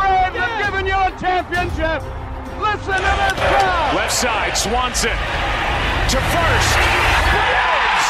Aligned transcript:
Braves 0.00 0.36
have 0.40 0.56
given 0.64 0.86
you 0.86 0.96
a 0.96 1.12
championship. 1.20 2.02
Listen 2.60 2.96
to 2.96 3.12
this 3.20 3.36
crowd. 3.36 3.94
Left 3.94 4.12
side, 4.12 4.56
Swanson 4.56 5.18
to 6.10 6.16
first. 6.16 6.74
Braves, 7.30 8.06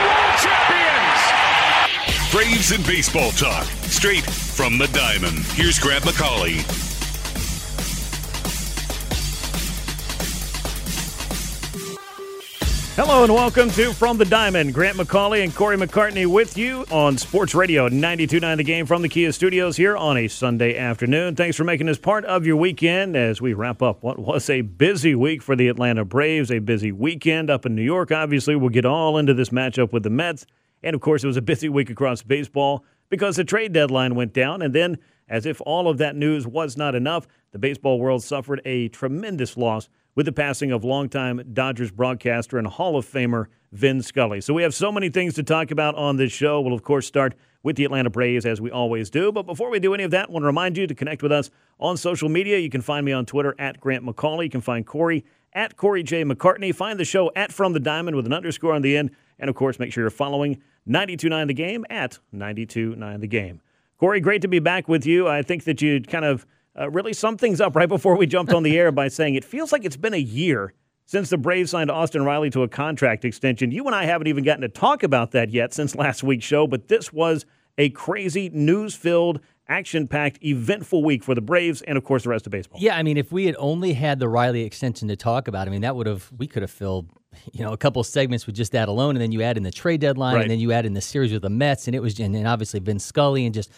world 0.00 0.36
champions. 0.40 1.20
Braves 2.32 2.72
and 2.72 2.86
baseball 2.86 3.30
talk, 3.32 3.66
straight 3.90 4.24
from 4.24 4.78
the 4.78 4.86
diamond. 4.88 5.38
Here's 5.52 5.78
Grant 5.78 6.04
McCauley. 6.04 6.91
Hello 13.04 13.24
and 13.24 13.34
welcome 13.34 13.68
to 13.70 13.92
From 13.92 14.16
the 14.16 14.24
Diamond. 14.24 14.72
Grant 14.72 14.96
McCauley 14.96 15.42
and 15.42 15.52
Corey 15.52 15.76
McCartney 15.76 16.24
with 16.24 16.56
you 16.56 16.86
on 16.88 17.18
Sports 17.18 17.52
Radio 17.52 17.88
92.9 17.88 18.58
The 18.58 18.62
Game 18.62 18.86
from 18.86 19.02
the 19.02 19.08
Kia 19.08 19.32
Studios 19.32 19.76
here 19.76 19.96
on 19.96 20.16
a 20.16 20.28
Sunday 20.28 20.78
afternoon. 20.78 21.34
Thanks 21.34 21.56
for 21.56 21.64
making 21.64 21.88
this 21.88 21.98
part 21.98 22.24
of 22.26 22.46
your 22.46 22.54
weekend 22.54 23.16
as 23.16 23.40
we 23.40 23.54
wrap 23.54 23.82
up 23.82 24.04
what 24.04 24.20
was 24.20 24.48
a 24.48 24.60
busy 24.60 25.16
week 25.16 25.42
for 25.42 25.56
the 25.56 25.66
Atlanta 25.66 26.04
Braves, 26.04 26.52
a 26.52 26.60
busy 26.60 26.92
weekend 26.92 27.50
up 27.50 27.66
in 27.66 27.74
New 27.74 27.82
York. 27.82 28.12
Obviously, 28.12 28.54
we'll 28.54 28.70
get 28.70 28.84
all 28.84 29.18
into 29.18 29.34
this 29.34 29.48
matchup 29.48 29.92
with 29.92 30.04
the 30.04 30.10
Mets. 30.10 30.46
And 30.84 30.94
of 30.94 31.00
course, 31.00 31.24
it 31.24 31.26
was 31.26 31.36
a 31.36 31.42
busy 31.42 31.68
week 31.68 31.90
across 31.90 32.22
baseball 32.22 32.84
because 33.08 33.34
the 33.34 33.42
trade 33.42 33.72
deadline 33.72 34.14
went 34.14 34.32
down. 34.32 34.62
And 34.62 34.72
then, 34.72 34.98
as 35.28 35.44
if 35.44 35.60
all 35.62 35.88
of 35.88 35.98
that 35.98 36.14
news 36.14 36.46
was 36.46 36.76
not 36.76 36.94
enough, 36.94 37.26
the 37.50 37.58
baseball 37.58 37.98
world 37.98 38.22
suffered 38.22 38.62
a 38.64 38.86
tremendous 38.90 39.56
loss 39.56 39.88
with 40.14 40.26
the 40.26 40.32
passing 40.32 40.70
of 40.70 40.84
longtime 40.84 41.42
Dodgers 41.52 41.90
broadcaster 41.90 42.58
and 42.58 42.66
Hall 42.66 42.96
of 42.96 43.06
Famer 43.06 43.46
Vin 43.72 44.02
Scully. 44.02 44.40
So 44.40 44.52
we 44.52 44.62
have 44.62 44.74
so 44.74 44.92
many 44.92 45.08
things 45.08 45.34
to 45.34 45.42
talk 45.42 45.70
about 45.70 45.94
on 45.94 46.16
this 46.16 46.32
show. 46.32 46.60
We'll, 46.60 46.74
of 46.74 46.82
course, 46.82 47.06
start 47.06 47.34
with 47.62 47.76
the 47.76 47.84
Atlanta 47.84 48.10
Braves 48.10 48.44
as 48.44 48.60
we 48.60 48.70
always 48.70 49.08
do. 49.08 49.32
But 49.32 49.44
before 49.44 49.70
we 49.70 49.78
do 49.78 49.94
any 49.94 50.04
of 50.04 50.10
that, 50.10 50.28
I 50.28 50.32
want 50.32 50.42
to 50.42 50.46
remind 50.46 50.76
you 50.76 50.86
to 50.86 50.94
connect 50.94 51.22
with 51.22 51.32
us 51.32 51.50
on 51.80 51.96
social 51.96 52.28
media. 52.28 52.58
You 52.58 52.68
can 52.68 52.82
find 52.82 53.06
me 53.06 53.12
on 53.12 53.24
Twitter 53.24 53.54
at 53.58 53.80
Grant 53.80 54.04
McCauley. 54.04 54.44
You 54.44 54.50
can 54.50 54.60
find 54.60 54.86
Corey 54.86 55.24
at 55.54 55.76
Corey 55.76 56.02
J. 56.02 56.24
McCartney. 56.24 56.74
Find 56.74 56.98
the 56.98 57.04
show 57.04 57.30
at 57.34 57.52
From 57.52 57.72
the 57.72 57.80
Diamond 57.80 58.16
with 58.16 58.26
an 58.26 58.32
underscore 58.32 58.74
on 58.74 58.82
the 58.82 58.96
end. 58.96 59.10
And, 59.38 59.48
of 59.48 59.56
course, 59.56 59.78
make 59.78 59.92
sure 59.92 60.02
you're 60.02 60.10
following 60.10 60.60
92.9 60.88 61.46
The 61.46 61.54
Game 61.54 61.86
at 61.88 62.18
92.9 62.34 63.20
The 63.20 63.26
Game. 63.26 63.60
Corey, 63.98 64.20
great 64.20 64.42
to 64.42 64.48
be 64.48 64.58
back 64.58 64.88
with 64.88 65.06
you. 65.06 65.28
I 65.28 65.42
think 65.42 65.64
that 65.64 65.80
you 65.80 66.02
kind 66.02 66.24
of– 66.26 66.46
uh, 66.78 66.90
really 66.90 67.12
summed 67.12 67.40
things 67.40 67.60
up 67.60 67.76
right 67.76 67.88
before 67.88 68.16
we 68.16 68.26
jumped 68.26 68.52
on 68.52 68.62
the 68.62 68.78
air 68.78 68.90
by 68.92 69.08
saying 69.08 69.34
it 69.34 69.44
feels 69.44 69.72
like 69.72 69.84
it's 69.84 69.96
been 69.96 70.14
a 70.14 70.18
year 70.18 70.72
since 71.04 71.30
the 71.30 71.36
Braves 71.36 71.70
signed 71.70 71.90
Austin 71.90 72.24
Riley 72.24 72.48
to 72.50 72.62
a 72.62 72.68
contract 72.68 73.24
extension. 73.24 73.70
You 73.70 73.84
and 73.86 73.94
I 73.94 74.04
haven't 74.04 74.28
even 74.28 74.44
gotten 74.44 74.62
to 74.62 74.68
talk 74.68 75.02
about 75.02 75.32
that 75.32 75.50
yet 75.50 75.74
since 75.74 75.94
last 75.94 76.22
week's 76.22 76.44
show, 76.46 76.66
but 76.66 76.88
this 76.88 77.12
was 77.12 77.44
a 77.76 77.90
crazy, 77.90 78.48
news 78.50 78.94
filled, 78.94 79.40
action 79.68 80.06
packed, 80.06 80.42
eventful 80.44 81.02
week 81.02 81.24
for 81.24 81.34
the 81.34 81.40
Braves 81.40 81.82
and, 81.82 81.98
of 81.98 82.04
course, 82.04 82.22
the 82.24 82.28
rest 82.30 82.46
of 82.46 82.52
baseball. 82.52 82.78
Yeah, 82.80 82.96
I 82.96 83.02
mean, 83.02 83.16
if 83.16 83.32
we 83.32 83.46
had 83.46 83.56
only 83.58 83.92
had 83.94 84.18
the 84.18 84.28
Riley 84.28 84.62
extension 84.62 85.08
to 85.08 85.16
talk 85.16 85.48
about, 85.48 85.66
I 85.68 85.70
mean, 85.70 85.80
that 85.82 85.96
would 85.96 86.06
have, 86.06 86.30
we 86.36 86.46
could 86.46 86.62
have 86.62 86.70
filled, 86.70 87.08
you 87.52 87.64
know, 87.64 87.72
a 87.72 87.76
couple 87.78 88.02
segments 88.04 88.46
with 88.46 88.54
just 88.54 88.72
that 88.72 88.88
alone. 88.88 89.16
And 89.16 89.20
then 89.22 89.32
you 89.32 89.42
add 89.42 89.56
in 89.56 89.62
the 89.62 89.70
trade 89.70 90.00
deadline, 90.00 90.34
Right. 90.36 90.42
and 90.42 90.50
then 90.50 90.60
you 90.60 90.72
add 90.72 90.86
in 90.86 90.94
the 90.94 91.00
series 91.00 91.32
with 91.32 91.42
the 91.42 91.50
Mets, 91.50 91.86
and 91.88 91.94
it 91.96 92.00
was, 92.00 92.18
and 92.20 92.34
then 92.34 92.46
obviously 92.46 92.80
Vince 92.80 93.04
Scully, 93.04 93.44
and 93.44 93.54
just 93.54 93.70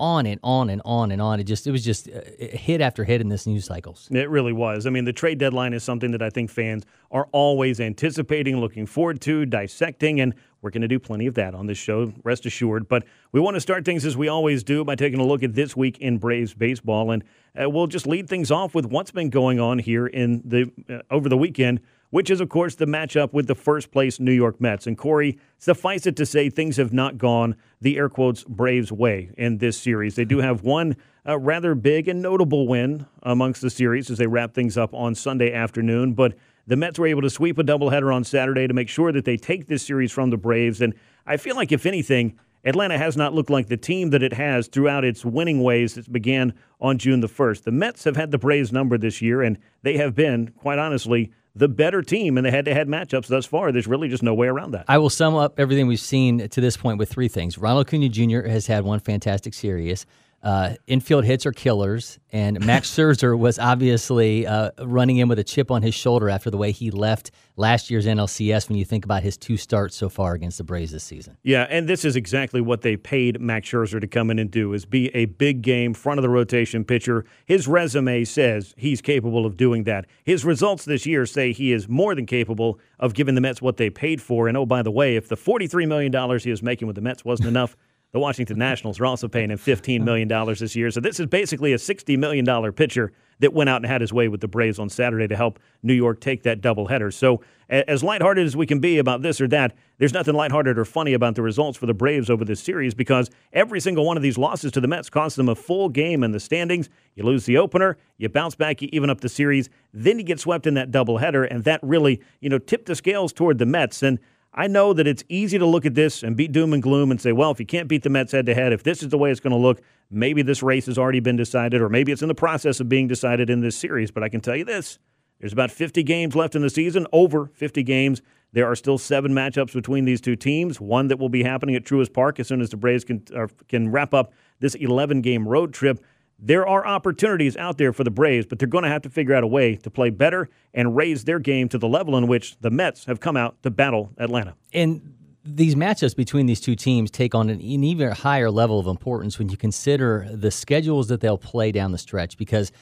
on 0.00 0.26
and 0.26 0.40
on 0.42 0.70
and 0.70 0.82
on 0.84 1.12
and 1.12 1.22
on. 1.22 1.38
It 1.38 1.44
just, 1.44 1.66
it 1.66 1.70
was 1.70 1.84
just 1.84 2.08
uh, 2.08 2.20
hit 2.38 2.80
after 2.80 3.04
hit 3.04 3.20
in 3.20 3.28
this 3.28 3.46
news 3.46 3.66
cycles. 3.66 4.08
It 4.10 4.28
really 4.28 4.52
was. 4.52 4.86
I 4.86 4.90
mean, 4.90 5.04
the 5.04 5.12
trade 5.12 5.38
deadline 5.38 5.74
is 5.74 5.84
something 5.84 6.10
that 6.10 6.22
I 6.22 6.30
think 6.30 6.50
fans 6.50 6.84
are 7.12 7.28
always 7.30 7.78
anticipating, 7.80 8.60
looking 8.60 8.86
forward 8.86 9.20
to, 9.20 9.46
dissecting, 9.46 10.20
and 10.20 10.34
we're 10.62 10.70
going 10.70 10.82
to 10.82 10.88
do 10.88 10.98
plenty 10.98 11.26
of 11.26 11.34
that 11.34 11.54
on 11.54 11.66
this 11.66 11.78
show, 11.78 12.12
rest 12.24 12.46
assured. 12.46 12.88
But 12.88 13.04
we 13.32 13.40
want 13.40 13.54
to 13.54 13.60
start 13.60 13.84
things 13.84 14.04
as 14.04 14.16
we 14.16 14.28
always 14.28 14.62
do 14.62 14.84
by 14.84 14.94
taking 14.94 15.20
a 15.20 15.24
look 15.24 15.42
at 15.42 15.54
this 15.54 15.76
week 15.76 15.98
in 15.98 16.18
Braves 16.18 16.54
baseball, 16.54 17.10
and 17.10 17.22
uh, 17.60 17.68
we'll 17.68 17.86
just 17.86 18.06
lead 18.06 18.28
things 18.28 18.50
off 18.50 18.74
with 18.74 18.86
what's 18.86 19.10
been 19.10 19.30
going 19.30 19.60
on 19.60 19.78
here 19.78 20.06
in 20.06 20.42
the 20.44 20.70
uh, 20.88 21.02
over 21.10 21.28
the 21.28 21.36
weekend. 21.38 21.80
Which 22.10 22.28
is, 22.28 22.40
of 22.40 22.48
course, 22.48 22.74
the 22.74 22.86
matchup 22.86 23.32
with 23.32 23.46
the 23.46 23.54
first 23.54 23.92
place 23.92 24.18
New 24.18 24.32
York 24.32 24.60
Mets. 24.60 24.86
And 24.86 24.98
Corey, 24.98 25.38
suffice 25.58 26.06
it 26.06 26.16
to 26.16 26.26
say, 26.26 26.50
things 26.50 26.76
have 26.76 26.92
not 26.92 27.18
gone 27.18 27.56
the 27.80 27.96
air 27.96 28.08
quotes 28.08 28.42
Braves 28.42 28.90
way 28.90 29.30
in 29.38 29.58
this 29.58 29.78
series. 29.78 30.16
They 30.16 30.24
do 30.24 30.38
have 30.38 30.62
one 30.62 30.96
uh, 31.26 31.38
rather 31.38 31.74
big 31.74 32.08
and 32.08 32.20
notable 32.20 32.66
win 32.66 33.06
amongst 33.22 33.62
the 33.62 33.70
series 33.70 34.10
as 34.10 34.18
they 34.18 34.26
wrap 34.26 34.54
things 34.54 34.76
up 34.76 34.92
on 34.92 35.14
Sunday 35.14 35.52
afternoon. 35.52 36.14
But 36.14 36.34
the 36.66 36.76
Mets 36.76 36.98
were 36.98 37.06
able 37.06 37.22
to 37.22 37.30
sweep 37.30 37.58
a 37.58 37.64
doubleheader 37.64 38.14
on 38.14 38.24
Saturday 38.24 38.66
to 38.66 38.74
make 38.74 38.88
sure 38.88 39.12
that 39.12 39.24
they 39.24 39.36
take 39.36 39.68
this 39.68 39.82
series 39.82 40.12
from 40.12 40.30
the 40.30 40.36
Braves. 40.36 40.80
And 40.80 40.94
I 41.26 41.36
feel 41.36 41.56
like, 41.56 41.72
if 41.72 41.86
anything, 41.86 42.38
Atlanta 42.64 42.98
has 42.98 43.16
not 43.16 43.32
looked 43.32 43.50
like 43.50 43.68
the 43.68 43.76
team 43.76 44.10
that 44.10 44.22
it 44.22 44.34
has 44.34 44.68
throughout 44.68 45.04
its 45.04 45.24
winning 45.24 45.62
ways 45.62 45.94
that 45.94 46.12
began 46.12 46.52
on 46.80 46.98
June 46.98 47.20
the 47.20 47.28
1st. 47.28 47.62
The 47.62 47.72
Mets 47.72 48.04
have 48.04 48.16
had 48.16 48.30
the 48.30 48.38
Braves 48.38 48.70
number 48.70 48.98
this 48.98 49.22
year, 49.22 49.42
and 49.42 49.58
they 49.82 49.96
have 49.96 50.14
been, 50.14 50.48
quite 50.48 50.78
honestly, 50.78 51.32
the 51.54 51.68
better 51.68 52.02
team 52.02 52.38
in 52.38 52.44
the 52.44 52.50
head 52.50 52.64
to 52.66 52.74
head 52.74 52.88
matchups 52.88 53.26
thus 53.26 53.46
far. 53.46 53.72
There's 53.72 53.86
really 53.86 54.08
just 54.08 54.22
no 54.22 54.34
way 54.34 54.46
around 54.46 54.72
that. 54.72 54.84
I 54.88 54.98
will 54.98 55.10
sum 55.10 55.34
up 55.34 55.58
everything 55.58 55.86
we've 55.86 56.00
seen 56.00 56.48
to 56.48 56.60
this 56.60 56.76
point 56.76 56.98
with 56.98 57.10
three 57.10 57.28
things. 57.28 57.58
Ronald 57.58 57.86
Acuna 57.86 58.08
Jr. 58.08 58.42
has 58.48 58.66
had 58.66 58.84
one 58.84 59.00
fantastic 59.00 59.54
series. 59.54 60.06
Uh, 60.42 60.74
infield 60.86 61.24
hits 61.24 61.44
are 61.44 61.52
killers, 61.52 62.18
and 62.32 62.64
Max 62.64 62.90
Scherzer 62.96 63.38
was 63.38 63.58
obviously 63.58 64.46
uh, 64.46 64.70
running 64.82 65.18
in 65.18 65.28
with 65.28 65.38
a 65.38 65.44
chip 65.44 65.70
on 65.70 65.82
his 65.82 65.94
shoulder 65.94 66.30
after 66.30 66.50
the 66.50 66.56
way 66.56 66.72
he 66.72 66.90
left 66.90 67.30
last 67.56 67.90
year's 67.90 68.06
NLCS. 68.06 68.68
When 68.68 68.78
you 68.78 68.86
think 68.86 69.04
about 69.04 69.22
his 69.22 69.36
two 69.36 69.58
starts 69.58 69.96
so 69.96 70.08
far 70.08 70.32
against 70.32 70.56
the 70.56 70.64
Braves 70.64 70.92
this 70.92 71.04
season, 71.04 71.36
Yeah, 71.42 71.66
and 71.68 71.86
this 71.86 72.06
is 72.06 72.16
exactly 72.16 72.62
what 72.62 72.80
they 72.80 72.96
paid 72.96 73.38
Max 73.38 73.68
Scherzer 73.68 74.00
to 74.00 74.06
come 74.06 74.30
in 74.30 74.38
and 74.38 74.50
do: 74.50 74.72
is 74.72 74.86
be 74.86 75.14
a 75.14 75.26
big 75.26 75.60
game 75.60 75.92
front 75.92 76.18
of 76.18 76.22
the 76.22 76.30
rotation 76.30 76.84
pitcher. 76.84 77.26
His 77.44 77.68
resume 77.68 78.24
says 78.24 78.74
he's 78.78 79.02
capable 79.02 79.44
of 79.44 79.58
doing 79.58 79.84
that. 79.84 80.06
His 80.24 80.46
results 80.46 80.86
this 80.86 81.04
year 81.04 81.26
say 81.26 81.52
he 81.52 81.70
is 81.70 81.86
more 81.86 82.14
than 82.14 82.24
capable 82.24 82.78
of 82.98 83.12
giving 83.12 83.34
the 83.34 83.42
Mets 83.42 83.60
what 83.60 83.76
they 83.76 83.90
paid 83.90 84.22
for. 84.22 84.48
And 84.48 84.56
oh, 84.56 84.64
by 84.64 84.82
the 84.82 84.90
way, 84.90 85.16
if 85.16 85.28
the 85.28 85.36
forty-three 85.36 85.84
million 85.84 86.10
dollars 86.10 86.44
he 86.44 86.50
was 86.50 86.62
making 86.62 86.86
with 86.86 86.96
the 86.96 87.02
Mets 87.02 87.26
wasn't 87.26 87.48
enough. 87.48 87.76
The 88.12 88.18
Washington 88.18 88.58
Nationals 88.58 88.98
are 88.98 89.06
also 89.06 89.28
paying 89.28 89.50
him 89.50 89.58
$15 89.58 90.02
million 90.02 90.28
this 90.28 90.74
year. 90.74 90.90
So 90.90 91.00
this 91.00 91.20
is 91.20 91.26
basically 91.26 91.72
a 91.72 91.76
$60 91.76 92.18
million 92.18 92.72
pitcher 92.72 93.12
that 93.38 93.54
went 93.54 93.70
out 93.70 93.76
and 93.76 93.86
had 93.86 94.00
his 94.00 94.12
way 94.12 94.26
with 94.26 94.40
the 94.40 94.48
Braves 94.48 94.78
on 94.78 94.88
Saturday 94.88 95.28
to 95.28 95.36
help 95.36 95.60
New 95.82 95.94
York 95.94 96.20
take 96.20 96.42
that 96.42 96.60
doubleheader. 96.60 97.12
So 97.12 97.40
as 97.68 98.02
lighthearted 98.02 98.44
as 98.44 98.56
we 98.56 98.66
can 98.66 98.80
be 98.80 98.98
about 98.98 99.22
this 99.22 99.40
or 99.40 99.46
that, 99.48 99.76
there's 99.98 100.12
nothing 100.12 100.34
lighthearted 100.34 100.76
or 100.76 100.84
funny 100.84 101.12
about 101.12 101.36
the 101.36 101.42
results 101.42 101.78
for 101.78 101.86
the 101.86 101.94
Braves 101.94 102.28
over 102.28 102.44
this 102.44 102.60
series 102.60 102.94
because 102.94 103.30
every 103.52 103.80
single 103.80 104.04
one 104.04 104.16
of 104.16 104.24
these 104.24 104.36
losses 104.36 104.72
to 104.72 104.80
the 104.80 104.88
Mets 104.88 105.08
cost 105.08 105.36
them 105.36 105.48
a 105.48 105.54
full 105.54 105.88
game 105.88 106.24
in 106.24 106.32
the 106.32 106.40
standings. 106.40 106.90
You 107.14 107.22
lose 107.22 107.46
the 107.46 107.56
opener, 107.58 107.96
you 108.18 108.28
bounce 108.28 108.56
back, 108.56 108.82
you 108.82 108.88
even 108.92 109.08
up 109.08 109.20
the 109.20 109.28
series, 109.28 109.70
then 109.94 110.18
you 110.18 110.24
get 110.24 110.40
swept 110.40 110.66
in 110.66 110.74
that 110.74 110.90
doubleheader, 110.90 111.46
and 111.48 111.62
that 111.64 111.80
really, 111.82 112.20
you 112.40 112.50
know, 112.50 112.58
tipped 112.58 112.86
the 112.86 112.96
scales 112.96 113.32
toward 113.32 113.58
the 113.58 113.66
Mets. 113.66 114.02
And 114.02 114.18
I 114.52 114.66
know 114.66 114.92
that 114.92 115.06
it's 115.06 115.22
easy 115.28 115.58
to 115.58 115.66
look 115.66 115.86
at 115.86 115.94
this 115.94 116.22
and 116.22 116.36
be 116.36 116.48
doom 116.48 116.72
and 116.72 116.82
gloom 116.82 117.10
and 117.10 117.20
say, 117.20 117.32
well, 117.32 117.52
if 117.52 117.60
you 117.60 117.66
can't 117.66 117.88
beat 117.88 118.02
the 118.02 118.10
Mets 118.10 118.32
head 118.32 118.46
to 118.46 118.54
head, 118.54 118.72
if 118.72 118.82
this 118.82 119.02
is 119.02 119.10
the 119.10 119.18
way 119.18 119.30
it's 119.30 119.40
going 119.40 119.52
to 119.52 119.56
look, 119.56 119.80
maybe 120.10 120.42
this 120.42 120.62
race 120.62 120.86
has 120.86 120.98
already 120.98 121.20
been 121.20 121.36
decided, 121.36 121.80
or 121.80 121.88
maybe 121.88 122.10
it's 122.10 122.22
in 122.22 122.28
the 122.28 122.34
process 122.34 122.80
of 122.80 122.88
being 122.88 123.06
decided 123.06 123.48
in 123.48 123.60
this 123.60 123.76
series. 123.76 124.10
But 124.10 124.24
I 124.24 124.28
can 124.28 124.40
tell 124.40 124.56
you 124.56 124.64
this 124.64 124.98
there's 125.38 125.52
about 125.52 125.70
50 125.70 126.02
games 126.02 126.34
left 126.34 126.54
in 126.54 126.62
the 126.62 126.70
season, 126.70 127.06
over 127.12 127.46
50 127.54 127.82
games. 127.82 128.22
There 128.52 128.66
are 128.66 128.74
still 128.74 128.98
seven 128.98 129.32
matchups 129.32 129.72
between 129.72 130.04
these 130.04 130.20
two 130.20 130.34
teams, 130.34 130.80
one 130.80 131.06
that 131.08 131.20
will 131.20 131.28
be 131.28 131.44
happening 131.44 131.76
at 131.76 131.84
Truist 131.84 132.12
Park 132.12 132.40
as 132.40 132.48
soon 132.48 132.60
as 132.60 132.70
the 132.70 132.76
Braves 132.76 133.04
can, 133.04 133.22
uh, 133.34 133.46
can 133.68 133.90
wrap 133.92 134.12
up 134.12 134.32
this 134.58 134.74
11 134.74 135.20
game 135.20 135.46
road 135.46 135.72
trip. 135.72 136.04
There 136.42 136.66
are 136.66 136.86
opportunities 136.86 137.56
out 137.56 137.76
there 137.76 137.92
for 137.92 138.02
the 138.02 138.10
Braves, 138.10 138.46
but 138.46 138.58
they're 138.58 138.68
going 138.68 138.84
to 138.84 138.90
have 138.90 139.02
to 139.02 139.10
figure 139.10 139.34
out 139.34 139.44
a 139.44 139.46
way 139.46 139.76
to 139.76 139.90
play 139.90 140.10
better 140.10 140.48
and 140.72 140.96
raise 140.96 141.24
their 141.24 141.38
game 141.38 141.68
to 141.68 141.78
the 141.78 141.88
level 141.88 142.16
in 142.16 142.26
which 142.26 142.56
the 142.60 142.70
Mets 142.70 143.04
have 143.04 143.20
come 143.20 143.36
out 143.36 143.62
to 143.62 143.70
battle 143.70 144.10
Atlanta. 144.18 144.54
and 144.72 145.14
these 145.42 145.74
matchups 145.74 146.14
between 146.14 146.46
these 146.46 146.60
two 146.60 146.76
teams 146.76 147.10
take 147.10 147.34
on 147.34 147.48
an, 147.48 147.60
even 147.60 148.12
higher 148.12 148.50
level 148.50 148.78
of 148.78 148.86
importance 148.86 149.38
when 149.38 149.48
you 149.48 149.56
consider 149.56 150.28
the 150.30 150.50
schedules 150.50 151.08
that 151.08 151.20
they'll 151.20 151.38
play 151.38 151.72
down 151.72 151.92
the 151.92 151.98
stretch. 151.98 152.36
Because, 152.36 152.72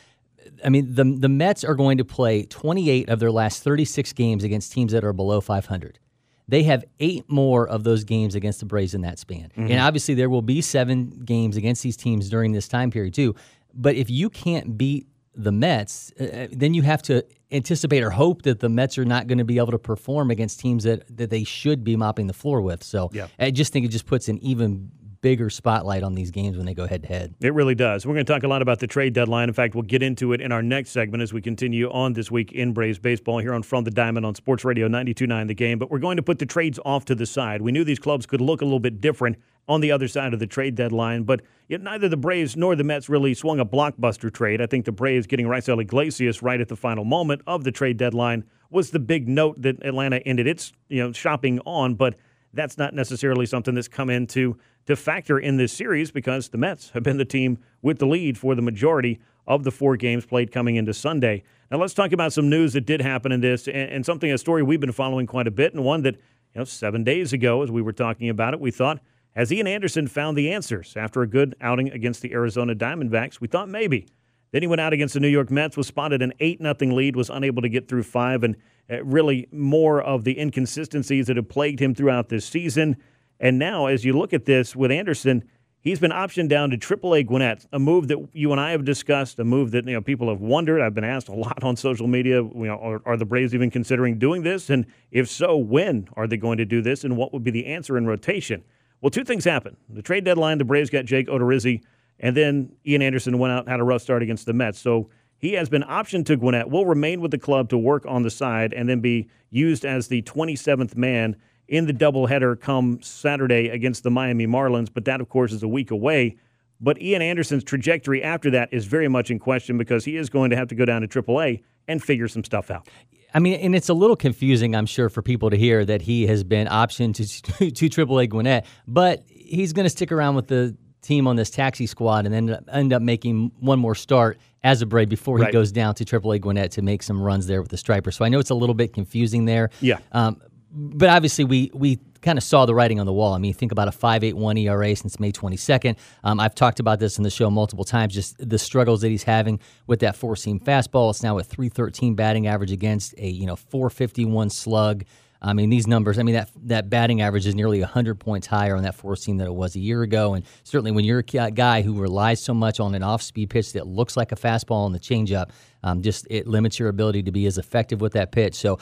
I 0.65 0.69
mean, 0.69 0.93
the 0.93 1.05
the 1.05 1.29
Mets 1.29 1.63
are 1.63 1.77
going 1.77 1.99
to 1.99 2.05
play 2.05 2.43
28 2.45 3.09
of 3.09 3.21
their 3.21 3.31
last 3.31 3.63
36 3.63 4.13
games 4.13 4.45
against 4.45 4.73
teams 4.73 4.93
that 4.93 5.05
are 5.05 5.13
below 5.13 5.41
500. 5.41 5.99
They 6.49 6.63
have 6.65 6.85
eight 6.99 7.29
more 7.29 7.69
of 7.69 7.85
those 7.85 8.05
games 8.05 8.35
against 8.35 8.61
the 8.61 8.67
Braves 8.67 8.95
in 8.95 9.03
that 9.03 9.19
span. 9.19 9.51
And 9.57 9.79
obviously, 9.81 10.15
there 10.15 10.31
will 10.31 10.43
be 10.43 10.61
seven 10.63 11.23
games 11.25 11.57
against 11.57 11.83
these 11.83 11.97
teams 11.97 12.31
during 12.31 12.53
this 12.53 12.67
time 12.69 12.91
period, 12.91 13.15
too. 13.15 13.35
But 13.75 13.97
if 13.97 14.09
you 14.09 14.31
can't 14.31 14.79
beat 14.79 15.07
the 15.35 15.53
Mets, 15.53 16.11
uh, 16.19 16.49
then 16.51 16.75
you 16.75 16.83
have 16.83 17.03
to 17.03 17.25
anticipate 17.53 18.03
or 18.03 18.11
hope 18.11 18.43
that 18.43 18.61
the 18.61 18.69
Mets 18.69 18.99
are 18.99 19.05
not 19.05 19.27
going 19.27 19.39
to 19.39 19.45
be 19.45 19.59
able 19.59 19.71
to 19.73 19.79
perform 19.79 20.31
against 20.31 20.59
teams 20.59 20.85
that, 20.85 21.05
that 21.17 21.31
they 21.31 21.45
should 21.45 21.85
be 21.85 21.97
mopping 21.97 22.27
the 22.27 22.33
floor 22.33 22.61
with. 22.61 22.83
So 22.83 23.11
Yeah. 23.13 23.29
I 23.39 23.51
just 23.51 23.73
think 23.73 23.87
it 23.87 23.91
just 23.91 24.07
puts 24.07 24.29
an 24.29 24.39
even 24.39 24.91
bigger 25.21 25.51
spotlight 25.51 26.03
on 26.03 26.15
these 26.15 26.31
games 26.31 26.57
when 26.57 26.67
they 26.67 26.75
go 26.75 26.87
head 26.87 27.03
to 27.03 27.09
head. 27.09 27.35
It 27.41 27.55
really 27.55 27.75
does. 27.75 28.07
We're 28.07 28.15
going 28.15 28.27
to 28.27 28.33
talk 28.33 28.43
a 28.43 28.49
lot 28.49 28.63
about 28.63 28.79
the 28.79 28.87
trade 28.87 29.13
deadline. 29.13 29.49
In 29.49 29.55
fact, 29.55 29.75
we'll 29.75 29.83
get 29.83 30.03
into 30.03 30.33
it 30.33 30.41
in 30.41 30.53
our 30.53 30.63
next 30.63 30.91
segment 30.91 31.23
as 31.23 31.33
we 31.33 31.41
continue 31.41 31.91
on 31.91 32.13
this 32.13 32.31
week 32.31 32.53
in 32.53 32.73
Braves 32.73 32.99
baseball 32.99 33.39
here 33.39 33.55
on 33.55 33.63
From 33.63 33.85
the 33.85 33.91
Diamond 33.91 34.25
on 34.25 34.35
Sports 34.35 34.65
Radio 34.65 34.89
92.9 34.89 35.49
The 35.49 35.55
Game. 35.55 35.79
But 35.79 35.91
we're 35.91 35.99
going 35.99 36.17
to 36.17 36.23
put 36.23 36.39
the 36.39 36.47
trades 36.47 36.79
off 36.85 37.05
to 37.07 37.15
the 37.15 37.27
side. 37.27 37.63
We 37.63 37.73
knew 37.73 37.85
these 37.85 37.99
clubs 37.99 38.27
could 38.27 38.41
look 38.41 38.63
a 38.63 38.65
little 38.65 38.81
bit 38.81 39.01
different 39.01 39.37
on 39.69 39.81
the 39.83 39.93
other 39.93 40.09
side 40.09 40.33
of 40.33 40.41
the 40.41 40.47
trade 40.47 40.75
deadline, 40.75 41.25
but 41.25 41.43
yet 41.69 41.83
neither 41.83 42.09
the 42.09 42.17
Braves 42.17 42.57
nor 42.57 42.75
the 42.75 42.85
Mets 42.85 43.09
really 43.09 43.35
swung 43.35 43.61
a 43.61 43.67
blockbuster 43.67 44.33
trade. 44.33 44.63
I 44.63 44.67
think 44.67 44.87
the 44.87 44.93
Braves 44.93 45.27
getting 45.27 45.47
Raisel 45.47 45.81
Iglesias 45.81 46.43
right 46.43 46.61
at 46.61 46.69
the 46.69 46.77
final 46.77 47.05
moment 47.05 47.43
of 47.47 47.65
the 47.65 47.71
trade 47.71 47.99
deadline 47.99 48.45
was 48.71 48.91
the 48.91 48.99
big 48.99 49.29
note 49.29 49.61
that 49.61 49.83
Atlanta 49.85 50.19
ended 50.19 50.47
its 50.47 50.73
you 50.89 51.03
know 51.03 51.13
shopping 51.13 51.61
on, 51.61 51.95
but 51.95 52.17
that's 52.53 52.79
not 52.79 52.95
necessarily 52.95 53.47
something 53.47 53.75
that's 53.75 53.89
come 53.89 54.11
into 54.11 54.59
to 54.87 54.97
factor 54.97 55.39
in 55.39 55.57
this 55.57 55.73
series 55.73 56.11
because 56.11 56.49
the 56.49 56.59
Mets 56.59 56.91
have 56.91 57.03
been 57.03 57.19
the 57.19 57.25
team 57.25 57.59
with 57.83 57.99
the 57.99 58.07
lead 58.07 58.39
for 58.39 58.55
the 58.55 58.63
majority 58.63 59.21
of 59.47 59.65
the 59.65 59.71
four 59.71 59.97
games 59.97 60.27
played 60.27 60.51
coming 60.51 60.77
into 60.77 60.95
Sunday. 60.95 61.43
Now 61.71 61.79
let's 61.79 61.95
talk 61.95 62.13
about 62.13 62.33
some 62.33 62.49
news 62.49 62.73
that 62.73 62.87
did 62.87 63.01
happen 63.01 63.33
in 63.33 63.41
this 63.41 63.67
and, 63.67 63.77
and 63.77 64.07
something 64.07 64.31
a 64.33 64.39
story 64.39 64.63
we've 64.63 64.81
been 64.81 64.93
following 64.93 65.27
quite 65.27 65.47
a 65.47 65.51
bit 65.51 65.75
and 65.75 65.85
one 65.85 66.03
that 66.03 66.17
you 66.17 66.61
know 66.61 66.65
7 66.65 67.05
days 67.05 67.33
ago 67.33 67.63
as 67.63 67.71
we 67.71 67.83
were 67.83 67.93
talking 67.93 68.29
about 68.29 68.55
it 68.55 68.61
we 68.61 68.71
thought 68.71 69.01
has 69.39 69.53
Ian 69.53 69.69
Anderson 69.69 70.09
found 70.09 70.37
the 70.37 70.51
answers 70.51 70.95
after 70.97 71.23
a 71.23 71.27
good 71.27 71.55
outing 71.61 71.91
against 71.91 72.23
the 72.23 72.33
Arizona 72.33 72.75
Diamondbacks? 72.75 73.41
We 73.41 73.47
thought 73.47 73.69
maybe. 73.69 74.09
Then 74.51 74.63
he 74.63 74.67
went 74.67 74.81
out 74.81 74.93
against 74.93 75.15
the 75.15 75.21
New 75.21 75.29
York 75.29 75.49
Mets, 75.49 75.77
was 75.77 75.87
spotted 75.87 76.23
an 76.23 76.33
8 76.41 76.61
0 76.61 76.75
lead, 76.95 77.15
was 77.15 77.31
unable 77.31 77.63
to 77.63 77.69
get 77.69 77.87
through 77.89 78.03
five, 78.03 78.43
and 78.43 78.57
Uh, 78.91 79.05
really 79.05 79.47
more 79.53 80.01
of 80.01 80.25
the 80.25 80.39
inconsistencies 80.41 81.27
that 81.27 81.37
have 81.37 81.49
plagued 81.49 81.81
him 81.81 81.95
throughout 81.95 82.31
this 82.31 82.47
season. 82.47 82.97
And 83.39 83.59
now, 83.59 83.87
as 83.87 84.05
you 84.05 84.17
look 84.17 84.33
at 84.33 84.47
this 84.47 84.75
with 84.75 84.91
Anderson, 84.91 85.45
he's 85.81 86.01
been 86.01 86.11
optioned 86.11 86.49
down 86.49 86.71
to 86.71 86.79
AAA 86.79 87.27
Gwinnett, 87.27 87.67
a 87.73 87.79
move 87.79 88.09
that 88.09 88.29
you 88.33 88.51
and 88.51 88.61
I 88.61 88.71
have 88.71 88.85
discussed, 88.85 89.39
a 89.39 89.45
move 89.45 89.73
that 89.73 89.87
you 89.87 89.93
know 89.93 90.01
people 90.01 90.29
have 90.29 90.41
wondered. 90.41 90.81
I've 90.81 90.95
been 90.95 91.05
asked 91.05 91.29
a 91.29 91.35
lot 91.35 91.63
on 91.63 91.77
social 91.77 92.07
media. 92.07 92.43
You 92.43 92.53
know, 92.55 92.79
are, 92.79 93.03
are 93.05 93.17
the 93.17 93.27
Braves 93.27 93.55
even 93.55 93.71
considering 93.71 94.19
doing 94.19 94.43
this? 94.43 94.71
And 94.71 94.87
if 95.11 95.29
so, 95.29 95.57
when 95.57 96.09
are 96.17 96.27
they 96.27 96.39
going 96.39 96.59
to 96.59 96.65
do 96.65 96.81
this? 96.81 97.05
And 97.05 97.17
what 97.17 97.33
would 97.33 97.45
be 97.45 97.51
the 97.51 97.67
answer 97.67 97.99
in 97.99 98.07
rotation? 98.07 98.65
Well, 99.01 99.11
two 99.11 99.25
things 99.25 99.45
happened. 99.45 99.77
The 99.89 100.03
trade 100.03 100.25
deadline, 100.25 100.59
the 100.59 100.65
Braves 100.65 100.91
got 100.91 101.05
Jake 101.05 101.29
Odorizzi, 101.29 101.83
and 102.19 102.37
then 102.37 102.73
Ian 102.87 103.03
Anderson 103.03 103.39
went 103.39 103.53
out 103.53 103.61
and 103.61 103.69
had 103.69 103.81
a 103.81 103.85
rough 103.85 104.03
start 104.03 104.23
against 104.23 104.47
the 104.47 104.53
Mets. 104.53 104.79
So 104.79 105.11
he 105.39 105.53
has 105.53 105.69
been 105.69 105.83
optioned 105.83 106.27
to 106.27 106.37
Gwinnett, 106.37 106.69
will 106.69 106.87
remain 106.87 107.21
with 107.21 107.31
the 107.31 107.39
club 107.39 107.69
to 107.71 107.79
work 107.79 108.05
on 108.07 108.23
the 108.23 108.31
side, 108.31 108.73
and 108.75 108.89
then 108.89 109.01
be 109.01 109.29
used 109.51 109.85
as 109.85 110.09
the 110.09 110.23
27th 110.23 110.97
man 110.97 111.37
in 111.69 111.87
the 111.87 111.93
doubleheader 111.93 112.59
come 112.59 113.01
Saturday 113.03 113.69
against 113.69 114.03
the 114.03 114.11
Miami 114.11 114.47
Marlins. 114.47 114.89
But 114.93 115.05
that, 115.05 115.21
of 115.21 115.29
course, 115.29 115.53
is 115.53 115.63
a 115.63 115.69
week 115.69 115.91
away. 115.91 116.37
But 116.81 117.01
Ian 117.01 117.23
Anderson's 117.23 117.65
trajectory 117.65 118.23
after 118.23 118.51
that 118.51 118.69
is 118.73 118.87
very 118.87 119.09
much 119.09 119.31
in 119.31 119.39
question 119.39 119.79
because 119.79 120.05
he 120.05 120.17
is 120.17 120.31
going 120.31 120.51
to 120.51 120.57
have 120.57 120.69
to 120.69 120.75
go 120.75 120.85
down 120.85 121.03
to 121.03 121.09
AAA 121.09 121.63
and 121.89 122.03
figure 122.03 122.29
some 122.29 122.45
stuff 122.45 122.71
out. 122.71 122.89
I 123.35 123.41
mean, 123.41 123.61
and 123.61 123.75
it's 123.75 123.89
a 123.89 123.95
little 123.95 124.17
confusing, 124.17 124.75
I'm 124.75 124.87
sure, 124.87 125.09
for 125.09 125.21
people 125.21 125.51
to 125.51 125.57
hear 125.57 125.85
that 125.85 126.03
he 126.03 126.27
has 126.27 126.45
been 126.45 126.67
optioned 126.67 127.15
to 127.17 127.71
to 127.71 127.89
AAA 127.89 128.31
Gwinnett, 128.31 128.67
but 128.87 129.25
he's 129.27 129.73
going 129.73 129.85
to 129.85 129.91
stick 129.91 130.13
around 130.13 130.35
with 130.35 130.49
the 130.49 130.77
team 131.03 131.27
on 131.27 131.37
this 131.37 131.51
taxi 131.51 131.87
squad 131.87 132.27
and 132.27 132.35
then 132.35 132.59
end 132.73 132.93
up 132.93 133.03
making 133.03 133.53
one 133.61 133.79
more 133.79 133.95
start 133.95 134.39
as 134.65 134.83
a 134.83 134.87
Brave 134.87 135.09
before 135.09 135.39
he 135.39 135.45
Right. 135.45 135.53
goes 135.53 135.71
down 135.73 135.95
to 135.95 136.05
AAA 136.05 136.41
Gwinnett 136.41 136.73
to 136.73 136.83
make 136.83 137.03
some 137.03 137.21
runs 137.23 137.47
there 137.47 137.63
with 137.63 137.71
the 137.71 137.77
Striper. 137.77 138.11
So 138.11 138.25
I 138.25 138.29
know 138.29 138.39
it's 138.41 138.51
a 138.51 138.55
little 138.55 138.75
bit 138.75 138.93
confusing 138.93 139.45
there. 139.45 139.71
Yeah. 139.81 139.99
Um, 140.13 140.41
but 140.71 141.09
obviously, 141.09 141.45
we 141.45 141.71
we 141.73 141.99
kind 142.21 142.37
of 142.37 142.43
saw 142.45 142.67
the 142.67 142.75
writing 142.75 142.99
on 143.01 143.07
the 143.07 143.13
wall. 143.13 143.33
I 143.33 143.39
mean, 143.39 143.55
think 143.55 143.71
about 143.73 143.87
a 143.89 143.93
5.81 143.93 144.59
ERA 144.59 144.95
since 144.97 145.19
May 145.21 145.31
22nd. 145.33 145.97
Um, 146.25 146.41
I've 146.41 146.55
talked 146.55 146.81
about 146.81 146.99
this 146.99 147.17
in 147.17 147.23
the 147.25 147.31
show 147.31 147.49
multiple 147.49 147.85
times. 147.85 148.13
Just 148.13 148.37
the 148.39 148.59
struggles 148.59 149.01
that 149.03 149.09
he's 149.09 149.23
having 149.23 149.61
with 149.87 150.01
that 150.01 150.17
four 150.17 150.35
seam 150.37 150.59
fastball. 150.61 151.11
It's 151.11 151.23
now 151.23 151.39
a 151.39 151.43
313 151.45 152.15
batting 152.17 152.47
average 152.49 152.73
against 152.73 153.15
a 153.19 153.29
you 153.29 153.47
know 153.47 153.57
451 153.57 154.51
slug. 154.51 155.05
I 155.41 155.53
mean, 155.53 155.71
these 155.71 155.87
numbers. 155.87 156.19
I 156.19 156.23
mean, 156.23 156.35
that 156.35 156.51
that 156.65 156.91
batting 156.91 157.21
average 157.21 157.47
is 157.47 157.55
nearly 157.55 157.81
100 157.81 158.17
points 158.17 158.47
higher 158.47 158.77
on 158.77 158.83
that 158.83 158.95
four 158.95 159.15
seam 159.17 159.37
than 159.37 159.47
it 159.47 159.55
was 159.55 159.77
a 159.77 159.81
year 159.81 160.03
ago. 160.03 160.35
And 160.35 160.45
certainly, 160.65 160.91
when 160.91 161.05
you're 161.05 161.21
a 161.21 161.51
guy 161.51 161.83
who 161.83 161.95
relies 161.95 162.43
so 162.43 162.55
much 162.55 162.81
on 162.81 162.95
an 162.95 163.03
off 163.03 163.23
speed 163.23 163.51
pitch 163.51 163.73
that 163.75 163.87
looks 163.87 164.17
like 164.17 164.33
a 164.33 164.37
fastball 164.37 164.85
on 164.85 164.93
the 164.93 164.99
changeup, 164.99 165.51
um, 165.83 166.03
just 166.03 166.27
it 166.29 166.47
limits 166.47 166.79
your 166.79 166.89
ability 166.89 167.23
to 167.25 167.33
be 167.33 167.47
as 167.47 167.59
effective 167.59 168.01
with 168.01 168.13
that 168.15 168.33
pitch. 168.33 168.55
So. 168.55 168.79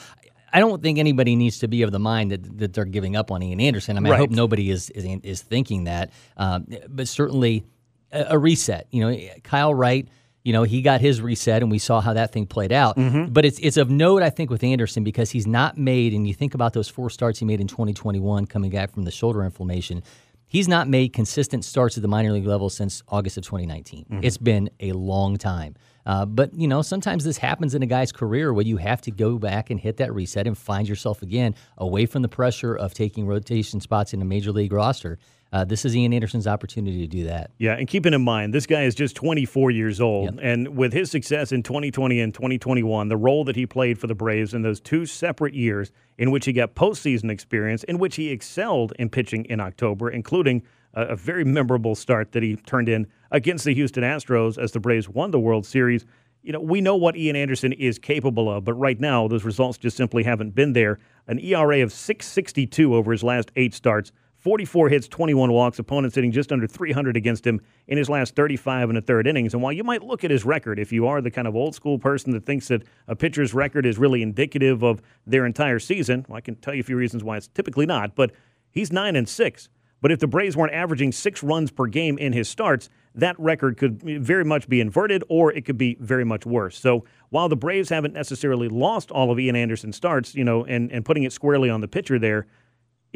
I 0.53 0.61
don't 0.61 0.81
think 0.81 0.97
anybody 0.97 1.35
needs 1.35 1.59
to 1.59 1.67
be 1.67 1.81
of 1.81 1.91
the 1.91 1.99
mind 1.99 2.31
that, 2.31 2.57
that 2.59 2.73
they're 2.73 2.85
giving 2.85 3.17
up 3.17 3.31
on 3.31 3.43
Ian 3.43 3.59
Anderson. 3.59 3.97
I 3.97 3.99
mean, 3.99 4.13
I 4.13 4.15
hope 4.15 4.29
nobody 4.29 4.71
is 4.71 4.89
is, 4.91 5.03
is 5.21 5.41
thinking 5.41 5.83
that, 5.83 6.11
um, 6.37 6.65
but 6.87 7.09
certainly 7.09 7.65
a, 8.13 8.27
a 8.29 8.39
reset. 8.39 8.87
You 8.89 9.01
know, 9.01 9.27
Kyle 9.43 9.73
Wright. 9.73 10.07
You 10.47 10.53
know, 10.53 10.63
he 10.63 10.81
got 10.81 11.01
his 11.01 11.19
reset, 11.19 11.61
and 11.61 11.69
we 11.69 11.77
saw 11.77 11.99
how 11.99 12.13
that 12.13 12.31
thing 12.31 12.45
played 12.45 12.71
out. 12.71 12.95
But 13.33 13.43
it's 13.43 13.59
it's 13.59 13.75
of 13.75 13.89
note, 13.89 14.23
I 14.23 14.29
think, 14.29 14.49
with 14.49 14.63
Anderson 14.63 15.03
because 15.03 15.29
he's 15.29 15.45
not 15.45 15.77
made. 15.77 16.13
And 16.13 16.25
you 16.25 16.33
think 16.33 16.53
about 16.53 16.71
those 16.71 16.87
four 16.87 17.09
starts 17.09 17.39
he 17.39 17.43
made 17.45 17.59
in 17.59 17.67
2021, 17.67 18.45
coming 18.45 18.71
back 18.71 18.93
from 18.93 19.03
the 19.03 19.11
shoulder 19.11 19.43
inflammation. 19.43 20.03
He's 20.45 20.69
not 20.69 20.87
made 20.87 21.11
consistent 21.11 21.65
starts 21.65 21.97
at 21.97 22.01
the 22.01 22.07
minor 22.07 22.31
league 22.31 22.47
level 22.47 22.69
since 22.69 23.03
August 23.09 23.35
of 23.35 23.43
2019. 23.43 24.05
It's 24.23 24.37
been 24.37 24.69
a 24.79 24.93
long 24.93 25.35
time. 25.35 25.75
Uh, 26.05 26.25
but 26.25 26.53
you 26.53 26.69
know, 26.69 26.81
sometimes 26.81 27.25
this 27.25 27.37
happens 27.37 27.75
in 27.75 27.83
a 27.83 27.85
guy's 27.85 28.13
career 28.13 28.53
where 28.53 28.65
you 28.65 28.77
have 28.77 29.01
to 29.01 29.11
go 29.11 29.37
back 29.37 29.69
and 29.69 29.77
hit 29.77 29.97
that 29.97 30.13
reset 30.13 30.47
and 30.47 30.57
find 30.57 30.87
yourself 30.87 31.21
again 31.21 31.53
away 31.77 32.05
from 32.05 32.21
the 32.21 32.29
pressure 32.29 32.73
of 32.73 32.93
taking 32.93 33.27
rotation 33.27 33.81
spots 33.81 34.13
in 34.13 34.21
a 34.21 34.25
major 34.25 34.53
league 34.53 34.71
roster. 34.71 35.19
Uh, 35.57 35.65
this 35.65 35.85
is 35.85 35.95
Ian 35.95 36.13
Anderson's 36.13 36.45
opportunity 36.45 36.99
to 36.99 37.07
do 37.07 37.23
that. 37.23 37.49
Yeah, 37.57 37.73
and 37.73 37.87
keeping 37.87 38.13
in 38.13 38.21
mind, 38.21 38.53
this 38.53 38.67
guy 38.67 38.83
is 38.83 38.93
just 38.93 39.15
24 39.15 39.71
years 39.71 39.99
old. 39.99 40.39
And 40.39 40.77
with 40.77 40.93
his 40.93 41.09
success 41.09 41.51
in 41.51 41.63
2020 41.63 42.19
and 42.21 42.31
2021, 42.31 43.07
the 43.07 43.17
role 43.17 43.43
that 43.45 43.55
he 43.55 43.65
played 43.65 43.97
for 43.97 44.05
the 44.05 44.13
Braves 44.13 44.53
in 44.53 44.61
those 44.61 44.79
two 44.79 45.07
separate 45.07 45.55
years 45.55 45.91
in 46.19 46.29
which 46.29 46.45
he 46.45 46.53
got 46.53 46.75
postseason 46.75 47.31
experience, 47.31 47.83
in 47.85 47.97
which 47.97 48.17
he 48.17 48.29
excelled 48.29 48.93
in 48.99 49.09
pitching 49.09 49.45
in 49.45 49.59
October, 49.59 50.11
including 50.11 50.61
a, 50.93 51.05
a 51.07 51.15
very 51.15 51.43
memorable 51.43 51.95
start 51.95 52.33
that 52.33 52.43
he 52.43 52.55
turned 52.55 52.87
in 52.87 53.07
against 53.31 53.65
the 53.65 53.73
Houston 53.73 54.03
Astros 54.03 54.59
as 54.59 54.73
the 54.73 54.79
Braves 54.79 55.09
won 55.09 55.31
the 55.31 55.39
World 55.39 55.65
Series. 55.65 56.05
You 56.43 56.53
know, 56.53 56.59
we 56.59 56.81
know 56.81 56.95
what 56.95 57.17
Ian 57.17 57.35
Anderson 57.35 57.73
is 57.73 57.97
capable 57.97 58.47
of, 58.47 58.63
but 58.63 58.75
right 58.75 58.99
now 58.99 59.27
those 59.27 59.43
results 59.43 59.79
just 59.79 59.97
simply 59.97 60.21
haven't 60.21 60.53
been 60.53 60.73
there. 60.73 60.99
An 61.25 61.39
ERA 61.39 61.81
of 61.81 61.91
662 61.91 62.93
over 62.93 63.11
his 63.11 63.23
last 63.23 63.51
eight 63.55 63.73
starts, 63.73 64.11
44 64.39 64.89
hits, 64.89 65.07
21 65.07 65.51
walks, 65.51 65.79
opponents 65.79 66.15
hitting 66.15 66.31
just 66.31 66.51
under 66.51 66.67
300 66.67 67.17
against 67.17 67.45
him 67.45 67.59
in 67.87 67.97
his 67.97 68.09
last 68.09 68.35
35 68.35 68.89
and 68.89 68.97
a 68.97 69.01
third 69.01 69.27
innings. 69.27 69.53
And 69.53 69.63
while 69.63 69.73
you 69.73 69.83
might 69.83 70.03
look 70.03 70.23
at 70.23 70.31
his 70.31 70.45
record, 70.45 70.79
if 70.79 70.91
you 70.91 71.07
are 71.07 71.21
the 71.21 71.31
kind 71.31 71.47
of 71.47 71.55
old 71.55 71.73
school 71.73 71.97
person 71.97 72.31
that 72.33 72.45
thinks 72.45 72.67
that 72.67 72.83
a 73.07 73.15
pitcher's 73.15 73.53
record 73.53 73.85
is 73.85 73.97
really 73.97 74.21
indicative 74.21 74.83
of 74.83 75.01
their 75.25 75.45
entire 75.45 75.79
season, 75.79 76.25
well, 76.29 76.37
I 76.37 76.41
can 76.41 76.55
tell 76.55 76.73
you 76.73 76.81
a 76.81 76.83
few 76.83 76.97
reasons 76.97 77.23
why 77.23 77.37
it's 77.37 77.47
typically 77.47 77.85
not, 77.85 78.15
but 78.15 78.31
he's 78.71 78.91
9 78.91 79.15
and 79.15 79.27
6. 79.27 79.69
But 80.01 80.11
if 80.11 80.19
the 80.19 80.27
Braves 80.27 80.55
weren't 80.55 80.73
averaging 80.73 81.11
six 81.11 81.41
runs 81.41 81.71
per 81.71 81.87
game 81.87 82.17
in 82.19 82.33
his 82.33 82.47
starts, 82.47 82.89
that 83.15 83.37
record 83.39 83.77
could 83.77 84.01
very 84.03 84.45
much 84.45 84.69
be 84.69 84.79
inverted 84.79 85.23
or 85.27 85.51
it 85.51 85.65
could 85.65 85.77
be 85.77 85.97
very 85.99 86.23
much 86.23 86.45
worse. 86.45 86.77
So 86.77 87.03
while 87.29 87.49
the 87.49 87.55
Braves 87.55 87.89
haven't 87.89 88.13
necessarily 88.13 88.67
lost 88.67 89.09
all 89.09 89.31
of 89.31 89.39
Ian 89.39 89.55
Anderson's 89.55 89.95
starts, 89.95 90.35
you 90.35 90.43
know, 90.43 90.63
and, 90.65 90.91
and 90.91 91.03
putting 91.03 91.23
it 91.23 91.33
squarely 91.33 91.69
on 91.69 91.81
the 91.81 91.87
pitcher 91.87 92.19
there, 92.19 92.45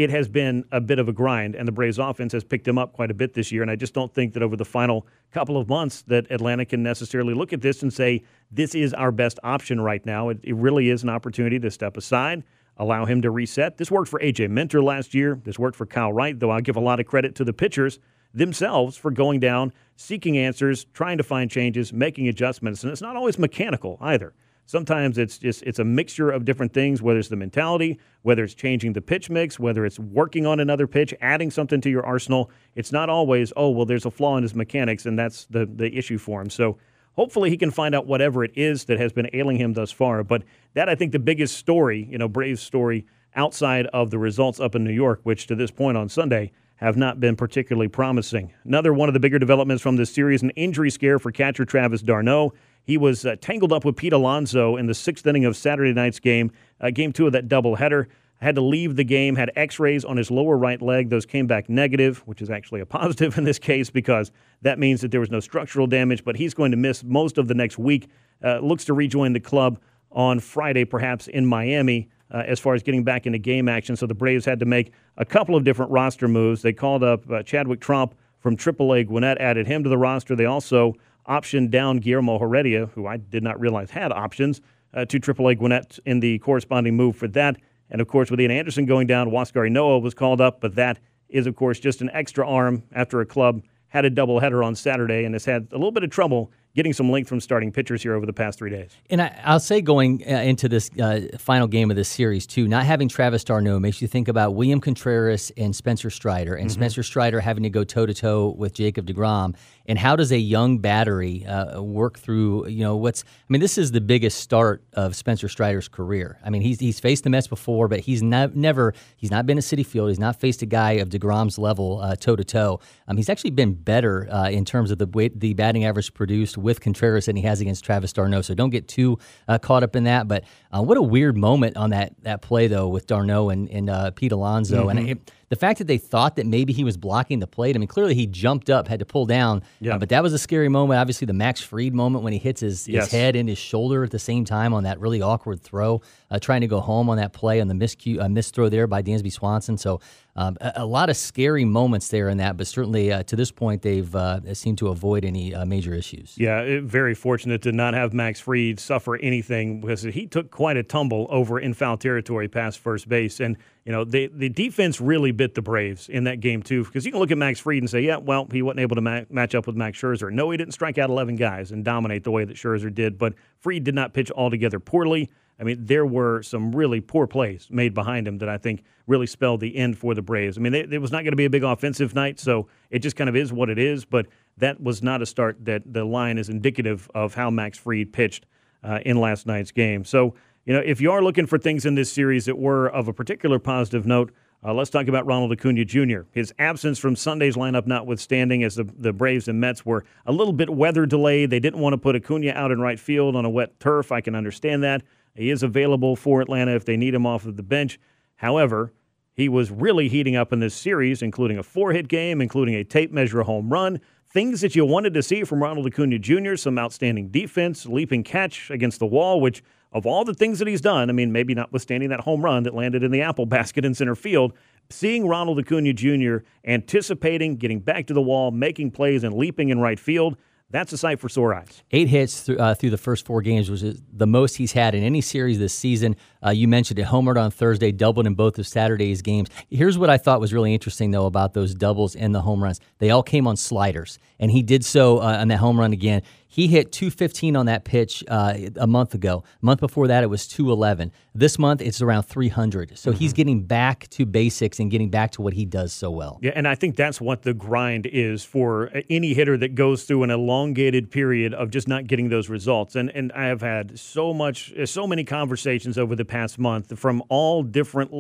it 0.03 0.10
has 0.10 0.27
been 0.27 0.63
a 0.72 0.81
bit 0.81 1.00
of 1.00 1.08
a 1.08 1.13
grind, 1.13 1.55
and 1.55 1.67
the 1.67 1.72
Braves 1.72 2.00
offense 2.00 2.34
has 2.34 2.43
picked 2.43 2.67
him 2.67 2.77
up 2.77 2.93
quite 2.93 3.12
a 3.12 3.13
bit 3.13 3.34
this 3.34 3.51
year. 3.51 3.62
And 3.62 3.72
I 3.72 3.75
just 3.75 3.93
don't 3.93 4.13
think 4.13 4.34
that 4.34 4.43
over 4.43 4.55
the 4.55 4.65
final 4.65 5.08
couple 5.31 5.58
of 5.58 5.67
months 5.67 6.03
that 6.03 6.29
Atlanta 6.31 6.65
can 6.65 6.84
necessarily 6.84 7.34
look 7.34 7.53
at 7.53 7.62
this 7.62 7.81
and 7.81 7.91
say 7.93 8.24
this 8.51 8.75
is 8.75 8.93
our 8.93 9.12
best 9.12 9.39
option 9.43 9.81
right 9.81 10.05
now. 10.05 10.29
It, 10.29 10.39
it 10.43 10.55
really 10.55 10.89
is 10.89 11.03
an 11.03 11.10
opportunity 11.10 11.60
to 11.60 11.72
step 11.72 11.98
aside, 11.98 12.43
allow 12.77 13.05
him 13.05 13.22
to 13.22 13.31
reset. 13.31 13.77
This 13.77 13.91
worked 13.91 14.10
for 14.10 14.20
AJ 14.20 14.50
Minter 14.50 14.81
last 14.81 15.13
year. 15.13 15.39
This 15.43 15.60
worked 15.60 15.77
for 15.77 15.86
Kyle 15.86 16.13
Wright, 16.13 16.39
though 16.39 16.51
I'll 16.51 16.62
give 16.62 16.75
a 16.75 16.81
lot 16.81 17.00
of 17.00 17.05
credit 17.05 17.36
to 17.36 17.43
the 17.43 17.53
pitchers 17.53 18.00
themselves 18.34 18.98
for 18.98 19.12
going 19.12 19.39
down, 19.39 19.74
seeking 19.96 20.38
answers, 20.38 20.86
trying 20.93 21.17
to 21.17 21.24
find 21.24 21.50
changes, 21.51 21.91
making 21.91 22.27
adjustments, 22.27 22.84
and 22.84 22.91
it's 22.91 23.01
not 23.01 23.15
always 23.15 23.38
mechanical 23.38 23.98
either. 24.01 24.34
Sometimes 24.72 25.18
it's 25.18 25.38
just 25.38 25.63
it's 25.63 25.80
a 25.80 25.84
mixture 25.84 26.32
of 26.32 26.46
different 26.46 26.74
things, 26.74 27.01
whether 27.01 27.20
it's 27.20 27.28
the 27.28 27.36
mentality, 27.36 28.00
whether 28.22 28.42
it's 28.42 28.54
changing 28.54 28.94
the 28.94 29.01
pitch 29.01 29.30
mix, 29.30 29.60
whether 29.60 29.86
it's 29.86 30.00
working 30.00 30.46
on 30.46 30.62
another 30.62 30.88
pitch, 30.88 31.13
adding 31.20 31.51
something 31.51 31.82
to 31.82 31.90
your 31.90 32.06
arsenal. 32.06 32.50
It's 32.75 32.94
not 32.94 33.10
always, 33.10 33.51
oh, 33.58 33.72
well, 33.72 33.86
there's 33.86 34.06
a 34.06 34.12
flaw 34.12 34.38
in 34.38 34.44
his 34.44 34.56
mechanics, 34.56 35.06
and 35.06 35.20
that's 35.20 35.44
the, 35.50 35.66
the 35.66 35.94
issue 35.94 36.18
for 36.18 36.42
him. 36.42 36.50
So 36.50 36.78
hopefully 37.18 37.50
he 37.50 37.58
can 37.58 37.70
find 37.70 37.94
out 37.94 38.08
whatever 38.08 38.46
it 38.46 38.54
is 38.56 38.86
that 38.86 38.98
has 38.98 39.12
been 39.12 39.30
ailing 39.34 39.58
him 39.58 39.74
thus 39.74 39.92
far. 39.92 40.24
But 40.24 40.44
that, 40.74 40.88
I 40.88 40.96
think, 40.96 41.12
the 41.12 41.20
biggest 41.20 41.58
story, 41.58 42.08
you 42.10 42.18
know, 42.18 42.30
Braves 42.30 42.62
story 42.62 43.06
outside 43.36 43.88
of 43.88 44.10
the 44.10 44.20
results 44.20 44.62
up 44.62 44.74
in 44.74 44.86
New 44.86 44.94
York, 44.94 45.20
which 45.24 45.48
to 45.48 45.56
this 45.56 45.70
point 45.70 45.98
on 45.98 46.08
Sunday 46.08 46.54
have 46.78 46.96
not 46.96 47.20
been 47.20 47.36
particularly 47.36 47.90
promising. 47.90 48.54
Another 48.63 48.94
one 48.94 49.10
of 49.10 49.13
the 49.13 49.20
bigger 49.20 49.38
developments 49.38 49.84
from 49.84 49.98
this 49.98 50.13
series, 50.13 50.42
an 50.44 50.50
injury 50.51 50.90
scare 50.90 51.20
for 51.20 51.30
catcher 51.30 51.66
Travis 51.66 52.01
d'Arnaud. 52.01 52.54
He 52.83 52.97
was 52.97 53.25
uh, 53.25 53.35
tangled 53.39 53.71
up 53.71 53.85
with 53.85 53.95
Pete 53.95 54.13
Alonso 54.13 54.75
in 54.75 54.88
the 54.88 54.93
sixth 54.93 55.25
inning 55.25 55.45
of 55.45 55.55
Saturday 55.55 55.93
night's 55.93 56.19
game, 56.19 56.51
uh, 56.79 56.89
game 56.89 57.13
two 57.13 57.27
of 57.27 57.33
that 57.33 57.47
doubleheader. 57.47 58.07
Had 58.41 58.55
to 58.55 58.61
leave 58.61 58.95
the 58.95 59.03
game, 59.03 59.35
had 59.35 59.51
x 59.55 59.79
rays 59.79 60.03
on 60.03 60.17
his 60.17 60.31
lower 60.31 60.57
right 60.57 60.81
leg. 60.81 61.09
Those 61.09 61.27
came 61.27 61.45
back 61.45 61.69
negative, 61.69 62.19
which 62.25 62.41
is 62.41 62.50
actually 62.50 62.81
a 62.81 62.85
positive 62.88 63.38
in 63.38 63.43
this 63.43 63.59
case 63.59 63.91
because 63.91 64.31
that 64.63 64.79
means 64.79 65.01
that 65.01 65.11
there 65.11 65.19
was 65.19 65.29
no 65.29 65.39
structural 65.39 65.85
damage, 65.85 66.23
but 66.23 66.35
he's 66.35 66.55
going 66.55 66.71
to 66.71 66.77
miss 66.77 67.03
most 67.03 67.38
of 67.38 67.47
the 67.47 67.53
next 67.53 67.77
week. 67.77 68.09
Uh, 68.43 68.57
looks 68.57 68.85
to 68.85 68.93
rejoin 68.93 69.33
the 69.33 69.39
club 69.39 69.79
on 70.11 70.39
Friday, 70.39 70.85
perhaps 70.85 71.27
in 71.27 71.45
Miami. 71.45 72.09
Uh, 72.33 72.43
as 72.47 72.61
far 72.61 72.73
as 72.73 72.81
getting 72.81 73.03
back 73.03 73.25
into 73.25 73.38
game 73.38 73.67
action. 73.67 73.93
So 73.97 74.07
the 74.07 74.13
Braves 74.13 74.45
had 74.45 74.57
to 74.61 74.65
make 74.65 74.93
a 75.17 75.25
couple 75.25 75.53
of 75.53 75.65
different 75.65 75.91
roster 75.91 76.29
moves. 76.29 76.61
They 76.61 76.71
called 76.71 77.03
up 77.03 77.29
uh, 77.29 77.43
Chadwick 77.43 77.81
Tromp 77.81 78.13
from 78.39 78.55
AAA 78.55 79.07
Gwinnett, 79.07 79.38
added 79.39 79.67
him 79.67 79.83
to 79.83 79.89
the 79.89 79.97
roster. 79.97 80.33
They 80.33 80.45
also 80.45 80.95
optioned 81.28 81.72
down 81.72 82.00
Guillermo 82.00 82.40
Heredia, 82.40 82.88
who 82.88 83.08
I 83.08 83.18
did 83.18 83.44
not 83.44 83.60
realize 83.60 83.92
had 83.92 84.12
options, 84.12 84.62
uh, 84.94 85.06
to 85.06 85.20
AAA 85.20 85.58
Gwinnett 85.58 86.00
in 86.06 86.20
the 86.20 86.40
corresponding 86.40 86.96
move 86.96 87.16
for 87.16 87.28
that. 87.30 87.58
And 87.90 88.01
of 88.01 88.08
course, 88.08 88.32
with 88.32 88.40
Ian 88.40 88.51
Anderson 88.51 88.86
going 88.86 89.08
down, 89.08 89.30
Huascar 89.30 89.70
Ynoa 89.70 90.01
was 90.01 90.13
called 90.13 90.42
up, 90.42 90.62
but 90.62 90.75
that 90.75 91.00
is, 91.30 91.48
of 91.48 91.56
course, 91.56 91.80
just 91.80 92.01
an 92.01 92.10
extra 92.13 92.48
arm 92.48 92.84
after 92.92 93.22
a 93.22 93.25
club 93.25 93.62
had 93.88 94.06
a 94.06 94.10
doubleheader 94.10 94.63
on 94.63 94.74
Saturday 94.74 95.25
and 95.25 95.36
has 95.36 95.44
had 95.44 95.68
a 95.72 95.75
little 95.75 95.92
bit 95.92 96.04
of 96.04 96.10
trouble 96.10 96.51
getting 96.75 96.94
some 96.94 97.12
length 97.12 97.28
from 97.28 97.42
starting 97.42 97.72
pitchers 97.72 98.01
here 98.01 98.13
over 98.13 98.25
the 98.25 98.32
past 98.32 98.58
three 98.58 98.70
days. 98.70 98.96
And 99.10 99.22
I, 99.22 99.54
will 99.54 99.60
say 99.60 99.82
going 99.82 100.24
uh, 100.25 100.36
into 100.38 100.70
this 100.70 100.90
uh, 100.98 101.22
final 101.38 101.68
game 101.68 101.92
of 101.92 101.98
this 101.98 102.08
series 102.08 102.48
too, 102.48 102.68
not 102.70 102.86
having 102.86 103.10
Travis 103.10 103.44
d'Arnaud 103.44 103.80
makes 103.80 104.01
you 104.01 104.08
think 104.08 104.30
about 104.30 104.56
William 104.56 104.80
Contreras 104.80 105.51
and 105.58 105.75
Spencer 105.75 106.10
Strider, 106.10 106.56
and 106.56 106.70
mm-hmm. 106.70 106.80
Spencer 106.80 107.04
Strider 107.04 107.42
having 107.42 107.63
to 107.63 107.70
go 107.70 107.84
toe 107.84 108.06
to 108.06 108.13
toe 108.13 108.56
with 108.58 108.74
Jacob 108.74 109.06
Degrom. 109.06 109.56
And 109.88 109.97
how 109.97 110.15
does 110.15 110.31
a 110.31 110.38
young 110.38 110.77
battery 110.77 111.45
uh, 111.45 111.81
work 111.81 112.19
through? 112.19 112.67
You 112.67 112.83
know, 112.83 112.95
what's 112.95 113.23
I 113.23 113.45
mean, 113.50 113.61
this 113.61 113.77
is 113.77 113.91
the 113.91 114.01
biggest 114.01 114.39
start 114.39 114.83
of 114.93 115.15
Spencer 115.15 115.50
Strider's 115.50 115.88
career. 115.88 116.39
I 116.45 116.50
mean, 116.50 116.61
he's 116.61 116.79
he's 116.79 117.00
faced 117.00 117.23
the 117.23 117.29
Mets 117.29 117.47
before, 117.47 117.88
but 117.88 118.01
he's 118.01 118.21
not, 118.21 118.55
never 118.55 118.93
he's 119.17 119.31
not 119.31 119.45
been 119.45 119.57
a 119.57 119.61
Citi 119.61 119.85
Field. 119.85 120.09
He's 120.09 120.19
not 120.19 120.39
faced 120.39 120.61
a 120.61 120.65
guy 120.65 120.93
of 120.93 121.09
Degrom's 121.09 121.57
level 121.57 122.01
toe 122.19 122.35
to 122.35 122.43
toe. 122.43 122.79
He's 123.15 123.29
actually 123.29 123.51
been 123.51 123.73
better 123.73 124.31
uh, 124.31 124.50
in 124.50 124.65
terms 124.65 124.91
of 124.91 124.97
the 124.97 125.31
the 125.35 125.53
batting 125.53 125.83
average 125.85 126.13
produced 126.13 126.57
with 126.57 126.79
Contreras 126.79 127.25
than 127.25 127.35
he 127.35 127.41
has 127.43 127.59
against 127.59 127.83
Travis 127.83 128.13
d'Arnaud. 128.13 128.41
So 128.41 128.53
don't 128.53 128.69
get 128.69 128.88
too 128.88 129.17
uh, 129.47 129.57
caught 129.57 129.83
up 129.83 129.95
in 129.95 130.05
that. 130.05 130.27
But 130.27 130.43
uh, 130.72 130.82
what 130.82 130.98
a 130.98 131.01
weird 131.01 131.38
moment 131.38 131.78
on 131.78 131.90
that 131.92 132.13
that 132.24 132.42
play 132.42 132.68
though 132.68 132.88
with 132.88 133.08
d'Arnaud 133.08 133.50
and, 133.50 133.70
and 133.70 133.90
uh, 133.90 134.12
Pete 134.12 134.32
Alonso. 134.32 134.88
Mm-hmm. 134.88 134.98
And 134.98 135.10
it, 135.10 135.32
the 135.51 135.58
fact 135.58 135.80
that 135.80 135.88
they 135.88 135.98
thought 135.98 136.38
that 136.38 136.46
maybe 136.46 136.72
he 136.72 136.86
was 136.86 136.96
blocking 136.96 137.40
the 137.40 137.46
plate. 137.46 137.75
I 137.75 137.80
mean, 137.80 137.90
clearly 137.90 138.16
he 138.16 138.25
jumped 138.25 138.70
up, 138.70 138.88
had 138.88 139.00
to 139.00 139.06
pull 139.06 139.25
down. 139.25 139.58
Uh, 139.58 139.66
yeah. 139.82 139.98
but 139.98 140.08
that 140.08 140.24
was 140.24 140.32
a 140.32 140.38
scary 140.38 140.70
moment. 140.70 140.98
Obviously, 140.98 141.25
the 141.25 141.34
Max 141.34 141.60
Fried 141.60 141.94
moment 141.94 142.24
when 142.24 142.32
he 142.32 142.40
hits 142.40 142.62
his, 142.62 142.88
yes. 142.88 143.04
his 143.04 143.12
head 143.12 143.36
and 143.36 143.50
his 143.50 143.58
shoulder 143.58 144.06
at 144.06 144.12
the 144.12 144.20
same 144.20 144.46
time 144.46 144.74
on 144.74 144.86
that 144.86 144.98
really 145.01 145.22
awkward 145.22 145.62
throw, 145.62 146.01
uh, 146.30 146.40
trying 146.40 146.62
to 146.62 146.68
go 146.68 146.80
home 146.80 147.10
on 147.10 147.18
that 147.18 147.34
play 147.34 147.60
on 147.60 147.68
the 147.68 147.74
miscue, 147.74 148.22
uh, 148.22 148.30
missed 148.30 148.56
throw 148.56 148.70
there 148.70 148.88
by 148.88 149.04
Dansby 149.04 149.30
Swanson. 149.30 149.78
So 149.78 150.00
um, 150.38 150.58
a, 150.62 150.72
a, 150.78 150.86
lot 150.86 151.10
of 151.10 151.18
scary 151.18 151.66
moments 151.66 152.08
there 152.08 152.30
in 152.30 152.38
that, 152.38 152.56
but 152.56 152.66
certainly 152.66 153.12
uh, 153.12 153.24
to 153.24 153.36
this 153.36 153.51
point, 153.51 153.82
they've 153.82 154.16
uh, 154.16 154.54
seemed 154.54 154.78
to 154.78 154.88
avoid 154.88 155.25
any 155.25 155.54
uh, 155.54 155.66
major 155.66 155.94
issues. 155.94 156.38
Yeah, 156.38 156.62
it, 156.62 156.84
very 156.84 157.13
fortunate 157.13 157.62
to 157.63 157.74
not 157.74 157.94
have 157.94 158.13
Max 158.13 158.40
Fried 158.40 158.80
suffer 158.80 159.18
anything 159.18 159.82
because 159.82 160.04
he 160.04 160.28
took 160.28 160.50
quite 160.62 160.77
a 160.77 160.84
tumble 160.84 161.25
over 161.32 161.60
in 161.60 161.74
foul 161.74 161.98
territory 161.98 162.48
past 162.48 162.77
first 162.77 163.10
base. 163.10 163.39
And, 163.39 163.58
you 163.84 163.91
know, 163.91 164.03
the, 164.03 164.27
the 164.32 164.48
defense 164.48 165.01
really 165.01 165.32
bit 165.32 165.56
the 165.56 165.62
Braves 165.63 166.08
in 166.08 166.25
that 166.25 166.39
game, 166.39 166.62
too, 166.62 166.84
because 166.84 167.03
you 167.03 167.12
can 167.12 167.20
look 167.20 167.32
at 167.32 167.38
Max 167.39 167.60
Fried 167.60 167.80
and 167.80 167.89
say, 167.89 168.01
yeah, 168.01 168.18
well, 168.18 168.48
he 168.51 168.62
wasn't 168.62 168.82
able 168.82 168.96
to 168.96 169.01
ma- 169.01 169.24
match 169.32 169.56
up 169.56 169.65
with 169.65 169.75
Max 169.75 170.00
Scherzer. 170.00 170.32
No, 170.32 170.51
he 170.51 170.58
didn't 170.58 170.75
strike 170.75 171.00
out 171.00 171.10
11 171.10 171.36
guys 171.36 171.72
and 171.72 171.84
dominate 171.84 172.24
the 172.24 172.30
way 172.30 172.46
that 172.46 172.56
Scherzer 172.56 172.94
did, 172.94 173.18
but 173.18 173.34
Fried 173.58 173.84
did 173.84 173.96
not 173.96 174.13
pitch 174.13 174.30
altogether 174.30 174.80
poorly. 174.80 175.32
I 175.60 175.63
mean, 175.63 175.84
there 175.84 176.06
were 176.06 176.44
some 176.44 176.75
really 176.75 177.01
poor 177.01 177.25
plays 177.25 177.68
made 177.72 177.96
behind 177.96 178.27
him 178.27 178.38
that 178.38 178.50
I 178.50 178.60
think 178.60 178.84
really 179.08 179.25
spelled 179.25 179.62
the 179.62 179.75
end 179.75 179.98
for 179.98 180.13
the 180.13 180.22
Braves. 180.22 180.60
I 180.60 180.62
mean, 180.62 180.75
it 180.75 181.01
was 181.01 181.12
not 181.12 181.24
going 181.24 181.32
to 181.32 181.38
be 181.38 181.46
a 181.46 181.50
big 181.50 181.63
offensive 181.63 182.13
night, 182.13 182.39
so 182.39 182.68
it 182.91 183.00
just 183.00 183.15
kind 183.15 183.32
of 183.32 183.36
is 183.36 183.51
what 183.51 183.72
it 183.72 183.80
is. 183.80 184.06
But 184.06 184.27
that 184.58 184.80
was 184.80 185.01
not 185.01 185.24
a 185.24 185.25
start 185.25 185.65
that 185.65 185.91
the 185.91 186.03
line 186.03 186.38
is 186.38 186.50
indicative 186.50 187.10
of 187.15 187.34
how 187.34 187.50
Max 187.50 187.80
Fried 187.80 188.13
pitched 188.13 188.46
uh, 188.84 189.00
in 189.06 189.20
last 189.20 189.46
night's 189.46 189.72
game. 189.72 190.03
So, 190.06 190.36
you 190.65 190.74
know, 190.74 190.82
if 190.84 191.01
you 191.01 191.12
are 191.12 191.24
looking 191.24 191.48
for 191.48 191.58
things 191.58 191.86
in 191.86 191.96
this 191.96 192.12
series 192.12 192.46
that 192.46 192.58
were 192.58 192.88
of 192.88 193.08
a 193.08 193.13
particular 193.13 193.60
positive 193.60 194.06
note, 194.06 194.32
uh, 194.63 194.74
let's 194.74 194.91
talk 194.91 195.08
about 195.08 195.25
Ronald 195.25 195.51
Acuna 195.51 195.84
Jr. 195.84 196.22
His 196.32 196.53
absence 196.60 197.00
from 197.00 197.15
Sunday's 197.15 197.56
lineup 197.56 197.88
notwithstanding, 197.88 198.63
as 198.63 198.75
the, 198.75 198.84
the 198.84 199.12
Braves 199.12 199.48
and 199.48 199.60
Mets 199.60 199.84
were 199.86 200.06
a 200.27 200.32
little 200.32 200.53
bit 200.53 200.70
weather 200.70 201.08
delayed. 201.08 201.50
They 201.50 201.60
didn't 201.60 201.80
want 201.80 201.94
to 201.94 201.98
put 201.98 202.15
Acuna 202.15 202.51
out 202.51 202.72
in 202.72 202.80
right 202.80 203.00
field 203.00 203.36
on 203.36 203.44
a 203.44 203.50
wet 203.50 203.80
turf. 203.80 204.12
I 204.12 204.22
can 204.22 204.36
understand 204.36 204.84
that. 204.84 205.01
He 205.34 205.50
is 205.50 205.63
available 205.63 206.15
for 206.15 206.41
Atlanta 206.41 206.75
if 206.75 206.86
they 206.86 206.96
need 206.96 207.15
him 207.15 207.25
off 207.25 207.46
of 207.48 207.58
the 207.58 207.63
bench. 207.63 208.00
However, 208.36 208.94
he 209.34 209.50
was 209.50 209.72
really 209.72 210.10
heating 210.10 210.36
up 210.36 210.53
in 210.53 210.60
this 210.60 210.75
series, 210.75 211.24
including 211.24 211.58
a 211.58 211.63
four 211.63 211.94
hit 211.94 212.08
game, 212.08 212.39
including 212.39 212.75
a 212.75 212.84
tape 212.84 213.12
measure 213.12 213.41
home 213.41 213.70
run. 213.70 214.00
Things 214.30 214.62
that 214.62 214.75
you 214.75 214.86
wanted 214.86 215.13
to 215.15 215.24
see 215.24 215.44
from 215.44 215.63
Ronald 215.63 215.88
Acuna 215.88 216.20
Jr., 216.20 216.56
some 216.56 216.77
outstanding 216.77 217.30
defense, 217.30 217.88
leaping 217.88 218.24
catch 218.24 218.70
against 218.70 219.00
the 219.00 219.08
wall, 219.08 219.41
which 219.41 219.63
of 219.91 220.05
all 220.05 220.24
the 220.24 220.33
things 220.33 220.60
that 220.60 220.67
he's 220.67 220.81
done, 220.81 221.10
I 221.10 221.13
mean, 221.13 221.31
maybe 221.31 221.53
notwithstanding 221.53 222.10
that 222.10 222.21
home 222.21 222.43
run 222.43 222.63
that 222.63 222.74
landed 222.74 223.03
in 223.03 223.12
the 223.12 223.21
apple 223.21 223.45
basket 223.48 223.86
in 223.86 223.93
center 223.93 224.15
field, 224.15 224.53
seeing 224.89 225.27
Ronald 225.27 225.60
Acuna 225.60 225.93
Jr. 225.93 226.38
anticipating, 226.65 227.57
getting 227.57 227.79
back 227.79 228.07
to 228.07 228.13
the 228.13 228.21
wall, 228.21 228.51
making 228.51 228.91
plays, 228.91 229.24
and 229.24 229.33
leaping 229.33 229.69
in 229.69 229.79
right 229.79 230.00
field– 230.00 230.38
that's 230.71 230.93
a 230.93 230.98
sight 230.98 231.19
for 231.19 231.27
sore 231.27 231.53
eyes. 231.53 231.83
Eight 231.91 232.07
hits 232.07 232.48
uh, 232.48 232.74
through 232.75 232.91
the 232.91 232.98
first 232.98 233.25
four 233.25 233.41
games, 233.41 233.69
which 233.69 233.83
is 233.83 234.01
the 234.12 234.25
most 234.25 234.55
he's 234.55 234.71
had 234.71 234.95
in 234.95 235.03
any 235.03 235.19
series 235.19 235.60
this 235.60 235.74
season. 235.74 236.15
Uh, 236.45 236.51
you 236.51 236.67
mentioned 236.67 236.98
it, 236.98 237.05
homered 237.05 237.41
on 237.41 237.51
Thursday, 237.51 237.91
doubled 237.91 238.25
in 238.25 238.36
both 238.36 238.57
of 238.57 238.65
Saturday's 238.65 239.21
games. 239.21 239.50
Here's 239.69 239.98
what 239.98 240.10
I 240.10 240.17
thought 240.17 240.39
was 240.39 240.53
really 240.53 240.74
interesting, 240.74 241.12
though, 241.12 241.25
about 241.25 241.53
those 241.53 241.75
doubles 241.75 242.15
and 242.15 242.33
the 242.33 242.41
home 242.41 242.63
runs. 242.63 242.79
They 243.00 243.10
all 243.10 243.24
came 243.24 243.48
on 243.48 243.57
sliders, 243.57 244.17
and 244.39 244.50
he 244.50 244.63
did 244.63 244.86
so 244.86 245.17
uh, 245.19 245.38
on 245.39 245.50
that 245.50 245.57
home 245.57 245.79
run 245.79 245.91
again. 245.91 246.21
He 246.51 246.67
hit 246.67 246.91
215 246.91 247.55
on 247.55 247.67
that 247.67 247.86
pitch 247.86 248.25
uh, 248.27 248.53
a 248.75 248.86
month 248.86 249.13
ago. 249.13 249.46
A 249.63 249.65
month 249.65 249.79
before 249.79 250.08
that, 250.08 250.22
it 250.22 250.27
was 250.27 250.46
211. 250.50 251.13
This 251.34 251.58
month, 251.58 251.79
it's 251.79 252.01
around 252.01 252.24
300. 252.24 252.98
So 252.98 253.12
mm-hmm. 253.12 253.20
he's 253.20 253.31
getting 253.31 253.63
back 253.63 254.10
to 254.10 254.25
basics 254.25 254.77
and 254.77 254.91
getting 254.91 255.10
back 255.10 255.31
to 255.31 255.41
what 255.41 255.53
he 255.53 255.65
does 255.65 255.93
so 255.93 256.12
well. 256.12 256.39
Yeah, 256.41 256.51
and 256.53 256.67
I 256.67 256.75
think 256.75 256.98
that's 256.98 257.22
what 257.22 257.43
the 257.43 257.53
grind 257.53 258.05
is 258.05 258.43
for 258.43 258.91
any 259.10 259.34
hitter 259.34 259.55
that 259.60 259.75
goes 259.75 260.03
through 260.03 260.24
an 260.24 260.29
elongated 260.29 261.10
period 261.10 261.53
of 261.53 261.72
just 261.72 261.88
not 261.88 262.05
getting 262.05 262.27
those 262.27 262.50
results. 262.50 262.98
And 262.98 263.10
and 263.12 263.31
I 263.31 263.46
have 263.46 263.62
had 263.62 263.98
so 263.98 264.34
much, 264.34 264.74
so 264.89 265.08
many 265.08 265.24
conversations 265.24 265.98
over 265.98 266.17
the 266.17 266.25
past 266.25 266.60
month 266.60 267.00
from 267.00 267.24
all 267.29 267.63
different 267.63 268.12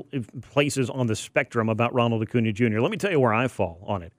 places 0.41 0.89
on 0.89 1.07
the 1.07 1.17
spectrum 1.17 1.67
about 1.67 1.93
Ronald 1.93 2.21
Acuna 2.21 2.53
Jr. 2.53 2.79
Let 2.79 2.91
me 2.91 2.97
tell 2.97 3.11
you 3.11 3.19
where 3.19 3.33
I 3.33 3.49
fall 3.49 3.83
on 3.85 4.03
it. 4.03 4.13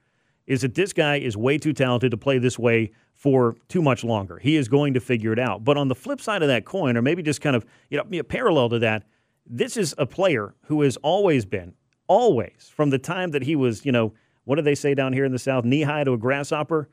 Is 0.46 0.62
that 0.62 0.74
this 0.74 0.92
guy 0.92 1.16
is 1.16 1.36
way 1.36 1.58
too 1.58 1.72
talented 1.72 2.10
to 2.10 2.16
play 2.16 2.38
this 2.38 2.58
way 2.58 2.90
for 3.14 3.54
too 3.68 3.80
much 3.80 4.02
longer. 4.02 4.38
He 4.38 4.56
is 4.56 4.68
going 4.68 4.94
to 4.94 5.00
figure 5.00 5.32
it 5.32 5.38
out. 5.38 5.62
But 5.62 5.76
on 5.76 5.88
the 5.88 5.94
flip 5.94 6.20
side 6.20 6.42
of 6.42 6.48
that 6.48 6.64
coin, 6.64 6.96
or 6.96 7.02
maybe 7.02 7.22
just 7.22 7.40
kind 7.40 7.54
of 7.54 7.64
you 7.90 7.98
know 7.98 8.18
a 8.18 8.24
parallel 8.24 8.70
to 8.70 8.78
that, 8.80 9.04
this 9.46 9.76
is 9.76 9.94
a 9.98 10.06
player 10.06 10.54
who 10.62 10.82
has 10.82 10.96
always 10.98 11.44
been, 11.44 11.74
always 12.06 12.70
from 12.74 12.90
the 12.90 12.98
time 12.98 13.30
that 13.30 13.42
he 13.42 13.56
was, 13.56 13.84
you 13.84 13.92
know, 13.92 14.12
what 14.44 14.56
do 14.56 14.62
they 14.62 14.74
say 14.74 14.94
down 14.94 15.12
here 15.12 15.24
in 15.24 15.32
the 15.32 15.38
South, 15.38 15.64
knee 15.64 15.82
high 15.82 16.04
to 16.04 16.12
a 16.12 16.18
grasshopper. 16.18 16.88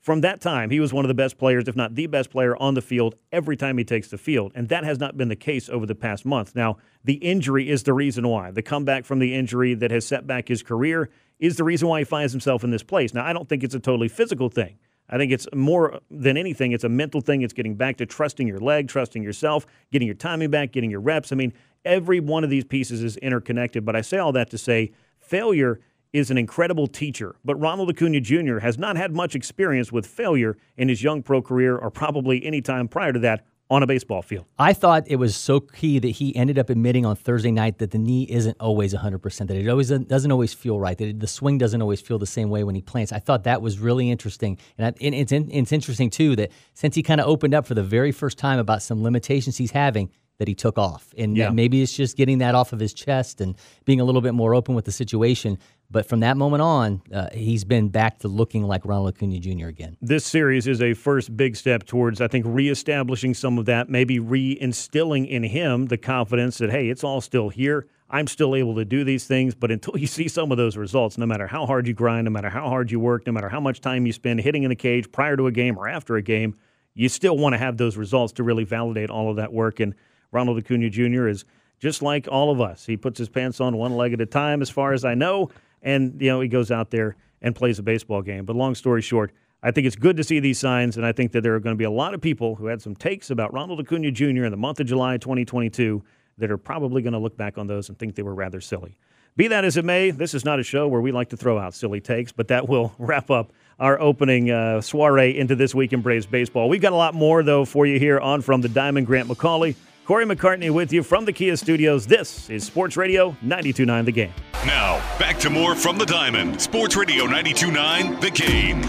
From 0.00 0.20
that 0.22 0.40
time, 0.40 0.70
he 0.70 0.80
was 0.80 0.92
one 0.92 1.04
of 1.04 1.08
the 1.08 1.14
best 1.14 1.38
players, 1.38 1.68
if 1.68 1.76
not 1.76 1.94
the 1.94 2.08
best 2.08 2.30
player 2.30 2.56
on 2.56 2.74
the 2.74 2.82
field 2.82 3.14
every 3.30 3.56
time 3.56 3.78
he 3.78 3.84
takes 3.84 4.08
the 4.08 4.18
field. 4.18 4.50
And 4.54 4.68
that 4.68 4.82
has 4.82 4.98
not 4.98 5.16
been 5.16 5.28
the 5.28 5.36
case 5.36 5.68
over 5.68 5.86
the 5.86 5.94
past 5.94 6.24
month. 6.24 6.56
Now, 6.56 6.78
the 7.04 7.14
injury 7.14 7.70
is 7.70 7.84
the 7.84 7.92
reason 7.92 8.26
why. 8.26 8.50
The 8.50 8.62
comeback 8.62 9.04
from 9.04 9.20
the 9.20 9.32
injury 9.32 9.74
that 9.74 9.92
has 9.92 10.04
set 10.04 10.26
back 10.26 10.48
his 10.48 10.62
career 10.62 11.08
is 11.42 11.56
the 11.56 11.64
reason 11.64 11.88
why 11.88 11.98
he 11.98 12.04
finds 12.04 12.32
himself 12.32 12.62
in 12.62 12.70
this 12.70 12.84
place. 12.84 13.12
Now, 13.12 13.26
I 13.26 13.32
don't 13.32 13.48
think 13.48 13.64
it's 13.64 13.74
a 13.74 13.80
totally 13.80 14.06
physical 14.06 14.48
thing. 14.48 14.78
I 15.10 15.18
think 15.18 15.32
it's 15.32 15.48
more 15.52 15.98
than 16.08 16.36
anything, 16.36 16.70
it's 16.70 16.84
a 16.84 16.88
mental 16.88 17.20
thing. 17.20 17.42
It's 17.42 17.52
getting 17.52 17.74
back 17.74 17.96
to 17.96 18.06
trusting 18.06 18.46
your 18.46 18.60
leg, 18.60 18.88
trusting 18.88 19.24
yourself, 19.24 19.66
getting 19.90 20.06
your 20.06 20.14
timing 20.14 20.50
back, 20.50 20.70
getting 20.70 20.90
your 20.90 21.00
reps. 21.00 21.32
I 21.32 21.34
mean, 21.34 21.52
every 21.84 22.20
one 22.20 22.44
of 22.44 22.50
these 22.50 22.64
pieces 22.64 23.02
is 23.02 23.16
interconnected. 23.16 23.84
But 23.84 23.96
I 23.96 24.02
say 24.02 24.18
all 24.18 24.30
that 24.32 24.50
to 24.50 24.58
say 24.58 24.92
failure 25.18 25.80
is 26.12 26.30
an 26.30 26.38
incredible 26.38 26.86
teacher. 26.86 27.34
But 27.44 27.56
Ronald 27.56 27.90
Acuna 27.90 28.20
Jr. 28.20 28.58
has 28.58 28.78
not 28.78 28.96
had 28.96 29.12
much 29.12 29.34
experience 29.34 29.90
with 29.90 30.06
failure 30.06 30.56
in 30.76 30.88
his 30.88 31.02
young 31.02 31.24
pro 31.24 31.42
career 31.42 31.76
or 31.76 31.90
probably 31.90 32.44
any 32.44 32.60
time 32.60 32.86
prior 32.86 33.12
to 33.12 33.18
that 33.18 33.44
on 33.72 33.82
a 33.82 33.86
baseball 33.86 34.20
field. 34.20 34.44
I 34.58 34.74
thought 34.74 35.04
it 35.06 35.16
was 35.16 35.34
so 35.34 35.60
key 35.60 35.98
that 35.98 36.08
he 36.08 36.36
ended 36.36 36.58
up 36.58 36.68
admitting 36.68 37.06
on 37.06 37.16
Thursday 37.16 37.50
night 37.50 37.78
that 37.78 37.90
the 37.90 37.98
knee 37.98 38.24
isn't 38.28 38.56
always 38.60 38.92
100%, 38.94 39.46
that 39.48 39.56
it 39.56 39.68
always 39.68 39.88
doesn't 39.88 40.30
always 40.30 40.52
feel 40.52 40.78
right, 40.78 40.96
that 40.98 41.20
the 41.20 41.26
swing 41.26 41.56
doesn't 41.56 41.80
always 41.80 42.00
feel 42.00 42.18
the 42.18 42.26
same 42.26 42.50
way 42.50 42.64
when 42.64 42.74
he 42.74 42.82
plants. 42.82 43.12
I 43.12 43.18
thought 43.18 43.44
that 43.44 43.62
was 43.62 43.78
really 43.78 44.10
interesting. 44.10 44.58
And, 44.76 44.88
I, 44.88 45.04
and 45.04 45.14
it's, 45.14 45.32
it's 45.32 45.72
interesting, 45.72 46.10
too, 46.10 46.36
that 46.36 46.52
since 46.74 46.94
he 46.94 47.02
kind 47.02 47.20
of 47.20 47.26
opened 47.26 47.54
up 47.54 47.66
for 47.66 47.74
the 47.74 47.82
very 47.82 48.12
first 48.12 48.36
time 48.36 48.58
about 48.58 48.82
some 48.82 49.02
limitations 49.02 49.56
he's 49.56 49.70
having, 49.70 50.10
that 50.38 50.48
he 50.48 50.54
took 50.54 50.78
off. 50.78 51.12
And 51.16 51.36
Yeah. 51.36 51.50
maybe 51.50 51.82
it's 51.82 51.94
just 51.96 52.16
getting 52.16 52.38
that 52.38 52.54
off 52.54 52.72
of 52.72 52.80
his 52.80 52.92
chest 52.92 53.40
and 53.40 53.54
being 53.84 54.00
a 54.00 54.04
little 54.04 54.20
bit 54.20 54.34
more 54.34 54.54
open 54.54 54.74
with 54.74 54.84
the 54.86 54.92
situation. 54.92 55.58
But 55.90 56.06
from 56.06 56.20
that 56.20 56.36
moment 56.38 56.62
on, 56.62 57.02
uh, 57.12 57.28
he's 57.34 57.64
been 57.64 57.88
back 57.90 58.18
to 58.20 58.28
looking 58.28 58.62
like 58.64 58.84
Ronald 58.86 59.14
Acuna 59.14 59.38
Jr. 59.38 59.66
again. 59.68 59.96
this 60.00 60.24
series 60.24 60.66
is 60.66 60.80
a 60.80 60.94
first 60.94 61.36
big 61.36 61.54
step 61.54 61.84
towards, 61.84 62.20
I 62.20 62.28
think, 62.28 62.46
reestablishing 62.48 63.34
some 63.34 63.58
of 63.58 63.66
that, 63.66 63.90
maybe 63.90 64.18
reinstilling 64.18 65.28
in 65.28 65.42
him 65.42 65.86
the 65.86 65.98
confidence 65.98 66.58
that, 66.58 66.70
hey, 66.70 66.88
it's 66.88 67.04
all 67.04 67.20
still 67.20 67.48
here. 67.50 67.86
I'm 68.08 68.26
still 68.26 68.54
able 68.54 68.74
to 68.76 68.84
do 68.84 69.04
these 69.04 69.26
things. 69.26 69.54
But 69.54 69.70
until 69.70 69.96
you 69.98 70.06
see 70.18 70.28
some 70.28 70.50
of 70.50 70.56
those 70.56 70.76
results, 70.76 71.18
no 71.18 71.26
matter 71.26 71.46
how 71.46 71.66
hard 71.66 71.86
you 71.86 71.94
grind, 71.94 72.24
no 72.24 72.30
matter 72.30 72.48
how 72.50 72.68
hard 72.68 72.90
you 72.90 72.98
work, 72.98 73.26
no 73.26 73.32
matter 73.32 73.48
how 73.50 73.60
much 73.60 73.80
time 73.80 74.06
you 74.06 74.12
spend 74.12 74.40
hitting 74.40 74.62
in 74.62 74.70
the 74.70 74.76
cage 74.76 75.12
prior 75.12 75.36
to 75.36 75.46
a 75.46 75.52
game 75.52 75.78
or 75.78 75.88
after 75.88 76.16
a 76.16 76.22
game, 76.22 76.56
you 76.94 77.08
still 77.08 77.36
want 77.36 77.52
to 77.54 77.58
have 77.58 77.76
those 77.76 77.96
results 77.96 78.32
to 78.34 78.42
really 78.42 78.64
validate 78.64 79.10
all 79.10 79.30
of 79.30 79.36
that 79.36 79.52
work. 79.52 79.78
And 79.80 79.94
Ronald 80.32 80.58
Acuna 80.58 80.90
Jr. 80.90 81.28
is 81.28 81.44
just 81.78 82.02
like 82.02 82.26
all 82.30 82.50
of 82.50 82.60
us. 82.60 82.86
He 82.86 82.96
puts 82.96 83.18
his 83.18 83.28
pants 83.28 83.60
on 83.60 83.76
one 83.76 83.94
leg 83.96 84.12
at 84.12 84.20
a 84.20 84.26
time, 84.26 84.62
as 84.62 84.70
far 84.70 84.92
as 84.92 85.04
I 85.04 85.14
know, 85.14 85.50
and 85.82 86.20
you 86.20 86.28
know 86.28 86.40
he 86.40 86.48
goes 86.48 86.70
out 86.70 86.90
there 86.90 87.16
and 87.40 87.54
plays 87.54 87.78
a 87.78 87.82
baseball 87.82 88.22
game. 88.22 88.44
But 88.44 88.56
long 88.56 88.74
story 88.74 89.02
short, 89.02 89.32
I 89.62 89.70
think 89.70 89.86
it's 89.86 89.96
good 89.96 90.16
to 90.16 90.24
see 90.24 90.40
these 90.40 90.58
signs, 90.58 90.96
and 90.96 91.06
I 91.06 91.12
think 91.12 91.32
that 91.32 91.42
there 91.42 91.54
are 91.54 91.60
going 91.60 91.74
to 91.74 91.78
be 91.78 91.84
a 91.84 91.90
lot 91.90 92.14
of 92.14 92.20
people 92.20 92.56
who 92.56 92.66
had 92.66 92.82
some 92.82 92.96
takes 92.96 93.30
about 93.30 93.52
Ronald 93.52 93.80
Acuna 93.80 94.10
Jr. 94.10 94.44
in 94.44 94.50
the 94.50 94.56
month 94.56 94.80
of 94.80 94.86
July 94.86 95.18
2022 95.18 96.02
that 96.38 96.50
are 96.50 96.58
probably 96.58 97.02
going 97.02 97.12
to 97.12 97.18
look 97.18 97.36
back 97.36 97.58
on 97.58 97.66
those 97.66 97.88
and 97.88 97.98
think 97.98 98.14
they 98.14 98.22
were 98.22 98.34
rather 98.34 98.60
silly. 98.60 98.96
Be 99.34 99.48
that 99.48 99.64
as 99.64 99.76
it 99.76 99.84
may, 99.84 100.10
this 100.10 100.34
is 100.34 100.44
not 100.44 100.60
a 100.60 100.62
show 100.62 100.88
where 100.88 101.00
we 101.00 101.10
like 101.10 101.30
to 101.30 101.36
throw 101.36 101.58
out 101.58 101.74
silly 101.74 102.00
takes, 102.00 102.32
but 102.32 102.48
that 102.48 102.68
will 102.68 102.94
wrap 102.98 103.30
up 103.30 103.52
our 103.80 103.98
opening 104.00 104.50
uh, 104.50 104.80
soiree 104.80 105.36
into 105.36 105.56
this 105.56 105.74
week 105.74 105.92
in 105.92 106.02
Braves 106.02 106.26
baseball. 106.26 106.68
We've 106.68 106.82
got 106.82 106.92
a 106.92 106.96
lot 106.96 107.14
more, 107.14 107.42
though, 107.42 107.64
for 107.64 107.86
you 107.86 107.98
here 107.98 108.20
on 108.20 108.42
From 108.42 108.60
the 108.60 108.68
Diamond. 108.68 109.06
Grant 109.06 109.28
McCauley, 109.28 109.74
Corey 110.12 110.26
McCartney 110.26 110.70
with 110.70 110.92
you 110.92 111.02
from 111.02 111.24
the 111.24 111.32
Kia 111.32 111.56
Studios. 111.56 112.06
This 112.06 112.50
is 112.50 112.64
Sports 112.64 112.98
Radio 112.98 113.34
92.9 113.42 114.04
The 114.04 114.12
Game. 114.12 114.32
Now, 114.66 114.98
back 115.18 115.38
to 115.38 115.48
more 115.48 115.74
from 115.74 115.96
the 115.96 116.04
Diamond. 116.04 116.60
Sports 116.60 116.96
Radio 116.96 117.24
92.9 117.24 118.20
The 118.20 118.30
Game. 118.30 118.82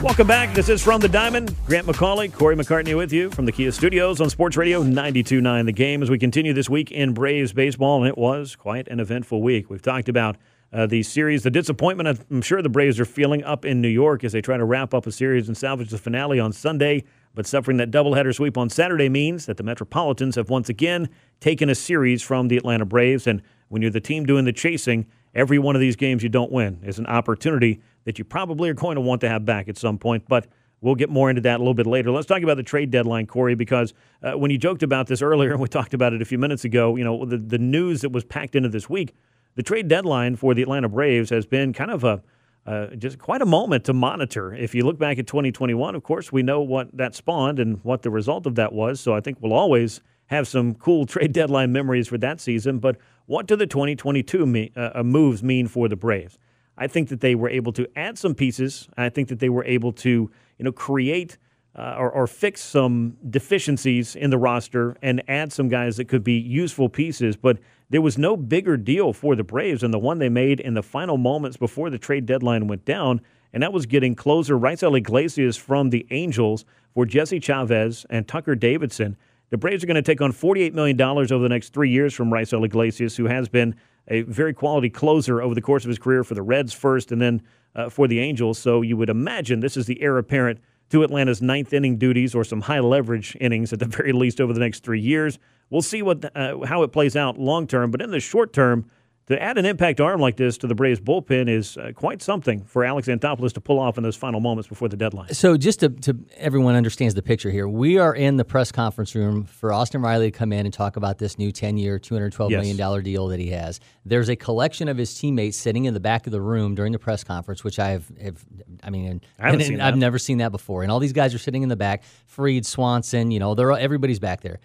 Welcome 0.00 0.28
back. 0.28 0.54
This 0.54 0.68
is 0.68 0.80
From 0.80 1.00
the 1.00 1.08
Diamond. 1.08 1.56
Grant 1.66 1.88
McCauley, 1.88 2.32
Corey 2.32 2.54
McCartney 2.54 2.96
with 2.96 3.12
you 3.12 3.30
from 3.30 3.46
the 3.46 3.50
Kia 3.50 3.72
Studios 3.72 4.20
on 4.20 4.30
Sports 4.30 4.56
Radio 4.56 4.84
92.9 4.84 5.64
The 5.64 5.72
Game 5.72 6.04
as 6.04 6.08
we 6.08 6.20
continue 6.20 6.52
this 6.52 6.70
week 6.70 6.92
in 6.92 7.14
Braves 7.14 7.52
baseball, 7.52 7.98
and 7.98 8.06
it 8.06 8.16
was 8.16 8.54
quite 8.54 8.86
an 8.86 9.00
eventful 9.00 9.42
week. 9.42 9.70
We've 9.70 9.82
talked 9.82 10.08
about 10.08 10.36
uh, 10.72 10.86
the 10.86 11.02
series, 11.02 11.42
the 11.42 11.50
disappointment 11.50 12.24
I'm 12.30 12.42
sure 12.42 12.62
the 12.62 12.68
Braves 12.68 13.00
are 13.00 13.04
feeling 13.04 13.42
up 13.42 13.64
in 13.64 13.80
New 13.80 13.88
York 13.88 14.22
as 14.22 14.30
they 14.30 14.40
try 14.40 14.56
to 14.56 14.64
wrap 14.64 14.94
up 14.94 15.08
a 15.08 15.10
series 15.10 15.48
and 15.48 15.56
salvage 15.56 15.90
the 15.90 15.98
finale 15.98 16.38
on 16.38 16.52
Sunday. 16.52 17.02
But 17.34 17.46
suffering 17.46 17.76
that 17.76 17.90
doubleheader 17.90 18.34
sweep 18.34 18.58
on 18.58 18.68
Saturday 18.70 19.08
means 19.08 19.46
that 19.46 19.56
the 19.56 19.62
Metropolitans 19.62 20.34
have 20.34 20.50
once 20.50 20.68
again 20.68 21.08
taken 21.38 21.70
a 21.70 21.74
series 21.74 22.22
from 22.22 22.48
the 22.48 22.56
Atlanta 22.56 22.84
Braves. 22.84 23.26
And 23.26 23.42
when 23.68 23.82
you're 23.82 23.90
the 23.90 24.00
team 24.00 24.26
doing 24.26 24.44
the 24.44 24.52
chasing, 24.52 25.06
every 25.34 25.58
one 25.58 25.76
of 25.76 25.80
these 25.80 25.96
games 25.96 26.22
you 26.22 26.28
don't 26.28 26.50
win 26.50 26.80
is 26.84 26.98
an 26.98 27.06
opportunity 27.06 27.80
that 28.04 28.18
you 28.18 28.24
probably 28.24 28.68
are 28.68 28.74
going 28.74 28.96
to 28.96 29.00
want 29.00 29.20
to 29.20 29.28
have 29.28 29.44
back 29.44 29.68
at 29.68 29.78
some 29.78 29.96
point. 29.96 30.24
But 30.28 30.48
we'll 30.80 30.96
get 30.96 31.08
more 31.08 31.30
into 31.30 31.42
that 31.42 31.56
a 31.56 31.58
little 31.58 31.74
bit 31.74 31.86
later. 31.86 32.10
Let's 32.10 32.26
talk 32.26 32.42
about 32.42 32.56
the 32.56 32.62
trade 32.62 32.90
deadline, 32.90 33.26
Corey, 33.26 33.54
because 33.54 33.94
uh, 34.22 34.32
when 34.32 34.50
you 34.50 34.58
joked 34.58 34.82
about 34.82 35.06
this 35.06 35.22
earlier, 35.22 35.52
and 35.52 35.60
we 35.62 35.68
talked 35.68 35.94
about 35.94 36.12
it 36.12 36.22
a 36.22 36.24
few 36.24 36.38
minutes 36.38 36.64
ago, 36.64 36.96
you 36.96 37.04
know, 37.04 37.24
the, 37.24 37.38
the 37.38 37.58
news 37.58 38.00
that 38.00 38.10
was 38.10 38.24
packed 38.24 38.56
into 38.56 38.68
this 38.68 38.90
week, 38.90 39.14
the 39.54 39.62
trade 39.62 39.88
deadline 39.88 40.36
for 40.36 40.54
the 40.54 40.62
Atlanta 40.62 40.88
Braves 40.88 41.30
has 41.30 41.46
been 41.46 41.72
kind 41.72 41.90
of 41.90 42.04
a 42.04 42.22
uh, 42.70 42.86
just 42.94 43.18
quite 43.18 43.42
a 43.42 43.46
moment 43.46 43.84
to 43.84 43.92
monitor. 43.92 44.54
If 44.54 44.76
you 44.76 44.84
look 44.84 44.96
back 44.96 45.18
at 45.18 45.26
2021, 45.26 45.96
of 45.96 46.04
course, 46.04 46.30
we 46.30 46.44
know 46.44 46.60
what 46.60 46.96
that 46.96 47.16
spawned 47.16 47.58
and 47.58 47.82
what 47.82 48.02
the 48.02 48.10
result 48.10 48.46
of 48.46 48.54
that 48.54 48.72
was. 48.72 49.00
So 49.00 49.12
I 49.12 49.20
think 49.20 49.38
we'll 49.40 49.52
always 49.52 50.00
have 50.26 50.46
some 50.46 50.74
cool 50.74 51.04
trade 51.14 51.32
deadline 51.32 51.72
memories 51.72 52.06
for 52.06 52.16
that 52.18 52.40
season. 52.40 52.78
But 52.78 52.96
what 53.26 53.48
do 53.48 53.56
the 53.56 53.66
2022 53.66 54.46
me, 54.46 54.70
uh, 54.76 55.02
moves 55.02 55.42
mean 55.42 55.66
for 55.66 55.88
the 55.88 55.96
Braves? 55.96 56.38
I 56.78 56.86
think 56.86 57.08
that 57.08 57.20
they 57.20 57.34
were 57.34 57.50
able 57.50 57.72
to 57.72 57.88
add 57.96 58.16
some 58.16 58.36
pieces. 58.36 58.88
I 58.96 59.08
think 59.08 59.28
that 59.30 59.40
they 59.40 59.48
were 59.48 59.64
able 59.64 59.92
to, 59.94 60.30
you 60.58 60.64
know, 60.64 60.72
create 60.72 61.38
uh, 61.76 61.94
or, 61.98 62.10
or 62.10 62.26
fix 62.26 62.60
some 62.60 63.16
deficiencies 63.28 64.16
in 64.16 64.30
the 64.30 64.38
roster 64.38 64.96
and 65.02 65.22
add 65.28 65.52
some 65.52 65.68
guys 65.68 65.96
that 65.96 66.08
could 66.08 66.24
be 66.24 66.34
useful 66.34 66.88
pieces. 66.88 67.36
But 67.36 67.58
there 67.90 68.02
was 68.02 68.18
no 68.18 68.36
bigger 68.36 68.76
deal 68.76 69.12
for 69.12 69.36
the 69.36 69.44
Braves 69.44 69.82
than 69.82 69.90
the 69.90 69.98
one 69.98 70.18
they 70.18 70.28
made 70.28 70.60
in 70.60 70.74
the 70.74 70.82
final 70.82 71.16
moments 71.16 71.56
before 71.56 71.90
the 71.90 71.98
trade 71.98 72.26
deadline 72.26 72.66
went 72.66 72.84
down, 72.84 73.20
and 73.52 73.62
that 73.62 73.72
was 73.72 73.86
getting 73.86 74.14
closer 74.14 74.58
Raisel 74.58 74.96
Iglesias 74.96 75.56
from 75.56 75.90
the 75.90 76.06
Angels 76.10 76.64
for 76.94 77.04
Jesse 77.04 77.40
Chavez 77.40 78.06
and 78.10 78.26
Tucker 78.26 78.54
Davidson. 78.54 79.16
The 79.50 79.56
Braves 79.56 79.82
are 79.82 79.88
going 79.88 79.96
to 79.96 80.02
take 80.02 80.20
on 80.20 80.32
$48 80.32 80.72
million 80.74 81.00
over 81.00 81.38
the 81.38 81.48
next 81.48 81.72
three 81.72 81.90
years 81.90 82.14
from 82.14 82.30
Raisel 82.30 82.64
Iglesias, 82.64 83.16
who 83.16 83.26
has 83.26 83.48
been 83.48 83.74
a 84.06 84.22
very 84.22 84.54
quality 84.54 84.88
closer 84.90 85.42
over 85.42 85.54
the 85.54 85.60
course 85.60 85.84
of 85.84 85.88
his 85.88 85.98
career 85.98 86.22
for 86.22 86.34
the 86.34 86.42
Reds 86.42 86.72
first 86.72 87.10
and 87.10 87.20
then 87.20 87.42
uh, 87.74 87.88
for 87.88 88.06
the 88.06 88.20
Angels. 88.20 88.58
So 88.58 88.82
you 88.82 88.96
would 88.96 89.10
imagine 89.10 89.60
this 89.60 89.76
is 89.76 89.86
the 89.86 90.00
heir 90.00 90.18
apparent 90.18 90.60
to 90.90 91.02
Atlanta's 91.02 91.40
ninth 91.40 91.72
inning 91.72 91.96
duties 91.96 92.34
or 92.34 92.44
some 92.44 92.62
high 92.62 92.80
leverage 92.80 93.36
innings 93.40 93.72
at 93.72 93.78
the 93.78 93.86
very 93.86 94.12
least 94.12 94.40
over 94.40 94.52
the 94.52 94.60
next 94.60 94.82
three 94.82 95.00
years. 95.00 95.38
We'll 95.70 95.82
see 95.82 96.02
what 96.02 96.36
uh, 96.36 96.64
how 96.66 96.82
it 96.82 96.92
plays 96.92 97.16
out 97.16 97.38
long 97.38 97.66
term, 97.66 97.90
but 97.90 98.02
in 98.02 98.10
the 98.10 98.20
short 98.20 98.52
term, 98.52 98.90
to 99.30 99.40
add 99.42 99.56
an 99.58 99.64
impact 99.64 100.00
arm 100.00 100.20
like 100.20 100.36
this 100.36 100.58
to 100.58 100.66
the 100.66 100.74
Braves 100.74 101.00
bullpen 101.00 101.48
is 101.48 101.76
uh, 101.76 101.92
quite 101.94 102.20
something 102.20 102.62
for 102.64 102.84
Alex 102.84 103.08
Anthopoulos 103.08 103.52
to 103.54 103.60
pull 103.60 103.78
off 103.78 103.96
in 103.96 104.02
those 104.02 104.16
final 104.16 104.40
moments 104.40 104.68
before 104.68 104.88
the 104.88 104.96
deadline. 104.96 105.32
So, 105.32 105.56
just 105.56 105.80
to, 105.80 105.88
to 105.88 106.16
everyone 106.36 106.74
understands 106.74 107.14
the 107.14 107.22
picture 107.22 107.50
here, 107.50 107.68
we 107.68 107.96
are 107.98 108.14
in 108.14 108.36
the 108.36 108.44
press 108.44 108.70
conference 108.72 109.14
room 109.14 109.44
for 109.44 109.72
Austin 109.72 110.02
Riley 110.02 110.30
to 110.30 110.36
come 110.38 110.52
in 110.52 110.66
and 110.66 110.72
talk 110.74 110.96
about 110.96 111.18
this 111.18 111.38
new 111.38 111.52
ten-year, 111.52 111.98
two 111.98 112.14
hundred 112.14 112.32
twelve 112.32 112.50
Yes. 112.50 112.58
million 112.60 112.76
dollar 112.76 113.00
deal 113.02 113.28
that 113.28 113.40
he 113.40 113.50
has. 113.50 113.80
There's 114.04 114.28
a 114.28 114.36
collection 114.36 114.88
of 114.88 114.96
his 114.98 115.16
teammates 115.16 115.56
sitting 115.56 115.84
in 115.84 115.94
the 115.94 116.00
back 116.00 116.26
of 116.26 116.32
the 116.32 116.40
room 116.40 116.74
during 116.74 116.92
the 116.92 116.98
press 116.98 117.22
conference, 117.24 117.62
which 117.62 117.78
I've, 117.78 118.10
have, 118.20 118.44
I 118.82 118.90
mean, 118.90 119.20
I 119.38 119.46
haven't 119.46 119.60
and- 119.60 119.68
seen 119.68 119.80
I've 119.80 119.96
never 119.96 120.18
seen 120.18 120.38
that 120.38 120.50
before. 120.50 120.82
And 120.82 120.90
all 120.90 120.98
these 120.98 121.12
guys 121.12 121.34
are 121.34 121.38
sitting 121.38 121.62
in 121.62 121.68
the 121.68 121.76
back. 121.76 122.02
Fried, 122.26 122.66
Swanson, 122.66 123.30
you 123.30 123.38
know, 123.38 123.54
they're 123.54 123.70
everybody's 123.72 124.18
back 124.18 124.40
there. 124.40 124.58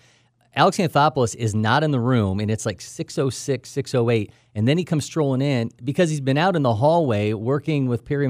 Alex 0.55 0.77
Anthopoulos 0.77 1.35
is 1.35 1.53
not 1.53 1.83
in 1.83 1.91
the 1.91 1.99
room, 1.99 2.39
and 2.39 2.49
it's 2.49 2.65
like 2.65 2.79
606, 2.79 3.69
608. 3.69 4.31
And 4.55 4.67
then 4.67 4.77
he 4.77 4.85
comes 4.85 5.03
strolling 5.03 5.41
in 5.41 5.69
because 5.83 6.09
he's 6.09 6.21
been 6.21 6.37
out 6.37 6.55
in 6.55 6.61
the 6.61 6.73
hallway 6.73 7.33
working 7.33 7.87
with 7.87 8.05
Perry 8.05 8.27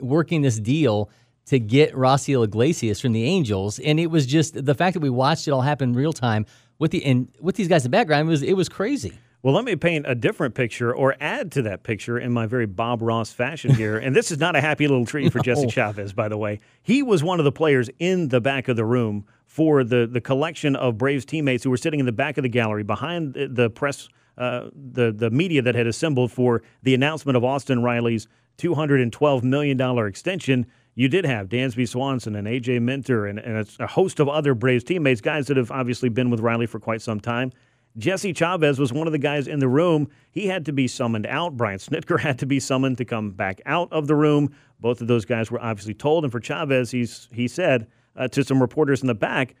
working 0.00 0.42
this 0.42 0.58
deal 0.58 1.10
to 1.46 1.58
get 1.58 1.92
Raisel 1.94 2.44
Iglesias 2.44 3.00
from 3.00 3.12
the 3.12 3.24
Angels. 3.24 3.78
And 3.78 4.00
it 4.00 4.06
was 4.06 4.26
just 4.26 4.64
the 4.64 4.74
fact 4.74 4.94
that 4.94 5.00
we 5.00 5.10
watched 5.10 5.46
it 5.46 5.50
all 5.50 5.60
happen 5.60 5.92
real 5.92 6.12
time 6.12 6.46
with 6.78 6.90
the 6.90 7.04
and 7.04 7.28
with 7.40 7.56
these 7.56 7.68
guys 7.68 7.84
in 7.84 7.90
the 7.90 7.96
background, 7.96 8.28
it 8.28 8.30
was 8.30 8.42
it 8.42 8.54
was 8.54 8.68
crazy. 8.68 9.18
Well, 9.46 9.54
let 9.54 9.64
me 9.64 9.76
paint 9.76 10.06
a 10.08 10.16
different 10.16 10.56
picture 10.56 10.92
or 10.92 11.14
add 11.20 11.52
to 11.52 11.62
that 11.62 11.84
picture 11.84 12.18
in 12.18 12.32
my 12.32 12.46
very 12.46 12.66
Bob 12.66 13.00
Ross 13.00 13.30
fashion 13.30 13.72
here. 13.72 13.96
and 13.96 14.16
this 14.16 14.32
is 14.32 14.38
not 14.38 14.56
a 14.56 14.60
happy 14.60 14.88
little 14.88 15.06
treat 15.06 15.32
for 15.32 15.38
Jesse 15.44 15.68
Chavez, 15.68 16.12
by 16.12 16.28
the 16.28 16.36
way. 16.36 16.58
He 16.82 17.00
was 17.00 17.22
one 17.22 17.38
of 17.38 17.44
the 17.44 17.52
players 17.52 17.88
in 18.00 18.26
the 18.26 18.40
back 18.40 18.66
of 18.66 18.74
the 18.74 18.84
room 18.84 19.24
for 19.44 19.84
the, 19.84 20.08
the 20.08 20.20
collection 20.20 20.74
of 20.74 20.98
Braves 20.98 21.24
teammates 21.24 21.62
who 21.62 21.70
were 21.70 21.76
sitting 21.76 22.00
in 22.00 22.06
the 22.06 22.10
back 22.10 22.38
of 22.38 22.42
the 22.42 22.48
gallery 22.48 22.82
behind 22.82 23.34
the, 23.34 23.46
the 23.46 23.70
press, 23.70 24.08
uh, 24.36 24.68
the, 24.74 25.12
the 25.12 25.30
media 25.30 25.62
that 25.62 25.76
had 25.76 25.86
assembled 25.86 26.32
for 26.32 26.64
the 26.82 26.92
announcement 26.92 27.36
of 27.36 27.44
Austin 27.44 27.84
Riley's 27.84 28.26
$212 28.58 29.44
million 29.44 29.80
extension. 30.08 30.66
You 30.96 31.08
did 31.08 31.24
have 31.24 31.48
Dansby 31.48 31.86
Swanson 31.86 32.34
and 32.34 32.48
AJ 32.48 32.82
Minter 32.82 33.26
and, 33.26 33.38
and 33.38 33.68
a 33.78 33.86
host 33.86 34.18
of 34.18 34.28
other 34.28 34.54
Braves 34.54 34.82
teammates, 34.82 35.20
guys 35.20 35.46
that 35.46 35.56
have 35.56 35.70
obviously 35.70 36.08
been 36.08 36.30
with 36.30 36.40
Riley 36.40 36.66
for 36.66 36.80
quite 36.80 37.00
some 37.00 37.20
time. 37.20 37.52
Jesse 37.98 38.32
Chavez 38.32 38.78
was 38.78 38.92
one 38.92 39.06
of 39.06 39.12
the 39.12 39.18
guys 39.18 39.48
in 39.48 39.58
the 39.58 39.68
room. 39.68 40.08
He 40.30 40.46
had 40.48 40.66
to 40.66 40.72
be 40.72 40.86
summoned 40.86 41.26
out. 41.26 41.56
Brian 41.56 41.78
Snitker 41.78 42.20
had 42.20 42.38
to 42.40 42.46
be 42.46 42.60
summoned 42.60 42.98
to 42.98 43.04
come 43.04 43.30
back 43.30 43.60
out 43.66 43.90
of 43.92 44.06
the 44.06 44.14
room. 44.14 44.54
Both 44.80 45.00
of 45.00 45.08
those 45.08 45.24
guys 45.24 45.50
were 45.50 45.60
obviously 45.60 45.94
told. 45.94 46.24
And 46.24 46.32
for 46.32 46.40
Chavez, 46.40 46.90
he's 46.90 47.28
he 47.32 47.48
said 47.48 47.86
uh, 48.14 48.28
to 48.28 48.44
some 48.44 48.60
reporters 48.60 49.00
in 49.00 49.06
the 49.06 49.14
back, 49.14 49.54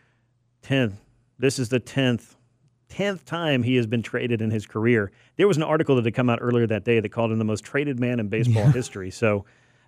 10th, 0.62 0.94
this 1.38 1.58
is 1.58 1.68
the 1.68 1.80
10th, 1.80 2.36
10th 2.90 3.24
time 3.24 3.62
he 3.62 3.76
has 3.76 3.86
been 3.86 4.02
traded 4.02 4.42
in 4.42 4.50
his 4.50 4.66
career. 4.66 5.12
There 5.36 5.48
was 5.48 5.56
an 5.56 5.62
article 5.62 5.96
that 5.96 6.04
had 6.04 6.14
come 6.14 6.28
out 6.28 6.38
earlier 6.42 6.66
that 6.66 6.84
day 6.84 7.00
that 7.00 7.08
called 7.10 7.32
him 7.32 7.38
the 7.38 7.44
most 7.44 7.64
traded 7.64 7.98
man 7.98 8.20
in 8.20 8.28
baseball 8.28 8.66
history. 8.66 9.10
So 9.10 9.44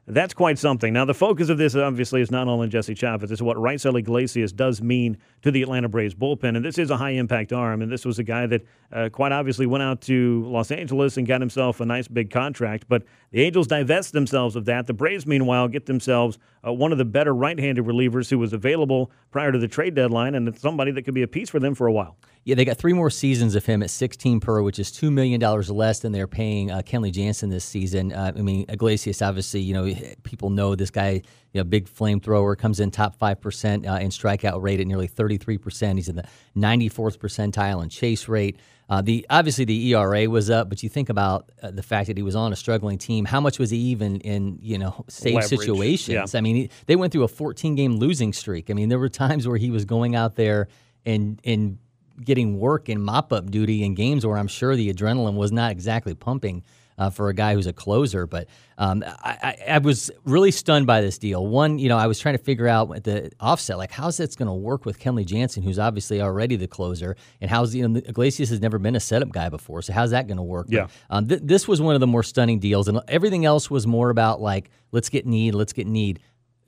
that's 0.09 0.33
quite 0.33 0.59
something. 0.59 0.93
Now, 0.93 1.05
the 1.05 1.15
focus 1.15 1.51
of 1.51 1.59
this 1.59 1.75
obviously 1.75 2.21
is 2.21 2.31
not 2.31 2.49
all 2.49 2.61
on 2.61 2.71
Jesse 2.71 2.95
Chavez. 2.95 3.31
It's 3.31 3.43
what 3.43 3.57
Raisel 3.57 3.99
Iglesias 3.99 4.53
does 4.53 4.81
mean 4.81 5.19
to 5.43 5.51
the 5.51 5.63
Atlanta 5.63 5.89
Braves 5.89 6.15
bullpen. 6.15 6.57
And 6.57 6.65
this 6.65 6.79
is 6.79 6.91
a 6.91 6.97
high 6.97 7.11
impact 7.11 7.53
arm. 7.53 7.83
And 7.83 7.93
this 7.93 8.05
was 8.05 8.19
a 8.19 8.23
guy 8.23 8.47
that 8.47 8.65
uh, 8.91 9.09
quite 9.13 9.33
obviously 9.33 9.67
went 9.67 9.83
out 9.83 10.01
to 10.03 10.45
Los 10.47 10.71
Angeles 10.71 11.17
and 11.19 11.27
got 11.27 11.41
himself 11.41 11.81
a 11.81 11.85
nice 11.85 12.09
big 12.09 12.31
contract. 12.31 12.87
But 12.89 13.05
the 13.33 13.43
Angels 13.43 13.67
divest 13.67 14.13
themselves 14.13 14.57
of 14.57 14.65
that. 14.65 14.87
The 14.87 14.95
Braves, 14.95 15.27
meanwhile, 15.27 15.69
get 15.69 15.87
themselves 15.87 16.39
uh, 16.69 16.73
one 16.73 16.93
of 16.93 16.99
the 16.99 17.05
better 17.05 17.35
right-handed 17.35 17.85
relievers 17.85 18.29
who 18.29 18.39
was 18.39 18.53
available 18.53 19.11
prior 19.31 19.51
to 19.53 19.59
the 19.59 19.69
trade 19.69 19.95
deadline, 19.95 20.35
and 20.35 20.47
it's 20.49 20.61
somebody 20.61 20.91
that 20.93 21.03
could 21.03 21.15
be 21.15 21.23
a 21.23 21.29
piece 21.29 21.49
for 21.49 21.59
them 21.59 21.75
for 21.75 21.87
a 21.87 21.93
while. 21.93 22.17
Yeah, 22.45 22.55
they 22.55 22.65
got 22.65 22.79
three 22.79 22.93
more 22.93 23.11
seasons 23.11 23.55
of 23.55 23.67
him 23.67 23.83
at 23.83 23.91
16 23.91 24.41
per, 24.41 24.63
which 24.63 24.79
is 24.79 24.91
two 24.91 25.11
million 25.11 25.39
dollars 25.39 25.71
less 25.71 26.01
than 26.01 26.13
they're 26.13 26.27
paying 26.27 26.71
uh, 26.71 26.81
Kenley 26.81 27.13
Jansen 27.13 27.51
this 27.51 27.65
season. 27.65 28.13
Uh, 28.13 28.33
I 28.35 28.41
mean, 28.41 28.65
Iglesias, 28.69 29.21
obviously, 29.21 29.61
you 29.61 29.75
know, 29.75 29.93
people 30.23 30.49
know 30.49 30.75
this 30.75 30.91
guy, 30.91 31.11
you 31.53 31.61
know, 31.61 31.65
big 31.65 31.89
flamethrower, 31.89 32.57
comes 32.57 32.81
in 32.81 32.91
top 32.91 33.17
five 33.17 33.41
percent 33.41 33.87
uh, 33.87 33.99
in 34.01 34.09
strikeout 34.09 34.63
rate 34.63 34.81
at 34.81 34.87
nearly 34.87 35.07
33 35.07 35.59
percent. 35.59 35.99
He's 35.99 36.09
in 36.09 36.17
the 36.17 36.25
94th 36.57 37.19
percentile 37.19 37.83
in 37.83 37.91
chase 37.91 38.29
rate. 38.29 38.59
Uh, 38.89 39.03
the 39.03 39.27
obviously 39.29 39.67
the 39.67 39.95
ERA 39.95 40.31
was 40.31 40.49
up, 40.49 40.69
but 40.71 40.83
you 40.83 40.89
think 40.89 41.11
about 41.11 41.51
uh, 41.63 41.71
the 41.71 41.83
fact 41.83 42.07
that 42.07 42.17
he 42.17 42.23
was 42.23 42.35
on 42.35 42.53
a 42.53 42.57
struggling 42.57 42.97
team. 42.97 43.27
How 43.27 43.41
much 43.41 43.59
was 43.59 43.71
he 43.71 43.77
even 43.77 44.21
in 44.21 44.59
you 44.63 44.79
know 44.79 45.05
save 45.09 45.35
Leverage, 45.35 45.61
situations? 45.61 46.33
yeah. 46.33 46.39
I 46.39 46.41
mean, 46.41 46.57
he, 46.57 46.71
they 46.87 46.97
went 46.97 47.13
through 47.13 47.25
a 47.25 47.29
14 47.29 47.75
game 47.75 47.97
losing 47.97 48.33
streak. 48.33 48.71
I 48.71 48.73
mean, 48.73 48.89
there 48.89 48.99
were 48.99 49.11
times 49.11 49.47
where 49.47 49.59
he 49.59 49.71
was 49.71 49.85
going 49.85 50.17
out 50.17 50.37
there 50.37 50.69
and 51.05 51.39
and 51.45 51.79
getting 52.25 52.59
work 52.59 52.89
and 52.89 53.05
mop 53.05 53.33
up 53.33 53.51
duty 53.51 53.85
in 53.85 53.95
games 53.95 54.27
where 54.27 54.39
I'm 54.39 54.49
sure 54.49 54.75
the 54.75 54.93
adrenaline 54.93 55.35
was 55.35 55.53
not 55.53 55.71
exactly 55.71 56.15
pumping. 56.15 56.65
Uh, 56.99 57.11
for 57.11 57.29
a 57.29 57.35
guy 57.35 57.55
who's 57.55 57.69
a 57.69 57.73
closer, 57.73 58.27
but 58.27 58.49
um, 58.77 59.05
I, 59.07 59.57
I, 59.69 59.73
I 59.75 59.79
was 59.79 60.11
really 60.25 60.51
stunned 60.51 60.85
by 60.85 61.01
this 61.01 61.17
deal. 61.17 61.47
One, 61.47 61.79
you 61.79 61.89
know, 61.89 61.97
I 61.97 62.09
was 62.09 62.19
trying 62.19 62.37
to 62.37 62.43
figure 62.43 62.67
out 62.67 62.95
at 62.97 63.05
the 63.05 63.31
offset, 63.39 63.79
like 63.79 63.93
how's 63.93 64.17
that's 64.17 64.35
going 64.35 64.49
to 64.49 64.53
work 64.53 64.85
with 64.85 64.99
Kenley 64.99 65.25
Jansen, 65.25 65.63
who's 65.63 65.79
obviously 65.79 66.21
already 66.21 66.57
the 66.57 66.67
closer, 66.67 67.17
and 67.41 67.51
how's 67.51 67.73
you 67.73 67.87
know 67.87 68.01
Iglesias 68.05 68.51
has 68.51 68.61
never 68.61 68.81
been 68.81 68.97
a 68.97 69.01
setup 69.01 69.31
guy 69.31 69.49
before, 69.49 69.81
so 69.81 69.93
how's 69.93 70.11
that 70.11 70.27
going 70.27 70.39
to 70.39 70.43
work? 70.43 70.67
Yeah. 70.69 70.89
But, 71.09 71.17
um, 71.17 71.29
th- 71.29 71.43
this 71.45 71.69
was 71.69 71.81
one 71.81 71.95
of 71.95 72.01
the 72.01 72.09
more 72.09 72.25
stunning 72.25 72.59
deals, 72.59 72.89
and 72.89 73.01
everything 73.07 73.45
else 73.45 73.71
was 73.71 73.87
more 73.87 74.11
about 74.11 74.41
like 74.41 74.71
let's 74.91 75.09
get 75.09 75.25
need, 75.25 75.55
let's 75.55 75.73
get 75.73 75.87
need 75.87 76.19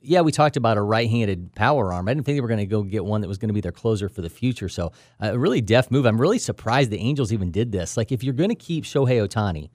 yeah, 0.01 0.21
we 0.21 0.31
talked 0.31 0.57
about 0.57 0.77
a 0.77 0.81
right-handed 0.81 1.53
power 1.53 1.93
arm. 1.93 2.07
I 2.07 2.13
didn't 2.13 2.25
think 2.25 2.35
they 2.35 2.41
were 2.41 2.47
going 2.47 2.59
to 2.59 2.65
go 2.65 2.81
get 2.81 3.05
one 3.05 3.21
that 3.21 3.27
was 3.27 3.37
going 3.37 3.49
to 3.49 3.53
be 3.53 3.61
their 3.61 3.71
closer 3.71 4.09
for 4.09 4.21
the 4.21 4.29
future. 4.29 4.67
So 4.67 4.91
a 5.19 5.37
really 5.37 5.61
deft 5.61 5.91
move. 5.91 6.05
I'm 6.05 6.19
really 6.19 6.39
surprised 6.39 6.89
the 6.89 6.99
Angels 6.99 7.31
even 7.31 7.51
did 7.51 7.71
this. 7.71 7.97
Like 7.97 8.11
if 8.11 8.23
you're 8.23 8.33
going 8.33 8.49
to 8.49 8.55
keep 8.55 8.83
Shohei 8.83 9.25
Ohtani 9.25 9.69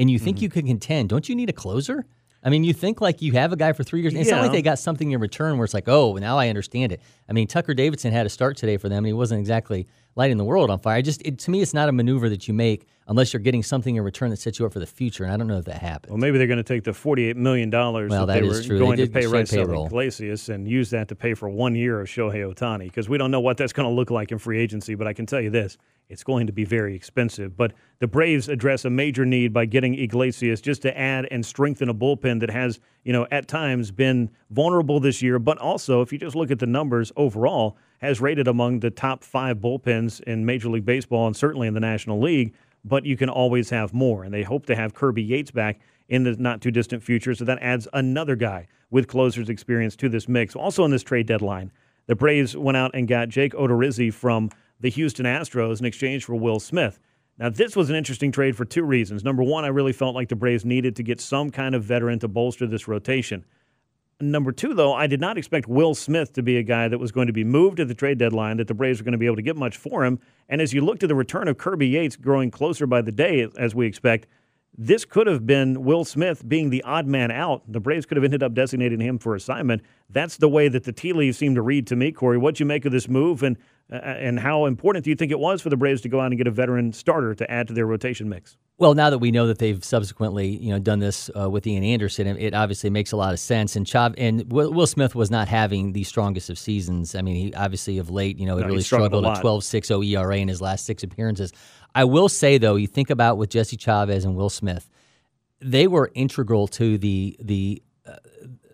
and 0.00 0.10
you 0.10 0.18
think 0.18 0.38
Mm-hmm. 0.38 0.42
you 0.44 0.48
could 0.50 0.66
contend, 0.66 1.08
don't 1.10 1.28
you 1.28 1.36
need 1.36 1.48
a 1.48 1.52
closer? 1.52 2.06
I 2.42 2.48
mean, 2.48 2.64
you 2.64 2.72
think 2.72 3.02
like 3.02 3.20
you 3.20 3.32
have 3.32 3.52
a 3.52 3.56
guy 3.56 3.72
for 3.74 3.84
three 3.84 4.00
years. 4.00 4.14
It's 4.14 4.30
not 4.30 4.40
like 4.40 4.52
they 4.52 4.62
got 4.62 4.78
something 4.78 5.10
in 5.10 5.20
return 5.20 5.58
where 5.58 5.64
it's 5.66 5.74
like, 5.74 5.88
oh, 5.88 6.14
now 6.14 6.38
I 6.38 6.48
understand 6.48 6.90
it. 6.90 7.02
I 7.28 7.34
mean, 7.34 7.46
Tucker 7.46 7.74
Davidson 7.74 8.12
had 8.12 8.24
a 8.24 8.30
start 8.30 8.56
today 8.56 8.78
for 8.78 8.88
them, 8.88 8.98
and 8.98 9.06
he 9.08 9.12
wasn't 9.12 9.40
exactly 9.40 9.86
lighting 10.16 10.36
the 10.36 10.44
world 10.44 10.70
on 10.70 10.78
fire. 10.78 10.96
I 10.96 11.02
just, 11.02 11.22
it, 11.24 11.38
to 11.40 11.50
me, 11.50 11.62
it's 11.62 11.74
not 11.74 11.88
a 11.88 11.92
maneuver 11.92 12.28
that 12.28 12.48
you 12.48 12.54
make 12.54 12.86
unless 13.06 13.32
you're 13.32 13.40
getting 13.40 13.62
something 13.62 13.96
in 13.96 14.02
return 14.02 14.30
that 14.30 14.38
sets 14.38 14.58
you 14.58 14.66
up 14.66 14.72
for 14.72 14.78
the 14.78 14.86
future. 14.86 15.24
And 15.24 15.32
I 15.32 15.36
don't 15.36 15.48
know 15.48 15.58
if 15.58 15.64
that 15.64 15.80
happens. 15.80 16.10
Well, 16.10 16.18
maybe 16.18 16.38
they're 16.38 16.46
going 16.46 16.58
to 16.58 16.62
take 16.62 16.84
the 16.84 16.92
$48 16.92 17.36
million 17.36 17.70
Well, 17.70 18.08
that 18.08 18.26
that 18.26 18.26
they 18.26 18.42
were 18.42 18.62
true. 18.62 18.78
They 18.78 18.84
going 18.84 18.96
to 18.98 19.06
pay 19.08 19.26
Rice 19.26 19.50
payroll. 19.50 19.86
Iglesias 19.86 20.48
and 20.48 20.68
use 20.68 20.90
that 20.90 21.08
to 21.08 21.16
pay 21.16 21.34
for 21.34 21.48
one 21.48 21.74
year 21.74 22.00
of 22.00 22.08
Shohei 22.08 22.52
Ohtani 22.52 22.84
because 22.84 23.08
we 23.08 23.18
don't 23.18 23.30
know 23.30 23.40
what 23.40 23.56
that's 23.56 23.72
going 23.72 23.88
to 23.88 23.94
look 23.94 24.10
like 24.10 24.30
in 24.32 24.38
free 24.38 24.60
agency. 24.60 24.94
But 24.94 25.06
I 25.06 25.12
can 25.12 25.26
tell 25.26 25.40
you 25.40 25.50
this 25.50 25.76
it's 26.08 26.24
going 26.24 26.46
to 26.48 26.52
be 26.52 26.64
very 26.64 26.94
expensive. 26.94 27.56
But 27.56 27.72
the 28.00 28.06
Braves 28.08 28.48
address 28.48 28.84
a 28.84 28.90
major 28.90 29.24
need 29.24 29.52
by 29.52 29.64
getting 29.64 29.94
Iglesias 29.94 30.60
just 30.60 30.82
to 30.82 30.98
add 30.98 31.26
and 31.30 31.46
strengthen 31.46 31.88
a 31.88 31.94
bullpen 31.94 32.40
that 32.40 32.50
has, 32.50 32.80
you 33.04 33.12
know, 33.12 33.26
at 33.30 33.46
times 33.48 33.90
been 33.92 34.30
vulnerable 34.50 34.98
this 34.98 35.22
year. 35.22 35.38
But 35.38 35.58
also, 35.58 36.02
if 36.02 36.12
you 36.12 36.18
just 36.18 36.34
look 36.34 36.50
at 36.50 36.58
the 36.58 36.66
numbers 36.66 37.12
overall, 37.16 37.76
has 38.00 38.20
rated 38.20 38.48
among 38.48 38.80
the 38.80 38.90
top 38.90 39.22
five 39.24 39.58
bullpens 39.58 40.20
in 40.22 40.44
Major 40.44 40.68
League 40.68 40.84
Baseball 40.84 41.26
and 41.26 41.36
certainly 41.36 41.68
in 41.68 41.74
the 41.74 41.80
National 41.80 42.20
League 42.20 42.54
but 42.84 43.04
you 43.04 43.16
can 43.16 43.28
always 43.28 43.70
have 43.70 43.92
more. 43.92 44.24
And 44.24 44.32
they 44.32 44.42
hope 44.42 44.66
to 44.66 44.76
have 44.76 44.94
Kirby 44.94 45.22
Yates 45.22 45.50
back 45.50 45.80
in 46.08 46.24
the 46.24 46.36
not 46.36 46.60
too 46.60 46.70
distant 46.70 47.02
future. 47.02 47.34
So 47.34 47.44
that 47.44 47.58
adds 47.60 47.86
another 47.92 48.36
guy 48.36 48.66
with 48.90 49.06
closer's 49.06 49.48
experience 49.48 49.96
to 49.96 50.08
this 50.08 50.28
mix. 50.28 50.56
Also, 50.56 50.84
in 50.84 50.90
this 50.90 51.02
trade 51.02 51.26
deadline, 51.26 51.70
the 52.06 52.16
Braves 52.16 52.56
went 52.56 52.76
out 52.76 52.90
and 52.94 53.06
got 53.06 53.28
Jake 53.28 53.52
Odorizzi 53.52 54.12
from 54.12 54.50
the 54.80 54.88
Houston 54.90 55.26
Astros 55.26 55.80
in 55.80 55.86
exchange 55.86 56.24
for 56.24 56.34
Will 56.34 56.58
Smith. 56.58 56.98
Now, 57.38 57.48
this 57.48 57.76
was 57.76 57.88
an 57.88 57.96
interesting 57.96 58.32
trade 58.32 58.56
for 58.56 58.64
two 58.64 58.82
reasons. 58.82 59.24
Number 59.24 59.42
one, 59.42 59.64
I 59.64 59.68
really 59.68 59.92
felt 59.92 60.14
like 60.14 60.28
the 60.28 60.36
Braves 60.36 60.64
needed 60.64 60.96
to 60.96 61.02
get 61.02 61.20
some 61.20 61.50
kind 61.50 61.74
of 61.74 61.84
veteran 61.84 62.18
to 62.18 62.28
bolster 62.28 62.66
this 62.66 62.88
rotation. 62.88 63.44
Number 64.22 64.52
two, 64.52 64.74
though, 64.74 64.92
I 64.92 65.06
did 65.06 65.20
not 65.20 65.38
expect 65.38 65.66
Will 65.66 65.94
Smith 65.94 66.34
to 66.34 66.42
be 66.42 66.58
a 66.58 66.62
guy 66.62 66.88
that 66.88 66.98
was 66.98 67.10
going 67.10 67.28
to 67.28 67.32
be 67.32 67.44
moved 67.44 67.80
at 67.80 67.88
the 67.88 67.94
trade 67.94 68.18
deadline, 68.18 68.58
that 68.58 68.68
the 68.68 68.74
Braves 68.74 69.00
were 69.00 69.04
going 69.04 69.12
to 69.12 69.18
be 69.18 69.24
able 69.24 69.36
to 69.36 69.42
get 69.42 69.56
much 69.56 69.78
for 69.78 70.04
him. 70.04 70.20
And 70.48 70.60
as 70.60 70.74
you 70.74 70.82
look 70.82 70.98
to 71.00 71.06
the 71.06 71.14
return 71.14 71.48
of 71.48 71.56
Kirby 71.56 71.88
Yates 71.88 72.16
growing 72.16 72.50
closer 72.50 72.86
by 72.86 73.00
the 73.00 73.12
day, 73.12 73.48
as 73.56 73.74
we 73.74 73.86
expect, 73.86 74.26
this 74.76 75.06
could 75.06 75.26
have 75.26 75.46
been 75.46 75.84
Will 75.84 76.04
Smith 76.04 76.46
being 76.46 76.68
the 76.68 76.82
odd 76.82 77.06
man 77.06 77.30
out. 77.30 77.62
The 77.66 77.80
Braves 77.80 78.04
could 78.04 78.18
have 78.18 78.24
ended 78.24 78.42
up 78.42 78.52
designating 78.52 79.00
him 79.00 79.18
for 79.18 79.34
assignment. 79.34 79.82
That's 80.10 80.36
the 80.36 80.48
way 80.48 80.68
that 80.68 80.84
the 80.84 80.92
tea 80.92 81.14
leaves 81.14 81.38
seem 81.38 81.54
to 81.54 81.62
read 81.62 81.86
to 81.86 81.96
me, 81.96 82.12
Corey. 82.12 82.36
What 82.36 82.56
do 82.56 82.62
you 82.62 82.66
make 82.66 82.84
of 82.84 82.92
this 82.92 83.08
move, 83.08 83.42
and 83.42 83.56
and 83.90 84.38
how 84.38 84.66
important 84.66 85.04
do 85.04 85.10
you 85.10 85.16
think 85.16 85.32
it 85.32 85.38
was 85.38 85.60
for 85.60 85.68
the 85.68 85.76
Braves 85.76 86.00
to 86.02 86.08
go 86.08 86.20
out 86.20 86.26
and 86.26 86.38
get 86.38 86.46
a 86.46 86.50
veteran 86.50 86.92
starter 86.92 87.34
to 87.34 87.50
add 87.50 87.68
to 87.68 87.74
their 87.74 87.86
rotation 87.86 88.28
mix? 88.28 88.56
Well, 88.78 88.94
now 88.94 89.10
that 89.10 89.18
we 89.18 89.30
know 89.30 89.46
that 89.46 89.58
they've 89.58 89.84
subsequently, 89.84 90.48
you 90.48 90.70
know, 90.70 90.78
done 90.78 91.00
this 91.00 91.28
uh, 91.38 91.50
with 91.50 91.66
Ian 91.66 91.84
Anderson, 91.84 92.26
it, 92.26 92.38
it 92.38 92.54
obviously 92.54 92.88
makes 92.88 93.12
a 93.12 93.16
lot 93.16 93.34
of 93.34 93.38
sense. 93.38 93.76
And 93.76 93.84
Chav 93.84 94.14
and 94.16 94.50
Will, 94.50 94.72
Will 94.72 94.86
Smith 94.86 95.14
was 95.14 95.30
not 95.30 95.48
having 95.48 95.92
the 95.92 96.04
strongest 96.04 96.48
of 96.48 96.58
seasons. 96.58 97.14
I 97.14 97.20
mean, 97.20 97.36
he 97.36 97.54
obviously 97.54 97.98
of 97.98 98.08
late, 98.08 98.38
you 98.38 98.46
know, 98.46 98.56
No, 98.56 98.62
he 98.62 98.68
really 98.68 98.82
struggled 98.82 99.26
a 99.26 99.36
struggled 99.36 99.62
at 99.64 99.66
12.60 99.68 100.06
ERA 100.12 100.36
in 100.38 100.48
his 100.48 100.62
last 100.62 100.86
six 100.86 101.02
appearances. 101.02 101.52
I 101.94 102.04
will 102.04 102.28
say 102.28 102.56
though, 102.56 102.76
you 102.76 102.86
think 102.86 103.10
about 103.10 103.36
with 103.36 103.50
Jesse 103.50 103.76
Chavez 103.76 104.24
and 104.24 104.34
Will 104.34 104.48
Smith, 104.50 104.88
they 105.60 105.86
were 105.86 106.10
integral 106.14 106.66
to 106.68 106.96
the 106.96 107.36
the 107.40 107.82
uh, 108.06 108.16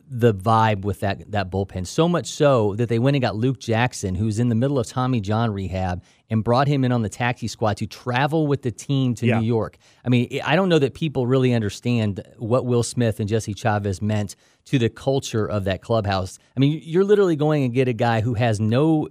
the 0.08 0.32
vibe 0.32 0.82
with 0.82 1.00
that 1.00 1.30
that 1.32 1.50
bullpen. 1.50 1.86
So 1.86 2.08
much 2.08 2.28
so 2.28 2.74
that 2.76 2.88
they 2.88 2.98
went 2.98 3.16
and 3.16 3.22
got 3.22 3.34
Luke 3.34 3.58
Jackson, 3.58 4.14
who's 4.14 4.38
in 4.38 4.48
the 4.48 4.54
middle 4.54 4.78
of 4.78 4.86
Tommy 4.86 5.20
John 5.20 5.52
rehab, 5.52 6.02
and 6.30 6.44
brought 6.44 6.68
him 6.68 6.84
in 6.84 6.92
on 6.92 7.02
the 7.02 7.08
taxi 7.08 7.48
squad 7.48 7.76
to 7.78 7.86
travel 7.86 8.46
with 8.46 8.62
the 8.62 8.70
team 8.70 9.14
to 9.16 9.26
Yeah. 9.26 9.40
New 9.40 9.46
York. 9.46 9.78
I 10.04 10.08
mean, 10.08 10.40
I 10.44 10.54
don't 10.54 10.68
know 10.68 10.78
that 10.78 10.94
people 10.94 11.26
really 11.26 11.52
understand 11.52 12.22
what 12.38 12.64
Will 12.64 12.82
Smith 12.82 13.18
and 13.18 13.28
Jesse 13.28 13.54
Chavez 13.54 14.00
meant 14.00 14.36
to 14.66 14.78
the 14.78 14.88
culture 14.88 15.46
of 15.46 15.64
that 15.64 15.82
clubhouse. 15.82 16.38
I 16.56 16.60
mean, 16.60 16.80
you're 16.84 17.04
literally 17.04 17.36
going 17.36 17.64
and 17.64 17.74
get 17.74 17.88
a 17.88 17.92
guy 17.92 18.20
who 18.20 18.34
has 18.34 18.60
no 18.60 19.08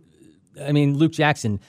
I 0.66 0.72
mean, 0.72 0.98
Luke 0.98 1.12
Jackson. 1.12 1.60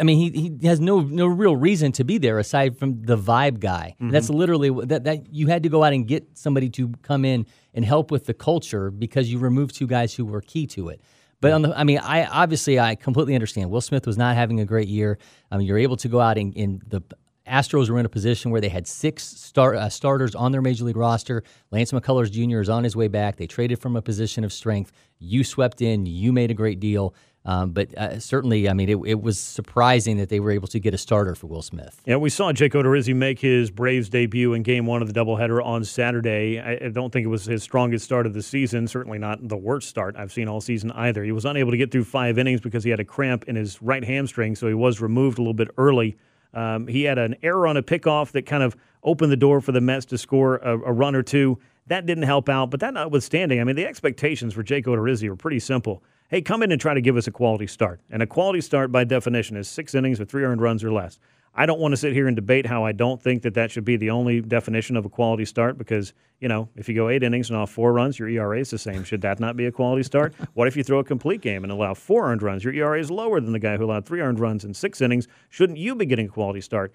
I 0.00 0.02
mean, 0.02 0.18
he, 0.18 0.56
he 0.58 0.66
has 0.66 0.80
no 0.80 1.00
no 1.00 1.26
real 1.26 1.56
reason 1.56 1.92
to 1.92 2.04
be 2.04 2.18
there 2.18 2.38
aside 2.38 2.78
from 2.78 3.02
the 3.02 3.16
vibe 3.16 3.60
guy. 3.60 3.96
That's 4.00 4.28
literally 4.30 4.70
that 4.86 5.04
that 5.04 5.32
you 5.32 5.46
had 5.46 5.62
to 5.62 5.68
go 5.68 5.84
out 5.84 5.92
and 5.92 6.06
get 6.06 6.36
somebody 6.36 6.68
to 6.70 6.88
come 7.02 7.24
in 7.24 7.46
and 7.74 7.84
help 7.84 8.10
with 8.10 8.26
the 8.26 8.34
culture 8.34 8.90
because 8.90 9.30
you 9.30 9.38
removed 9.38 9.74
two 9.74 9.86
guys 9.86 10.14
who 10.14 10.24
were 10.24 10.40
key 10.40 10.66
to 10.68 10.88
it. 10.88 11.00
But 11.40 11.52
on 11.52 11.62
the, 11.62 11.78
I 11.78 11.84
mean, 11.84 11.98
I 11.98 12.24
obviously 12.24 12.80
I 12.80 12.94
completely 12.94 13.34
understand. 13.34 13.70
Will 13.70 13.80
Smith 13.80 14.06
was 14.06 14.16
not 14.16 14.34
having 14.34 14.60
a 14.60 14.64
great 14.64 14.88
year. 14.88 15.18
I 15.50 15.58
mean, 15.58 15.66
you're 15.66 15.78
able 15.78 15.96
to 15.98 16.08
go 16.08 16.20
out 16.20 16.38
and, 16.38 16.56
and 16.56 16.82
the 16.86 17.02
Astros 17.46 17.90
were 17.90 17.98
in 17.98 18.06
a 18.06 18.08
position 18.10 18.50
where 18.50 18.60
they 18.60 18.70
had 18.70 18.86
six 18.86 19.22
star, 19.22 19.74
uh, 19.74 19.88
starters 19.90 20.34
on 20.34 20.52
their 20.52 20.62
major 20.62 20.84
league 20.84 20.96
roster. 20.96 21.42
Lance 21.70 21.92
McCullers 21.92 22.30
Jr. 22.30 22.60
is 22.60 22.70
on 22.70 22.84
his 22.84 22.96
way 22.96 23.08
back. 23.08 23.36
They 23.36 23.46
traded 23.46 23.80
from 23.80 23.96
a 23.96 24.02
position 24.02 24.44
of 24.44 24.52
strength. 24.52 24.92
You 25.18 25.44
swept 25.44 25.82
in. 25.82 26.06
You 26.06 26.32
made 26.32 26.50
a 26.50 26.54
great 26.54 26.80
deal. 26.80 27.14
Um, 27.46 27.72
but 27.72 27.96
uh, 27.98 28.18
certainly, 28.20 28.70
I 28.70 28.72
mean, 28.72 28.88
it, 28.88 28.98
it 29.04 29.20
was 29.20 29.38
surprising 29.38 30.16
that 30.16 30.30
they 30.30 30.40
were 30.40 30.50
able 30.50 30.68
to 30.68 30.80
get 30.80 30.94
a 30.94 30.98
starter 30.98 31.34
for 31.34 31.46
Will 31.46 31.60
Smith. 31.60 32.00
Yeah, 32.06 32.16
we 32.16 32.30
saw 32.30 32.52
Jake 32.52 32.72
Odorizzi 32.72 33.14
make 33.14 33.38
his 33.38 33.70
Braves 33.70 34.08
debut 34.08 34.54
in 34.54 34.62
Game 34.62 34.86
One 34.86 35.02
of 35.02 35.12
the 35.12 35.18
doubleheader 35.18 35.62
on 35.62 35.84
Saturday. 35.84 36.58
I, 36.58 36.86
I 36.86 36.88
don't 36.88 37.12
think 37.12 37.24
it 37.24 37.28
was 37.28 37.44
his 37.44 37.62
strongest 37.62 38.04
start 38.06 38.24
of 38.24 38.32
the 38.32 38.42
season. 38.42 38.88
Certainly 38.88 39.18
not 39.18 39.46
the 39.46 39.58
worst 39.58 39.90
start 39.90 40.16
I've 40.16 40.32
seen 40.32 40.48
all 40.48 40.62
season 40.62 40.90
either. 40.92 41.22
He 41.22 41.32
was 41.32 41.44
unable 41.44 41.70
to 41.70 41.76
get 41.76 41.90
through 41.90 42.04
five 42.04 42.38
innings 42.38 42.62
because 42.62 42.82
he 42.82 42.90
had 42.90 43.00
a 43.00 43.04
cramp 43.04 43.44
in 43.46 43.56
his 43.56 43.82
right 43.82 44.04
hamstring, 44.04 44.56
so 44.56 44.66
he 44.66 44.74
was 44.74 45.02
removed 45.02 45.38
a 45.38 45.42
little 45.42 45.52
bit 45.52 45.68
early. 45.76 46.16
Um, 46.54 46.86
he 46.86 47.02
had 47.02 47.18
an 47.18 47.36
error 47.42 47.66
on 47.66 47.76
a 47.76 47.82
pickoff 47.82 48.32
that 48.32 48.46
kind 48.46 48.62
of 48.62 48.74
opened 49.02 49.30
the 49.30 49.36
door 49.36 49.60
for 49.60 49.72
the 49.72 49.80
Mets 49.82 50.06
to 50.06 50.16
score 50.18 50.56
a, 50.56 50.78
a 50.78 50.92
run 50.92 51.14
or 51.14 51.22
two. 51.22 51.58
That 51.88 52.06
didn't 52.06 52.24
help 52.24 52.48
out, 52.48 52.70
but 52.70 52.80
that 52.80 52.94
notwithstanding, 52.94 53.60
I 53.60 53.64
mean, 53.64 53.76
the 53.76 53.84
expectations 53.84 54.54
for 54.54 54.62
Jake 54.62 54.86
Odorizzi 54.86 55.28
were 55.28 55.36
pretty 55.36 55.58
simple. 55.58 56.02
Hey, 56.34 56.42
come 56.42 56.64
in 56.64 56.72
and 56.72 56.80
try 56.80 56.94
to 56.94 57.00
give 57.00 57.16
us 57.16 57.28
a 57.28 57.30
quality 57.30 57.68
start. 57.68 58.00
And 58.10 58.20
a 58.20 58.26
quality 58.26 58.60
start, 58.60 58.90
by 58.90 59.04
definition, 59.04 59.56
is 59.56 59.68
six 59.68 59.94
innings 59.94 60.18
with 60.18 60.28
three 60.28 60.42
earned 60.42 60.60
runs 60.60 60.82
or 60.82 60.90
less. 60.90 61.20
I 61.54 61.64
don't 61.64 61.78
want 61.78 61.92
to 61.92 61.96
sit 61.96 62.12
here 62.12 62.26
and 62.26 62.34
debate 62.34 62.66
how 62.66 62.84
I 62.84 62.90
don't 62.90 63.22
think 63.22 63.42
that 63.42 63.54
that 63.54 63.70
should 63.70 63.84
be 63.84 63.96
the 63.96 64.10
only 64.10 64.40
definition 64.40 64.96
of 64.96 65.04
a 65.04 65.08
quality 65.08 65.44
start 65.44 65.78
because, 65.78 66.12
you 66.40 66.48
know, 66.48 66.68
if 66.74 66.88
you 66.88 66.96
go 66.96 67.08
eight 67.08 67.22
innings 67.22 67.50
and 67.50 67.56
off 67.56 67.70
four 67.70 67.92
runs, 67.92 68.18
your 68.18 68.28
ERA 68.28 68.58
is 68.58 68.70
the 68.70 68.78
same. 68.78 69.04
Should 69.04 69.20
that 69.20 69.38
not 69.38 69.56
be 69.56 69.66
a 69.66 69.70
quality 69.70 70.02
start? 70.02 70.34
what 70.54 70.66
if 70.66 70.76
you 70.76 70.82
throw 70.82 70.98
a 70.98 71.04
complete 71.04 71.40
game 71.40 71.62
and 71.62 71.70
allow 71.70 71.94
four 71.94 72.28
earned 72.28 72.42
runs? 72.42 72.64
Your 72.64 72.74
ERA 72.74 72.98
is 72.98 73.12
lower 73.12 73.40
than 73.40 73.52
the 73.52 73.60
guy 73.60 73.76
who 73.76 73.84
allowed 73.84 74.04
three 74.04 74.20
earned 74.20 74.40
runs 74.40 74.64
in 74.64 74.74
six 74.74 75.00
innings. 75.00 75.28
Shouldn't 75.50 75.78
you 75.78 75.94
be 75.94 76.04
getting 76.04 76.26
a 76.26 76.30
quality 76.30 76.62
start? 76.62 76.92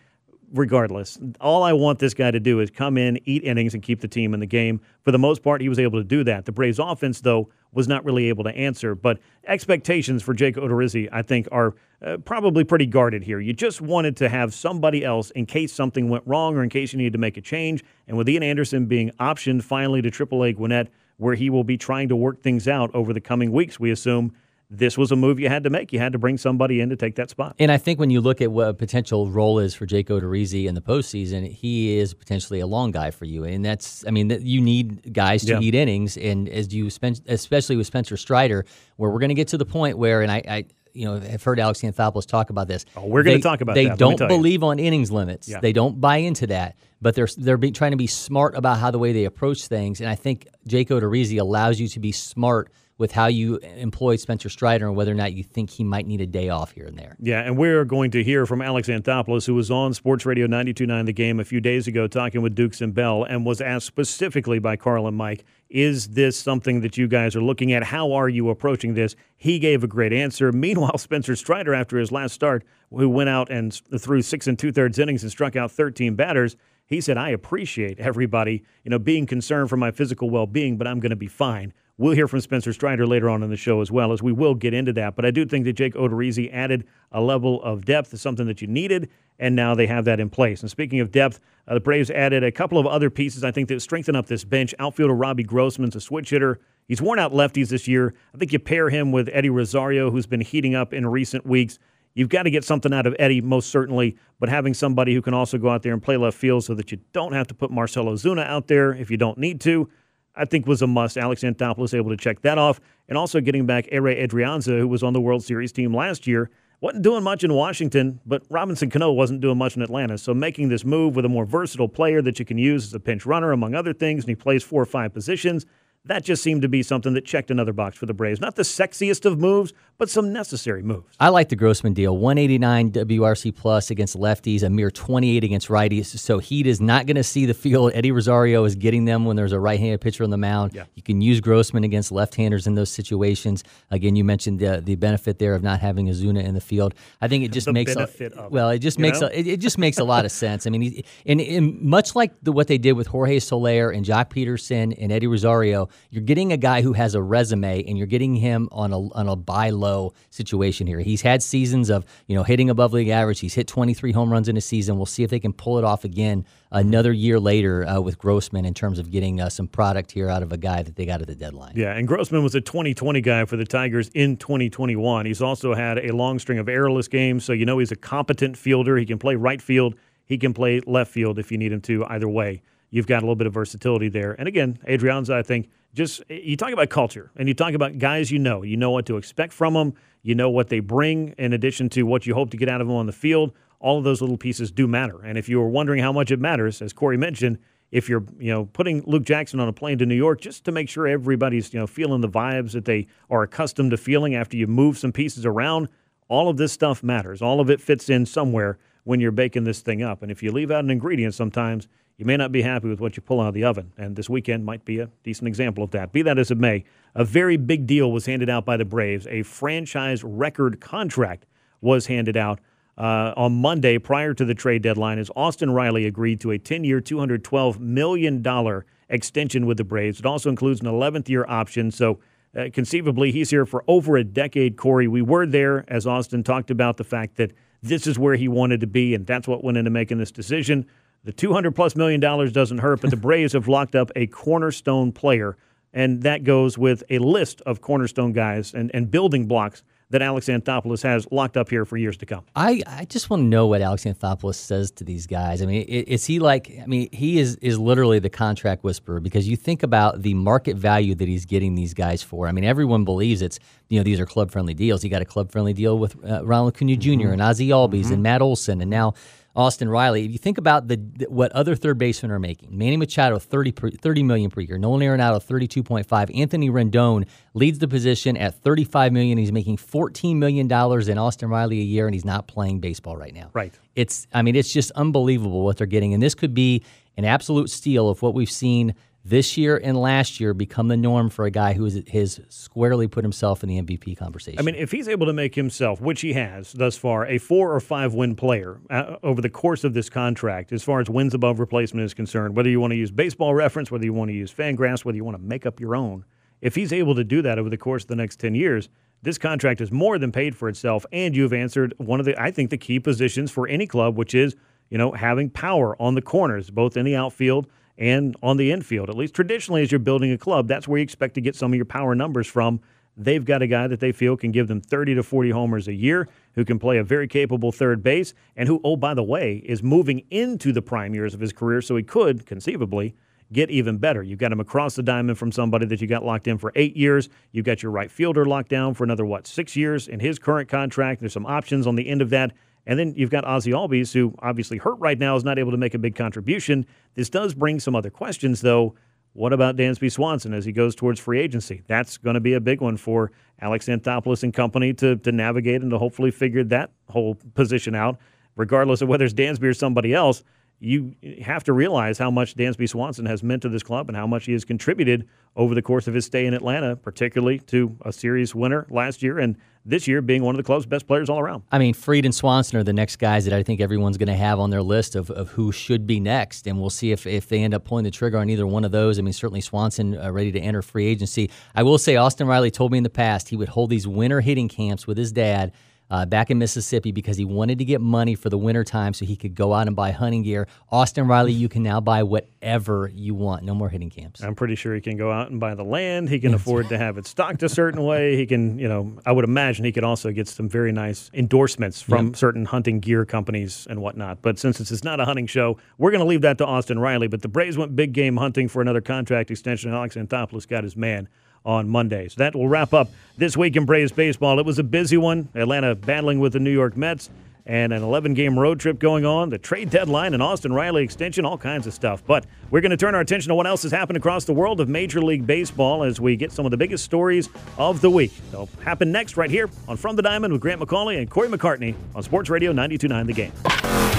Regardless, 0.52 1.20
all 1.40 1.64
I 1.64 1.74
want 1.74 2.00
this 2.00 2.14
guy 2.14 2.32
to 2.32 2.40
do 2.40 2.60
is 2.60 2.70
come 2.70 2.98
in, 2.98 3.20
eat 3.26 3.44
innings, 3.44 3.74
and 3.74 3.84
keep 3.84 4.02
the 4.02 4.08
team 4.08 4.34
in 4.34 4.40
the 4.40 4.46
game. 4.46 4.82
For 5.04 5.12
the 5.12 5.20
most 5.20 5.44
part, 5.44 5.62
he 5.62 5.70
was 5.70 5.80
able 5.80 6.00
to 6.00 6.04
do 6.04 6.24
that. 6.24 6.46
The 6.46 6.52
Braves' 6.52 6.80
offense, 6.80 7.22
though, 7.22 7.50
was 7.72 7.88
not 7.88 8.04
really 8.04 8.30
able 8.30 8.44
to 8.44 8.52
answer. 8.52 8.96
But 8.96 9.20
expectations 9.46 10.24
for 10.24 10.34
Jake 10.34 10.56
Odorizzi, 10.56 11.08
I 11.12 11.22
think, 11.22 11.48
are 11.52 11.76
uh, 12.02 12.18
probably 12.18 12.64
pretty 12.64 12.86
guarded 12.86 13.24
here. 13.24 13.40
You 13.40 13.54
just 13.54 13.82
wanted 13.82 14.18
to 14.18 14.30
have 14.30 14.54
somebody 14.54 15.04
else 15.04 15.32
in 15.32 15.46
case 15.46 15.74
something 15.74 16.10
went 16.10 16.24
wrong 16.26 16.56
or 16.56 16.64
in 16.64 16.70
case 16.70 16.94
you 16.94 16.98
needed 16.98 17.14
to 17.14 17.20
make 17.20 17.38
a 17.38 17.42
change. 17.42 17.84
And 18.08 18.18
with 18.18 18.28
Ian 18.30 18.44
Anderson 18.44 18.86
being 18.86 19.12
optioned 19.20 19.64
finally 19.64 20.02
to 20.02 20.10
AAA 20.10 20.56
Gwinnett, 20.56 20.90
where 21.18 21.36
he 21.36 21.50
will 21.50 21.66
be 21.66 21.78
trying 21.78 22.08
to 22.10 22.16
work 22.16 22.42
things 22.42 22.68
out 22.68 22.94
over 22.96 23.14
the 23.14 23.22
coming 23.22 23.52
weeks. 23.52 23.80
We 23.80 23.92
assume 23.92 24.34
this 24.70 24.98
was 24.98 25.12
a 25.12 25.16
move 25.16 25.40
you 25.40 25.50
had 25.50 25.64
to 25.64 25.70
make. 25.70 25.92
You 25.92 26.00
had 26.00 26.14
to 26.14 26.20
bring 26.20 26.38
somebody 26.38 26.80
in 26.80 26.90
to 26.90 26.96
take 26.96 27.16
that 27.16 27.30
spot. 27.30 27.56
And 27.58 27.72
I 27.72 27.78
think 27.78 28.00
when 28.00 28.12
you 28.12 28.22
look 28.22 28.40
at 28.40 28.52
what 28.52 28.68
a 28.68 28.74
potential 28.74 29.30
role 29.32 29.58
is 29.58 29.74
for 29.74 29.86
Jake 29.86 30.10
Odorizzi 30.10 30.66
in 30.66 30.76
the 30.76 30.82
postseason, 30.82 31.52
he 31.52 31.98
is 31.98 32.14
potentially 32.14 32.60
a 32.60 32.68
long 32.68 32.92
guy 32.92 33.10
for 33.10 33.26
you. 33.26 33.44
And 33.44 33.66
that's, 33.66 34.06
I 34.08 34.12
mean, 34.12 34.30
you 34.42 34.62
need 34.62 35.12
guys 35.12 35.44
to 35.46 35.54
yeah. 35.54 35.60
eat 35.60 35.74
innings. 35.74 36.18
And 36.18 36.48
as 36.48 36.74
you 36.74 36.90
spend, 36.92 37.22
especially 37.28 37.78
with 37.78 37.88
Spencer 37.88 38.16
Strider, 38.16 38.66
where 38.98 39.10
we're 39.10 39.20
going 39.20 39.30
to 39.30 39.36
get 39.36 39.48
to 39.50 39.58
the 39.58 39.66
point 39.66 39.98
where, 39.98 40.22
and 40.22 40.32
I, 40.32 40.44
I 40.48 40.66
you 40.94 41.06
know, 41.06 41.16
I've 41.16 41.44
heard 41.44 41.60
Alex 41.60 41.82
Anthopoulos 41.82 42.28
talk 42.28 42.50
about 42.50 42.68
this. 42.68 42.86
Oh, 42.96 43.06
we're 43.06 43.24
going 43.24 43.38
to 43.38 43.44
talk 43.44 43.62
about 43.62 43.76
they 43.76 43.86
that. 43.86 43.98
They 43.98 44.16
don't 44.16 44.28
believe 44.28 44.62
you. 44.62 44.68
on 44.68 44.80
innings 44.80 45.12
limits. 45.12 45.48
Yeah. 45.48 45.60
They 45.62 45.74
don't 45.74 46.00
buy 46.00 46.18
into 46.18 46.48
that. 46.48 46.76
But 47.02 47.16
they're 47.16 47.30
they're 47.38 47.58
be, 47.58 47.72
trying 47.72 47.92
to 47.92 47.98
be 47.98 48.08
smart 48.08 48.56
about 48.56 48.78
how 48.78 48.92
the 48.92 49.00
way 49.00 49.14
they 49.14 49.24
approach 49.24 49.68
things. 49.68 50.02
And 50.02 50.10
I 50.10 50.16
think 50.16 50.48
Jake 50.68 50.90
Odorizzi 50.90 51.40
allows 51.40 51.80
you 51.80 51.88
to 51.90 52.00
be 52.00 52.12
smart 52.12 52.72
with 53.00 53.14
how 53.14 53.28
you 53.28 53.56
employ 53.58 54.18
Spencer 54.18 54.50
Strider 54.50 54.86
and 54.86 54.96
whether 54.96 55.12
or 55.12 55.16
not 55.16 55.34
you 55.34 55.42
think 55.42 55.70
he 55.70 55.86
might 55.86 56.06
need 56.06 56.20
a 56.20 56.28
day 56.28 56.50
off 56.50 56.74
here 56.74 56.86
and 56.86 57.00
there. 57.00 57.16
Yeah, 57.20 57.40
and 57.40 57.58
we're 57.58 57.86
going 57.86 58.12
to 58.12 58.24
hear 58.24 58.46
from 58.46 58.62
Alex 58.62 58.90
Anthopoulos, 58.90 59.48
who 59.48 59.56
was 59.56 59.72
on 59.72 59.94
Sports 59.94 60.26
Radio 60.26 60.46
92.9 60.48 61.06
The 61.06 61.14
Game 61.14 61.40
a 61.40 61.46
few 61.46 61.62
days 61.62 61.88
ago 61.88 62.08
talking 62.08 62.42
with 62.42 62.54
Dukes 62.54 62.82
and 62.82 62.94
Bell 62.94 63.24
and 63.24 63.46
was 63.46 63.62
asked 63.62 63.88
specifically 63.88 64.60
by 64.60 64.76
Carl 64.76 65.08
and 65.08 65.16
Mike, 65.16 65.46
is 65.70 66.10
this 66.10 66.38
something 66.38 66.82
that 66.82 66.98
you 66.98 67.08
guys 67.08 67.38
are 67.38 67.42
looking 67.42 67.72
at? 67.72 67.86
How 67.86 68.12
are 68.12 68.28
you 68.28 68.50
approaching 68.50 68.96
this? 68.96 69.16
He 69.38 69.60
gave 69.60 69.82
a 69.82 69.88
great 69.88 70.12
answer. 70.12 70.52
Meanwhile, 70.52 70.98
Spencer 70.98 71.38
Strider, 71.38 71.74
after 71.74 71.98
his 71.98 72.12
last 72.12 72.34
start, 72.34 72.66
who 72.92 73.08
went 73.08 73.30
out 73.30 73.50
and 73.50 73.74
threw 73.98 74.22
six 74.22 74.46
and 74.46 74.60
two 74.60 74.74
thirds 74.74 75.00
innings 75.00 75.24
and 75.24 75.32
struck 75.32 75.56
out 75.56 75.72
13 75.72 76.16
batters, 76.16 76.58
he 76.86 77.00
said, 77.00 77.18
I 77.18 77.30
appreciate 77.30 78.00
everybody, 78.00 78.64
you 78.84 78.90
know, 78.90 79.00
being 79.00 79.26
concerned 79.26 79.70
for 79.70 79.78
my 79.78 79.92
physical 79.92 80.30
well 80.30 80.48
being, 80.48 80.76
but 80.76 80.88
I'm 80.88 81.00
going 81.00 81.12
to 81.12 81.16
be 81.16 81.28
fine. 81.28 81.72
We'll 82.00 82.14
hear 82.14 82.30
from 82.30 82.40
Spencer 82.40 82.72
Strider 82.72 83.06
later 83.06 83.30
on 83.30 83.44
in 83.44 83.50
the 83.50 83.58
show 83.58 83.82
as 83.82 83.92
well, 83.92 84.14
as 84.14 84.24
we 84.24 84.32
will 84.32 84.56
get 84.56 84.74
into 84.74 84.94
that. 84.94 85.18
But 85.18 85.26
I 85.26 85.32
do 85.32 85.46
think 85.46 85.66
that 85.66 85.74
Jake 85.74 85.96
Odorizzi 85.96 86.50
added 86.54 86.88
a 87.12 87.20
level 87.20 87.62
of 87.62 87.84
depth 87.84 88.18
something 88.18 88.48
that 88.48 88.62
you 88.62 88.70
needed, 88.70 89.10
and 89.38 89.54
now 89.54 89.76
they 89.76 89.86
have 89.88 90.06
that 90.06 90.18
in 90.18 90.30
place. 90.30 90.62
And 90.62 90.72
speaking 90.72 91.02
of 91.02 91.12
depth, 91.12 91.42
uh, 91.68 91.74
the 91.74 91.82
Braves 91.82 92.10
added 92.10 92.42
a 92.42 92.54
couple 92.54 92.78
of 92.78 92.88
other 92.88 93.10
pieces 93.10 93.44
I 93.44 93.52
think 93.52 93.68
that 93.68 93.82
strengthen 93.82 94.16
up 94.16 94.28
this 94.28 94.46
bench. 94.46 94.74
Outfielder 94.80 95.14
Robbie 95.14 95.44
Grossman's 95.44 95.94
a 95.94 96.00
switch 96.00 96.30
hitter. 96.30 96.62
He's 96.88 97.02
worn 97.02 97.20
out 97.20 97.34
lefties 97.34 97.68
this 97.68 97.86
year. 97.86 98.14
I 98.34 98.38
think 98.38 98.54
you 98.54 98.60
pair 98.60 98.90
him 98.90 99.12
with 99.12 99.28
Eddie 99.34 99.50
Rosario, 99.50 100.10
who's 100.10 100.26
been 100.26 100.40
heating 100.40 100.76
up 100.76 100.94
in 100.94 101.06
recent 101.06 101.46
weeks. 101.46 101.80
You've 102.14 102.30
got 102.30 102.44
to 102.44 102.50
get 102.50 102.64
something 102.64 102.94
out 102.94 103.08
of 103.08 103.16
Eddie, 103.20 103.42
most 103.42 103.72
certainly, 103.72 104.16
but 104.40 104.48
having 104.48 104.74
somebody 104.74 105.14
who 105.14 105.22
can 105.22 105.34
also 105.34 105.58
go 105.58 105.68
out 105.68 105.84
there 105.84 105.92
and 105.92 106.02
play 106.02 106.16
left 106.16 106.38
field 106.38 106.64
so 106.64 106.74
that 106.76 106.94
you 106.94 107.00
don't 107.12 107.34
have 107.34 107.48
to 107.48 107.54
put 107.54 107.72
Marcell 107.72 108.06
Ozuna 108.06 108.48
out 108.48 108.68
there 108.68 108.94
if 108.94 109.12
you 109.12 109.18
don't 109.18 109.38
need 109.38 109.60
to. 109.62 109.90
I 110.40 110.46
think 110.46 110.66
was 110.66 110.82
a 110.82 110.88
must. 110.88 111.18
Alex 111.18 111.44
Anthopoulos 111.44 111.94
able 111.94 112.10
to 112.10 112.18
check 112.18 112.42
that 112.42 112.58
off. 112.58 112.80
And 113.08 113.18
also 113.18 113.42
getting 113.42 113.66
back 113.66 113.86
Ehire 113.88 114.28
Adrianza, 114.28 114.80
who 114.80 114.88
was 114.88 115.04
on 115.04 115.14
the 115.14 115.22
World 115.22 115.44
Series 115.44 115.72
team 115.72 115.94
last 115.94 116.26
year. 116.26 116.50
Wasn't 116.82 117.04
doing 117.04 117.24
much 117.24 117.44
in 117.44 117.54
Washington, 117.54 118.22
but 118.26 118.44
Robinson 118.50 118.90
Cano 118.90 119.12
wasn't 119.12 119.42
doing 119.42 119.58
much 119.58 119.76
in 119.76 119.82
Atlanta. 119.82 120.18
So 120.18 120.34
making 120.34 120.70
this 120.70 120.86
move 120.86 121.16
with 121.16 121.26
a 121.26 121.30
more 121.30 121.46
versatile 121.46 121.90
player 121.90 122.22
that 122.22 122.40
you 122.40 122.46
can 122.46 122.58
use 122.58 122.86
as 122.86 122.94
a 122.94 123.02
pinch 123.02 123.26
runner, 123.26 123.52
among 123.52 123.76
other 123.76 123.94
things, 123.94 124.24
and 124.24 124.30
he 124.30 124.36
plays 124.36 124.64
four 124.64 124.82
or 124.82 124.88
five 124.88 125.14
positions– 125.14 125.66
that 126.06 126.24
just 126.24 126.42
seemed 126.42 126.62
to 126.62 126.70
be 126.70 126.82
something 126.82 127.14
that 127.14 127.26
checked 127.26 127.52
another 127.52 127.74
box 127.74 127.98
for 127.98 128.06
the 128.06 128.14
Braves. 128.14 128.40
Not 128.40 128.56
the 128.56 128.64
sexiest 128.64 129.26
of 129.26 129.38
moves, 129.38 129.74
but 129.98 130.10
some 130.10 130.32
necessary 130.32 130.82
moves. 130.82 131.14
I 131.20 131.28
like 131.28 131.50
the 131.50 131.58
Grossman 131.58 131.94
deal. 131.94 132.18
189 132.18 132.92
WRC 132.92 133.54
plus 133.54 133.92
against 133.92 134.18
lefties, 134.18 134.64
a 134.64 134.70
mere 134.70 134.90
28 134.90 135.44
against 135.44 135.68
righties. 135.68 136.06
So 136.06 136.40
Heat 136.40 136.68
is 136.68 136.80
not 136.80 137.06
going 137.06 137.18
to 137.18 137.24
see 137.24 137.46
the 137.46 137.54
field. 137.54 137.92
Eddie 137.94 138.14
Rosario 138.14 138.64
is 138.64 138.76
getting 138.76 139.04
them 139.04 139.26
when 139.26 139.36
there's 139.36 139.52
a 139.52 139.60
right-handed 139.60 140.00
pitcher 140.00 140.24
on 140.24 140.30
the 140.30 140.38
mound. 140.38 140.74
Yeah. 140.74 140.86
You 140.96 141.04
can 141.04 141.20
use 141.20 141.42
Grossman 141.42 141.84
against 141.84 142.14
left-handers 142.14 142.66
in 142.66 142.76
those 142.76 142.90
situations. 142.90 143.66
Again, 143.92 144.16
you 144.16 144.24
mentioned 144.24 144.60
the, 144.60 144.82
the 144.82 144.96
benefit 144.96 145.38
there 145.38 145.54
of 145.54 145.64
not 145.64 145.82
having 145.82 146.08
Ozuna 146.08 146.46
in 146.46 146.54
the 146.54 146.62
field. 146.62 146.96
I 147.20 147.28
think 147.28 147.44
it 147.44 147.52
just 147.52 147.66
the 147.66 147.74
makes 147.74 147.94
a, 147.94 148.08
well, 148.50 148.70
it 148.70 148.80
just 148.80 149.00
makes 149.00 149.22
a, 149.22 149.38
it, 149.38 149.58
just 149.58 149.78
makes 149.78 149.98
a 149.98 150.06
lot 150.06 150.24
of 150.24 150.32
sense. 150.32 150.66
I 150.66 150.70
mean, 150.70 151.04
and, 151.26 151.42
and 151.42 151.82
much 151.82 152.16
like 152.16 152.32
the, 152.42 152.54
what 152.54 152.68
they 152.68 152.78
did 152.78 152.94
with 152.94 153.08
Jorge 153.08 153.40
Soler 153.40 153.92
and 153.92 154.06
Joc 154.06 154.30
Pederson 154.30 154.96
and 154.98 155.12
Eddie 155.12 155.28
Rosario 155.28 155.89
you're 156.10 156.24
getting 156.24 156.52
a 156.52 156.58
guy 156.58 156.82
who 156.82 156.94
has 156.94 157.16
a 157.16 157.22
resume, 157.22 157.84
and 157.84 157.98
you're 157.98 158.08
getting 158.08 158.36
him 158.36 158.70
on 158.72 158.94
a 158.94 159.00
on 159.14 159.28
a 159.28 159.36
buy 159.36 159.70
low 159.70 160.14
situation 160.30 160.88
here. 160.88 161.00
He's 161.00 161.22
had 161.22 161.44
seasons 161.44 161.90
of 161.90 162.06
you 162.28 162.36
know 162.36 162.44
hitting 162.44 162.70
above 162.70 162.94
league 162.94 163.10
average. 163.10 163.40
He's 163.40 163.54
hit 163.54 163.68
23 163.68 164.12
home 164.12 164.32
runs 164.32 164.50
in 164.50 164.58
a 164.58 164.62
season. 164.62 164.98
We'll 164.98 165.06
see 165.06 165.24
if 165.24 165.30
they 165.30 165.40
can 165.40 165.54
pull 165.54 165.78
it 165.78 165.84
off 165.84 166.04
again 166.04 166.46
another 166.72 167.12
year 167.12 167.40
later 167.40 167.88
uh, 167.88 168.00
with 168.00 168.18
Grossman 168.18 168.66
in 168.66 168.74
terms 168.74 169.00
of 169.00 169.12
getting 169.12 169.42
uh, 169.42 169.50
some 169.50 169.68
product 169.68 170.12
here 170.12 170.30
out 170.30 170.44
of 170.44 170.52
a 170.52 170.58
guy 170.58 170.84
that 170.84 170.96
they 170.96 171.06
got 171.06 171.22
at 171.22 171.28
the 171.28 171.36
deadline. 171.36 171.74
Yeah, 171.76 171.96
and 171.96 172.08
Grossman 172.08 172.44
was 172.44 172.56
a 172.56 172.62
2020 172.62 173.22
guy 173.22 173.46
for 173.46 173.58
the 173.58 173.66
Tigers 173.66 174.10
in 174.10 174.38
2021. 174.38 175.26
He's 175.26 175.42
also 175.42 175.74
had 175.74 175.98
a 175.98 176.16
long 176.16 176.40
string 176.40 176.60
of 176.60 176.68
errorless 176.68 177.10
games, 177.10 177.44
so 177.44 177.54
you 177.54 177.66
know 177.66 177.80
he's 177.80 177.92
a 177.92 177.96
competent 177.96 178.58
fielder. 178.58 178.98
He 178.98 179.06
can 179.06 179.20
play 179.20 179.36
right 179.36 179.62
field. 179.62 179.96
He 180.26 180.38
can 180.38 180.54
play 180.54 180.80
left 180.82 181.12
field 181.12 181.40
if 181.40 181.52
you 181.52 181.58
need 181.58 181.72
him 181.72 181.82
to. 181.82 182.06
Either 182.06 182.30
way, 182.30 182.62
you've 182.90 183.08
got 183.08 183.18
a 183.18 183.22
little 183.22 183.36
bit 183.36 183.48
of 183.48 183.54
versatility 183.54 184.10
there. 184.10 184.36
And 184.38 184.48
again, 184.48 184.80
Adrianza, 184.88 185.34
I 185.34 185.44
think 185.44 185.70
just 185.94 186.22
you 186.30 186.56
talk 186.56 186.72
about 186.72 186.90
culture 186.90 187.32
and 187.36 187.48
you 187.48 187.54
talk 187.54 187.74
about 187.74 187.98
guys 187.98 188.32
you 188.32 188.40
know. 188.40 188.64
You 188.64 188.78
know 188.78 188.92
what 188.92 189.06
to 189.08 189.18
expect 189.18 189.54
from 189.54 189.74
them. 189.74 189.94
You 190.22 190.36
know 190.36 190.50
what 190.50 190.70
they 190.70 190.80
bring 190.80 191.30
in 191.38 191.54
addition 191.54 191.90
to 191.90 192.04
what 192.04 192.26
you 192.26 192.34
hope 192.34 192.52
to 192.52 192.58
get 192.58 192.70
out 192.70 192.82
of 192.82 192.88
them 192.88 192.96
on 192.96 193.06
the 193.06 193.12
field. 193.12 193.54
All 193.80 193.98
of 193.98 194.04
those 194.04 194.22
little 194.22 194.38
pieces 194.38 194.72
do 194.72 194.88
matter. 194.88 195.22
And 195.24 195.38
if 195.38 195.48
you 195.48 195.60
were 195.60 195.70
wondering 195.70 196.02
how 196.02 196.12
much 196.12 196.32
it 196.32 196.40
matters, 196.40 196.82
as 196.82 196.92
Corey 196.94 197.18
mentioned, 197.18 197.60
if 197.92 198.08
you're 198.08 198.24
you 198.38 198.52
know 198.52 198.66
putting 198.66 199.04
Luke 199.06 199.24
Jackson 199.24 199.60
on 199.60 199.68
a 199.68 199.74
plane 199.74 199.98
to 199.98 200.06
New 200.06 200.16
York 200.16 200.42
just 200.42 200.66
to 200.66 200.72
make 200.72 200.90
sure 200.90 201.08
everybody's 201.08 201.74
you 201.74 201.80
know 201.80 201.88
feeling 201.88 202.22
the 202.22 202.30
vibes 202.30 202.74
that 202.74 202.86
they 202.86 203.08
are 203.30 203.42
accustomed 203.42 203.92
to 203.92 203.98
feeling 203.98 204.36
after 204.36 204.58
you 204.58 204.68
move 204.68 204.98
some 204.98 205.12
pieces 205.12 205.46
around, 205.46 205.88
all 206.28 206.50
of 206.50 206.58
this 206.58 206.72
stuff 206.72 207.02
matters. 207.02 207.42
All 207.42 207.60
of 207.60 207.70
it 207.70 207.82
fits 207.82 208.10
in 208.10 208.26
somewhere 208.26 208.78
when 209.06 209.20
you're 209.20 209.32
baking 209.32 209.64
this 209.64 209.82
thing 209.82 210.04
up. 210.04 210.22
And 210.22 210.32
if 210.32 210.44
you 210.44 210.52
leave 210.52 210.70
out 210.70 210.84
an 210.84 210.92
ingredient 210.92 211.34
sometimes, 211.34 211.88
you 212.20 212.26
may 212.26 212.36
not 212.36 212.52
be 212.52 212.62
happy 212.62 212.90
with 212.90 213.00
what 213.00 213.16
you 213.16 213.22
pull 213.22 213.40
out 213.40 213.48
of 213.48 213.54
the 213.54 213.64
oven. 213.64 213.94
And 213.98 214.18
this 214.18 214.30
weekend 214.30 214.66
might 214.66 214.84
be 214.84 215.00
a 215.00 215.10
decent 215.24 215.48
example 215.48 215.86
of 215.86 215.92
that. 215.92 216.12
Be 216.12 216.22
that 216.24 216.38
as 216.38 216.52
it 216.52 216.58
may, 216.58 216.84
a 217.16 217.24
very 217.24 217.56
big 217.56 217.88
deal 217.88 218.12
was 218.12 218.26
handed 218.26 218.50
out 218.50 218.66
by 218.66 218.76
the 218.76 218.84
Braves. 218.84 219.26
A 219.28 219.44
franchise 219.44 220.22
record 220.22 220.82
contract 220.82 221.46
was 221.80 222.08
handed 222.08 222.36
out 222.36 222.60
uh, 222.98 223.34
on 223.38 223.54
Monday 223.62 223.98
prior 223.98 224.34
to 224.34 224.44
the 224.44 224.54
trade 224.54 224.82
deadline 224.82 225.18
as 225.18 225.32
Austin 225.34 225.72
Riley 225.72 226.06
agreed 226.06 226.42
to 226.42 226.52
a 226.52 226.58
10 226.58 226.84
year, 226.84 227.00
$212 227.00 227.80
million 227.80 228.84
extension 229.08 229.66
with 229.66 229.78
the 229.78 229.86
Braves. 229.86 230.20
It 230.20 230.26
also 230.26 230.50
includes 230.50 230.82
an 230.82 230.88
11th 230.88 231.30
year 231.30 231.46
option. 231.48 231.90
So 231.90 232.20
uh, 232.54 232.66
conceivably, 232.74 233.32
he's 233.32 233.50
here 233.50 233.66
for 233.66 233.86
over 233.88 234.18
a 234.18 234.26
decade, 234.26 234.76
Corey. 234.76 235.08
We 235.08 235.22
were 235.22 235.46
there 235.46 235.86
as 235.88 236.06
Austin 236.06 236.44
talked 236.44 236.70
about 236.70 236.98
the 236.98 237.06
fact 237.06 237.38
that 237.38 237.54
this 237.82 238.06
is 238.08 238.20
where 238.20 238.36
he 238.36 238.50
wanted 238.50 238.82
to 238.82 238.88
be, 238.88 239.16
and 239.16 239.26
that's 239.26 239.48
what 239.48 239.64
went 239.64 239.78
into 239.78 239.90
making 239.90 240.18
this 240.18 240.34
decision. 240.34 240.86
The 241.24 241.34
200 241.34 241.76
plus 241.76 241.96
million 241.96 242.20
dollars 242.20 242.52
doesn't 242.52 242.80
hurt, 242.80 243.02
but 243.02 243.10
the 243.10 243.18
Braves 243.30 243.54
have 243.54 243.68
locked 243.68 243.96
up 243.96 244.12
a 244.16 244.28
cornerstone 244.28 245.12
player, 245.12 245.58
and 245.94 246.24
that 246.24 246.44
goes 246.44 246.78
with 246.78 247.04
a 247.10 247.20
list 247.20 247.62
of 247.62 247.82
cornerstone 247.82 248.32
guys 248.32 248.74
and, 248.74 248.92
and 248.94 249.12
building 249.12 249.48
blocks 249.48 249.84
that 250.12 250.24
Alex 250.24 250.48
Anthopoulos 250.48 251.04
has 251.04 251.28
locked 251.32 251.56
up 251.56 251.70
here 251.70 251.86
for 251.86 251.96
years 251.96 252.18
to 252.18 252.26
come. 252.26 252.44
I, 252.56 252.82
I 252.88 253.06
just 253.06 253.30
want 253.30 253.42
to 253.42 253.46
know 253.46 253.68
what 253.68 253.82
Alex 253.82 254.06
Anthopoulos 254.06 254.56
says 254.56 254.90
to 254.92 255.04
these 255.04 255.28
guys. 255.28 255.62
I 255.62 255.66
mean, 255.66 255.84
is 255.84 256.26
he 256.26 256.40
like? 256.40 256.72
I 256.82 256.86
mean, 256.88 257.10
he 257.12 257.40
is 257.40 257.56
is 257.58 257.78
literally 257.78 258.20
the 258.20 258.30
contract 258.30 258.84
whisperer 258.84 259.20
because 259.20 259.48
you 259.48 259.56
think 259.56 259.84
about 259.84 260.22
the 260.22 260.34
market 260.34 260.78
value 260.78 261.14
that 261.16 261.28
he's 261.28 261.46
getting 261.46 261.76
these 261.76 261.94
guys 261.94 262.24
for. 262.24 262.48
I 262.48 262.52
mean, 262.52 262.64
everyone 262.64 263.06
believes 263.06 263.42
it's 263.42 263.60
you 263.90 264.00
know 264.00 264.04
these 264.04 264.20
are 264.20 264.26
club 264.26 264.52
friendly 264.52 264.74
deals. 264.74 265.02
He 265.02 265.10
got 265.10 265.22
a 265.22 265.26
club 265.26 265.52
friendly 265.52 265.74
deal 265.74 265.98
with 265.98 266.16
uh, 266.26 266.44
Ronald 266.44 266.76
Acuna 266.76 266.98
junior 266.98 267.28
mm-hmm. 267.28 267.34
and 267.34 267.42
Ozzie 267.42 267.70
Albies 267.70 268.06
mm-hmm. 268.06 268.14
and 268.14 268.24
Matt 268.24 268.42
Olson, 268.42 268.82
and 268.82 268.90
now 268.90 269.14
Austin 269.56 269.90
Riley. 269.90 270.26
If 270.26 270.32
you 270.32 270.38
think 270.38 270.58
about 270.58 270.88
the 270.88 270.98
what 271.30 271.52
other 271.52 271.76
third 271.76 271.98
basemen 271.98 272.32
are 272.32 272.40
making, 272.40 272.78
Manny 272.78 272.98
Machado 272.98 273.40
30, 273.40 273.72
per, 273.72 273.90
30 273.90 274.24
million 274.24 274.50
per 274.50 274.62
year, 274.62 274.78
Nolan 274.78 275.02
Arenado 275.02 275.44
32.5, 275.44 276.38
Anthony 276.38 276.70
Rendon 276.70 277.28
leads 277.54 277.80
the 277.80 277.88
position 277.88 278.38
at 278.38 278.62
35 278.62 279.12
million. 279.12 279.38
He's 279.38 279.52
making 279.52 279.78
14 279.78 280.40
million 280.40 280.68
dollars 280.68 281.08
in 281.08 281.18
Austin 281.18 281.50
Riley 281.50 281.80
a 281.80 281.84
year, 281.84 282.08
and 282.08 282.14
he's 282.14 282.26
not 282.26 282.48
playing 282.48 282.80
baseball 282.80 283.18
right 283.18 283.34
now. 283.34 283.50
Right. 283.54 283.74
It's 283.96 284.28
I 284.34 284.42
mean 284.42 284.56
it's 284.56 284.72
just 284.72 284.92
unbelievable 284.92 285.64
what 285.64 285.78
they're 285.78 285.88
getting, 285.88 286.14
and 286.14 286.22
this 286.22 286.36
could 286.36 286.54
be 286.54 286.84
an 287.18 287.26
absolute 287.26 287.70
steal 287.70 288.10
of 288.10 288.22
what 288.22 288.34
we've 288.34 288.52
seen 288.52 288.96
this 289.24 289.58
year 289.58 289.80
and 289.84 289.98
last 289.98 290.40
year 290.40 290.54
become 290.54 290.88
the 290.88 290.98
norm 290.98 291.30
for 291.30 291.46
a 291.46 291.52
guy 291.52 291.74
who 291.74 291.86
has 291.86 292.40
squarely 292.50 293.08
put 293.08 293.24
himself 293.24 293.64
in 293.64 293.70
the 293.70 293.82
MVP 293.82 294.18
conversation. 294.18 294.60
I 294.60 294.64
mean, 294.64 294.76
if 294.76 294.92
he's 294.92 295.08
able 295.08 295.28
to 295.28 295.34
make 295.34 295.56
himself, 295.56 296.00
which 296.00 296.22
he 296.22 296.34
has 296.34 296.72
thus 296.74 296.98
far, 296.98 297.26
a 297.28 297.38
four 297.38 297.74
or 297.74 297.80
five 297.80 298.14
win 298.14 298.36
player 298.36 298.80
uh, 298.90 299.18
over 299.22 299.42
the 299.42 299.50
course 299.50 299.84
of 299.84 299.94
this 299.94 300.10
contract, 300.10 300.72
as 300.72 300.84
far 300.84 301.02
as 301.02 301.10
wins 301.10 301.34
above 301.34 301.60
replacement 301.60 302.06
is 302.06 302.14
concerned, 302.14 302.56
whether 302.56 302.70
you 302.70 302.80
want 302.80 302.92
to 302.92 302.98
use 302.98 303.12
baseball 303.12 303.54
reference, 303.54 303.92
whether 303.92 304.06
you 304.06 304.14
want 304.14 304.30
to 304.30 304.36
use 304.36 304.54
Fangraphs, 304.54 305.04
whether 305.04 305.18
you 305.18 305.26
want 305.26 305.38
to 305.38 305.44
make 305.44 305.66
up 305.66 305.80
your 305.80 305.96
own, 305.96 306.24
if 306.62 306.76
he's 306.76 306.94
able 306.94 307.16
to 307.16 307.24
do 307.24 307.42
that 307.42 307.60
over 307.60 307.70
the 307.70 307.78
course 307.78 308.04
of 308.04 308.08
the 308.08 308.16
next 308.16 308.40
10 308.40 308.56
years, 308.56 308.90
this 309.22 309.38
contract 309.38 309.82
is 309.82 309.92
more 309.92 310.18
than 310.18 310.32
paid 310.32 310.56
for 310.56 310.70
itself. 310.70 311.06
And 311.12 311.36
you've 311.36 311.54
answered 311.54 311.94
one 311.98 312.20
of 312.20 312.26
the, 312.26 312.42
I 312.42 312.52
think, 312.52 312.70
the 312.70 312.78
key 312.78 313.00
positions 313.00 313.52
for 313.52 313.68
any 313.68 313.86
club, 313.86 314.18
which 314.18 314.34
is, 314.34 314.56
you 314.90 314.98
know, 314.98 315.12
having 315.12 315.50
power 315.50 316.02
on 316.02 316.16
the 316.16 316.22
corners, 316.22 316.70
both 316.70 316.96
in 316.98 317.06
the 317.06 317.16
outfield 317.16 317.68
and 318.00 318.36
on 318.42 318.58
the 318.58 318.72
infield. 318.72 319.10
At 319.10 319.18
least 319.18 319.36
traditionally, 319.36 319.84
as 319.84 319.92
you're 319.92 320.00
building 320.00 320.32
a 320.32 320.38
club, 320.38 320.68
that's 320.68 320.88
where 320.88 320.98
you 320.98 321.04
expect 321.04 321.36
to 321.36 321.42
get 321.42 321.56
some 321.56 321.72
of 321.72 321.76
your 321.76 321.86
power 321.86 322.16
numbers 322.16 322.48
from. 322.48 322.80
They've 323.18 323.44
got 323.44 323.62
a 323.62 323.68
guy 323.68 323.86
that 323.88 324.00
they 324.00 324.14
feel 324.14 324.38
can 324.38 324.52
give 324.52 324.70
them 324.70 324.80
30 324.80 325.16
to 325.16 325.24
40 325.24 325.50
homers 325.50 325.90
a 325.90 325.94
year, 325.94 326.30
who 326.54 326.64
can 326.64 326.80
play 326.80 326.98
a 326.98 327.04
very 327.04 327.28
capable 327.28 327.74
third 327.74 328.02
base, 328.02 328.34
and 328.56 328.70
who, 328.70 328.80
oh, 328.86 328.96
by 328.96 329.14
the 329.14 329.24
way, 329.24 329.58
is 329.66 329.84
moving 329.84 330.24
into 330.32 330.72
the 330.72 330.82
prime 330.82 331.14
years 331.14 331.34
of 331.34 331.42
his 331.42 331.52
career, 331.52 331.82
so 331.82 331.98
he 331.98 332.04
could 332.04 332.46
conceivably 332.46 333.14
get 333.52 333.70
even 333.70 333.98
better. 333.98 334.24
You've 334.24 334.40
got 334.40 334.54
him 334.54 334.62
across 334.62 334.96
the 334.96 335.04
diamond 335.04 335.38
from 335.38 335.52
somebody 335.52 335.86
that 335.88 336.00
you 336.00 336.08
got 336.08 336.24
locked 336.24 336.48
in 336.48 336.58
for 336.58 336.72
eight 336.76 336.96
years. 336.96 337.28
You've 337.52 337.66
got 337.66 337.84
your 337.84 337.92
right 337.92 338.10
fielder 338.10 338.46
locked 338.46 338.70
down 338.70 338.94
for 338.94 339.04
another, 339.04 339.26
what, 339.26 339.48
six 339.48 339.76
years 339.76 340.08
in 340.08 340.22
his 340.22 340.40
current 340.40 340.70
contract. 340.70 341.20
There's 341.20 341.34
some 341.34 341.48
options 341.48 341.88
on 341.88 341.96
the 341.96 342.08
end 342.08 342.22
of 342.22 342.30
that. 342.30 342.54
And 342.86 342.98
then 342.98 343.14
you've 343.16 343.30
got 343.30 343.46
Ozzie 343.46 343.72
Albies, 343.72 344.14
who 344.14 344.34
obviously 344.40 344.78
hurt 344.78 344.98
right 345.00 345.20
now, 345.20 345.36
is 345.36 345.44
not 345.44 345.60
able 345.60 345.72
to 345.72 345.78
make 345.78 345.94
a 345.94 346.00
big 346.00 346.16
contribution. 346.16 346.86
This 347.16 347.30
does 347.30 347.54
bring 347.54 347.80
some 347.80 347.96
other 347.96 348.10
questions, 348.10 348.62
though. 348.62 348.96
What 349.34 349.54
about 349.54 349.76
Dansby 349.76 350.12
Swanson 350.12 350.54
as 350.54 350.66
he 350.66 350.72
goes 350.72 350.96
towards 350.96 351.20
free 351.20 351.40
agency? 351.40 351.84
That's 351.88 352.18
going 352.18 352.34
to 352.34 352.40
be 352.40 352.54
a 352.54 352.60
big 352.60 352.82
one 352.82 352.98
for 352.98 353.32
Alex 353.62 353.86
Anthopoulos 353.86 354.44
and 354.44 354.54
company 354.54 354.92
to, 354.96 355.18
to 355.18 355.32
navigate 355.32 355.82
and 355.82 355.92
to 355.92 356.00
hopefully 356.00 356.32
figure 356.32 356.64
that 356.66 356.92
whole 357.10 357.36
position 357.54 357.94
out, 357.94 358.18
regardless 358.56 359.02
of 359.02 359.08
whether 359.08 359.26
it's 359.26 359.34
Dansby 359.34 359.64
or 359.64 359.74
somebody 359.74 360.14
else 360.14 360.44
you 360.80 361.14
have 361.42 361.64
to 361.66 361.74
realize 361.74 362.18
how 362.18 362.32
much 362.32 362.56
Dansby 362.56 362.88
Swanson 362.88 363.26
has 363.26 363.44
meant 363.44 363.62
to 363.64 363.70
this 363.70 363.84
club 363.84 364.08
and 364.08 364.16
how 364.16 364.26
much 364.26 364.46
he 364.46 364.54
has 364.54 364.64
contributed 364.64 365.28
over 365.56 365.76
the 365.76 365.82
course 365.82 366.08
of 366.08 366.14
his 366.14 366.26
stay 366.26 366.46
in 366.46 366.54
Atlanta, 366.54 366.96
particularly 366.96 367.60
to 367.60 367.98
a 368.04 368.14
series 368.14 368.56
winner 368.56 368.88
last 368.90 369.22
year 369.22 369.40
and 369.40 369.58
this 369.86 370.08
year 370.08 370.22
being 370.22 370.44
one 370.44 370.56
of 370.56 370.58
the 370.58 370.64
club's 370.64 370.86
best 370.86 371.08
players 371.08 371.30
all 371.30 371.40
around. 371.40 371.64
I 371.72 371.80
mean, 371.80 371.94
Fried 371.94 372.24
and 372.24 372.34
Swanson 372.34 372.78
are 372.78 372.84
the 372.84 372.94
next 372.94 373.18
guys 373.18 373.46
that 373.46 373.54
I 373.54 373.64
think 373.64 373.82
everyone's 373.82 374.18
going 374.18 374.28
to 374.28 374.36
have 374.36 374.60
on 374.60 374.70
their 374.70 374.82
list 374.82 375.16
of, 375.16 375.30
of 375.32 375.50
who 375.50 375.72
should 375.72 376.06
be 376.06 376.20
next. 376.20 376.68
And 376.68 376.80
we'll 376.80 376.90
see 376.90 377.12
if, 377.12 377.26
if 377.26 377.50
they 377.50 377.64
end 377.64 377.74
up 377.74 377.86
pulling 377.86 378.04
the 378.04 378.12
trigger 378.12 378.38
on 378.38 378.50
either 378.50 378.68
one 378.68 378.86
of 378.86 378.92
those. 378.92 379.20
I 379.20 379.22
mean, 379.22 379.34
certainly 379.34 379.62
Swanson 379.62 380.18
uh, 380.18 380.32
ready 380.32 380.52
to 380.52 380.60
enter 380.60 380.82
free 380.82 381.08
agency. 381.08 381.50
I 381.76 381.84
will 381.84 381.98
say, 381.98 382.16
Austin 382.16 382.48
Riley 382.48 382.72
told 382.72 382.92
me 382.92 383.00
in 383.00 383.04
the 383.04 383.10
past 383.10 383.50
he 383.50 383.56
would 383.56 383.70
hold 383.70 383.90
these 383.90 384.08
winter 384.08 384.42
hitting 384.42 384.68
camps 384.68 385.08
with 385.08 385.18
his 385.18 385.32
dad 385.32 385.74
uh, 386.10 386.26
back 386.26 386.50
in 386.50 386.58
Mississippi 386.58 387.12
because 387.12 387.38
he 387.38 387.46
wanted 387.46 387.78
to 387.80 387.86
get 387.86 388.02
money 388.02 388.36
for 388.36 388.50
the 388.50 388.58
winter 388.58 388.84
time 388.84 389.14
so 389.14 389.26
he 389.26 389.36
could 389.36 389.56
go 389.56 389.74
out 389.74 389.88
and 389.88 389.96
buy 389.96 390.12
hunting 390.12 390.44
gear. 390.44 390.68
Austin 390.92 391.28
Riley, 391.28 391.54
you 391.54 391.70
can 391.70 391.84
now 391.84 392.00
buy 392.00 392.24
whatever 392.24 393.12
you 393.14 393.36
want. 393.36 393.64
No 393.64 393.76
more 393.76 393.90
hitting 393.90 394.10
camps. 394.10 394.42
I'm 394.42 394.56
pretty 394.56 394.76
sure 394.76 394.96
he 394.96 395.02
can 395.02 395.18
go 395.18 395.32
out 395.32 395.52
and 395.52 395.60
buy 395.60 395.76
the 395.76 395.84
land. 395.84 396.30
He 396.30 396.40
can 396.40 396.54
afford 396.54 396.90
to 396.90 396.98
have 396.98 397.18
it 397.18 397.28
stocked 397.28 397.64
a 397.64 397.70
certain 397.70 398.04
way. 398.04 398.36
He 398.36 398.46
can, 398.46 398.80
you 398.80 398.88
know, 398.88 399.18
I 399.26 399.32
would 399.32 399.46
imagine 399.46 399.86
he 399.86 399.92
could 399.92 400.04
also 400.04 400.32
get 400.32 400.48
some 400.48 400.68
very 400.70 400.92
nice 400.92 401.30
endorsements 401.34 402.02
from 402.02 402.28
yep. 402.28 402.36
certain 402.36 402.66
hunting 402.66 403.00
gear 403.00 403.26
companies 403.26 403.86
and 403.90 404.02
whatnot. 404.02 404.42
But 404.42 404.58
since 404.60 404.78
this 404.78 404.92
is 404.92 405.04
not 405.04 405.20
a 405.20 405.26
hunting 405.26 405.48
show, 405.48 405.78
we're 405.98 406.12
going 406.12 406.22
to 406.22 406.28
leave 406.28 406.42
that 406.42 406.58
to 406.60 406.66
Austin 406.66 407.00
Riley. 407.00 407.28
But 407.28 407.42
the 407.42 407.48
Braves 407.48 407.78
went 407.78 407.96
big 407.96 408.14
game 408.14 408.38
hunting 408.38 408.68
for 408.68 408.82
another 408.82 409.02
contract 409.02 409.52
extension. 409.52 409.94
Alex 409.94 410.16
Anthopoulos 410.16 410.68
got 410.68 410.84
his 410.84 410.96
man 410.96 411.28
on 411.66 411.90
Mondays. 411.90 412.36
That 412.36 412.56
will 412.56 412.68
wrap 412.68 412.94
up 412.94 413.10
this 413.38 413.56
week 413.56 413.76
in 413.76 413.86
Braves 413.86 414.12
baseball. 414.12 414.60
It 414.60 414.66
was 414.66 414.80
a 414.80 414.84
busy 414.84 415.18
one. 415.18 415.50
Atlanta 415.56 415.96
battling 415.96 416.40
with 416.40 416.54
the 416.54 416.60
New 416.60 416.72
York 416.72 416.98
Mets 416.98 417.30
and 417.66 417.94
an 417.94 418.02
11 418.02 418.34
game 418.34 418.58
road 418.58 418.80
trip 418.80 418.98
going 418.98 419.26
on, 419.26 419.50
the 419.50 419.58
trade 419.60 419.92
deadline, 419.92 420.34
and 420.34 420.42
Austin 420.42 420.74
Riley 420.74 421.04
extension, 421.04 421.46
all 421.46 421.58
kinds 421.58 421.86
of 421.86 421.94
stuff. 421.94 422.24
But 422.26 422.46
we're 422.72 422.82
going 422.82 422.90
to 422.90 422.98
turn 422.98 423.14
our 423.14 423.22
attention 423.22 423.50
to 423.50 423.56
what 423.56 423.68
else 423.68 423.84
has 423.84 423.92
happened 423.92 424.18
across 424.18 424.46
the 424.46 424.54
world 424.54 424.82
of 424.82 424.90
Major 424.90 425.22
League 425.22 425.46
Baseball 425.46 426.04
as 426.04 426.20
we 426.20 426.36
get 426.36 426.52
some 426.52 426.66
of 426.66 426.72
the 426.72 426.78
biggest 426.78 427.06
stories 427.06 427.48
of 427.78 428.02
the 428.02 428.10
week. 428.10 428.32
They'll 428.52 428.70
happen 428.84 429.12
next 429.12 429.38
right 429.38 429.52
here 429.52 429.70
on 429.88 429.98
From 429.98 430.16
the 430.16 430.24
Diamond 430.24 430.52
with 430.52 430.62
Grant 430.62 430.82
McAuley 430.82 431.20
and 431.20 431.30
Corey 431.30 431.48
McCartney 431.48 431.94
on 432.16 432.24
Sports 432.24 432.50
Radio 432.50 432.72
929 432.72 433.28
The 433.28 433.34
Game. 433.34 434.19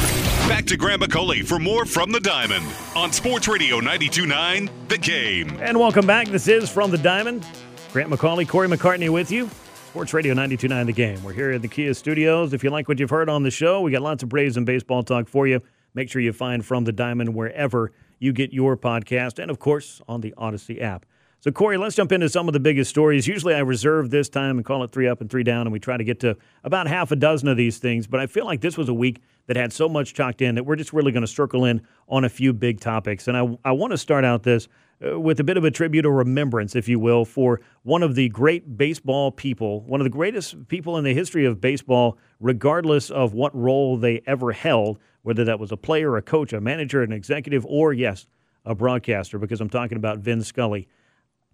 Back 0.50 0.66
to 0.66 0.76
Grant 0.76 1.00
McAuley 1.00 1.46
for 1.46 1.60
more 1.60 1.86
from 1.86 2.10
the 2.10 2.18
Diamond 2.18 2.66
on 2.96 3.12
Sports 3.12 3.46
Radio 3.46 3.76
929 3.76 4.68
The 4.88 4.98
Game. 4.98 5.56
And 5.60 5.78
welcome 5.78 6.08
back. 6.08 6.26
This 6.26 6.48
is 6.48 6.68
From 6.68 6.90
the 6.90 6.98
Diamond. 6.98 7.46
Grant 7.92 8.10
McAuley, 8.10 8.48
Corey 8.48 8.66
McCartney 8.66 9.10
with 9.10 9.30
you. 9.30 9.48
Sports 9.90 10.12
Radio 10.12 10.32
929 10.34 10.86
The 10.86 10.92
Game. 10.92 11.22
We're 11.22 11.34
here 11.34 11.52
at 11.52 11.62
the 11.62 11.68
Kia 11.68 11.94
studios. 11.94 12.52
If 12.52 12.64
you 12.64 12.70
like 12.70 12.88
what 12.88 12.98
you've 12.98 13.10
heard 13.10 13.28
on 13.28 13.44
the 13.44 13.50
show, 13.52 13.80
we 13.80 13.92
got 13.92 14.02
lots 14.02 14.24
of 14.24 14.28
Braves 14.28 14.56
and 14.56 14.66
baseball 14.66 15.04
talk 15.04 15.28
for 15.28 15.46
you. 15.46 15.62
Make 15.94 16.10
sure 16.10 16.20
you 16.20 16.32
find 16.32 16.66
From 16.66 16.82
the 16.82 16.90
Diamond 16.90 17.32
wherever 17.36 17.92
you 18.18 18.32
get 18.32 18.52
your 18.52 18.76
podcast 18.76 19.38
and, 19.38 19.52
of 19.52 19.60
course, 19.60 20.02
on 20.08 20.20
the 20.20 20.34
Audacy 20.36 20.82
app. 20.82 21.06
So, 21.42 21.50
Corey, 21.50 21.78
let's 21.78 21.96
jump 21.96 22.12
into 22.12 22.28
some 22.28 22.48
of 22.48 22.52
the 22.52 22.60
biggest 22.60 22.90
stories. 22.90 23.26
Usually 23.26 23.54
I 23.54 23.60
reserve 23.60 24.10
this 24.10 24.28
time 24.28 24.58
and 24.58 24.64
call 24.64 24.84
it 24.84 24.92
three 24.92 25.08
up 25.08 25.22
and 25.22 25.30
three 25.30 25.42
down, 25.42 25.62
and 25.62 25.72
we 25.72 25.80
try 25.80 25.96
to 25.96 26.04
get 26.04 26.20
to 26.20 26.36
about 26.64 26.86
half 26.86 27.12
a 27.12 27.16
dozen 27.16 27.48
of 27.48 27.56
these 27.56 27.78
things. 27.78 28.06
But 28.06 28.20
I 28.20 28.26
feel 28.26 28.44
like 28.44 28.60
this 28.60 28.76
was 28.76 28.90
a 28.90 28.94
week 28.94 29.22
that 29.46 29.56
had 29.56 29.72
so 29.72 29.88
much 29.88 30.12
chalked 30.12 30.42
in 30.42 30.56
that 30.56 30.64
we're 30.64 30.76
just 30.76 30.92
really 30.92 31.12
going 31.12 31.22
to 31.22 31.26
circle 31.26 31.64
in 31.64 31.80
on 32.10 32.24
a 32.24 32.28
few 32.28 32.52
big 32.52 32.78
topics. 32.78 33.26
And 33.26 33.38
I, 33.38 33.56
I 33.64 33.72
want 33.72 33.92
to 33.92 33.96
start 33.96 34.22
out 34.22 34.42
this 34.42 34.68
uh, 35.02 35.18
with 35.18 35.40
a 35.40 35.44
bit 35.44 35.56
of 35.56 35.64
a 35.64 35.70
tribute 35.70 36.04
or 36.04 36.12
remembrance, 36.12 36.76
if 36.76 36.88
you 36.88 36.98
will, 36.98 37.24
for 37.24 37.62
one 37.84 38.02
of 38.02 38.16
the 38.16 38.28
great 38.28 38.76
baseball 38.76 39.32
people, 39.32 39.80
one 39.84 39.98
of 39.98 40.04
the 40.04 40.10
greatest 40.10 40.68
people 40.68 40.98
in 40.98 41.04
the 41.04 41.14
history 41.14 41.46
of 41.46 41.58
baseball, 41.58 42.18
regardless 42.38 43.08
of 43.08 43.32
what 43.32 43.56
role 43.56 43.96
they 43.96 44.20
ever 44.26 44.52
held, 44.52 44.98
whether 45.22 45.44
that 45.44 45.58
was 45.58 45.72
a 45.72 45.76
player, 45.78 46.18
a 46.18 46.22
coach, 46.22 46.52
a 46.52 46.60
manager, 46.60 47.02
an 47.02 47.12
executive, 47.12 47.64
or, 47.64 47.94
yes, 47.94 48.26
a 48.66 48.74
broadcaster, 48.74 49.38
because 49.38 49.62
I'm 49.62 49.70
talking 49.70 49.96
about 49.96 50.18
Vin 50.18 50.42
Scully. 50.42 50.86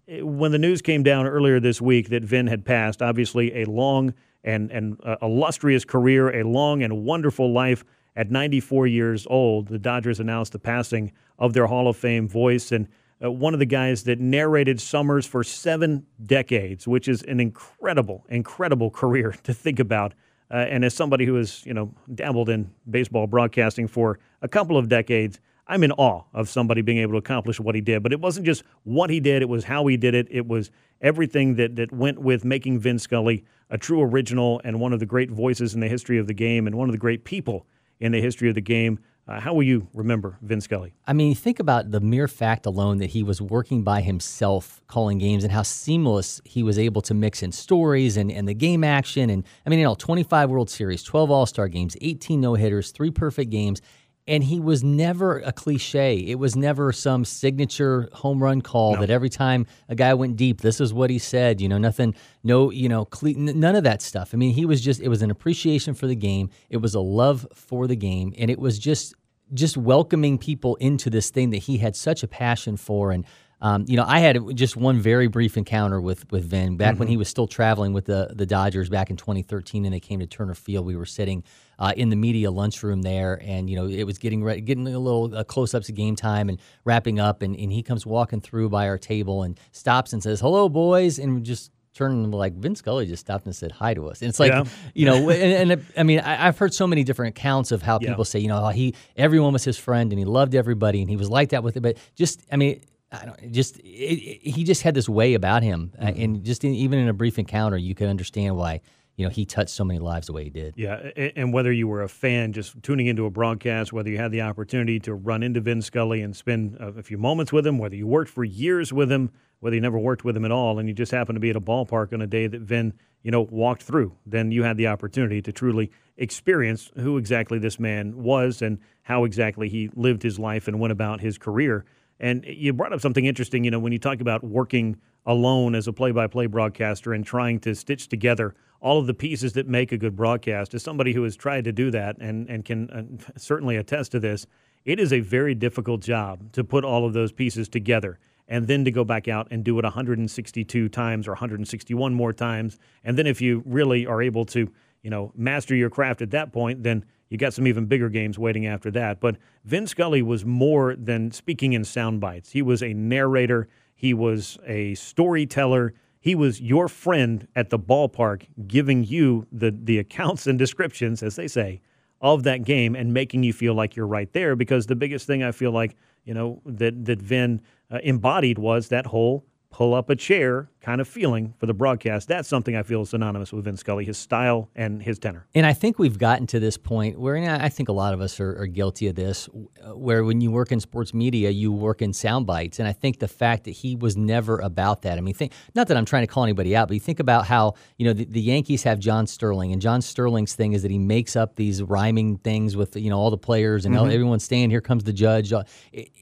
When 0.07 0.51
the 0.51 0.57
news 0.57 0.81
came 0.81 1.03
down 1.03 1.25
earlier 1.25 1.59
this 1.59 1.81
week 1.81 2.09
that 2.09 2.23
Vin 2.23 2.47
had 2.47 2.63
passed, 2.63 3.01
obviously 3.01 3.61
a 3.61 3.65
long 3.65 4.13
and, 4.43 4.71
and 4.71 4.97
uh, 5.03 5.17
illustrious 5.21 5.83
career, 5.83 6.39
a 6.39 6.43
long 6.43 6.81
and 6.81 7.03
wonderful 7.03 7.51
life. 7.51 7.83
At 8.15 8.31
94 8.31 8.87
years 8.87 9.27
old, 9.29 9.67
the 9.67 9.77
Dodgers 9.77 10.19
announced 10.19 10.53
the 10.53 10.59
passing 10.59 11.11
of 11.37 11.53
their 11.53 11.67
Hall 11.67 11.87
of 11.87 11.97
Fame 11.97 12.27
voice 12.27 12.71
and 12.71 12.87
uh, 13.23 13.31
one 13.31 13.53
of 13.53 13.59
the 13.59 13.65
guys 13.65 14.03
that 14.03 14.19
narrated 14.19 14.79
Summers 14.79 15.25
for 15.25 15.43
seven 15.43 16.05
decades, 16.23 16.87
which 16.87 17.07
is 17.07 17.21
an 17.23 17.39
incredible, 17.39 18.25
incredible 18.29 18.89
career 18.89 19.31
to 19.43 19.53
think 19.53 19.79
about. 19.79 20.13
Uh, 20.49 20.55
and 20.57 20.85
as 20.85 20.93
somebody 20.93 21.25
who 21.25 21.35
has, 21.35 21.65
you 21.65 21.73
know, 21.73 21.93
dabbled 22.15 22.49
in 22.49 22.71
baseball 22.89 23.27
broadcasting 23.27 23.87
for 23.87 24.17
a 24.41 24.47
couple 24.47 24.77
of 24.77 24.87
decades, 24.87 25.39
I'm 25.67 25.83
in 25.83 25.91
awe 25.93 26.23
of 26.33 26.49
somebody 26.49 26.81
being 26.81 26.99
able 26.99 27.13
to 27.13 27.17
accomplish 27.17 27.59
what 27.59 27.75
he 27.75 27.81
did. 27.81 28.03
But 28.03 28.13
it 28.13 28.21
wasn't 28.21 28.45
just 28.45 28.63
what 28.83 29.09
he 29.09 29.19
did; 29.19 29.41
it 29.41 29.49
was 29.49 29.65
how 29.65 29.85
he 29.87 29.97
did 29.97 30.13
it. 30.15 30.27
It 30.31 30.47
was 30.47 30.71
everything 31.01 31.55
that 31.55 31.75
that 31.75 31.91
went 31.91 32.19
with 32.19 32.45
making 32.45 32.79
Vin 32.79 32.99
Scully 32.99 33.43
a 33.69 33.77
true 33.77 34.01
original 34.01 34.61
and 34.63 34.79
one 34.79 34.93
of 34.93 34.99
the 34.99 35.05
great 35.05 35.29
voices 35.29 35.73
in 35.73 35.81
the 35.81 35.89
history 35.89 36.17
of 36.17 36.27
the 36.27 36.33
game, 36.33 36.67
and 36.67 36.75
one 36.75 36.89
of 36.89 36.93
the 36.93 36.99
great 36.99 37.25
people 37.25 37.65
in 37.99 38.11
the 38.11 38.21
history 38.21 38.49
of 38.49 38.55
the 38.55 38.61
game. 38.61 38.99
Uh, 39.27 39.41
how 39.41 39.53
will 39.53 39.63
you 39.63 39.85
remember 39.93 40.37
Vin 40.41 40.61
Scully? 40.61 40.93
I 41.05 41.11
mean, 41.11 41.35
think 41.35 41.59
about 41.59 41.91
the 41.91 41.99
mere 41.99 42.29
fact 42.29 42.65
alone 42.65 42.99
that 42.99 43.09
he 43.09 43.23
was 43.23 43.41
working 43.41 43.83
by 43.83 43.99
himself 43.99 44.81
calling 44.87 45.17
games 45.17 45.43
and 45.43 45.51
how 45.51 45.63
seamless 45.63 46.39
he 46.45 46.63
was 46.63 46.79
able 46.79 47.01
to 47.01 47.13
mix 47.13 47.43
in 47.43 47.51
stories 47.51 48.15
and, 48.15 48.31
and 48.31 48.47
the 48.47 48.53
game 48.53 48.85
action. 48.85 49.29
And 49.29 49.43
I 49.65 49.69
mean, 49.69 49.79
you 49.79 49.85
know, 49.85 49.95
25 49.95 50.49
World 50.49 50.69
Series, 50.69 51.03
12 51.03 51.29
All 51.29 51.45
Star 51.45 51.67
games, 51.67 51.97
18 51.99 52.39
no 52.39 52.53
hitters, 52.53 52.91
three 52.91 53.11
perfect 53.11 53.51
games 53.51 53.81
and 54.27 54.43
he 54.43 54.59
was 54.59 54.83
never 54.83 55.39
a 55.39 55.51
cliche. 55.51 56.17
It 56.17 56.35
was 56.35 56.55
never 56.55 56.91
some 56.91 57.23
signature 57.23 58.09
home 58.13 58.43
run 58.43 58.61
call 58.61 58.95
no. 58.95 58.99
that 59.01 59.09
every 59.09 59.29
time 59.29 59.65
a 59.87 59.95
guy 59.95 60.13
went 60.13 60.35
deep, 60.35 60.61
this 60.61 60.81
is 60.81 60.93
what 60.93 61.09
he 61.09 61.17
said. 61.17 61.61
You 61.61 61.69
know, 61.69 61.77
nothing, 61.77 62.13
no, 62.43 62.69
you 62.69 62.89
know, 62.89 63.07
none 63.23 63.75
of 63.75 63.83
that 63.85 64.01
stuff. 64.01 64.31
I 64.33 64.37
mean, 64.37 64.53
he 64.53 64.65
was 64.65 64.81
just, 64.81 64.99
it 64.99 65.07
was 65.07 65.21
an 65.21 65.31
appreciation 65.31 65.93
for 65.93 66.07
the 66.07 66.15
game. 66.15 66.49
It 66.69 66.77
was 66.77 66.93
a 66.93 66.99
love 66.99 67.47
for 67.53 67.87
the 67.87 67.95
game. 67.95 68.33
And 68.37 68.51
it 68.51 68.59
was 68.59 68.77
just, 68.77 69.15
just 69.53 69.77
welcoming 69.77 70.37
people 70.37 70.75
into 70.75 71.09
this 71.09 71.29
thing 71.29 71.51
that 71.51 71.59
he 71.59 71.77
had 71.77 71.95
such 71.95 72.21
a 72.21 72.27
passion 72.27 72.75
for. 72.75 73.11
And, 73.11 73.25
um, 73.59 73.85
you 73.87 73.97
know, 73.97 74.05
I 74.07 74.19
had 74.19 74.55
just 74.55 74.77
one 74.77 74.99
very 74.99 75.27
brief 75.27 75.57
encounter 75.57 75.99
with 75.99 76.31
with 76.31 76.45
Vin 76.45 76.77
back 76.77 76.91
mm-hmm. 76.91 76.99
when 76.99 77.07
he 77.07 77.17
was 77.17 77.27
still 77.27 77.47
traveling 77.47 77.91
with 77.91 78.05
the 78.05 78.31
the 78.33 78.45
Dodgers 78.45 78.89
back 78.89 79.09
in 79.09 79.17
2013, 79.17 79.85
and 79.85 79.93
they 79.93 79.99
came 79.99 80.19
to 80.19 80.27
Turner 80.27 80.53
Field. 80.53 80.85
We 80.85 80.95
were 80.95 81.05
sitting 81.05 81.43
uh, 81.79 81.93
in 81.97 82.09
the 82.09 82.15
media 82.15 82.51
lunchroom 82.51 83.01
there, 83.01 83.41
and 83.43 83.67
you 83.69 83.75
know 83.75 83.87
it 83.87 84.03
was 84.03 84.19
getting 84.19 84.43
re- 84.43 84.61
getting 84.61 84.87
a 84.87 84.99
little 84.99 85.35
uh, 85.35 85.43
close 85.43 85.73
ups 85.73 85.89
of 85.89 85.95
game 85.95 86.15
time 86.15 86.49
and 86.49 86.59
wrapping 86.85 87.19
up, 87.19 87.41
and, 87.41 87.55
and 87.55 87.71
he 87.71 87.81
comes 87.81 88.05
walking 88.05 88.41
through 88.41 88.69
by 88.69 88.87
our 88.87 88.97
table 88.97 89.41
and 89.41 89.59
stops 89.71 90.13
and 90.13 90.21
says, 90.21 90.39
"Hello, 90.39 90.69
boys," 90.69 91.17
and 91.17 91.43
just 91.43 91.71
turned 91.97 92.31
like 92.31 92.53
Vin 92.53 92.75
Scully 92.75 93.07
just 93.07 93.21
stopped 93.21 93.45
and 93.45 93.55
said 93.55 93.71
hi 93.71 93.95
to 93.95 94.07
us. 94.07 94.21
And 94.21 94.29
it's 94.29 94.39
like, 94.39 94.51
yeah. 94.51 94.65
you 94.93 95.07
know, 95.07 95.29
and, 95.31 95.71
and, 95.71 95.85
I 95.97 96.03
mean, 96.03 96.19
I, 96.19 96.35
have 96.35 96.57
heard 96.57 96.73
so 96.73 96.85
many 96.85 97.03
different 97.03 97.35
accounts 97.35 97.71
of 97.71 97.81
how 97.81 97.97
people 97.97 98.17
yeah. 98.19 98.23
say, 98.23 98.39
you 98.39 98.49
know, 98.49 98.67
he 98.67 98.93
everyone 99.15 99.53
was 99.53 99.63
his 99.63 99.79
friend 99.79 100.13
and 100.13 100.19
he 100.19 100.25
loved 100.25 100.53
everybody 100.53 101.01
and 101.01 101.09
he 101.09 101.15
was 101.15 101.27
like 101.27 101.49
that 101.49 101.63
with 101.63 101.75
it. 101.75 101.81
But 101.81 101.97
just, 102.15 102.45
I 102.51 102.57
mean. 102.57 102.81
I 103.11 103.25
don't 103.25 103.51
just 103.51 103.77
it, 103.79 103.83
it, 103.83 104.49
he 104.51 104.63
just 104.63 104.81
had 104.81 104.93
this 104.93 105.07
way 105.07 105.33
about 105.33 105.63
him, 105.63 105.93
uh, 105.97 106.05
mm-hmm. 106.05 106.19
uh, 106.19 106.23
and 106.23 106.43
just 106.43 106.63
in, 106.63 106.73
even 106.73 106.99
in 106.99 107.07
a 107.07 107.13
brief 107.13 107.39
encounter, 107.39 107.77
you 107.77 107.95
could 107.95 108.09
understand 108.09 108.57
why 108.57 108.81
you 109.17 109.25
know, 109.25 109.31
he 109.31 109.45
touched 109.45 109.71
so 109.71 109.83
many 109.83 109.99
lives 109.99 110.27
the 110.27 110.33
way 110.33 110.43
he 110.43 110.51
did. 110.51 110.75
Yeah, 110.77 111.09
and 111.35 111.51
whether 111.51 111.71
you 111.71 111.87
were 111.87 112.03
a 112.03 112.07
fan 112.07 112.53
just 112.53 112.81
tuning 112.83 113.07
into 113.07 113.25
a 113.25 113.31
broadcast, 113.31 113.91
whether 113.91 114.09
you 114.11 114.17
had 114.17 114.31
the 114.31 114.41
opportunity 114.41 114.99
to 115.01 115.15
run 115.15 115.41
into 115.41 115.59
Vin 115.59 115.81
Scully 115.81 116.21
and 116.21 116.35
spend 116.35 116.77
a 116.79 117.01
few 117.01 117.17
moments 117.17 117.51
with 117.51 117.65
him, 117.65 117.79
whether 117.79 117.95
you 117.95 118.05
worked 118.05 118.29
for 118.29 118.43
years 118.43 118.93
with 118.93 119.11
him, 119.11 119.31
whether 119.59 119.75
you 119.75 119.81
never 119.81 119.97
worked 119.97 120.23
with 120.23 120.37
him 120.37 120.45
at 120.45 120.51
all, 120.51 120.77
and 120.77 120.87
you 120.87 120.93
just 120.93 121.11
happened 121.11 121.35
to 121.35 121.39
be 121.39 121.49
at 121.49 121.55
a 121.55 121.61
ballpark 121.61 122.13
on 122.13 122.21
a 122.21 122.27
day 122.27 122.45
that 122.45 122.61
Vin, 122.61 122.93
you 123.23 123.31
know, 123.31 123.41
walked 123.49 123.81
through, 123.81 124.15
then 124.27 124.51
you 124.51 124.61
had 124.61 124.77
the 124.77 124.85
opportunity 124.85 125.41
to 125.41 125.51
truly 125.51 125.91
experience 126.17 126.91
who 126.97 127.17
exactly 127.17 127.57
this 127.57 127.79
man 127.79 128.21
was 128.21 128.61
and 128.61 128.77
how 129.01 129.23
exactly 129.23 129.67
he 129.67 129.89
lived 129.95 130.21
his 130.21 130.37
life 130.37 130.67
and 130.67 130.79
went 130.79 130.91
about 130.91 131.21
his 131.21 131.39
career. 131.39 131.85
And 132.19 132.43
you 132.45 132.73
brought 132.73 132.93
up 132.93 133.01
something 133.01 133.25
interesting, 133.25 133.63
you 133.63 133.71
know, 133.71 133.79
when 133.79 133.91
you 133.91 133.99
talk 133.99 134.21
about 134.21 134.43
working 134.43 134.97
alone 135.25 135.75
as 135.75 135.87
a 135.87 135.93
play 135.93 136.11
by 136.11 136.27
play 136.27 136.47
broadcaster 136.47 137.13
and 137.13 137.25
trying 137.25 137.59
to 137.59 137.75
stitch 137.75 138.07
together 138.07 138.55
all 138.79 138.99
of 138.99 139.07
the 139.07 139.13
pieces 139.13 139.53
that 139.53 139.67
make 139.67 139.91
a 139.91 139.97
good 139.97 140.15
broadcast. 140.15 140.73
As 140.73 140.83
somebody 140.83 141.13
who 141.13 141.23
has 141.23 141.35
tried 141.35 141.65
to 141.65 141.71
do 141.71 141.91
that 141.91 142.17
and, 142.19 142.49
and 142.49 142.63
can 142.63 142.89
uh, 142.89 143.37
certainly 143.37 143.75
attest 143.75 144.11
to 144.13 144.19
this, 144.19 144.47
it 144.85 144.99
is 144.99 145.11
a 145.11 145.19
very 145.19 145.53
difficult 145.53 146.01
job 146.01 146.51
to 146.53 146.63
put 146.63 146.85
all 146.85 147.05
of 147.05 147.13
those 147.13 147.31
pieces 147.31 147.67
together 147.67 148.19
and 148.47 148.67
then 148.67 148.85
to 148.85 148.91
go 148.91 149.03
back 149.03 149.27
out 149.27 149.47
and 149.51 149.63
do 149.63 149.77
it 149.77 149.83
162 149.83 150.89
times 150.89 151.27
or 151.27 151.31
161 151.31 152.13
more 152.13 152.31
times. 152.31 152.79
And 153.03 153.17
then 153.17 153.27
if 153.27 153.41
you 153.41 153.63
really 153.65 154.05
are 154.05 154.21
able 154.21 154.45
to, 154.45 154.71
you 155.03 155.09
know, 155.09 155.33
master 155.35 155.75
your 155.75 155.89
craft 155.89 156.21
at 156.21 156.31
that 156.31 156.53
point, 156.53 156.83
then 156.83 157.03
you 157.29 157.37
got 157.37 157.53
some 157.53 157.67
even 157.67 157.85
bigger 157.85 158.09
games 158.09 158.39
waiting 158.39 158.65
after 158.65 158.91
that. 158.91 159.19
But 159.19 159.37
Vin 159.65 159.87
Scully 159.87 160.21
was 160.21 160.45
more 160.45 160.95
than 160.95 161.31
speaking 161.31 161.73
in 161.73 161.83
sound 161.83 162.21
bites. 162.21 162.51
He 162.51 162.61
was 162.61 162.81
a 162.81 162.93
narrator, 162.93 163.67
he 163.95 164.13
was 164.13 164.57
a 164.65 164.93
storyteller. 164.95 165.93
He 166.19 166.35
was 166.35 166.59
your 166.59 166.87
friend 166.87 167.47
at 167.55 167.69
the 167.69 167.79
ballpark, 167.79 168.47
giving 168.67 169.03
you 169.03 169.47
the, 169.51 169.71
the 169.71 169.97
accounts 169.97 170.45
and 170.45 170.59
descriptions, 170.59 171.23
as 171.23 171.35
they 171.35 171.47
say, 171.47 171.81
of 172.19 172.43
that 172.43 172.63
game 172.65 172.95
and 172.95 173.13
making 173.13 173.43
you 173.43 173.53
feel 173.53 173.73
like 173.73 173.95
you're 173.95 174.07
right 174.07 174.31
there. 174.33 174.55
Because 174.55 174.87
the 174.87 174.95
biggest 174.95 175.25
thing 175.25 175.43
I 175.43 175.51
feel 175.51 175.71
like, 175.71 175.95
you 176.25 176.33
know, 176.33 176.61
that, 176.65 177.05
that 177.05 177.21
Vin 177.21 177.61
uh, 177.89 177.99
embodied 178.03 178.57
was 178.57 178.89
that 178.89 179.05
whole 179.05 179.45
pull 179.69 179.93
up 179.93 180.09
a 180.09 180.15
chair 180.15 180.69
kind 180.81 181.01
of 181.01 181.07
feeling 181.07 181.53
for 181.57 181.65
the 181.65 181.73
broadcast. 181.73 182.27
That's 182.29 182.47
something 182.47 182.75
I 182.75 182.83
feel 182.83 183.01
is 183.01 183.09
synonymous 183.09 183.51
with 183.51 183.65
Vin 183.65 183.75
Scully, 183.75 184.05
his 184.05 184.17
style 184.17 184.69
and 184.73 185.03
his 185.03 185.19
tenor. 185.19 185.45
And 185.53 185.65
I 185.65 185.73
think 185.73 185.99
we've 185.99 186.17
gotten 186.17 186.47
to 186.47 186.59
this 186.59 186.77
point 186.77 187.19
where 187.19 187.35
I 187.35 187.67
think 187.67 187.89
a 187.89 187.91
lot 187.91 188.13
of 188.13 188.21
us 188.21 188.39
are, 188.39 188.61
are, 188.61 188.67
guilty 188.67 189.07
of 189.07 189.15
this, 189.15 189.49
where 189.93 190.23
when 190.23 190.39
you 190.39 190.51
work 190.51 190.71
in 190.71 190.79
sports 190.79 191.13
media, 191.13 191.49
you 191.49 191.71
work 191.71 192.01
in 192.01 192.13
sound 192.13 192.45
bites. 192.45 192.79
And 192.79 192.87
I 192.87 192.93
think 192.93 193.19
the 193.19 193.27
fact 193.27 193.65
that 193.65 193.71
he 193.71 193.95
was 193.95 194.15
never 194.15 194.59
about 194.59 195.01
that. 195.01 195.17
I 195.17 195.21
mean, 195.21 195.33
think 195.33 195.51
not 195.75 195.87
that 195.89 195.97
I'm 195.97 196.05
trying 196.05 196.23
to 196.23 196.27
call 196.27 196.43
anybody 196.43 196.75
out, 196.75 196.87
but 196.87 196.93
you 196.93 196.99
think 196.99 197.19
about 197.19 197.45
how 197.45 197.73
you 197.97 198.05
know 198.05 198.13
the, 198.13 198.25
the 198.25 198.41
Yankees 198.41 198.83
have 198.83 198.99
John 198.99 199.27
Sterling, 199.27 199.73
and 199.73 199.81
John 199.81 200.01
Sterling's 200.01 200.55
thing 200.55 200.73
is 200.73 200.83
that 200.83 200.91
he 200.91 200.99
makes 200.99 201.35
up 201.35 201.55
these 201.55 201.83
rhyming 201.83 202.37
things 202.37 202.75
with 202.77 202.95
you 202.95 203.09
know 203.09 203.19
all 203.19 203.29
the 203.29 203.37
players 203.37 203.85
and 203.85 203.93
mm-hmm. 203.93 204.09
everyone's 204.09 204.43
staying. 204.43 204.69
Here 204.69 204.81
comes 204.81 205.03
the 205.03 205.13
judge. 205.13 205.51
Uh, 205.51 205.63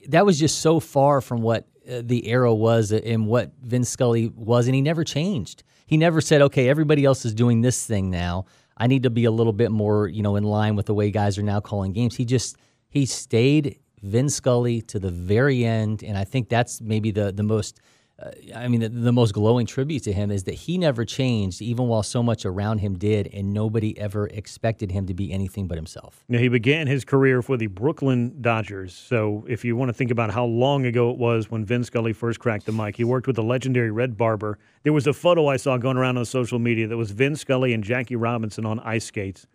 that 0.08 0.26
was 0.26 0.39
just 0.39 0.60
so 0.60 0.80
far 0.80 1.22
from 1.22 1.41
what 1.41 1.68
uh, 1.89 2.01
the 2.03 2.27
era 2.27 2.53
was 2.53 2.91
and 2.91 3.27
what 3.27 3.51
Vin 3.61 3.83
Scully 3.83 4.27
was, 4.36 4.67
and 4.67 4.75
he 4.75 4.81
never 4.81 5.03
changed. 5.03 5.63
He 5.86 5.97
never 5.97 6.21
said, 6.21 6.41
"Okay, 6.41 6.69
everybody 6.69 7.05
else 7.05 7.25
is 7.25 7.33
doing 7.33 7.61
this 7.61 7.86
thing 7.86 8.09
now. 8.09 8.45
I 8.77 8.88
need 8.88 9.03
to 9.03 9.09
be 9.09 9.25
a 9.25 9.31
little 9.31 9.53
bit 9.53 9.71
more, 9.71 10.07
you 10.07 10.21
know, 10.21 10.36
in 10.36 10.43
line 10.43 10.75
with 10.75 10.88
the 10.88 10.93
way 10.93 11.11
guys 11.11 11.38
are 11.38 11.43
now 11.43 11.59
calling 11.59 11.93
games." 11.93 12.15
He 12.15 12.25
just 12.25 12.57
he 12.89 13.05
stayed 13.05 13.79
Vin 14.01 14.29
Scully 14.29 14.81
to 14.83 14.99
the 14.99 15.11
very 15.11 15.65
end, 15.65 16.03
and 16.03 16.17
I 16.17 16.23
think 16.23 16.49
that's 16.49 16.81
maybe 16.81 17.11
the 17.11 17.31
the 17.31 17.43
most 17.43 17.79
uh, 18.18 18.32
I 18.55 18.70
mean, 18.70 18.80
the, 18.80 18.88
the, 18.88 19.11
most 19.11 19.34
glowing 19.34 19.66
tribute 19.66 20.03
to 20.03 20.13
him 20.13 20.32
is 20.32 20.45
that 20.45 20.53
he 20.53 20.78
never 20.78 21.03
changed, 21.03 21.61
even 21.61 21.88
while 21.88 22.01
so 22.01 22.24
much 22.24 22.45
around 22.45 22.78
him 22.78 22.97
did, 22.97 23.30
and 23.34 23.53
nobody 23.53 23.97
ever 23.99 24.28
expected 24.28 24.89
him 24.89 25.05
to 25.07 25.13
be 25.13 25.34
anything 25.34 25.68
but 25.68 25.78
himself. 25.78 26.24
Now, 26.30 26.39
he 26.39 26.47
began 26.47 26.88
his 26.88 27.03
career 27.03 27.41
for 27.41 27.57
the 27.57 27.68
Brooklyn 27.68 28.38
Dodgers. 28.41 28.93
So, 28.93 29.45
if 29.49 29.66
you 29.66 29.76
want 29.76 29.89
to 29.89 29.93
think 29.93 30.11
about 30.11 30.32
how 30.32 30.45
long 30.45 30.86
ago 30.86 31.11
it 31.11 31.18
was 31.18 31.51
when 31.51 31.66
Vin 31.66 31.84
Scully 31.84 32.13
first 32.13 32.39
cracked 32.39 32.66
the 32.66 32.72
mic, 32.72 32.95
he 32.95 33.03
worked 33.03 33.28
with 33.28 33.36
the 33.36 33.43
legendary 33.43 33.91
Red 33.91 34.18
Barber. 34.18 34.59
There 34.84 34.93
was 34.93 35.07
a 35.07 35.13
photo 35.13 35.47
I 35.47 35.57
saw 35.57 35.76
going 35.76 35.97
around 35.97 36.18
on 36.18 36.24
social 36.24 36.57
media 36.57 36.88
that 36.88 36.95
was 36.95 37.11
Vin 37.11 37.36
Scully 37.36 37.74
and 37.74 37.84
Jackie 37.84 38.16
Robinson 38.16 38.66
on 38.66 38.80
ice 38.80 39.05
skates. 39.05 39.45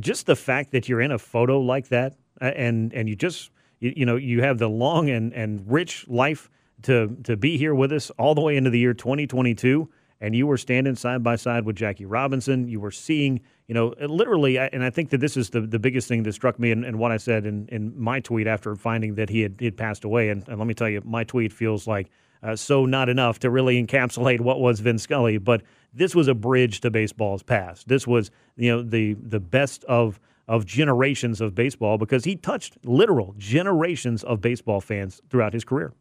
Just 0.00 0.24
the 0.24 0.36
fact 0.36 0.72
that 0.72 0.88
you're 0.88 1.02
in 1.02 1.12
a 1.12 1.18
photo 1.18 1.60
like 1.60 1.88
that, 1.88 2.16
and 2.40 2.94
and 2.94 3.10
you 3.10 3.14
just 3.16 3.50
you, 3.80 3.92
you 3.94 4.06
know 4.06 4.16
you 4.16 4.40
have 4.40 4.56
the 4.58 4.68
long 4.68 5.10
and 5.10 5.34
and 5.34 5.62
rich 5.70 6.08
life 6.08 6.48
to 6.86 7.16
to 7.24 7.36
be 7.36 7.56
here 7.56 7.74
with 7.74 7.92
us 7.92 8.10
all 8.18 8.34
the 8.34 8.40
way 8.40 8.56
into 8.56 8.70
the 8.70 8.78
year 8.78 8.94
2022 8.94 9.88
and 10.20 10.34
you 10.34 10.46
were 10.46 10.56
standing 10.56 10.94
side 10.94 11.22
by 11.22 11.36
side 11.36 11.64
with 11.64 11.76
Jackie 11.76 12.06
Robinson. 12.06 12.68
You 12.68 12.80
were 12.80 12.90
seeing, 12.90 13.40
you 13.68 13.74
know, 13.74 13.94
literally, 14.00 14.58
and 14.58 14.82
I 14.82 14.90
think 14.90 15.10
that 15.10 15.18
this 15.18 15.36
is 15.36 15.50
the, 15.50 15.60
the 15.60 15.78
biggest 15.78 16.08
thing 16.08 16.22
that 16.22 16.32
struck 16.32 16.58
me 16.58 16.70
and, 16.70 16.98
what 16.98 17.12
I 17.12 17.18
said 17.18 17.44
in, 17.44 17.68
in 17.68 17.92
my 18.00 18.20
tweet 18.20 18.46
after 18.46 18.74
finding 18.76 19.16
that 19.16 19.28
he 19.28 19.42
had, 19.42 19.56
he 19.58 19.66
had 19.66 19.76
passed 19.76 20.04
away. 20.04 20.30
And, 20.30 20.46
and 20.48 20.58
let 20.58 20.66
me 20.66 20.74
tell 20.74 20.88
you, 20.88 21.02
my 21.04 21.24
tweet 21.24 21.52
feels 21.52 21.86
like 21.86 22.08
uh, 22.42 22.56
so 22.56 22.86
not 22.86 23.08
enough 23.08 23.38
to 23.40 23.50
really 23.50 23.82
encapsulate 23.84 24.40
what 24.40 24.60
was 24.60 24.80
Vin 24.80 24.98
Scully, 24.98 25.38
but 25.38 25.62
this 25.92 26.14
was 26.14 26.28
a 26.28 26.34
bridge 26.34 26.80
to 26.80 26.90
baseball's 26.90 27.42
past. 27.42 27.88
This 27.88 28.06
was, 28.06 28.30
you 28.56 28.70
know, 28.70 28.82
the 28.82 29.14
the 29.14 29.40
best 29.40 29.84
of 29.84 30.20
of 30.48 30.64
generations 30.64 31.40
of 31.40 31.54
baseball 31.54 31.98
because 31.98 32.24
he 32.24 32.36
touched 32.36 32.78
literal 32.84 33.34
generations 33.36 34.22
of 34.22 34.40
baseball 34.40 34.80
fans 34.80 35.20
throughout 35.28 35.52
his 35.52 35.64
career. 35.64 35.92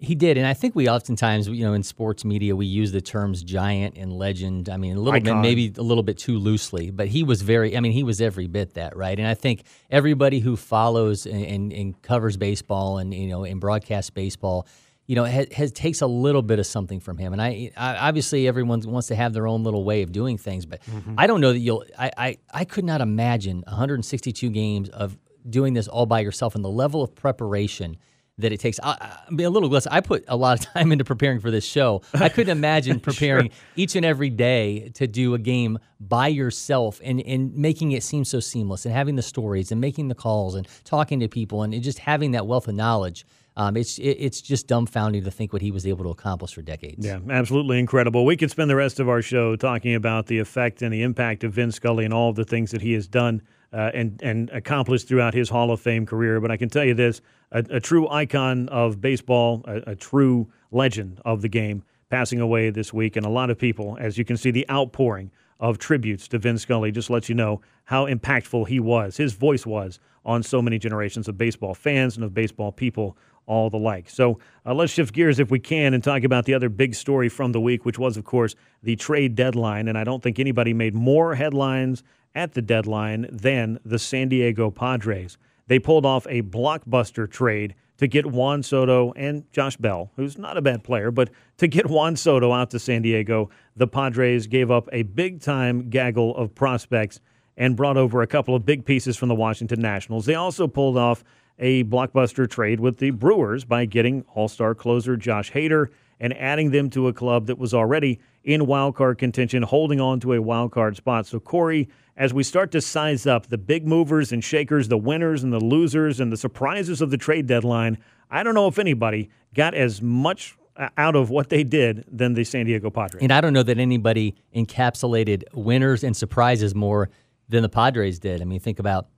He 0.00 0.14
did, 0.14 0.38
and 0.38 0.46
I 0.46 0.54
think 0.54 0.76
we 0.76 0.88
oftentimes, 0.88 1.48
you 1.48 1.64
know, 1.64 1.72
in 1.72 1.82
sports 1.82 2.24
media, 2.24 2.54
we 2.54 2.66
use 2.66 2.92
the 2.92 3.00
terms 3.00 3.42
giant 3.42 3.96
and 3.96 4.12
legend. 4.12 4.68
I 4.68 4.76
mean, 4.76 4.96
a 4.96 5.00
little 5.00 5.14
Icon. 5.14 5.42
bit, 5.42 5.48
maybe 5.48 5.72
a 5.76 5.82
little 5.82 6.04
bit 6.04 6.18
too 6.18 6.38
loosely, 6.38 6.92
but 6.92 7.08
he 7.08 7.24
was 7.24 7.42
very. 7.42 7.76
I 7.76 7.80
mean, 7.80 7.90
he 7.90 8.04
was 8.04 8.20
every 8.20 8.46
bit 8.46 8.74
that, 8.74 8.96
right? 8.96 9.18
And 9.18 9.26
I 9.26 9.34
think 9.34 9.64
everybody 9.90 10.38
who 10.38 10.56
follows 10.56 11.26
and, 11.26 11.44
and, 11.44 11.72
and 11.72 12.00
covers 12.00 12.36
baseball 12.36 12.98
and 12.98 13.12
you 13.12 13.26
know 13.26 13.42
and 13.42 13.60
broadcasts 13.60 14.10
baseball, 14.10 14.68
you 15.08 15.16
know, 15.16 15.24
has, 15.24 15.52
has, 15.52 15.72
takes 15.72 16.00
a 16.00 16.06
little 16.06 16.42
bit 16.42 16.60
of 16.60 16.66
something 16.66 17.00
from 17.00 17.18
him. 17.18 17.32
And 17.32 17.42
I, 17.42 17.72
I, 17.76 17.96
obviously 17.96 18.46
everyone 18.46 18.80
wants 18.82 19.08
to 19.08 19.16
have 19.16 19.32
their 19.32 19.48
own 19.48 19.64
little 19.64 19.82
way 19.82 20.02
of 20.02 20.12
doing 20.12 20.38
things, 20.38 20.64
but 20.64 20.80
mm-hmm. 20.82 21.14
I 21.18 21.26
don't 21.26 21.40
know 21.40 21.52
that 21.52 21.58
you'll. 21.58 21.84
I, 21.98 22.12
I 22.16 22.38
I 22.54 22.64
could 22.64 22.84
not 22.84 23.00
imagine 23.00 23.64
162 23.66 24.48
games 24.50 24.90
of 24.90 25.18
doing 25.50 25.74
this 25.74 25.88
all 25.88 26.06
by 26.06 26.20
yourself 26.20 26.54
and 26.54 26.64
the 26.64 26.70
level 26.70 27.02
of 27.02 27.16
preparation 27.16 27.96
that 28.38 28.52
it 28.52 28.60
takes. 28.60 28.78
I 28.82 29.18
mean, 29.30 29.46
a 29.46 29.50
little 29.50 29.68
less. 29.68 29.86
I 29.86 30.00
put 30.00 30.24
a 30.28 30.36
lot 30.36 30.58
of 30.58 30.66
time 30.72 30.92
into 30.92 31.04
preparing 31.04 31.40
for 31.40 31.50
this 31.50 31.64
show. 31.64 32.02
I 32.14 32.28
couldn't 32.28 32.56
imagine 32.56 33.00
preparing 33.00 33.50
sure. 33.50 33.58
each 33.76 33.96
and 33.96 34.06
every 34.06 34.30
day 34.30 34.90
to 34.94 35.06
do 35.06 35.34
a 35.34 35.38
game 35.38 35.78
by 36.00 36.28
yourself 36.28 37.00
and, 37.04 37.20
and 37.20 37.54
making 37.54 37.92
it 37.92 38.02
seem 38.02 38.24
so 38.24 38.40
seamless 38.40 38.86
and 38.86 38.94
having 38.94 39.16
the 39.16 39.22
stories 39.22 39.72
and 39.72 39.80
making 39.80 40.08
the 40.08 40.14
calls 40.14 40.54
and 40.54 40.66
talking 40.84 41.20
to 41.20 41.28
people 41.28 41.62
and 41.62 41.80
just 41.82 41.98
having 41.98 42.32
that 42.32 42.46
wealth 42.46 42.68
of 42.68 42.74
knowledge. 42.74 43.26
Um, 43.58 43.76
it's 43.76 43.98
it, 43.98 44.16
it's 44.20 44.40
just 44.40 44.68
dumbfounding 44.68 45.24
to 45.24 45.32
think 45.32 45.52
what 45.52 45.60
he 45.60 45.72
was 45.72 45.84
able 45.84 46.04
to 46.04 46.10
accomplish 46.10 46.54
for 46.54 46.62
decades. 46.62 47.04
Yeah, 47.04 47.18
absolutely 47.28 47.80
incredible. 47.80 48.24
We 48.24 48.36
could 48.36 48.52
spend 48.52 48.70
the 48.70 48.76
rest 48.76 49.00
of 49.00 49.08
our 49.08 49.20
show 49.20 49.56
talking 49.56 49.96
about 49.96 50.26
the 50.26 50.38
effect 50.38 50.80
and 50.80 50.92
the 50.92 51.02
impact 51.02 51.42
of 51.42 51.54
Vin 51.54 51.72
Scully 51.72 52.04
and 52.04 52.14
all 52.14 52.30
of 52.30 52.36
the 52.36 52.44
things 52.44 52.70
that 52.70 52.80
he 52.80 52.92
has 52.92 53.08
done 53.08 53.42
uh, 53.72 53.90
and 53.92 54.22
and 54.22 54.48
accomplished 54.50 55.08
throughout 55.08 55.34
his 55.34 55.48
Hall 55.48 55.72
of 55.72 55.80
Fame 55.80 56.06
career. 56.06 56.40
But 56.40 56.52
I 56.52 56.56
can 56.56 56.68
tell 56.68 56.84
you 56.84 56.94
this: 56.94 57.20
a, 57.50 57.64
a 57.68 57.80
true 57.80 58.08
icon 58.08 58.68
of 58.68 59.00
baseball, 59.00 59.64
a, 59.66 59.90
a, 59.90 59.96
true 59.96 60.48
legend 60.70 61.20
of 61.24 61.42
the 61.42 61.48
game, 61.48 61.82
passing 62.10 62.40
away 62.40 62.70
this 62.70 62.92
week, 62.92 63.16
and 63.16 63.26
a 63.26 63.30
lot 63.30 63.50
of 63.50 63.58
people, 63.58 63.98
as 64.00 64.16
you 64.16 64.24
can 64.24 64.36
see, 64.36 64.52
the 64.52 64.70
outpouring 64.70 65.32
of 65.58 65.78
tributes 65.78 66.28
to 66.28 66.38
Vin 66.38 66.58
Scully 66.58 66.92
just 66.92 67.10
lets 67.10 67.28
you 67.28 67.34
know 67.34 67.60
how 67.84 68.06
impactful 68.06 68.68
he 68.68 68.78
was, 68.78 69.16
his 69.16 69.32
voice 69.32 69.66
was 69.66 69.98
on 70.24 70.42
so 70.42 70.60
many 70.62 70.78
generations 70.78 71.26
of 71.26 71.38
baseball 71.38 71.74
fans 71.74 72.14
and 72.14 72.24
of 72.24 72.34
baseball 72.34 72.70
people 72.70 73.16
all 73.48 73.70
the 73.70 73.78
like. 73.78 74.08
So 74.08 74.38
uh, 74.64 74.74
let's 74.74 74.92
shift 74.92 75.12
gears 75.12 75.40
if 75.40 75.50
we 75.50 75.58
can 75.58 75.94
and 75.94 76.04
talk 76.04 76.22
about 76.22 76.44
the 76.44 76.54
other 76.54 76.68
big 76.68 76.94
story 76.94 77.28
from 77.28 77.52
the 77.52 77.60
week, 77.60 77.84
which 77.84 77.98
was, 77.98 78.16
of 78.16 78.24
course, 78.24 78.54
the 78.82 78.94
trade 78.94 79.34
deadline. 79.34 79.88
And 79.88 79.98
I 79.98 80.04
don't 80.04 80.22
think 80.22 80.38
anybody 80.38 80.72
made 80.72 80.94
more 80.94 81.34
headlines 81.34 82.04
at 82.34 82.52
the 82.52 82.62
deadline 82.62 83.26
than 83.32 83.80
the 83.84 83.98
San 83.98 84.28
Diego 84.28 84.70
Padres. 84.70 85.38
They 85.66 85.78
pulled 85.78 86.06
off 86.06 86.26
a 86.28 86.42
blockbuster 86.42 87.28
trade 87.28 87.74
to 87.96 88.06
get 88.06 88.26
Juan 88.26 88.62
Soto 88.62 89.12
and 89.16 89.50
Josh 89.52 89.76
Bell, 89.76 90.12
who's 90.16 90.38
not 90.38 90.56
a 90.56 90.62
bad 90.62 90.84
player, 90.84 91.10
but 91.10 91.30
to 91.56 91.66
get 91.66 91.86
Juan 91.86 92.16
Soto 92.16 92.52
out 92.52 92.70
to 92.70 92.78
San 92.78 93.02
Diego, 93.02 93.50
the 93.76 93.88
Padres 93.88 94.46
gave 94.46 94.70
up 94.70 94.88
a 94.92 95.02
big 95.02 95.40
time 95.40 95.90
gaggle 95.90 96.36
of 96.36 96.54
prospects 96.54 97.20
and 97.56 97.76
brought 97.76 97.96
over 97.96 98.22
a 98.22 98.26
couple 98.26 98.54
of 98.54 98.64
big 98.64 98.84
pieces 98.84 99.16
from 99.16 99.28
the 99.28 99.34
Washington 99.34 99.80
Nationals. 99.80 100.26
They 100.26 100.36
also 100.36 100.68
pulled 100.68 100.96
off 100.96 101.24
a 101.58 101.84
blockbuster 101.84 102.48
trade 102.48 102.80
with 102.80 102.98
the 102.98 103.10
Brewers 103.10 103.64
by 103.64 103.84
getting 103.84 104.24
All 104.34 104.48
Star 104.48 104.74
closer 104.74 105.16
Josh 105.16 105.52
Hader 105.52 105.88
and 106.20 106.36
adding 106.36 106.70
them 106.70 106.90
to 106.90 107.08
a 107.08 107.12
club 107.12 107.46
that 107.46 107.58
was 107.58 107.72
already 107.74 108.20
in 108.44 108.66
wild 108.66 108.96
card 108.96 109.18
contention, 109.18 109.62
holding 109.62 110.00
on 110.00 110.20
to 110.20 110.32
a 110.34 110.42
wild 110.42 110.72
card 110.72 110.96
spot. 110.96 111.26
So, 111.26 111.38
Corey, 111.38 111.88
as 112.16 112.34
we 112.34 112.42
start 112.42 112.72
to 112.72 112.80
size 112.80 113.26
up 113.26 113.46
the 113.46 113.58
big 113.58 113.86
movers 113.86 114.32
and 114.32 114.42
shakers, 114.42 114.88
the 114.88 114.98
winners 114.98 115.42
and 115.42 115.52
the 115.52 115.60
losers, 115.60 116.18
and 116.18 116.32
the 116.32 116.36
surprises 116.36 117.00
of 117.00 117.10
the 117.10 117.16
trade 117.16 117.46
deadline, 117.46 117.98
I 118.30 118.42
don't 118.42 118.54
know 118.54 118.66
if 118.66 118.78
anybody 118.78 119.30
got 119.54 119.74
as 119.74 120.02
much 120.02 120.56
uh, 120.76 120.88
out 120.96 121.16
of 121.16 121.30
what 121.30 121.48
they 121.48 121.64
did 121.64 122.04
than 122.10 122.34
the 122.34 122.44
San 122.44 122.66
Diego 122.66 122.90
Padres. 122.90 123.22
And 123.22 123.32
I 123.32 123.40
don't 123.40 123.52
know 123.52 123.62
that 123.62 123.78
anybody 123.78 124.36
encapsulated 124.54 125.44
winners 125.52 126.04
and 126.04 126.16
surprises 126.16 126.74
more 126.74 127.10
than 127.48 127.62
the 127.62 127.68
Padres 127.68 128.18
did. 128.18 128.42
I 128.42 128.44
mean, 128.44 128.60
think 128.60 128.78
about 128.78 129.08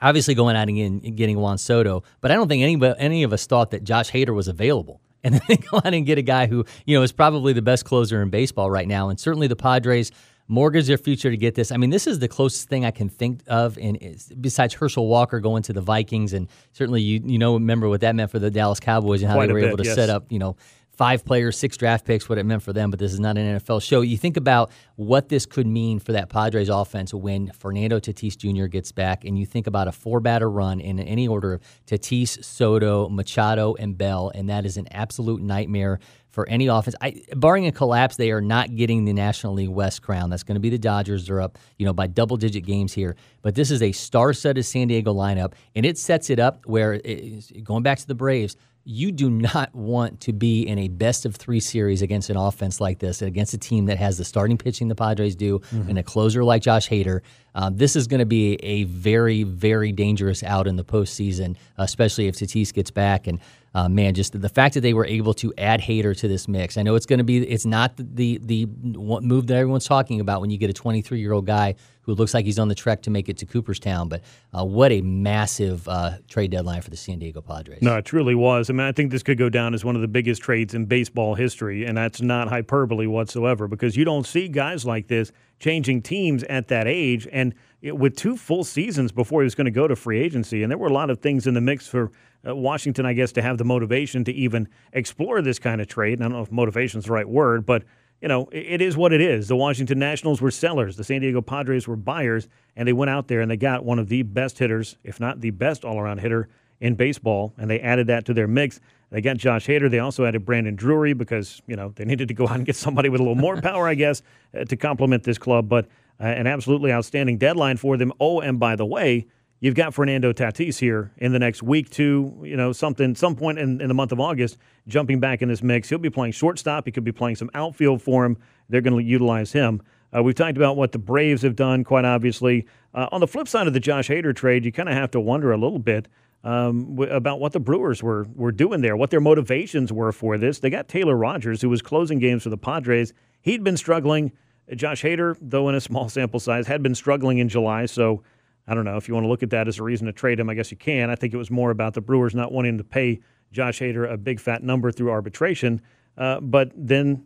obviously 0.00 0.34
going 0.34 0.56
out 0.56 0.68
and 0.68 1.16
getting 1.16 1.38
Juan 1.38 1.58
Soto, 1.58 2.02
but 2.20 2.30
I 2.30 2.34
don't 2.34 2.48
think 2.48 2.62
any, 2.62 2.94
any 2.98 3.22
of 3.22 3.32
us 3.32 3.46
thought 3.46 3.70
that 3.72 3.84
Josh 3.84 4.10
Hader 4.10 4.34
was 4.34 4.48
available 4.48 5.00
and 5.24 5.34
then 5.34 5.58
go 5.70 5.78
out 5.78 5.92
and 5.92 6.06
get 6.06 6.16
a 6.16 6.22
guy 6.22 6.46
who 6.46 6.64
you 6.86 6.96
know 6.96 7.02
is 7.02 7.12
probably 7.12 7.52
the 7.52 7.62
best 7.62 7.84
closer 7.84 8.22
in 8.22 8.30
baseball 8.30 8.70
right 8.70 8.88
now. 8.88 9.10
And 9.10 9.20
certainly 9.20 9.46
the 9.46 9.56
Padres 9.56 10.10
mortgage 10.48 10.88
their 10.88 10.98
future 10.98 11.30
to 11.30 11.36
get 11.36 11.54
this. 11.54 11.70
I 11.70 11.76
mean, 11.76 11.90
this 11.90 12.06
is 12.06 12.18
the 12.18 12.26
closest 12.26 12.68
thing 12.68 12.84
I 12.84 12.90
can 12.90 13.08
think 13.08 13.40
of, 13.46 13.78
in 13.78 14.16
besides 14.40 14.74
Herschel 14.74 15.06
Walker 15.06 15.38
going 15.38 15.62
to 15.64 15.72
the 15.72 15.80
Vikings, 15.80 16.32
and 16.32 16.48
certainly 16.72 17.02
you 17.02 17.20
you 17.24 17.38
know 17.38 17.54
remember 17.54 17.88
what 17.88 18.00
that 18.00 18.14
meant 18.14 18.30
for 18.30 18.38
the 18.38 18.50
Dallas 18.50 18.80
Cowboys 18.80 19.22
and 19.22 19.30
how 19.30 19.36
Quite 19.36 19.46
they 19.46 19.52
were 19.52 19.60
bit, 19.60 19.68
able 19.68 19.78
to 19.78 19.84
yes. 19.84 19.94
set 19.94 20.10
up 20.10 20.24
you 20.30 20.38
know 20.38 20.56
five 21.00 21.24
players, 21.24 21.56
six 21.56 21.78
draft 21.78 22.04
picks, 22.04 22.28
what 22.28 22.36
it 22.36 22.44
meant 22.44 22.62
for 22.62 22.74
them. 22.74 22.90
But 22.90 22.98
this 22.98 23.14
is 23.14 23.18
not 23.18 23.38
an 23.38 23.58
NFL 23.58 23.82
show. 23.82 24.02
You 24.02 24.18
think 24.18 24.36
about 24.36 24.70
what 24.96 25.30
this 25.30 25.46
could 25.46 25.66
mean 25.66 25.98
for 25.98 26.12
that 26.12 26.28
Padres 26.28 26.68
offense 26.68 27.14
when 27.14 27.50
Fernando 27.52 27.98
Tatis 27.98 28.36
Jr. 28.36 28.66
gets 28.66 28.92
back, 28.92 29.24
and 29.24 29.38
you 29.38 29.46
think 29.46 29.66
about 29.66 29.88
a 29.88 29.92
four 29.92 30.20
batter 30.20 30.50
run 30.50 30.78
in 30.78 31.00
any 31.00 31.26
order 31.26 31.54
of 31.54 31.62
Tatis, 31.86 32.44
Soto, 32.44 33.08
Machado, 33.08 33.74
and 33.76 33.96
Bell, 33.96 34.30
and 34.34 34.50
that 34.50 34.66
is 34.66 34.76
an 34.76 34.88
absolute 34.90 35.40
nightmare 35.40 36.00
for 36.30 36.48
any 36.48 36.66
offense. 36.66 36.94
I, 37.00 37.22
barring 37.34 37.66
a 37.66 37.72
collapse, 37.72 38.16
they 38.16 38.30
are 38.30 38.40
not 38.40 38.74
getting 38.76 39.04
the 39.04 39.12
National 39.12 39.54
League 39.54 39.68
West 39.68 40.02
crown. 40.02 40.30
That's 40.30 40.42
going 40.42 40.54
to 40.56 40.60
be 40.60 40.70
the 40.70 40.78
Dodgers. 40.78 41.26
They're 41.26 41.40
up, 41.40 41.58
you 41.76 41.86
know, 41.86 41.92
by 41.92 42.06
double 42.08 42.36
digit 42.36 42.64
games 42.64 42.92
here. 42.92 43.16
But 43.42 43.54
this 43.54 43.70
is 43.70 43.82
a 43.82 43.92
star-studded 43.92 44.64
San 44.64 44.88
Diego 44.88 45.12
lineup, 45.14 45.54
and 45.74 45.84
it 45.84 45.98
sets 45.98 46.30
it 46.30 46.38
up 46.38 46.66
where, 46.66 47.00
it, 47.04 47.64
going 47.64 47.82
back 47.82 47.98
to 47.98 48.06
the 48.06 48.14
Braves, 48.14 48.56
you 48.84 49.12
do 49.12 49.30
not 49.30 49.74
want 49.74 50.20
to 50.20 50.32
be 50.32 50.62
in 50.62 50.78
a 50.78 50.88
best 50.88 51.26
of 51.26 51.36
three 51.36 51.60
series 51.60 52.02
against 52.02 52.30
an 52.30 52.36
offense 52.36 52.80
like 52.80 52.98
this, 52.98 53.20
against 53.22 53.52
a 53.54 53.58
team 53.58 53.86
that 53.86 53.98
has 53.98 54.18
the 54.18 54.24
starting 54.24 54.56
pitching 54.56 54.88
the 54.88 54.94
Padres 54.94 55.36
do 55.36 55.60
and 55.88 55.98
a 55.98 56.02
closer 56.02 56.42
like 56.42 56.62
Josh 56.62 56.88
Hader. 56.88 57.20
Um, 57.54 57.76
this 57.76 57.96
is 57.96 58.06
going 58.06 58.20
to 58.20 58.26
be 58.26 58.54
a 58.62 58.84
very, 58.84 59.42
very 59.42 59.92
dangerous 59.92 60.42
out 60.42 60.66
in 60.66 60.76
the 60.76 60.84
postseason, 60.84 61.56
especially 61.76 62.26
if 62.26 62.36
Tatis 62.36 62.72
gets 62.72 62.90
back. 62.90 63.26
And 63.26 63.40
uh, 63.72 63.88
man, 63.88 64.14
just 64.14 64.40
the 64.40 64.48
fact 64.48 64.74
that 64.74 64.80
they 64.80 64.92
were 64.92 65.06
able 65.06 65.32
to 65.34 65.54
add 65.56 65.80
Hader 65.80 66.16
to 66.18 66.28
this 66.28 66.48
mix. 66.48 66.76
I 66.76 66.82
know 66.82 66.96
it's 66.96 67.06
going 67.06 67.18
to 67.18 67.24
be, 67.24 67.38
it's 67.38 67.64
not 67.64 67.92
the 67.96 68.38
the 68.42 68.66
move 68.66 69.46
that 69.46 69.54
everyone's 69.54 69.86
talking 69.86 70.20
about 70.20 70.40
when 70.40 70.50
you 70.50 70.58
get 70.58 70.70
a 70.70 70.72
23 70.72 71.20
year 71.20 71.32
old 71.32 71.46
guy 71.46 71.76
who 72.02 72.14
looks 72.14 72.34
like 72.34 72.44
he's 72.44 72.58
on 72.58 72.66
the 72.66 72.74
trek 72.74 73.02
to 73.02 73.10
make 73.10 73.28
it 73.28 73.38
to 73.38 73.46
Cooperstown. 73.46 74.08
But 74.08 74.22
uh, 74.52 74.64
what 74.64 74.90
a 74.90 75.02
massive 75.02 75.86
uh, 75.88 76.18
trade 76.28 76.50
deadline 76.50 76.82
for 76.82 76.90
the 76.90 76.96
San 76.96 77.20
Diego 77.20 77.40
Padres. 77.40 77.82
No, 77.82 77.96
it 77.98 78.04
truly 78.04 78.34
was. 78.34 78.70
I 78.70 78.72
mean, 78.72 78.86
I 78.86 78.92
think 78.92 79.12
this 79.12 79.22
could 79.22 79.38
go 79.38 79.48
down 79.48 79.74
as 79.74 79.84
one 79.84 79.94
of 79.94 80.02
the 80.02 80.08
biggest 80.08 80.42
trades 80.42 80.74
in 80.74 80.86
baseball 80.86 81.36
history, 81.36 81.84
and 81.84 81.96
that's 81.96 82.20
not 82.20 82.48
hyperbole 82.48 83.06
whatsoever 83.06 83.68
because 83.68 83.96
you 83.96 84.04
don't 84.04 84.26
see 84.26 84.48
guys 84.48 84.84
like 84.84 85.06
this 85.06 85.30
changing 85.60 86.02
teams 86.02 86.42
at 86.44 86.68
that 86.68 86.88
age 86.88 87.28
and 87.30 87.54
it, 87.82 87.96
with 87.96 88.16
two 88.16 88.36
full 88.36 88.64
seasons 88.64 89.12
before 89.12 89.42
he 89.42 89.44
was 89.44 89.54
going 89.54 89.66
to 89.66 89.70
go 89.70 89.88
to 89.88 89.96
free 89.96 90.20
agency. 90.20 90.62
And 90.62 90.70
there 90.70 90.78
were 90.78 90.88
a 90.88 90.92
lot 90.92 91.10
of 91.10 91.20
things 91.20 91.46
in 91.46 91.54
the 91.54 91.60
mix 91.60 91.86
for 91.86 92.10
uh, 92.46 92.54
Washington, 92.54 93.06
I 93.06 93.12
guess, 93.12 93.32
to 93.32 93.42
have 93.42 93.58
the 93.58 93.64
motivation 93.64 94.24
to 94.24 94.32
even 94.32 94.68
explore 94.92 95.42
this 95.42 95.58
kind 95.58 95.80
of 95.80 95.88
trade. 95.88 96.14
And 96.14 96.24
I 96.24 96.28
don't 96.28 96.36
know 96.36 96.42
if 96.42 96.52
motivation 96.52 96.98
is 96.98 97.06
the 97.06 97.12
right 97.12 97.28
word, 97.28 97.66
but 97.66 97.84
you 98.20 98.28
know, 98.28 98.48
it 98.52 98.82
is 98.82 98.96
what 98.98 99.14
it 99.14 99.20
is. 99.22 99.48
The 99.48 99.56
Washington 99.56 99.98
Nationals 99.98 100.42
were 100.42 100.50
sellers. 100.50 100.96
The 100.96 101.04
San 101.04 101.22
Diego 101.22 101.40
Padres 101.40 101.88
were 101.88 101.96
buyers, 101.96 102.48
and 102.76 102.86
they 102.86 102.92
went 102.92 103.10
out 103.10 103.28
there 103.28 103.40
and 103.40 103.50
they 103.50 103.56
got 103.56 103.82
one 103.82 103.98
of 103.98 104.08
the 104.08 104.22
best 104.22 104.58
hitters, 104.58 104.98
if 105.04 105.20
not 105.20 105.40
the 105.40 105.50
best 105.50 105.86
all 105.86 105.98
around 105.98 106.18
hitter 106.18 106.48
in 106.80 106.94
baseball, 106.94 107.54
and 107.56 107.70
they 107.70 107.80
added 107.80 108.06
that 108.08 108.26
to 108.26 108.34
their 108.34 108.46
mix. 108.46 108.80
They 109.10 109.20
got 109.20 109.38
Josh 109.38 109.66
Hader. 109.66 109.90
They 109.90 109.98
also 109.98 110.24
added 110.24 110.44
Brandon 110.44 110.76
Drury 110.76 111.14
because, 111.14 111.60
you 111.66 111.76
know, 111.76 111.92
they 111.96 112.04
needed 112.04 112.28
to 112.28 112.34
go 112.34 112.46
out 112.46 112.56
and 112.56 112.66
get 112.66 112.76
somebody 112.76 113.08
with 113.08 113.20
a 113.20 113.24
little 113.24 113.40
more 113.40 113.56
power, 113.62 113.88
I 113.88 113.94
guess, 113.94 114.22
uh, 114.58 114.64
to 114.64 114.76
complement 114.76 115.24
this 115.24 115.38
club. 115.38 115.68
But 115.68 115.88
uh, 116.20 116.24
an 116.24 116.46
absolutely 116.46 116.92
outstanding 116.92 117.38
deadline 117.38 117.76
for 117.76 117.96
them. 117.96 118.12
Oh, 118.20 118.40
and 118.40 118.58
by 118.58 118.76
the 118.76 118.86
way, 118.86 119.26
you've 119.60 119.74
got 119.74 119.94
Fernando 119.94 120.32
Tatis 120.32 120.78
here 120.78 121.12
in 121.18 121.32
the 121.32 121.38
next 121.38 121.62
week, 121.62 121.90
two, 121.90 122.40
you 122.44 122.56
know, 122.56 122.72
something, 122.72 123.14
some 123.14 123.36
point 123.36 123.58
in, 123.58 123.80
in 123.80 123.88
the 123.88 123.94
month 123.94 124.12
of 124.12 124.20
August, 124.20 124.58
jumping 124.86 125.20
back 125.20 125.42
in 125.42 125.48
this 125.48 125.62
mix. 125.62 125.88
He'll 125.88 125.98
be 125.98 126.10
playing 126.10 126.32
shortstop. 126.32 126.86
He 126.86 126.92
could 126.92 127.04
be 127.04 127.12
playing 127.12 127.36
some 127.36 127.50
outfield 127.54 128.02
for 128.02 128.24
him. 128.24 128.36
They're 128.68 128.80
going 128.80 128.96
to 128.96 129.02
utilize 129.02 129.52
him. 129.52 129.82
Uh, 130.14 130.22
we've 130.22 130.34
talked 130.34 130.56
about 130.56 130.76
what 130.76 130.92
the 130.92 130.98
Braves 130.98 131.42
have 131.42 131.56
done, 131.56 131.84
quite 131.84 132.04
obviously. 132.04 132.66
Uh, 132.92 133.08
on 133.12 133.20
the 133.20 133.26
flip 133.26 133.46
side 133.46 133.66
of 133.66 133.72
the 133.72 133.80
Josh 133.80 134.08
Hader 134.08 134.34
trade, 134.34 134.64
you 134.64 134.72
kind 134.72 134.88
of 134.88 134.94
have 134.94 135.10
to 135.12 135.20
wonder 135.20 135.52
a 135.52 135.56
little 135.56 135.78
bit 135.78 136.08
um, 136.42 136.96
w- 136.96 137.12
about 137.12 137.38
what 137.38 137.52
the 137.52 137.60
Brewers 137.60 138.02
were 138.02 138.26
were 138.34 138.50
doing 138.50 138.80
there, 138.80 138.96
what 138.96 139.10
their 139.10 139.20
motivations 139.20 139.92
were 139.92 140.10
for 140.10 140.36
this. 140.38 140.58
They 140.58 140.70
got 140.70 140.88
Taylor 140.88 141.14
Rogers, 141.14 141.62
who 141.62 141.68
was 141.68 141.82
closing 141.82 142.18
games 142.18 142.42
for 142.42 142.48
the 142.50 142.58
Padres. 142.58 143.12
He'd 143.42 143.62
been 143.62 143.76
struggling. 143.76 144.32
Josh 144.74 145.02
Hader, 145.02 145.36
though 145.40 145.68
in 145.68 145.74
a 145.74 145.80
small 145.80 146.08
sample 146.10 146.40
size, 146.40 146.66
had 146.66 146.82
been 146.82 146.94
struggling 146.94 147.38
in 147.38 147.48
July. 147.48 147.86
So 147.86 148.22
I 148.66 148.74
don't 148.74 148.84
know 148.84 148.96
if 148.96 149.08
you 149.08 149.14
want 149.14 149.24
to 149.24 149.28
look 149.28 149.42
at 149.42 149.50
that 149.50 149.68
as 149.68 149.78
a 149.78 149.82
reason 149.82 150.06
to 150.06 150.12
trade 150.12 150.38
him. 150.38 150.48
I 150.48 150.54
guess 150.54 150.70
you 150.70 150.76
can. 150.76 151.10
I 151.10 151.14
think 151.14 151.34
it 151.34 151.38
was 151.38 151.50
more 151.50 151.70
about 151.70 151.94
the 151.94 152.00
Brewers 152.00 152.34
not 152.34 152.52
wanting 152.52 152.78
to 152.78 152.84
pay 152.84 153.20
Josh 153.52 153.80
Hader 153.80 154.10
a 154.10 154.16
big 154.16 154.40
fat 154.40 154.62
number 154.62 154.92
through 154.92 155.10
arbitration. 155.10 155.80
Uh, 156.16 156.40
but 156.40 156.72
then 156.76 157.24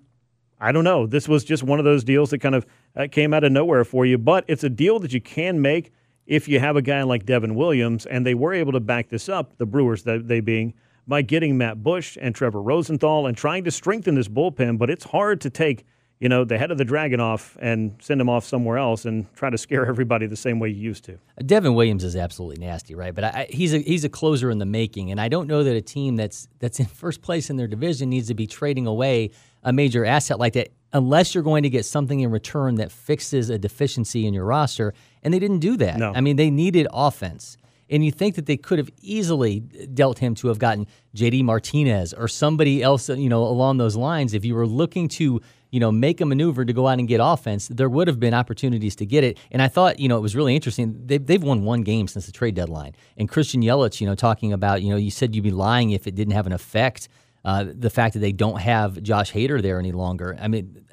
I 0.60 0.72
don't 0.72 0.84
know. 0.84 1.06
This 1.06 1.28
was 1.28 1.44
just 1.44 1.62
one 1.62 1.78
of 1.78 1.84
those 1.84 2.04
deals 2.04 2.30
that 2.30 2.38
kind 2.38 2.54
of 2.54 2.66
uh, 2.96 3.06
came 3.10 3.34
out 3.34 3.44
of 3.44 3.52
nowhere 3.52 3.84
for 3.84 4.06
you. 4.06 4.16
But 4.18 4.44
it's 4.48 4.64
a 4.64 4.70
deal 4.70 4.98
that 5.00 5.12
you 5.12 5.20
can 5.20 5.60
make 5.60 5.92
if 6.26 6.48
you 6.48 6.58
have 6.58 6.76
a 6.76 6.82
guy 6.82 7.02
like 7.02 7.26
Devin 7.26 7.54
Williams, 7.54 8.06
and 8.06 8.24
they 8.24 8.34
were 8.34 8.54
able 8.54 8.72
to 8.72 8.80
back 8.80 9.10
this 9.10 9.28
up, 9.28 9.58
the 9.58 9.66
Brewers, 9.66 10.04
they, 10.04 10.18
they 10.18 10.40
being, 10.40 10.72
by 11.06 11.20
getting 11.20 11.58
Matt 11.58 11.82
Bush 11.82 12.16
and 12.18 12.34
Trevor 12.34 12.62
Rosenthal 12.62 13.26
and 13.26 13.36
trying 13.36 13.64
to 13.64 13.70
strengthen 13.70 14.14
this 14.14 14.28
bullpen. 14.28 14.78
But 14.78 14.88
it's 14.88 15.04
hard 15.04 15.40
to 15.42 15.50
take, 15.50 15.84
you 16.24 16.30
know, 16.30 16.42
the 16.42 16.56
head 16.56 16.70
of 16.70 16.78
the 16.78 16.86
dragon 16.86 17.20
off 17.20 17.54
and 17.60 17.96
send 18.00 18.18
him 18.18 18.30
off 18.30 18.46
somewhere 18.46 18.78
else 18.78 19.04
and 19.04 19.30
try 19.34 19.50
to 19.50 19.58
scare 19.58 19.84
everybody 19.88 20.26
the 20.26 20.36
same 20.36 20.58
way 20.58 20.70
you 20.70 20.80
used 20.80 21.04
to. 21.04 21.18
Devin 21.44 21.74
Williams 21.74 22.02
is 22.02 22.16
absolutely 22.16 22.64
nasty, 22.64 22.94
right? 22.94 23.14
But 23.14 23.24
I, 23.24 23.28
I, 23.28 23.46
he's 23.50 23.74
a 23.74 23.78
he's 23.80 24.04
a 24.04 24.08
closer 24.08 24.50
in 24.50 24.56
the 24.56 24.64
making, 24.64 25.10
and 25.10 25.20
I 25.20 25.28
don't 25.28 25.46
know 25.46 25.62
that 25.62 25.76
a 25.76 25.82
team 25.82 26.16
that's 26.16 26.48
that's 26.60 26.80
in 26.80 26.86
first 27.02 27.20
place 27.20 27.50
in 27.50 27.56
their 27.56 27.66
division 27.66 28.08
needs 28.08 28.28
to 28.28 28.34
be 28.34 28.46
trading 28.46 28.86
away 28.86 29.32
a 29.62 29.70
major 29.70 30.06
asset 30.06 30.38
like 30.38 30.54
that 30.54 30.68
unless 30.94 31.34
you're 31.34 31.44
going 31.44 31.64
to 31.64 31.70
get 31.70 31.84
something 31.84 32.20
in 32.20 32.30
return 32.30 32.76
that 32.76 32.90
fixes 32.90 33.50
a 33.50 33.58
deficiency 33.58 34.26
in 34.26 34.32
your 34.32 34.46
roster. 34.46 34.94
And 35.22 35.34
they 35.34 35.38
didn't 35.38 35.58
do 35.58 35.76
that. 35.76 35.98
No. 35.98 36.12
I 36.14 36.22
mean, 36.22 36.36
they 36.36 36.50
needed 36.50 36.86
offense. 36.90 37.58
And 37.90 38.04
you 38.04 38.12
think 38.12 38.36
that 38.36 38.46
they 38.46 38.56
could 38.56 38.78
have 38.78 38.90
easily 39.02 39.60
dealt 39.60 40.18
him 40.18 40.34
to 40.36 40.48
have 40.48 40.58
gotten 40.58 40.86
JD 41.14 41.44
Martinez 41.44 42.14
or 42.14 42.28
somebody 42.28 42.82
else, 42.82 43.08
you 43.08 43.28
know, 43.28 43.42
along 43.42 43.76
those 43.76 43.96
lines. 43.96 44.32
If 44.32 44.44
you 44.44 44.54
were 44.54 44.66
looking 44.66 45.08
to, 45.08 45.40
you 45.74 45.80
know, 45.80 45.90
make 45.90 46.20
a 46.20 46.24
maneuver 46.24 46.64
to 46.64 46.72
go 46.72 46.86
out 46.86 47.00
and 47.00 47.08
get 47.08 47.18
offense, 47.20 47.66
there 47.66 47.88
would 47.88 48.06
have 48.06 48.20
been 48.20 48.32
opportunities 48.32 48.94
to 48.94 49.04
get 49.04 49.24
it. 49.24 49.38
And 49.50 49.60
I 49.60 49.66
thought, 49.66 49.98
you 49.98 50.08
know, 50.08 50.16
it 50.16 50.20
was 50.20 50.36
really 50.36 50.54
interesting. 50.54 51.04
They've, 51.04 51.26
they've 51.26 51.42
won 51.42 51.64
one 51.64 51.82
game 51.82 52.06
since 52.06 52.26
the 52.26 52.32
trade 52.32 52.54
deadline. 52.54 52.94
And 53.16 53.28
Christian 53.28 53.60
Yelich, 53.60 54.00
you 54.00 54.06
know, 54.06 54.14
talking 54.14 54.52
about, 54.52 54.82
you 54.82 54.90
know, 54.90 54.96
you 54.96 55.10
said 55.10 55.34
you'd 55.34 55.42
be 55.42 55.50
lying 55.50 55.90
if 55.90 56.06
it 56.06 56.14
didn't 56.14 56.34
have 56.34 56.46
an 56.46 56.52
effect. 56.52 57.08
Uh, 57.44 57.64
the 57.74 57.90
fact 57.90 58.14
that 58.14 58.20
they 58.20 58.30
don't 58.30 58.60
have 58.60 59.02
Josh 59.02 59.32
Hader 59.32 59.60
there 59.60 59.80
any 59.80 59.90
longer. 59.90 60.38
I 60.40 60.46
mean, 60.46 60.86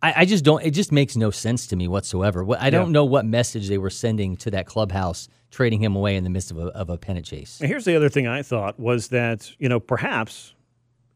I, 0.00 0.22
I, 0.22 0.24
just 0.24 0.42
don't. 0.42 0.64
It 0.64 0.70
just 0.70 0.90
makes 0.90 1.14
no 1.14 1.30
sense 1.30 1.66
to 1.66 1.76
me 1.76 1.86
whatsoever. 1.86 2.46
I 2.58 2.70
don't 2.70 2.86
yeah. 2.86 2.92
know 2.92 3.04
what 3.04 3.26
message 3.26 3.68
they 3.68 3.78
were 3.78 3.90
sending 3.90 4.36
to 4.38 4.50
that 4.52 4.64
clubhouse, 4.64 5.28
trading 5.50 5.82
him 5.82 5.94
away 5.94 6.16
in 6.16 6.24
the 6.24 6.30
midst 6.30 6.50
of 6.50 6.58
a, 6.58 6.66
of 6.68 6.88
a 6.88 6.96
pennant 6.96 7.26
chase. 7.26 7.60
And 7.60 7.68
here's 7.68 7.84
the 7.84 7.94
other 7.94 8.08
thing 8.08 8.26
I 8.26 8.42
thought 8.42 8.80
was 8.80 9.08
that 9.08 9.52
you 9.58 9.68
know 9.68 9.78
perhaps 9.78 10.54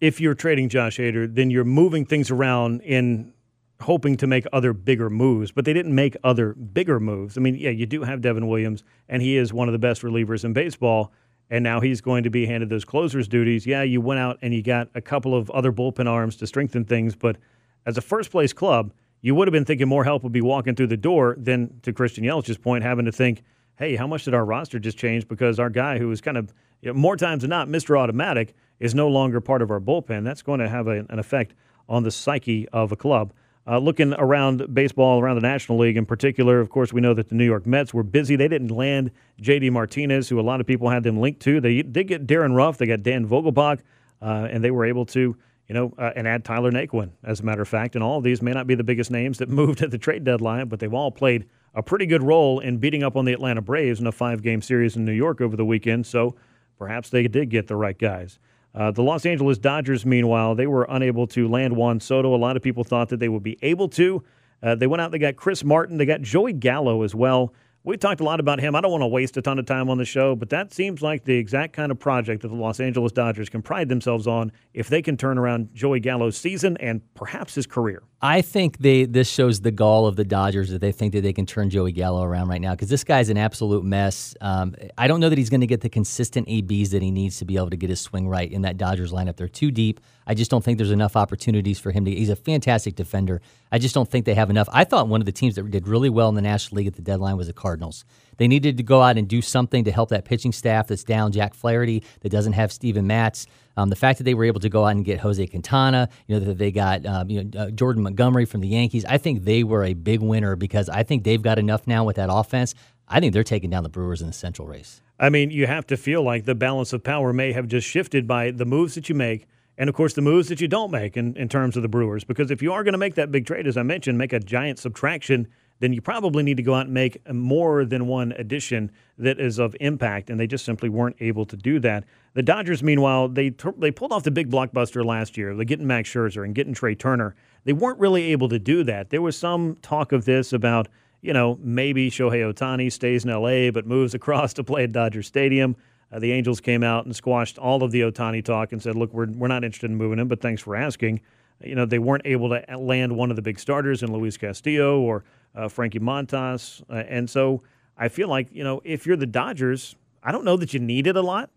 if 0.03 0.20
you're 0.20 0.34
trading 0.34 0.68
Josh 0.68 0.98
Hader, 0.98 1.32
then 1.32 1.48
you're 1.50 1.64
moving 1.64 2.05
things 2.05 2.30
around 2.30 2.82
in 2.82 3.32
hoping 3.80 4.16
to 4.16 4.26
make 4.26 4.44
other 4.53 4.72
bigger 4.72 5.09
moves, 5.09 5.50
but 5.53 5.64
they 5.64 5.72
didn't 5.72 5.94
make 5.94 6.16
other 6.22 6.53
bigger 6.55 7.00
moves. 7.00 7.38
I 7.38 7.40
mean, 7.40 7.55
yeah, 7.55 7.70
you 7.70 7.86
do 7.86 8.03
have 8.03 8.20
Devin 8.20 8.48
Williams, 8.48 8.84
and 9.09 9.22
he 9.22 9.36
is 9.36 9.53
one 9.53 9.68
of 9.68 9.72
the 9.72 9.78
best 9.78 10.03
relievers 10.03 10.44
in 10.44 10.53
baseball 10.53 11.12
and 11.53 11.62
now 11.62 11.80
he's 11.80 12.00
going 12.00 12.22
to 12.24 12.30
be 12.30 12.46
handed 12.46 12.70
those 12.70 12.86
closers 12.86 13.28
duties. 13.28 13.66
Yeah, 13.66 13.82
you 13.82 14.00
went 14.00 14.18
out 14.18 14.38
and 14.40 14.55
you 14.55 14.62
got 14.62 14.88
a 14.94 15.03
couple 15.03 15.34
of 15.34 15.50
other 15.50 15.70
bullpen 15.70 16.09
arms 16.09 16.36
to 16.36 16.46
strengthen 16.46 16.86
things, 16.86 17.14
but 17.14 17.36
as 17.84 17.98
a 17.98 18.00
first 18.00 18.30
place 18.30 18.55
club, 18.55 18.94
you 19.20 19.34
would 19.34 19.48
have 19.48 19.53
been 19.53 19.66
thinking 19.66 19.86
more 19.86 20.03
help 20.03 20.22
would 20.22 20.32
be 20.32 20.40
walking 20.40 20.74
through 20.74 20.86
the 20.86 20.96
door 20.96 21.36
than 21.38 21.78
to 21.82 21.92
Christian 21.92 22.24
Yelich's 22.24 22.57
point, 22.57 22.84
having 22.84 23.05
to 23.05 23.12
think, 23.12 23.42
hey, 23.76 23.96
how 23.96 24.07
much 24.07 24.24
did 24.24 24.32
our 24.32 24.46
roster 24.46 24.78
just 24.78 24.96
change 24.96 25.28
because 25.28 25.61
our 25.61 25.68
guy 25.68 25.98
who 25.98 26.09
was 26.09 26.22
kind 26.22 26.38
of 26.38 26.55
you 26.83 26.93
know, 26.93 26.99
more 26.99 27.16
times 27.16 27.43
than 27.43 27.51
not 27.51 27.68
Mr. 27.68 27.99
Automatic 27.99 28.55
is 28.80 28.95
no 28.95 29.09
longer 29.09 29.41
part 29.41 29.62
of 29.62 29.70
our 29.70 29.80
bullpen. 29.80 30.24
That's 30.24 30.43
going 30.43 30.61
to 30.61 30.68
have 30.68 30.89
a, 30.89 31.07
an 31.09 31.18
effect 31.18 31.55
on 31.89 32.03
the 32.03 32.11
psyche 32.11 32.68
of 32.70 32.93
a 32.93 32.97
club. 32.97 33.33
Uh, 33.64 33.78
looking 33.78 34.12
around 34.14 34.74
baseball, 34.74 35.20
around 35.20 35.37
the 35.37 35.43
National 35.43 35.78
League 35.78 35.97
in 35.97 36.05
particular, 36.05 36.59
of 36.59 36.68
course, 36.68 36.93
we 36.93 37.01
know 37.01 37.14
that 37.14 37.28
the 37.28 37.37
New 37.37 37.45
York 37.45 37.64
Mets 37.64 37.95
were 37.95 38.03
busy. 38.03 38.35
They 38.35 38.49
didn't 38.49 38.72
land 38.72 39.12
J.D. 39.41 39.70
Martinez, 39.70 40.28
who 40.28 40.41
a 40.41 40.43
lot 40.43 40.61
of 40.61 40.66
people 40.66 40.89
had 40.91 41.05
them 41.05 41.20
linked 41.20 41.41
to. 41.43 41.61
They 41.61 41.83
did 41.83 42.09
get 42.09 42.26
Darin 42.26 42.55
Ruf. 42.55 42.78
They 42.78 42.87
got 42.87 43.05
Dan 43.05 43.24
Vogelbach, 43.24 43.78
uh, 44.20 44.49
and 44.51 44.64
they 44.64 44.72
were 44.72 44.85
able 44.85 45.07
to, 45.07 45.37
you 45.68 45.74
know, 45.74 45.95
uh, 45.97 46.11
and 46.16 46.26
add 46.26 46.45
Tyler 46.45 46.72
Naquin, 46.72 47.11
as 47.22 47.39
a 47.39 47.45
matter 47.45 47.62
of 47.62 47.68
fact. 47.68 47.95
And 47.95 48.03
all 48.03 48.18
of 48.18 48.24
these 48.24 48.43
may 48.43 48.51
not 48.51 48.66
be 48.66 48.74
the 48.74 48.83
biggest 48.83 49.12
names 49.12 49.39
that 49.39 49.49
moved 49.61 49.80
at 49.80 49.93
the 49.93 49.99
trade 49.99 50.24
deadline, 50.24 50.66
but 50.66 50.80
they've 50.80 50.93
all 50.93 51.12
played 51.12 51.47
a 51.72 51.85
pretty 51.85 52.07
good 52.07 52.24
role 52.24 52.59
in 52.59 52.78
beating 52.78 53.05
up 53.05 53.16
on 53.16 53.26
the 53.26 53.33
Atlanta 53.33 53.62
Braves 53.62 54.01
in 54.01 54.09
a 54.09 54.12
five-game 54.12 54.61
series 54.61 54.97
in 54.97 55.05
New 55.05 55.12
York 55.12 55.41
over 55.41 55.57
the 55.57 55.64
weekend. 55.64 56.05
So 56.05 56.35
perhaps 56.83 57.11
they 57.11 57.28
did 57.28 57.49
get 57.49 57.68
the 57.68 57.76
right 57.76 57.97
guys. 57.97 58.41
Uh, 58.74 58.91
the 58.91 59.05
Los 59.05 59.24
Angeles 59.24 59.57
Dodgers, 59.57 60.05
meanwhile, 60.05 60.57
they 60.57 60.66
were 60.66 60.85
unable 60.89 61.28
to 61.28 61.47
land 61.47 61.76
Juan 61.76 62.01
Soto. 62.01 62.35
A 62.35 62.37
lot 62.37 62.57
of 62.57 62.62
people 62.62 62.83
thought 62.83 63.09
that 63.11 63.20
they 63.20 63.28
would 63.28 63.45
be 63.45 63.57
able 63.62 63.89
to. 63.91 64.24
Uh, 64.64 64.74
they 64.74 64.89
went 64.89 65.01
out, 65.01 65.12
they 65.12 65.20
got 65.20 65.37
Chris 65.37 65.62
Martin, 65.62 65.97
they 65.97 66.07
got 66.07 66.22
Joey 66.22 66.53
Gallo 66.53 67.05
as 67.05 67.14
well. 67.14 67.53
We 67.85 67.97
talked 67.97 68.20
a 68.20 68.24
lot 68.24 68.39
about 68.39 68.61
him. 68.61 68.76
I 68.76 68.80
don't 68.80 68.93
want 68.93 69.03
to 69.03 69.09
waste 69.09 69.37
a 69.37 69.43
ton 69.43 69.59
of 69.59 69.66
time 69.66 69.91
on 69.91 69.99
the 69.99 70.05
show, 70.05 70.37
but 70.37 70.51
that 70.51 70.72
seems 70.72 71.03
like 71.03 71.24
the 71.24 71.35
exact 71.35 71.72
kind 71.72 71.91
of 71.91 71.99
project 71.99 72.43
that 72.43 72.49
the 72.49 72.55
Los 72.55 72.78
Angeles 72.78 73.11
Dodgers 73.11 73.49
can 73.49 73.61
pride 73.61 73.89
themselves 73.89 74.28
on 74.28 74.53
if 74.72 74.89
they 74.89 75.03
can 75.03 75.16
turn 75.16 75.37
around 75.37 75.68
Joey 75.74 75.99
Gallo's 75.99 76.37
season 76.37 76.76
and 76.76 77.03
perhaps 77.14 77.57
his 77.57 77.66
career. 77.66 78.05
I 78.20 78.41
think 78.41 78.78
they 78.78 79.05
this 79.05 79.28
shows 79.28 79.62
the 79.62 79.72
gall 79.72 80.07
of 80.07 80.14
the 80.14 80.24
Dodgers 80.24 80.70
that 80.70 80.80
they 80.80 80.93
think 80.93 81.12
that 81.14 81.22
they 81.22 81.33
can 81.33 81.45
turn 81.45 81.70
Joey 81.70 81.91
Gallo 81.91 82.22
around 82.22 82.47
right 82.47 82.61
now 82.61 82.70
because 82.70 82.89
this 82.89 83.03
guy's 83.03 83.30
an 83.30 83.37
absolute 83.37 83.85
mess. 83.85 84.37
Um, 84.41 84.76
I 84.97 85.09
don't 85.09 85.18
know 85.18 85.28
that 85.28 85.39
he's 85.39 85.51
going 85.51 85.61
to 85.62 85.66
get 85.66 85.80
the 85.80 85.89
consistent 85.89 86.49
ABs 86.49 86.93
that 86.93 87.03
he 87.03 87.11
needs 87.11 87.39
to 87.39 87.45
be 87.45 87.57
able 87.57 87.70
to 87.70 87.76
get 87.76 87.91
his 87.91 88.01
swing 88.01 88.28
right 88.28 88.51
in 88.51 88.62
that 88.62 88.76
Dodgers 88.76 89.11
lineup. 89.11 89.35
They're 89.37 89.49
too 89.49 89.72
deep. 89.72 89.99
I 90.26 90.34
just 90.34 90.50
don't 90.50 90.64
think 90.64 90.78
there's 90.78 90.90
enough 90.90 91.16
opportunities 91.16 91.78
for 91.78 91.90
him 91.90 92.04
to. 92.04 92.10
He's 92.10 92.28
a 92.28 92.36
fantastic 92.36 92.94
defender. 92.94 93.40
I 93.70 93.78
just 93.78 93.94
don't 93.94 94.08
think 94.08 94.24
they 94.24 94.34
have 94.34 94.50
enough. 94.50 94.68
I 94.72 94.84
thought 94.84 95.08
one 95.08 95.20
of 95.20 95.26
the 95.26 95.32
teams 95.32 95.56
that 95.56 95.70
did 95.70 95.88
really 95.88 96.10
well 96.10 96.28
in 96.28 96.34
the 96.34 96.42
National 96.42 96.78
League 96.78 96.86
at 96.86 96.94
the 96.94 97.02
deadline 97.02 97.36
was 97.36 97.46
the 97.46 97.52
Cardinals. 97.52 98.04
They 98.36 98.48
needed 98.48 98.76
to 98.76 98.82
go 98.82 99.02
out 99.02 99.18
and 99.18 99.28
do 99.28 99.42
something 99.42 99.84
to 99.84 99.92
help 99.92 100.08
that 100.10 100.24
pitching 100.24 100.52
staff 100.52 100.88
that's 100.88 101.04
down 101.04 101.32
Jack 101.32 101.54
Flaherty, 101.54 102.02
that 102.20 102.30
doesn't 102.30 102.54
have 102.54 102.72
Steven 102.72 103.06
Matz. 103.06 103.46
Um, 103.76 103.88
the 103.88 103.96
fact 103.96 104.18
that 104.18 104.24
they 104.24 104.34
were 104.34 104.44
able 104.44 104.60
to 104.60 104.68
go 104.68 104.84
out 104.84 104.88
and 104.88 105.04
get 105.04 105.20
Jose 105.20 105.46
Quintana, 105.46 106.08
you 106.26 106.34
know, 106.34 106.44
that 106.44 106.58
they 106.58 106.70
got 106.70 107.06
um, 107.06 107.30
you 107.30 107.44
know 107.44 107.60
uh, 107.60 107.70
Jordan 107.70 108.02
Montgomery 108.02 108.44
from 108.44 108.60
the 108.60 108.68
Yankees, 108.68 109.04
I 109.04 109.18
think 109.18 109.44
they 109.44 109.64
were 109.64 109.84
a 109.84 109.94
big 109.94 110.20
winner 110.20 110.56
because 110.56 110.88
I 110.88 111.02
think 111.02 111.24
they've 111.24 111.40
got 111.40 111.58
enough 111.58 111.86
now 111.86 112.04
with 112.04 112.16
that 112.16 112.28
offense. 112.30 112.74
I 113.08 113.20
think 113.20 113.32
they're 113.32 113.42
taking 113.42 113.70
down 113.70 113.82
the 113.82 113.88
Brewers 113.88 114.20
in 114.20 114.26
the 114.26 114.32
Central 114.32 114.68
race. 114.68 115.00
I 115.18 115.28
mean, 115.28 115.50
you 115.50 115.66
have 115.66 115.86
to 115.88 115.96
feel 115.96 116.22
like 116.22 116.44
the 116.44 116.54
balance 116.54 116.92
of 116.92 117.04
power 117.04 117.32
may 117.32 117.52
have 117.52 117.68
just 117.68 117.86
shifted 117.86 118.26
by 118.26 118.50
the 118.50 118.64
moves 118.64 118.94
that 118.94 119.08
you 119.08 119.14
make. 119.14 119.46
And 119.78 119.88
of 119.88 119.94
course, 119.94 120.12
the 120.12 120.20
moves 120.20 120.48
that 120.48 120.60
you 120.60 120.68
don't 120.68 120.90
make 120.90 121.16
in, 121.16 121.36
in 121.36 121.48
terms 121.48 121.76
of 121.76 121.82
the 121.82 121.88
Brewers. 121.88 122.24
Because 122.24 122.50
if 122.50 122.62
you 122.62 122.72
are 122.72 122.84
going 122.84 122.92
to 122.92 122.98
make 122.98 123.14
that 123.14 123.32
big 123.32 123.46
trade, 123.46 123.66
as 123.66 123.76
I 123.76 123.82
mentioned, 123.82 124.18
make 124.18 124.32
a 124.32 124.40
giant 124.40 124.78
subtraction, 124.78 125.48
then 125.82 125.92
you 125.92 126.00
probably 126.00 126.44
need 126.44 126.58
to 126.58 126.62
go 126.62 126.74
out 126.74 126.84
and 126.84 126.94
make 126.94 127.28
more 127.32 127.84
than 127.84 128.06
one 128.06 128.30
addition 128.38 128.92
that 129.18 129.40
is 129.40 129.58
of 129.58 129.74
impact, 129.80 130.30
and 130.30 130.38
they 130.38 130.46
just 130.46 130.64
simply 130.64 130.88
weren't 130.88 131.16
able 131.18 131.44
to 131.44 131.56
do 131.56 131.80
that. 131.80 132.04
The 132.34 132.42
Dodgers, 132.42 132.84
meanwhile, 132.84 133.28
they 133.28 133.52
they 133.78 133.90
pulled 133.90 134.12
off 134.12 134.22
the 134.22 134.30
big 134.30 134.48
blockbuster 134.48 135.04
last 135.04 135.36
year. 135.36 135.52
Getting 135.64 135.88
Max 135.88 136.08
Scherzer 136.08 136.44
and 136.44 136.54
getting 136.54 136.72
Trea 136.72 136.94
Turner. 136.94 137.34
They 137.64 137.72
weren't 137.72 137.98
really 137.98 138.30
able 138.30 138.48
to 138.50 138.60
do 138.60 138.84
that. 138.84 139.10
There 139.10 139.22
was 139.22 139.36
some 139.36 139.76
talk 139.82 140.12
of 140.12 140.24
this 140.24 140.52
about, 140.52 140.86
you 141.20 141.32
know, 141.32 141.58
maybe 141.60 142.10
Shohei 142.10 142.52
Ohtani 142.52 142.90
stays 142.90 143.24
in 143.24 143.30
L.A. 143.30 143.70
but 143.70 143.84
moves 143.84 144.14
across 144.14 144.52
to 144.54 144.64
play 144.64 144.84
at 144.84 144.92
Dodger 144.92 145.22
Stadium. 145.22 145.74
Uh, 146.12 146.18
the 146.18 146.30
Angels 146.32 146.60
came 146.60 146.82
out 146.82 147.06
and 147.06 147.16
squashed 147.16 147.58
all 147.58 147.82
of 147.82 147.90
the 147.90 148.02
Ohtani 148.02 148.44
talk 148.44 148.72
and 148.72 148.82
said, 148.82 148.94
look, 148.94 149.12
we're, 149.14 149.26
we're 149.26 149.48
not 149.48 149.64
interested 149.64 149.90
in 149.90 149.96
moving 149.96 150.18
him, 150.18 150.28
but 150.28 150.40
thanks 150.40 150.60
for 150.60 150.76
asking. 150.76 151.20
You 151.64 151.74
know, 151.74 151.86
they 151.86 151.98
weren't 151.98 152.26
able 152.26 152.50
to 152.50 152.76
land 152.76 153.16
one 153.16 153.30
of 153.30 153.36
the 153.36 153.42
big 153.42 153.58
starters 153.58 154.02
in 154.02 154.12
Luis 154.12 154.36
Castillo 154.36 155.00
or 155.00 155.24
uh, 155.54 155.68
Frankie 155.68 156.00
Montas. 156.00 156.82
Uh, 156.90 157.04
and 157.08 157.30
so 157.30 157.62
I 157.96 158.08
feel 158.08 158.28
like, 158.28 158.48
you 158.52 158.64
know, 158.64 158.80
if 158.84 159.06
you're 159.06 159.16
the 159.16 159.26
Dodgers, 159.26 159.96
I 160.22 160.32
don't 160.32 160.44
know 160.44 160.56
that 160.56 160.74
you 160.74 160.80
need 160.80 161.06
it 161.06 161.16
a 161.16 161.22
lot. 161.22 161.50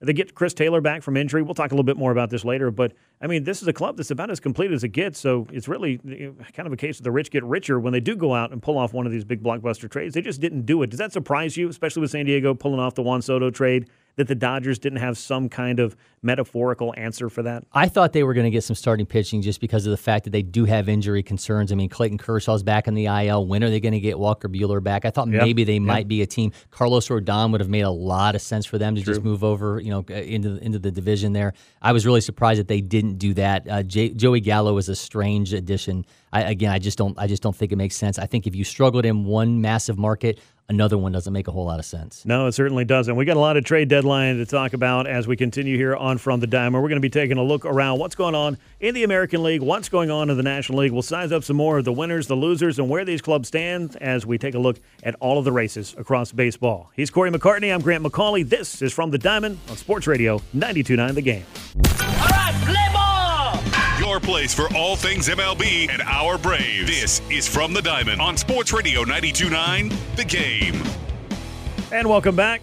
They 0.00 0.12
get 0.12 0.34
Chris 0.34 0.54
Taylor 0.54 0.80
back 0.80 1.02
from 1.02 1.16
injury. 1.16 1.42
We'll 1.42 1.54
talk 1.54 1.72
a 1.72 1.74
little 1.74 1.84
bit 1.84 1.96
more 1.96 2.12
about 2.12 2.30
this 2.30 2.44
later. 2.44 2.70
But 2.70 2.92
I 3.20 3.26
mean, 3.26 3.44
this 3.44 3.62
is 3.62 3.68
a 3.68 3.72
club 3.72 3.96
that's 3.96 4.10
about 4.10 4.30
as 4.30 4.38
complete 4.38 4.70
as 4.70 4.84
it 4.84 4.90
gets. 4.90 5.18
So 5.18 5.46
it's 5.52 5.66
really 5.66 6.00
eh, 6.08 6.30
kind 6.52 6.66
of 6.66 6.72
a 6.72 6.76
case 6.76 6.98
of 6.98 7.04
the 7.04 7.10
rich 7.10 7.30
get 7.30 7.42
richer 7.44 7.80
when 7.80 7.92
they 7.92 8.00
do 8.00 8.16
go 8.16 8.34
out 8.34 8.52
and 8.52 8.62
pull 8.62 8.78
off 8.78 8.92
one 8.92 9.06
of 9.06 9.12
these 9.12 9.24
big 9.24 9.42
blockbuster 9.42 9.90
trades. 9.90 10.14
They 10.14 10.22
just 10.22 10.40
didn't 10.40 10.66
do 10.66 10.82
it. 10.82 10.90
Does 10.90 10.98
that 10.98 11.12
surprise 11.12 11.56
you, 11.56 11.68
especially 11.68 12.00
with 12.00 12.10
San 12.10 12.26
Diego 12.26 12.54
pulling 12.54 12.80
off 12.80 12.94
the 12.94 13.02
Juan 13.02 13.22
Soto 13.22 13.50
trade? 13.50 13.88
that 14.18 14.26
the 14.26 14.34
Dodgers 14.34 14.80
didn't 14.80 14.98
have 14.98 15.16
some 15.16 15.48
kind 15.48 15.78
of 15.78 15.96
metaphorical 16.22 16.92
answer 16.96 17.30
for 17.30 17.44
that? 17.44 17.64
I 17.72 17.88
thought 17.88 18.12
they 18.12 18.24
were 18.24 18.34
going 18.34 18.44
to 18.44 18.50
get 18.50 18.64
some 18.64 18.74
starting 18.74 19.06
pitching 19.06 19.42
just 19.42 19.60
because 19.60 19.86
of 19.86 19.92
the 19.92 19.96
fact 19.96 20.24
that 20.24 20.30
they 20.30 20.42
do 20.42 20.64
have 20.64 20.88
injury 20.88 21.22
concerns. 21.22 21.70
I 21.70 21.76
mean, 21.76 21.88
Clayton 21.88 22.18
Kershaw's 22.18 22.64
back 22.64 22.88
in 22.88 22.94
the 22.94 23.06
IL. 23.06 23.46
When 23.46 23.62
are 23.62 23.70
they 23.70 23.78
going 23.78 23.92
to 23.92 24.00
get 24.00 24.18
Walker 24.18 24.48
Buehler 24.48 24.82
back? 24.82 25.04
I 25.04 25.10
thought 25.10 25.28
yep. 25.28 25.42
maybe 25.42 25.62
they 25.62 25.74
yep. 25.74 25.82
might 25.82 26.08
be 26.08 26.20
a 26.22 26.26
team. 26.26 26.50
Carlos 26.72 27.06
Rodon 27.08 27.52
would 27.52 27.60
have 27.60 27.70
made 27.70 27.82
a 27.82 27.90
lot 27.90 28.34
of 28.34 28.42
sense 28.42 28.66
for 28.66 28.76
them 28.76 28.96
to 28.96 29.02
True. 29.02 29.14
just 29.14 29.24
move 29.24 29.44
over, 29.44 29.80
you 29.80 29.90
know, 29.90 30.00
into 30.00 30.56
into 30.58 30.80
the 30.80 30.90
division 30.90 31.32
there. 31.32 31.52
I 31.80 31.92
was 31.92 32.04
really 32.04 32.20
surprised 32.20 32.58
that 32.58 32.68
they 32.68 32.80
didn't 32.80 33.07
do 33.16 33.34
that. 33.34 33.68
Uh, 33.68 33.82
J- 33.82 34.10
Joey 34.10 34.40
Gallo 34.40 34.76
is 34.78 34.88
a 34.88 34.96
strange 34.96 35.52
addition. 35.52 36.04
I, 36.32 36.42
again, 36.42 36.70
I 36.70 36.78
just 36.78 36.98
don't, 36.98 37.18
I 37.18 37.26
just 37.26 37.42
don't 37.42 37.56
think 37.56 37.72
it 37.72 37.76
makes 37.76 37.96
sense. 37.96 38.18
I 38.18 38.26
think 38.26 38.46
if 38.46 38.54
you 38.54 38.64
struggled 38.64 39.06
in 39.06 39.24
one 39.24 39.60
massive 39.62 39.96
market, 39.96 40.38
another 40.68 40.98
one 40.98 41.10
doesn't 41.12 41.32
make 41.32 41.48
a 41.48 41.50
whole 41.50 41.64
lot 41.64 41.78
of 41.78 41.86
sense. 41.86 42.26
No, 42.26 42.46
it 42.46 42.52
certainly 42.52 42.84
doesn't. 42.84 43.16
We 43.16 43.24
got 43.24 43.38
a 43.38 43.40
lot 43.40 43.56
of 43.56 43.64
trade 43.64 43.88
deadline 43.88 44.36
to 44.36 44.44
talk 44.44 44.74
about 44.74 45.06
as 45.06 45.26
we 45.26 45.36
continue 45.36 45.78
here 45.78 45.96
on 45.96 46.18
From 46.18 46.40
the 46.40 46.46
Diamond. 46.46 46.82
We're 46.82 46.90
going 46.90 47.00
to 47.00 47.00
be 47.00 47.08
taking 47.08 47.38
a 47.38 47.42
look 47.42 47.64
around 47.64 47.98
what's 47.98 48.14
going 48.14 48.34
on 48.34 48.58
in 48.80 48.94
the 48.94 49.04
American 49.04 49.42
League, 49.42 49.62
what's 49.62 49.88
going 49.88 50.10
on 50.10 50.28
in 50.28 50.36
the 50.36 50.42
National 50.42 50.80
League. 50.80 50.92
We'll 50.92 51.00
size 51.00 51.32
up 51.32 51.44
some 51.44 51.56
more 51.56 51.78
of 51.78 51.86
the 51.86 51.92
winners, 51.94 52.26
the 52.26 52.34
losers, 52.36 52.78
and 52.78 52.90
where 52.90 53.06
these 53.06 53.22
clubs 53.22 53.48
stand 53.48 53.96
as 54.02 54.26
we 54.26 54.36
take 54.36 54.54
a 54.54 54.58
look 54.58 54.78
at 55.02 55.14
all 55.20 55.38
of 55.38 55.46
the 55.46 55.52
races 55.52 55.94
across 55.96 56.30
baseball. 56.32 56.90
He's 56.94 57.08
Corey 57.08 57.30
McCartney. 57.30 57.72
I'm 57.72 57.80
Grant 57.80 58.04
McAuley. 58.04 58.46
This 58.46 58.82
is 58.82 58.92
From 58.92 59.10
the 59.10 59.18
Diamond 59.18 59.58
on 59.70 59.78
Sports 59.78 60.06
Radio 60.06 60.40
92.9 60.54 61.14
The 61.14 61.22
Game. 61.22 61.44
All 61.76 62.28
right, 62.28 62.52
play 62.66 62.92
ball! 62.92 62.97
Your 64.08 64.20
place 64.20 64.54
for 64.54 64.74
all 64.74 64.96
things 64.96 65.28
MLB 65.28 65.90
and 65.90 66.00
our 66.00 66.38
Braves. 66.38 66.88
This 66.88 67.20
is 67.30 67.46
From 67.46 67.74
the 67.74 67.82
Diamond 67.82 68.22
on 68.22 68.38
Sports 68.38 68.72
Radio 68.72 69.04
92.9 69.04 69.94
The 70.16 70.24
Game. 70.24 70.82
And 71.92 72.08
welcome 72.08 72.34
back 72.34 72.62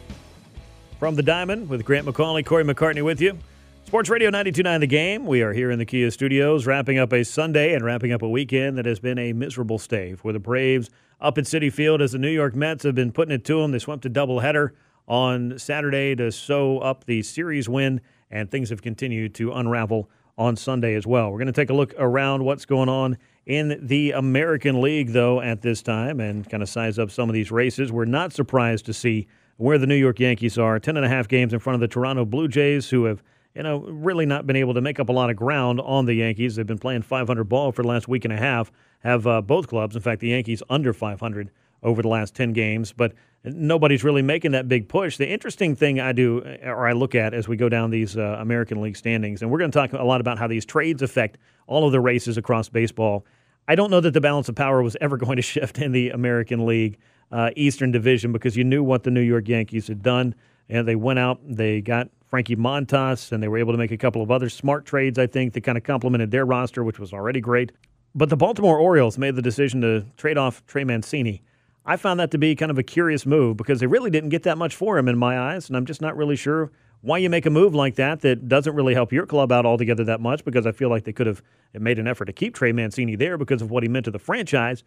from 0.97 1.13
the 1.13 1.21
Diamond 1.21 1.69
with 1.69 1.85
Grant 1.85 2.07
McAuley, 2.07 2.43
Corey 2.43 2.63
McCartney 2.63 3.03
with 3.03 3.21
you. 3.21 3.37
Sports 3.85 4.09
Radio 4.09 4.31
92.9 4.31 4.79
The 4.79 4.87
Game. 4.87 5.27
We 5.27 5.43
are 5.43 5.53
here 5.53 5.69
in 5.69 5.77
the 5.77 5.85
Kia 5.85 6.09
studios 6.09 6.65
wrapping 6.65 6.97
up 6.97 7.13
a 7.13 7.23
Sunday 7.23 7.75
and 7.75 7.85
wrapping 7.85 8.11
up 8.11 8.23
a 8.23 8.27
weekend 8.29 8.79
that 8.79 8.87
has 8.87 8.99
been 8.99 9.19
a 9.19 9.31
miserable 9.31 9.77
stay 9.77 10.15
for 10.15 10.33
the 10.33 10.39
Braves 10.39 10.89
up 11.21 11.37
at 11.37 11.43
Citi 11.43 11.71
Field 11.71 12.01
as 12.01 12.13
the 12.13 12.17
New 12.17 12.31
York 12.31 12.55
Mets 12.55 12.81
have 12.85 12.95
been 12.95 13.11
putting 13.11 13.35
it 13.35 13.45
to 13.45 13.61
them. 13.61 13.71
They 13.71 13.77
swept 13.77 14.03
a 14.07 14.09
doubleheader 14.09 14.71
on 15.07 15.59
Saturday 15.59 16.15
to 16.15 16.31
sew 16.31 16.79
up 16.79 17.05
the 17.05 17.21
series 17.21 17.69
win, 17.69 18.01
and 18.31 18.49
things 18.49 18.71
have 18.71 18.81
continued 18.81 19.35
to 19.35 19.53
unravel 19.53 20.09
on 20.37 20.55
Sunday 20.55 20.95
as 20.95 21.07
well. 21.07 21.31
We're 21.31 21.37
going 21.37 21.47
to 21.47 21.53
take 21.53 21.69
a 21.69 21.73
look 21.73 21.93
around 21.97 22.43
what's 22.43 22.65
going 22.65 22.89
on 22.89 23.17
in 23.45 23.79
the 23.81 24.11
American 24.11 24.81
League, 24.81 25.09
though, 25.09 25.41
at 25.41 25.61
this 25.61 25.81
time 25.81 26.19
and 26.19 26.49
kind 26.49 26.63
of 26.63 26.69
size 26.69 26.99
up 26.99 27.11
some 27.11 27.29
of 27.29 27.33
these 27.33 27.51
races. 27.51 27.91
We're 27.91 28.05
not 28.05 28.33
surprised 28.33 28.85
to 28.87 28.93
see 28.93 29.27
where 29.57 29.77
the 29.77 29.87
New 29.87 29.95
York 29.95 30.19
Yankees 30.19 30.57
are 30.57 30.79
10 30.79 30.97
and 30.97 31.05
a 31.05 31.09
half 31.09 31.27
games 31.27 31.53
in 31.53 31.59
front 31.59 31.75
of 31.75 31.81
the 31.81 31.87
Toronto 31.87 32.25
Blue 32.25 32.47
Jays, 32.47 32.89
who 32.89 33.05
have 33.05 33.23
you 33.55 33.63
know, 33.63 33.79
really 33.79 34.25
not 34.25 34.45
been 34.45 34.57
able 34.57 34.73
to 34.73 34.81
make 34.81 34.99
up 34.99 35.07
a 35.07 35.13
lot 35.13 35.29
of 35.29 35.37
ground 35.37 35.79
on 35.79 36.05
the 36.05 36.13
Yankees. 36.13 36.55
They've 36.55 36.67
been 36.67 36.77
playing 36.77 37.03
500 37.03 37.45
ball 37.45 37.71
for 37.71 37.83
the 37.83 37.87
last 37.87 38.07
week 38.07 38.25
and 38.25 38.33
a 38.33 38.37
half. 38.37 38.71
Have 38.99 39.25
uh, 39.25 39.41
both 39.41 39.67
clubs, 39.67 39.95
in 39.95 40.01
fact, 40.01 40.19
the 40.19 40.29
Yankees 40.29 40.61
under 40.69 40.91
500 40.91 41.49
over 41.81 42.01
the 42.01 42.07
last 42.07 42.35
10 42.35 42.51
games, 42.51 42.91
but 42.91 43.13
nobody's 43.45 44.03
really 44.03 44.21
making 44.21 44.51
that 44.51 44.67
big 44.67 44.87
push. 44.87 45.17
The 45.17 45.27
interesting 45.27 45.75
thing 45.75 45.99
I 45.99 46.11
do, 46.11 46.41
or 46.63 46.87
I 46.87 46.93
look 46.93 47.15
at 47.15 47.33
as 47.33 47.47
we 47.47 47.57
go 47.57 47.69
down 47.69 47.91
these 47.91 48.17
uh, 48.17 48.37
American 48.39 48.81
League 48.81 48.97
standings, 48.97 49.41
and 49.41 49.51
we're 49.51 49.59
going 49.59 49.71
to 49.71 49.77
talk 49.77 49.93
a 49.93 50.03
lot 50.03 50.21
about 50.21 50.39
how 50.39 50.47
these 50.47 50.65
trades 50.65 51.01
affect 51.01 51.37
all 51.67 51.85
of 51.85 51.91
the 51.91 51.99
races 51.99 52.37
across 52.37 52.69
baseball. 52.69 53.25
I 53.67 53.75
don't 53.75 53.89
know 53.89 54.01
that 54.01 54.11
the 54.11 54.21
balance 54.21 54.49
of 54.49 54.55
power 54.55 54.81
was 54.81 54.95
ever 55.01 55.17
going 55.25 55.35
to 55.37 55.41
shift 55.41 55.79
in 55.79 55.91
the 55.91 56.09
American 56.09 56.65
League 56.65 56.97
uh, 57.31 57.51
Eastern 57.55 57.91
Division 57.91 58.31
because 58.31 58.55
you 58.55 58.63
knew 58.63 58.83
what 58.83 59.03
the 59.03 59.11
New 59.11 59.21
York 59.21 59.47
Yankees 59.47 59.87
had 59.87 60.01
done. 60.01 60.35
And 60.69 60.87
they 60.87 60.95
went 60.95 61.19
out, 61.19 61.39
they 61.47 61.81
got 61.81 62.09
Frankie 62.27 62.55
Montas, 62.55 63.31
and 63.31 63.41
they 63.41 63.47
were 63.47 63.57
able 63.57 63.73
to 63.73 63.77
make 63.77 63.91
a 63.91 63.97
couple 63.97 64.21
of 64.21 64.31
other 64.31 64.49
smart 64.49 64.85
trades, 64.85 65.19
I 65.19 65.27
think, 65.27 65.53
that 65.53 65.61
kind 65.61 65.77
of 65.77 65.83
complemented 65.83 66.31
their 66.31 66.45
roster, 66.45 66.83
which 66.83 66.99
was 66.99 67.13
already 67.13 67.39
great. 67.39 67.71
But 68.15 68.29
the 68.29 68.37
Baltimore 68.37 68.79
Orioles 68.79 69.17
made 69.17 69.35
the 69.35 69.41
decision 69.41 69.81
to 69.81 70.05
trade 70.17 70.37
off 70.37 70.65
Trey 70.65 70.83
Mancini. 70.83 71.43
I 71.85 71.97
found 71.97 72.19
that 72.19 72.31
to 72.31 72.37
be 72.37 72.55
kind 72.55 72.71
of 72.71 72.79
a 72.79 72.83
curious 72.83 73.25
move 73.25 73.57
because 73.57 73.79
they 73.79 73.87
really 73.87 74.09
didn't 74.09 74.29
get 74.29 74.43
that 74.43 74.57
much 74.57 74.75
for 74.75 74.97
him 74.97 75.07
in 75.07 75.17
my 75.17 75.39
eyes, 75.39 75.67
and 75.67 75.77
I'm 75.77 75.85
just 75.85 76.01
not 76.01 76.17
really 76.17 76.35
sure 76.35 76.71
why 77.01 77.19
you 77.19 77.29
make 77.29 77.45
a 77.45 77.51
move 77.51 77.75
like 77.75 77.95
that 77.95 78.21
that 78.21 78.47
doesn't 78.47 78.73
really 78.73 78.95
help 78.95 79.13
your 79.13 79.27
club 79.27 79.51
out 79.51 79.65
altogether 79.65 80.03
that 80.05 80.19
much 80.19 80.43
because 80.43 80.65
I 80.65 80.71
feel 80.71 80.89
like 80.89 81.03
they 81.03 81.13
could 81.13 81.27
have 81.27 81.43
made 81.73 81.99
an 81.99 82.07
effort 82.07 82.25
to 82.25 82.33
keep 82.33 82.55
Trey 82.55 82.71
Mancini 82.71 83.15
there 83.15 83.37
because 83.37 83.61
of 83.61 83.69
what 83.69 83.83
he 83.83 83.89
meant 83.89 84.05
to 84.05 84.11
the 84.11 84.17
franchise. 84.17 84.83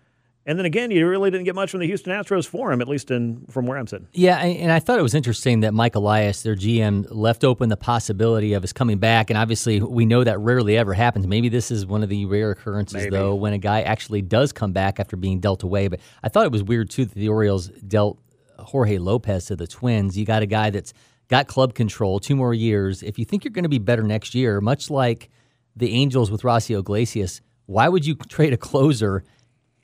And 0.48 0.58
then 0.58 0.64
again, 0.64 0.90
you 0.90 1.06
really 1.06 1.30
didn't 1.30 1.44
get 1.44 1.54
much 1.54 1.70
from 1.70 1.80
the 1.80 1.86
Houston 1.86 2.10
Astros 2.10 2.46
for 2.48 2.72
him, 2.72 2.80
at 2.80 2.88
least 2.88 3.10
in 3.10 3.44
from 3.50 3.66
where 3.66 3.76
I'm 3.76 3.86
sitting. 3.86 4.08
Yeah, 4.14 4.38
and 4.38 4.72
I 4.72 4.78
thought 4.78 4.98
it 4.98 5.02
was 5.02 5.14
interesting 5.14 5.60
that 5.60 5.74
Mike 5.74 5.94
Elias, 5.94 6.40
their 6.40 6.56
GM, 6.56 7.06
left 7.10 7.44
open 7.44 7.68
the 7.68 7.76
possibility 7.76 8.54
of 8.54 8.62
his 8.62 8.72
coming 8.72 8.96
back. 8.96 9.28
And 9.28 9.38
obviously, 9.38 9.78
we 9.78 10.06
know 10.06 10.24
that 10.24 10.38
rarely 10.40 10.78
ever 10.78 10.94
happens. 10.94 11.26
Maybe 11.26 11.50
this 11.50 11.70
is 11.70 11.84
one 11.84 12.02
of 12.02 12.08
the 12.08 12.24
rare 12.24 12.52
occurrences, 12.52 12.94
Maybe. 12.94 13.10
though, 13.10 13.34
when 13.34 13.52
a 13.52 13.58
guy 13.58 13.82
actually 13.82 14.22
does 14.22 14.54
come 14.54 14.72
back 14.72 14.98
after 14.98 15.18
being 15.18 15.38
dealt 15.38 15.64
away. 15.64 15.88
But 15.88 16.00
I 16.22 16.30
thought 16.30 16.46
it 16.46 16.52
was 16.52 16.62
weird 16.62 16.88
too 16.88 17.04
that 17.04 17.14
the 17.14 17.28
Orioles 17.28 17.68
dealt 17.68 18.18
Jorge 18.58 18.96
Lopez 18.96 19.44
to 19.46 19.56
the 19.56 19.66
Twins. 19.66 20.16
You 20.16 20.24
got 20.24 20.42
a 20.42 20.46
guy 20.46 20.70
that's 20.70 20.94
got 21.28 21.46
club 21.46 21.74
control, 21.74 22.20
two 22.20 22.34
more 22.34 22.54
years. 22.54 23.02
If 23.02 23.18
you 23.18 23.26
think 23.26 23.44
you're 23.44 23.52
going 23.52 23.64
to 23.64 23.68
be 23.68 23.78
better 23.78 24.02
next 24.02 24.34
year, 24.34 24.62
much 24.62 24.88
like 24.88 25.28
the 25.76 25.92
Angels 25.92 26.30
with 26.30 26.40
Raisel 26.40 26.78
Iglesias, 26.78 27.42
why 27.66 27.86
would 27.90 28.06
you 28.06 28.14
trade 28.30 28.54
a 28.54 28.56
closer 28.56 29.24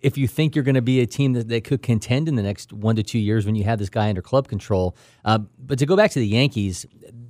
if 0.04 0.18
you 0.18 0.28
think 0.28 0.54
you're 0.54 0.64
going 0.64 0.74
to 0.74 0.82
be 0.82 1.00
a 1.00 1.06
team 1.06 1.32
that, 1.32 1.48
that 1.48 1.64
could 1.64 1.82
contend 1.82 2.28
in 2.28 2.34
the 2.36 2.42
next 2.42 2.72
one 2.72 2.96
to 2.96 3.02
two 3.02 3.18
years 3.18 3.46
when 3.46 3.54
you 3.54 3.64
have 3.64 3.78
this 3.78 3.88
guy 3.90 4.08
under 4.08 4.22
club 4.22 4.48
control? 4.48 4.96
Uh, 5.24 5.38
but 5.58 5.78
to 5.78 5.86
go 5.86 5.96
back 5.96 6.10
to 6.12 6.18
the 6.18 6.26
Yankees, 6.26 6.86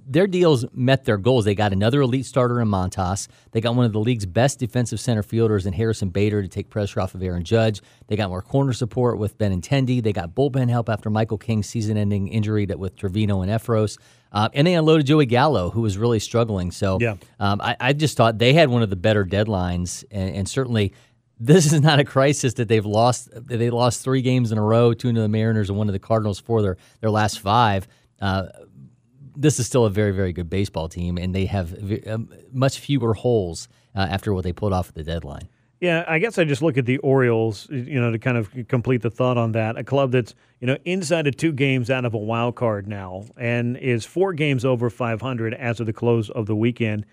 their 0.07 0.27
deals 0.27 0.67
met 0.73 1.05
their 1.05 1.17
goals. 1.17 1.45
They 1.47 1.55
got 1.55 1.73
another 1.73 2.01
elite 2.03 2.27
starter 2.27 2.61
in 2.61 2.69
Montas. 2.69 3.29
They 3.53 3.61
got 3.61 3.75
one 3.75 3.87
of 3.87 3.93
the 3.93 4.01
league's 4.01 4.27
best 4.27 4.59
defensive 4.59 5.01
center 5.01 5.23
fielders 5.23 5.65
in 5.67 5.73
Harrison 5.73 6.11
Bader 6.11 6.43
to 6.43 6.49
take 6.49 6.69
pressure 6.69 7.01
off 7.01 7.15
of 7.15 7.23
Aaron 7.23 7.45
Judge. 7.45 7.81
They 8.09 8.17
got 8.17 8.29
more 8.29 8.43
corner 8.43 8.73
support 8.75 9.19
with 9.19 9.39
Benintendi. 9.39 10.03
They 10.03 10.13
got 10.13 10.35
bullpen 10.35 10.69
help 10.69 10.89
after 10.91 11.09
Michael 11.11 11.39
King's 11.39 11.69
season-ending 11.69 12.29
injury 12.29 12.67
that 12.67 12.79
with 12.79 12.97
Trevino 12.97 13.41
and 13.41 13.51
Effross. 13.51 13.97
Uh, 14.31 14.49
and 14.53 14.67
they 14.67 14.75
unloaded 14.75 15.07
Joey 15.07 15.27
Gallo, 15.27 15.71
who 15.71 15.81
was 15.81 15.97
really 15.97 16.19
struggling. 16.19 16.71
So 16.73 16.99
Yeah. 17.01 17.15
um, 17.41 17.61
I, 17.63 17.77
I 17.81 17.93
just 17.93 18.17
thought 18.17 18.37
they 18.39 18.53
had 18.53 18.69
one 18.69 18.83
of 18.83 18.91
the 18.91 18.97
better 18.97 19.25
deadlines, 19.25 20.05
and, 20.11 20.35
and 20.37 20.49
certainly 20.49 20.93
this 21.39 21.73
is 21.73 21.81
not 21.81 21.99
a 21.99 22.05
crisis 22.05 22.55
that 22.55 22.69
they've 22.69 22.87
lost. 22.87 23.29
They 23.35 23.71
lost 23.71 24.03
three 24.03 24.23
games 24.23 24.53
in 24.53 24.59
a 24.59 24.63
row, 24.63 24.95
two 24.95 25.13
to 25.13 25.21
the 25.21 25.29
Mariners 25.29 25.69
and 25.69 25.79
one 25.79 25.87
to 25.89 25.93
the 25.93 25.99
Cardinals 25.99 26.39
for 26.39 26.63
their 26.63 26.77
their 27.01 27.11
last 27.11 27.41
five. 27.41 27.89
Uh, 28.21 28.47
this 29.37 29.59
is 29.59 29.67
still 29.67 29.85
a 29.85 29.91
very 29.91 30.13
very 30.13 30.33
good 30.33 30.49
baseball 30.49 30.89
team, 30.89 31.19
and 31.19 31.35
they 31.35 31.47
have 31.47 31.69
v- 31.69 32.03
um, 32.09 32.33
much 32.53 32.79
fewer 32.79 33.15
holes 33.15 33.69
uh, 33.95 34.07
after 34.11 34.33
what 34.33 34.45
they 34.45 34.53
pulled 34.53 34.73
off 34.73 34.89
at 34.89 34.95
the 34.95 35.03
deadline. 35.03 35.49
Yeah, 35.81 36.05
I 36.09 36.19
guess 36.19 36.39
I 36.39 36.45
just 36.45 36.63
look 36.63 36.79
at 36.79 36.87
the 36.87 36.97
Orioles, 36.99 37.69
you 37.69 38.01
know, 38.01 38.11
to 38.11 38.19
kind 38.19 38.39
of 38.39 38.49
complete 38.69 39.03
the 39.03 39.11
thought 39.11 39.37
on 39.37 39.53
that. 39.53 39.77
A 39.77 39.85
club 39.85 40.13
that's, 40.13 40.35
you 40.61 40.67
know, 40.67 40.79
inside 40.87 41.27
of 41.27 41.37
two 41.37 41.53
games 41.53 41.91
out 41.91 42.07
of 42.07 42.15
a 42.15 42.19
wild 42.19 42.55
card 42.55 42.87
now 42.89 43.25
and 43.37 43.77
is 43.77 44.07
four 44.07 44.33
games 44.33 44.65
over 44.65 44.89
500 44.89 45.53
as 45.53 45.81
of 45.81 45.87
the 45.87 45.93
close 45.93 46.31
of 46.31 46.47
the 46.47 46.57
weekend. 46.57 47.05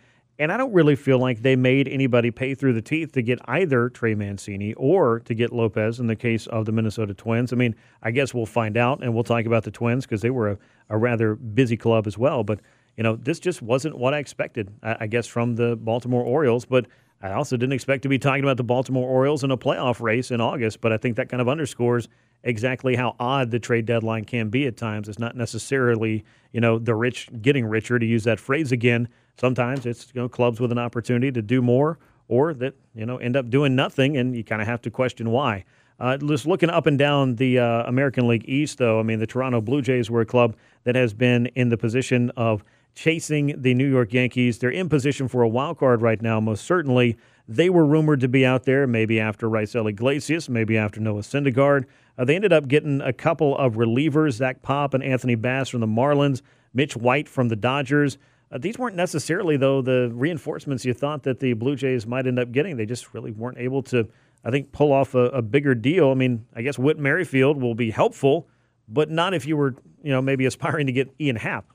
And 0.42 0.52
I 0.52 0.58
don't 0.58 0.74
really 0.74 0.96
feel 0.96 1.20
like 1.20 1.44
they 1.44 1.56
made 1.56 1.88
anybody 1.88 2.32
pay 2.32 2.56
through 2.56 2.74
the 2.74 2.82
teeth 2.82 3.12
to 3.12 3.22
get 3.22 3.38
either 3.46 3.90
Trey 3.90 4.16
Mancini 4.16 4.74
or 4.74 5.20
to 5.20 5.36
get 5.36 5.54
Lopez 5.54 6.00
in 6.00 6.08
the 6.08 6.16
case 6.16 6.48
of 6.48 6.66
the 6.66 6.72
Minnesota 6.72 7.14
Twins. 7.14 7.54
I 7.54 7.58
mean, 7.58 7.76
I 8.02 8.10
guess 8.10 8.34
we'll 8.34 8.48
find 8.48 8.76
out 8.76 9.04
and 9.04 9.14
we'll 9.14 9.24
talk 9.24 9.46
about 9.46 9.66
the 9.66 9.70
Twins 9.70 10.08
because 10.08 10.22
they 10.22 10.32
were 10.32 10.50
a, 10.50 10.58
a 10.90 10.98
rather 10.98 11.36
busy 11.36 11.78
club 11.78 12.08
as 12.08 12.18
well. 12.18 12.44
But, 12.44 12.60
you 12.98 13.04
know, 13.04 13.18
this 13.18 13.40
just 13.40 13.62
wasn't 13.62 14.00
what 14.00 14.16
I 14.16 14.18
expected, 14.18 14.74
I, 14.82 14.98
I 15.02 15.06
guess, 15.06 15.28
from 15.28 15.58
the 15.58 15.76
Baltimore 15.76 16.24
Orioles. 16.24 16.66
But 16.66 16.88
I 17.22 17.34
also 17.34 17.56
didn't 17.56 17.74
expect 17.74 18.02
to 18.02 18.10
be 18.10 18.18
talking 18.18 18.44
about 18.44 18.58
the 18.58 18.64
Baltimore 18.64 19.08
Orioles 19.08 19.44
in 19.44 19.52
a 19.52 19.58
playoff 19.58 20.02
race 20.02 20.32
in 20.32 20.42
August, 20.42 20.82
but 20.82 20.92
I 20.92 20.98
think 20.98 21.18
that 21.18 21.30
kind 21.30 21.42
of 21.42 21.50
underscores 21.50 22.10
exactly 22.44 22.96
how 22.96 23.16
odd 23.20 23.52
the 23.52 23.60
trade 23.60 23.86
deadline 23.86 24.26
can 24.26 24.50
be 24.50 24.66
at 24.66 24.76
times. 24.76 25.08
It's 25.08 25.20
not 25.20 25.36
necessarily, 25.36 26.26
you 26.52 26.62
know, 26.62 26.80
the 26.80 26.96
rich 26.96 27.30
getting 27.44 27.68
richer 27.68 28.00
to 28.00 28.06
use 28.08 28.24
that 28.24 28.40
phrase 28.40 28.72
again. 28.72 29.08
Sometimes 29.40 29.86
it's, 29.86 30.12
you 30.14 30.22
know, 30.22 30.30
clubs 30.30 30.60
with 30.60 30.72
an 30.72 30.78
opportunity 30.78 31.32
to 31.32 31.42
do 31.42 31.62
more 31.62 31.98
or 32.28 32.54
that, 32.54 32.76
you 32.96 33.06
know, 33.06 33.18
end 33.18 33.36
up 33.36 33.50
doing 33.50 33.76
nothing 33.76 34.18
and 34.18 34.36
you 34.36 34.44
kind 34.44 34.62
of 34.62 34.68
have 34.68 34.82
to 34.84 34.92
question 34.92 35.32
why. 35.32 35.66
Uh, 36.00 36.18
just 36.18 36.48
looking 36.48 36.70
up 36.70 36.88
and 36.88 36.98
down 36.98 37.36
the 37.36 37.60
uh, 37.60 37.84
American 37.84 38.28
League 38.28 38.48
East, 38.48 38.80
though, 38.80 39.00
I 39.00 39.04
mean, 39.04 39.20
the 39.20 39.28
Toronto 39.28 39.62
Blue 39.62 39.84
Jays 39.84 40.10
were 40.10 40.22
a 40.22 40.26
club 40.26 40.56
that 40.84 40.96
has 40.96 41.14
been 41.14 41.46
in 41.48 41.70
the 41.70 41.78
position 41.78 42.32
of 42.36 42.64
chasing 42.96 43.62
the 43.62 43.74
New 43.74 43.88
York 43.88 44.12
Yankees. 44.12 44.58
They're 44.58 44.72
in 44.72 44.90
position 44.90 45.28
for 45.28 45.44
a 45.44 45.48
wild 45.48 45.78
card 45.78 46.02
right 46.02 46.22
now, 46.22 46.40
most 46.40 46.66
certainly. 46.66 47.18
They 47.48 47.70
were 47.70 47.86
rumored 47.86 48.20
to 48.22 48.28
be 48.28 48.46
out 48.46 48.64
there, 48.64 48.88
maybe 48.88 49.20
after 49.20 49.48
Raisel 49.48 49.90
Iglesias, 49.90 50.50
maybe 50.50 50.78
after 50.78 51.00
Noah 51.00 51.22
Syndergaard. 51.22 51.86
Uh, 52.18 52.26
they 52.26 52.36
ended 52.36 52.54
up 52.54 52.68
getting 52.68 53.02
a 53.02 53.14
couple 53.14 53.58
of 53.58 53.74
relievers, 53.76 54.34
Zach 54.34 54.62
Pop 54.62 54.94
and 54.94 55.04
Anthony 55.04 55.36
Bass 55.36 55.70
from 55.70 55.82
the 55.82 55.88
Marlins, 55.88 56.42
Mitch 56.74 56.96
White 56.96 57.28
from 57.28 57.50
the 57.50 57.56
Dodgers. 57.56 58.18
Uh, 58.52 58.58
these 58.58 58.78
weren't 58.78 58.96
necessarily, 58.96 59.56
though, 59.58 59.82
the 59.82 60.12
reinforcements 60.14 60.84
you 60.84 60.94
thought 60.94 61.24
that 61.24 61.40
the 61.40 61.54
Blue 61.54 61.76
Jays 61.76 62.06
might 62.06 62.28
end 62.28 62.38
up 62.40 62.52
getting. 62.52 62.76
They 62.78 62.86
just 62.86 63.14
really 63.14 63.32
weren't 63.32 63.58
able 63.58 63.82
to, 63.84 64.10
I 64.44 64.52
think, 64.52 64.72
pull 64.72 64.92
off 64.92 65.16
a, 65.16 65.26
a 65.28 65.42
bigger 65.42 65.74
deal. 65.74 66.12
I 66.12 66.16
mean, 66.16 66.46
I 66.56 66.62
guess 66.62 66.78
Whit 66.78 67.00
Merrifield 67.00 67.62
will 67.62 67.76
be 67.76 67.92
helpful, 67.92 68.48
but 68.90 69.10
not 69.10 69.34
if 69.34 69.46
you 69.46 69.56
were, 69.56 69.76
you 70.04 70.12
know, 70.12 70.22
maybe 70.22 70.46
aspiring 70.46 70.88
to 70.88 70.94
get 70.94 71.10
Ian 71.20 71.38
Happ. 71.38 71.66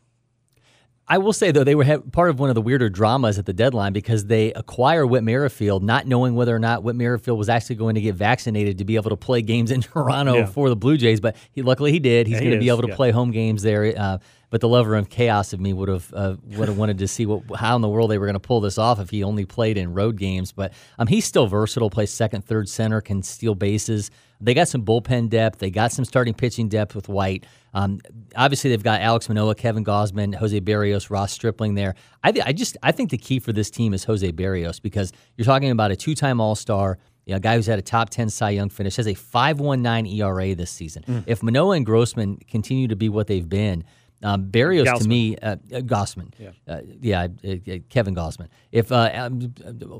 I 1.08 1.18
will 1.18 1.32
say 1.32 1.52
though 1.52 1.62
they 1.62 1.76
were 1.76 2.00
part 2.10 2.30
of 2.30 2.40
one 2.40 2.48
of 2.48 2.56
the 2.56 2.60
weirder 2.60 2.88
dramas 2.88 3.38
at 3.38 3.46
the 3.46 3.52
deadline 3.52 3.92
because 3.92 4.26
they 4.26 4.52
acquire 4.54 5.06
Whit 5.06 5.22
Merrifield, 5.22 5.84
not 5.84 6.08
knowing 6.08 6.34
whether 6.34 6.54
or 6.54 6.58
not 6.58 6.82
Whit 6.82 6.96
Merrifield 6.96 7.38
was 7.38 7.48
actually 7.48 7.76
going 7.76 7.94
to 7.94 8.00
get 8.00 8.16
vaccinated 8.16 8.78
to 8.78 8.84
be 8.84 8.96
able 8.96 9.10
to 9.10 9.16
play 9.16 9.40
games 9.40 9.70
in 9.70 9.80
Toronto 9.82 10.34
Yeah. 10.34 10.46
for 10.46 10.68
the 10.68 10.74
Blue 10.74 10.96
Jays. 10.96 11.20
But 11.20 11.36
he 11.52 11.62
luckily 11.62 11.92
he 11.92 12.00
did. 12.00 12.26
He's 12.26 12.34
Yeah, 12.34 12.40
he 12.40 12.46
going 12.46 12.58
to 12.58 12.64
be 12.64 12.68
able 12.70 12.82
to 12.82 12.88
yeah. 12.88 12.96
play 12.96 13.12
home 13.12 13.30
games 13.30 13.62
there. 13.62 13.94
Uh, 13.96 14.18
but 14.50 14.60
the 14.60 14.68
lover 14.68 14.94
of 14.94 15.08
chaos 15.08 15.52
of 15.52 15.60
me 15.60 15.72
would 15.72 15.88
have 15.88 16.12
uh, 16.14 16.36
would 16.56 16.68
have 16.68 16.78
wanted 16.78 16.98
to 16.98 17.08
see 17.08 17.26
what 17.26 17.42
how 17.58 17.74
in 17.76 17.82
the 17.82 17.88
world 17.88 18.10
they 18.10 18.18
were 18.18 18.26
going 18.26 18.34
to 18.34 18.40
pull 18.40 18.60
this 18.60 18.78
off 18.78 19.00
if 19.00 19.10
he 19.10 19.22
only 19.22 19.44
played 19.44 19.76
in 19.76 19.92
road 19.92 20.16
games. 20.16 20.52
But 20.52 20.72
um, 20.98 21.06
he's 21.06 21.24
still 21.24 21.46
versatile. 21.46 21.90
Plays 21.90 22.10
second, 22.10 22.44
third, 22.44 22.68
center, 22.68 23.00
can 23.00 23.22
steal 23.22 23.54
bases. 23.54 24.10
They 24.40 24.54
got 24.54 24.68
some 24.68 24.84
bullpen 24.84 25.30
depth. 25.30 25.58
They 25.58 25.70
got 25.70 25.92
some 25.92 26.04
starting 26.04 26.34
pitching 26.34 26.68
depth 26.68 26.94
with 26.94 27.08
White. 27.08 27.46
Um, 27.74 28.00
obviously, 28.36 28.70
they've 28.70 28.82
got 28.82 29.00
Alek 29.00 29.28
Manoah, 29.28 29.54
Kevin 29.54 29.84
Gausman, 29.84 30.34
Jose 30.34 30.60
Berrios, 30.60 31.10
Ross 31.10 31.32
Stripling 31.32 31.74
there. 31.74 31.94
I, 32.22 32.32
th- 32.32 32.44
I 32.46 32.52
just 32.52 32.76
I 32.82 32.92
think 32.92 33.10
the 33.10 33.18
key 33.18 33.38
for 33.38 33.52
this 33.52 33.70
team 33.70 33.94
is 33.94 34.04
Jose 34.04 34.30
Berrios 34.32 34.80
because 34.80 35.12
you're 35.36 35.44
talking 35.44 35.70
about 35.70 35.90
a 35.90 35.96
two-time 35.96 36.40
All-Star, 36.40 36.98
you 37.26 37.32
know, 37.32 37.36
a 37.36 37.40
guy 37.40 37.56
who's 37.56 37.66
had 37.66 37.78
a 37.78 37.82
top 37.82 38.10
10 38.10 38.30
Cy 38.30 38.50
Young 38.50 38.68
finish, 38.68 38.96
has 38.96 39.06
a 39.06 39.14
5.19 39.14 40.14
ERA 40.18 40.54
this 40.54 40.70
season. 40.70 41.02
Mm. 41.06 41.24
If 41.26 41.42
Manoah 41.42 41.76
and 41.76 41.86
Grossman 41.86 42.38
continue 42.48 42.88
to 42.88 42.96
be 42.96 43.08
what 43.08 43.26
they've 43.26 43.48
been, 43.48 43.84
um, 44.22 44.46
Berrios 44.50 44.98
to 44.98 45.08
me, 45.08 45.36
uh, 45.38 45.56
uh, 45.72 45.80
Gausman, 45.80 46.32
yeah, 46.38 46.50
uh, 46.66 46.80
yeah, 47.00 47.26
uh, 47.44 47.48
uh, 47.50 47.78
Kevin 47.88 48.14
Gausman. 48.14 48.48
If 48.72 48.90
uh, 48.90 49.10
um, 49.14 49.40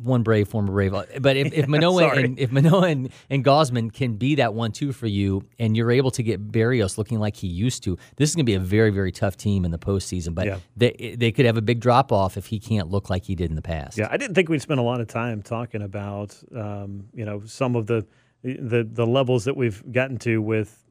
one 0.02 0.22
brave, 0.22 0.48
former 0.48 0.72
brave, 0.72 0.94
uh, 0.94 1.04
but 1.20 1.36
if, 1.36 1.52
if 1.52 1.68
Manoah 1.68 2.10
and 2.14 2.38
if 2.38 2.50
Manoah 2.50 2.88
and, 2.88 3.10
and 3.30 3.44
Gausman 3.44 3.92
can 3.92 4.16
be 4.16 4.36
that 4.36 4.54
one-two 4.54 4.92
for 4.92 5.06
you, 5.06 5.42
and 5.58 5.76
you're 5.76 5.90
able 5.90 6.10
to 6.12 6.22
get 6.22 6.50
Berrios 6.50 6.96
looking 6.98 7.18
like 7.18 7.36
he 7.36 7.46
used 7.46 7.82
to, 7.84 7.98
this 8.16 8.30
is 8.30 8.34
going 8.36 8.46
to 8.46 8.50
be 8.50 8.54
a 8.54 8.60
very, 8.60 8.90
very 8.90 9.12
tough 9.12 9.36
team 9.36 9.64
in 9.64 9.70
the 9.70 9.78
postseason. 9.78 10.34
But 10.34 10.46
Yeah. 10.46 10.58
they 10.76 11.16
they 11.18 11.30
could 11.32 11.44
have 11.46 11.56
a 11.56 11.62
big 11.62 11.80
drop 11.80 12.10
off 12.12 12.36
if 12.36 12.46
he 12.46 12.58
can't 12.58 12.90
look 12.90 13.10
like 13.10 13.24
he 13.24 13.34
did 13.34 13.50
in 13.50 13.56
the 13.56 13.62
past. 13.62 13.98
Yeah, 13.98 14.08
I 14.10 14.16
didn't 14.16 14.34
think 14.34 14.48
we'd 14.48 14.62
spend 14.62 14.80
a 14.80 14.82
lot 14.82 15.00
of 15.00 15.08
time 15.08 15.42
talking 15.42 15.82
about, 15.82 16.36
um, 16.54 17.04
you 17.12 17.24
know, 17.24 17.42
some 17.44 17.76
of 17.76 17.86
the, 17.86 18.06
the 18.42 18.88
the 18.90 19.06
levels 19.06 19.44
that 19.44 19.56
we've 19.56 19.82
gotten 19.92 20.18
to 20.18 20.40
with, 20.40 20.86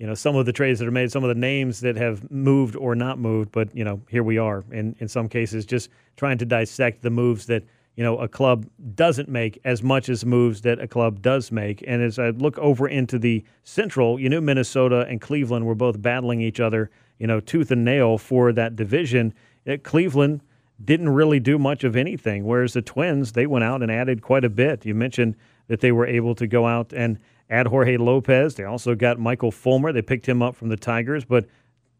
you 0.00 0.06
know, 0.06 0.14
some 0.14 0.34
of 0.34 0.46
the 0.46 0.52
trades 0.52 0.78
that 0.78 0.88
are 0.88 0.90
made, 0.90 1.12
some 1.12 1.24
of 1.24 1.28
the 1.28 1.34
names 1.34 1.80
that 1.80 1.94
have 1.96 2.30
moved 2.30 2.74
or 2.74 2.94
not 2.94 3.18
moved. 3.18 3.52
But 3.52 3.76
you 3.76 3.84
know, 3.84 4.00
here 4.08 4.22
we 4.22 4.38
are, 4.38 4.64
in 4.72 4.96
in 4.98 5.08
some 5.08 5.28
cases, 5.28 5.66
just 5.66 5.90
trying 6.16 6.38
to 6.38 6.46
dissect 6.46 7.02
the 7.02 7.10
moves 7.10 7.44
that 7.46 7.64
you 7.96 8.02
know 8.02 8.16
a 8.16 8.26
club 8.26 8.66
doesn't 8.94 9.28
make 9.28 9.60
as 9.62 9.82
much 9.82 10.08
as 10.08 10.24
moves 10.24 10.62
that 10.62 10.80
a 10.80 10.88
club 10.88 11.20
does 11.20 11.52
make. 11.52 11.84
And 11.86 12.02
as 12.02 12.18
I 12.18 12.30
look 12.30 12.58
over 12.58 12.88
into 12.88 13.18
the 13.18 13.44
Central, 13.62 14.18
you 14.18 14.30
knew 14.30 14.40
Minnesota 14.40 15.04
and 15.06 15.20
Cleveland 15.20 15.66
were 15.66 15.74
both 15.74 16.00
battling 16.00 16.40
each 16.40 16.60
other, 16.60 16.90
you 17.18 17.26
know, 17.26 17.38
tooth 17.38 17.70
and 17.70 17.84
nail 17.84 18.16
for 18.16 18.54
that 18.54 18.76
division. 18.76 19.34
Uh, 19.68 19.76
Cleveland 19.82 20.40
didn't 20.82 21.10
really 21.10 21.40
do 21.40 21.58
much 21.58 21.84
of 21.84 21.94
anything. 21.94 22.46
Whereas 22.46 22.72
the 22.72 22.80
Twins, 22.80 23.32
they 23.32 23.46
went 23.46 23.64
out 23.64 23.82
and 23.82 23.92
added 23.92 24.22
quite 24.22 24.44
a 24.44 24.48
bit. 24.48 24.86
You 24.86 24.94
mentioned 24.94 25.36
that 25.68 25.80
they 25.80 25.92
were 25.92 26.06
able 26.06 26.34
to 26.36 26.46
go 26.46 26.66
out 26.66 26.94
and 26.94 27.18
add 27.50 27.66
Jorge 27.66 27.96
Lopez. 27.96 28.54
They 28.54 28.64
also 28.64 28.94
got 28.94 29.18
Michael 29.18 29.50
Fulmer. 29.50 29.92
They 29.92 30.02
picked 30.02 30.26
him 30.26 30.40
up 30.40 30.54
from 30.54 30.68
the 30.68 30.76
Tigers, 30.76 31.24
but 31.24 31.46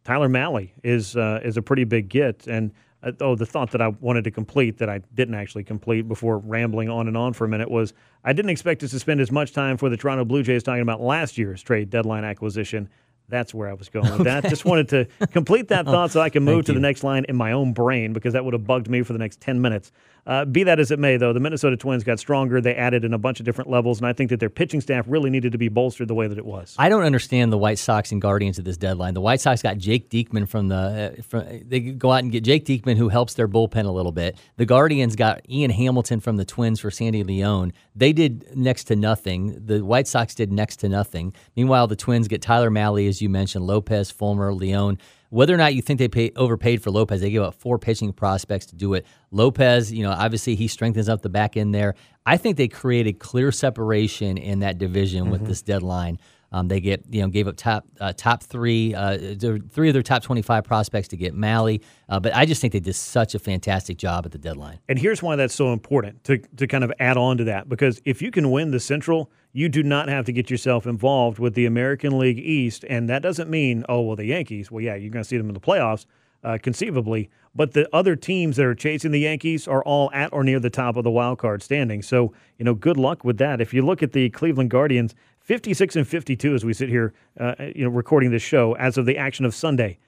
Tyler 0.05 0.28
Mahle 0.28 0.70
is 0.82 1.16
uh, 1.16 1.40
is 1.42 1.57
a 1.57 1.62
pretty 1.62 1.84
big 1.84 2.09
get. 2.09 2.46
And 2.46 2.72
uh, 3.03 3.12
oh, 3.20 3.34
the 3.34 3.46
thought 3.46 3.72
that 3.72 3.82
I 3.82 3.88
wanted 3.88 4.24
to 4.24 4.30
complete 4.30 4.78
that 4.78 4.88
I 4.88 5.01
didn't 5.14 5.34
actually 5.34 5.64
complete 5.64 6.03
before 6.09 6.38
rambling 6.38 6.88
on 6.88 7.09
and 7.09 7.16
on 7.16 7.32
for 7.32 7.44
a 7.44 7.48
minute 7.48 7.70
was 7.70 7.92
I 8.24 8.32
didn't 8.32 8.51
expect 8.51 8.82
us 8.82 8.90
to 8.92 8.98
spend 8.98 9.20
as 9.20 9.30
much 9.30 9.53
time 9.53 9.76
for 9.76 9.88
the 9.88 9.96
Toronto 9.96 10.24
Blue 10.24 10.42
Jays 10.42 10.62
talking 10.62 10.82
about 10.82 11.01
last 11.01 11.36
year's 11.36 11.62
trade 11.62 11.90
deadline 11.90 12.24
acquisition. 12.24 12.88
That's 13.28 13.55
where 13.55 13.68
I 13.68 13.74
was 13.74 13.88
going 13.88 14.11
with 14.11 14.24
that. 14.24 14.44
Just 14.48 14.64
wanted 14.64 14.88
to 14.88 15.07
complete 15.28 15.68
that 15.68 15.86
thought 15.86 16.11
so 16.11 16.20
I 16.20 16.30
can 16.30 16.42
move 16.42 16.64
to 16.64 16.72
the 16.72 16.80
next 16.80 17.05
line 17.05 17.24
in 17.28 17.36
my 17.36 17.53
own 17.53 17.72
brain 17.72 18.12
because 18.12 18.32
that 18.32 18.44
would 18.44 18.55
have 18.55 18.66
bugged 18.66 18.90
me 18.90 19.03
for 19.03 19.12
the 19.12 19.20
next 19.20 19.40
10 19.40 19.61
minutes. 19.61 19.92
Uh, 20.26 20.44
be 20.44 20.62
that 20.64 20.78
as 20.78 20.90
it 20.90 20.98
may, 20.98 21.16
though, 21.16 21.32
the 21.32 21.40
Minnesota 21.40 21.76
Twins 21.76 22.04
got 22.04 22.18
stronger. 22.18 22.60
They 22.60 22.74
added 22.74 23.04
in 23.04 23.14
a 23.14 23.18
bunch 23.18 23.40
of 23.40 23.46
different 23.46 23.70
levels, 23.70 23.98
and 23.98 24.06
I 24.06 24.12
think 24.12 24.30
that 24.30 24.40
their 24.40 24.50
pitching 24.50 24.80
staff 24.80 25.04
really 25.08 25.30
needed 25.30 25.52
to 25.52 25.58
be 25.58 25.68
bolstered 25.68 26.08
the 26.08 26.14
way 26.14 26.26
that 26.26 26.38
it 26.38 26.44
was. 26.44 26.74
I 26.78 26.88
don't 26.88 27.04
understand 27.04 27.52
the 27.52 27.58
White 27.58 27.78
Sox 27.78 28.12
and 28.12 28.20
Guardians 28.20 28.58
at 28.58 28.64
this 28.64 28.76
deadline. 28.76 29.14
The 29.14 29.20
White 29.20 29.40
Sox 29.40 29.62
got 29.62 29.78
Jake 29.78 30.10
Diekman 30.10 30.48
from 30.48 30.68
the. 30.68 31.14
Uh, 31.18 31.22
from, 31.22 31.44
they 31.66 31.80
go 31.80 32.12
out 32.12 32.22
and 32.22 32.32
get 32.32 32.44
Jake 32.44 32.64
Diekman, 32.64 32.96
who 32.96 33.08
helps 33.08 33.34
their 33.34 33.48
bullpen 33.48 33.86
a 33.86 33.90
little 33.90 34.12
bit. 34.12 34.38
The 34.56 34.66
Guardians 34.66 35.16
got 35.16 35.40
Ian 35.48 35.70
Hamilton 35.70 36.20
from 36.20 36.36
the 36.36 36.44
Twins 36.44 36.80
for 36.80 36.90
Sandy 36.90 37.24
Leon. 37.24 37.72
They 37.94 38.12
did 38.12 38.56
next 38.56 38.84
to 38.84 38.96
nothing. 38.96 39.64
The 39.64 39.84
White 39.84 40.08
Sox 40.08 40.34
did 40.34 40.52
next 40.52 40.76
to 40.76 40.88
nothing. 40.88 41.34
Meanwhile, 41.56 41.86
the 41.86 41.96
Twins 41.96 42.28
get 42.28 42.42
Tyler 42.42 42.70
Mahle, 42.70 43.08
as 43.08 43.20
you 43.20 43.28
mentioned, 43.28 43.66
Lopez, 43.66 44.10
Fulmer, 44.10 44.52
Leon. 44.52 44.98
Whether 45.30 45.54
or 45.54 45.56
not 45.56 45.74
you 45.74 45.82
think 45.82 45.98
they 45.98 46.08
pay, 46.08 46.32
overpaid 46.36 46.82
for 46.82 46.90
Lopez, 46.90 47.20
they 47.20 47.30
gave 47.30 47.42
up 47.42 47.54
four 47.54 47.78
pitching 47.78 48.12
prospects 48.12 48.66
to 48.66 48.76
do 48.76 48.94
it. 48.94 49.06
Lopez, 49.30 49.92
you 49.92 50.02
know, 50.02 50.10
obviously 50.10 50.56
he 50.56 50.68
strengthens 50.68 51.08
up 51.08 51.22
the 51.22 51.28
back 51.28 51.56
end 51.56 51.74
there. 51.74 51.94
I 52.26 52.36
think 52.36 52.56
they 52.56 52.68
created 52.68 53.20
clear 53.20 53.52
separation 53.52 54.36
in 54.36 54.58
that 54.58 54.78
division 54.78 55.30
with 55.30 55.42
mm-hmm. 55.42 55.48
this 55.48 55.62
deadline. 55.62 56.18
Um, 56.53 56.66
they 56.66 56.80
get, 56.80 57.05
you 57.09 57.22
know, 57.22 57.28
gave 57.28 57.46
up 57.46 57.57
top 57.57 57.84
uh, 58.01 58.12
top 58.12 58.42
three, 58.42 58.92
uh, 58.94 59.36
three 59.70 59.88
of 59.88 59.94
their 59.94 60.03
top 60.03 60.22
twenty 60.22 60.42
five 60.42 60.64
prospects 60.64 61.09
to 61.09 61.16
get 61.16 61.34
Mahle. 61.34 61.80
Uh, 62.09 62.18
but 62.18 62.34
I 62.34 62.44
just 62.44 62.61
think 62.61 62.72
they 62.72 62.80
did 62.80 62.96
such 62.96 63.36
a 63.36 63.38
fantastic 63.38 63.98
job 63.98 64.26
at 64.26 64.32
the 64.32 64.38
deadline. 64.38 64.80
And 64.88 64.98
here's 64.98 65.22
why 65.22 65.36
that's 65.36 65.55
so 65.55 65.72
important 65.72 66.24
to, 66.24 66.38
to 66.57 66.66
kind 66.66 66.82
of 66.82 66.92
add 66.98 67.16
on 67.16 67.36
to 67.36 67.44
that. 67.44 67.68
Because 67.68 68.01
if 68.05 68.20
you 68.20 68.32
can 68.32 68.51
win 68.51 68.72
the 68.72 68.80
Central, 68.80 69.30
you 69.53 69.68
do 69.68 69.82
not 69.82 70.09
have 70.09 70.24
to 70.24 70.32
get 70.32 70.51
yourself 70.51 70.86
involved 70.86 71.38
with 71.38 71.55
the 71.55 71.66
American 71.66 72.18
League 72.18 72.38
East. 72.38 72.84
And 72.90 73.09
that 73.09 73.22
doesn't 73.22 73.48
mean, 73.48 73.84
oh, 73.88 74.01
well, 74.01 74.16
the 74.16 74.26
Yankees, 74.26 74.70
well, 74.72 74.82
yeah, 74.82 74.96
you're 74.96 75.11
going 75.11 75.22
to 75.22 75.28
see 75.28 75.38
them 75.38 75.48
in 75.48 75.55
the 75.55 75.61
playoffs. 75.61 76.07
uh, 76.42 76.59
conceivably. 76.62 77.30
But 77.55 77.72
the 77.72 77.88
other 77.94 78.14
teams 78.14 78.57
that 78.57 78.66
are 78.66 78.74
chasing 78.74 79.11
the 79.11 79.20
Yankees 79.20 79.66
are 79.66 79.82
all 79.82 80.11
at 80.12 80.32
or 80.32 80.44
near 80.44 80.61
the 80.61 80.70
top 80.70 80.96
of 80.96 81.05
the 81.05 81.11
wild 81.11 81.38
card 81.38 81.62
standing. 81.62 82.01
So, 82.03 82.32
you 82.59 82.64
know, 82.64 82.74
good 82.74 82.96
luck 82.96 83.24
with 83.24 83.38
that. 83.38 83.61
If 83.61 83.74
you 83.74 83.84
look 83.84 84.03
at 84.03 84.12
the 84.12 84.30
Cleveland 84.30 84.70
Guardians, 84.70 85.14
56 85.41 85.97
and 85.97 86.07
52 86.07 86.55
as 86.55 86.64
we 86.64 86.72
sit 86.72 86.88
here, 86.88 87.12
uh, 87.38 87.55
you 87.74 87.84
know, 87.84 87.91
recording 87.91 88.30
this 88.30 88.43
show 88.43 88.74
as 88.76 88.97
of 88.97 89.07
the 89.07 89.16
action 89.16 89.45
of 89.45 89.55
Sunday. 89.55 89.99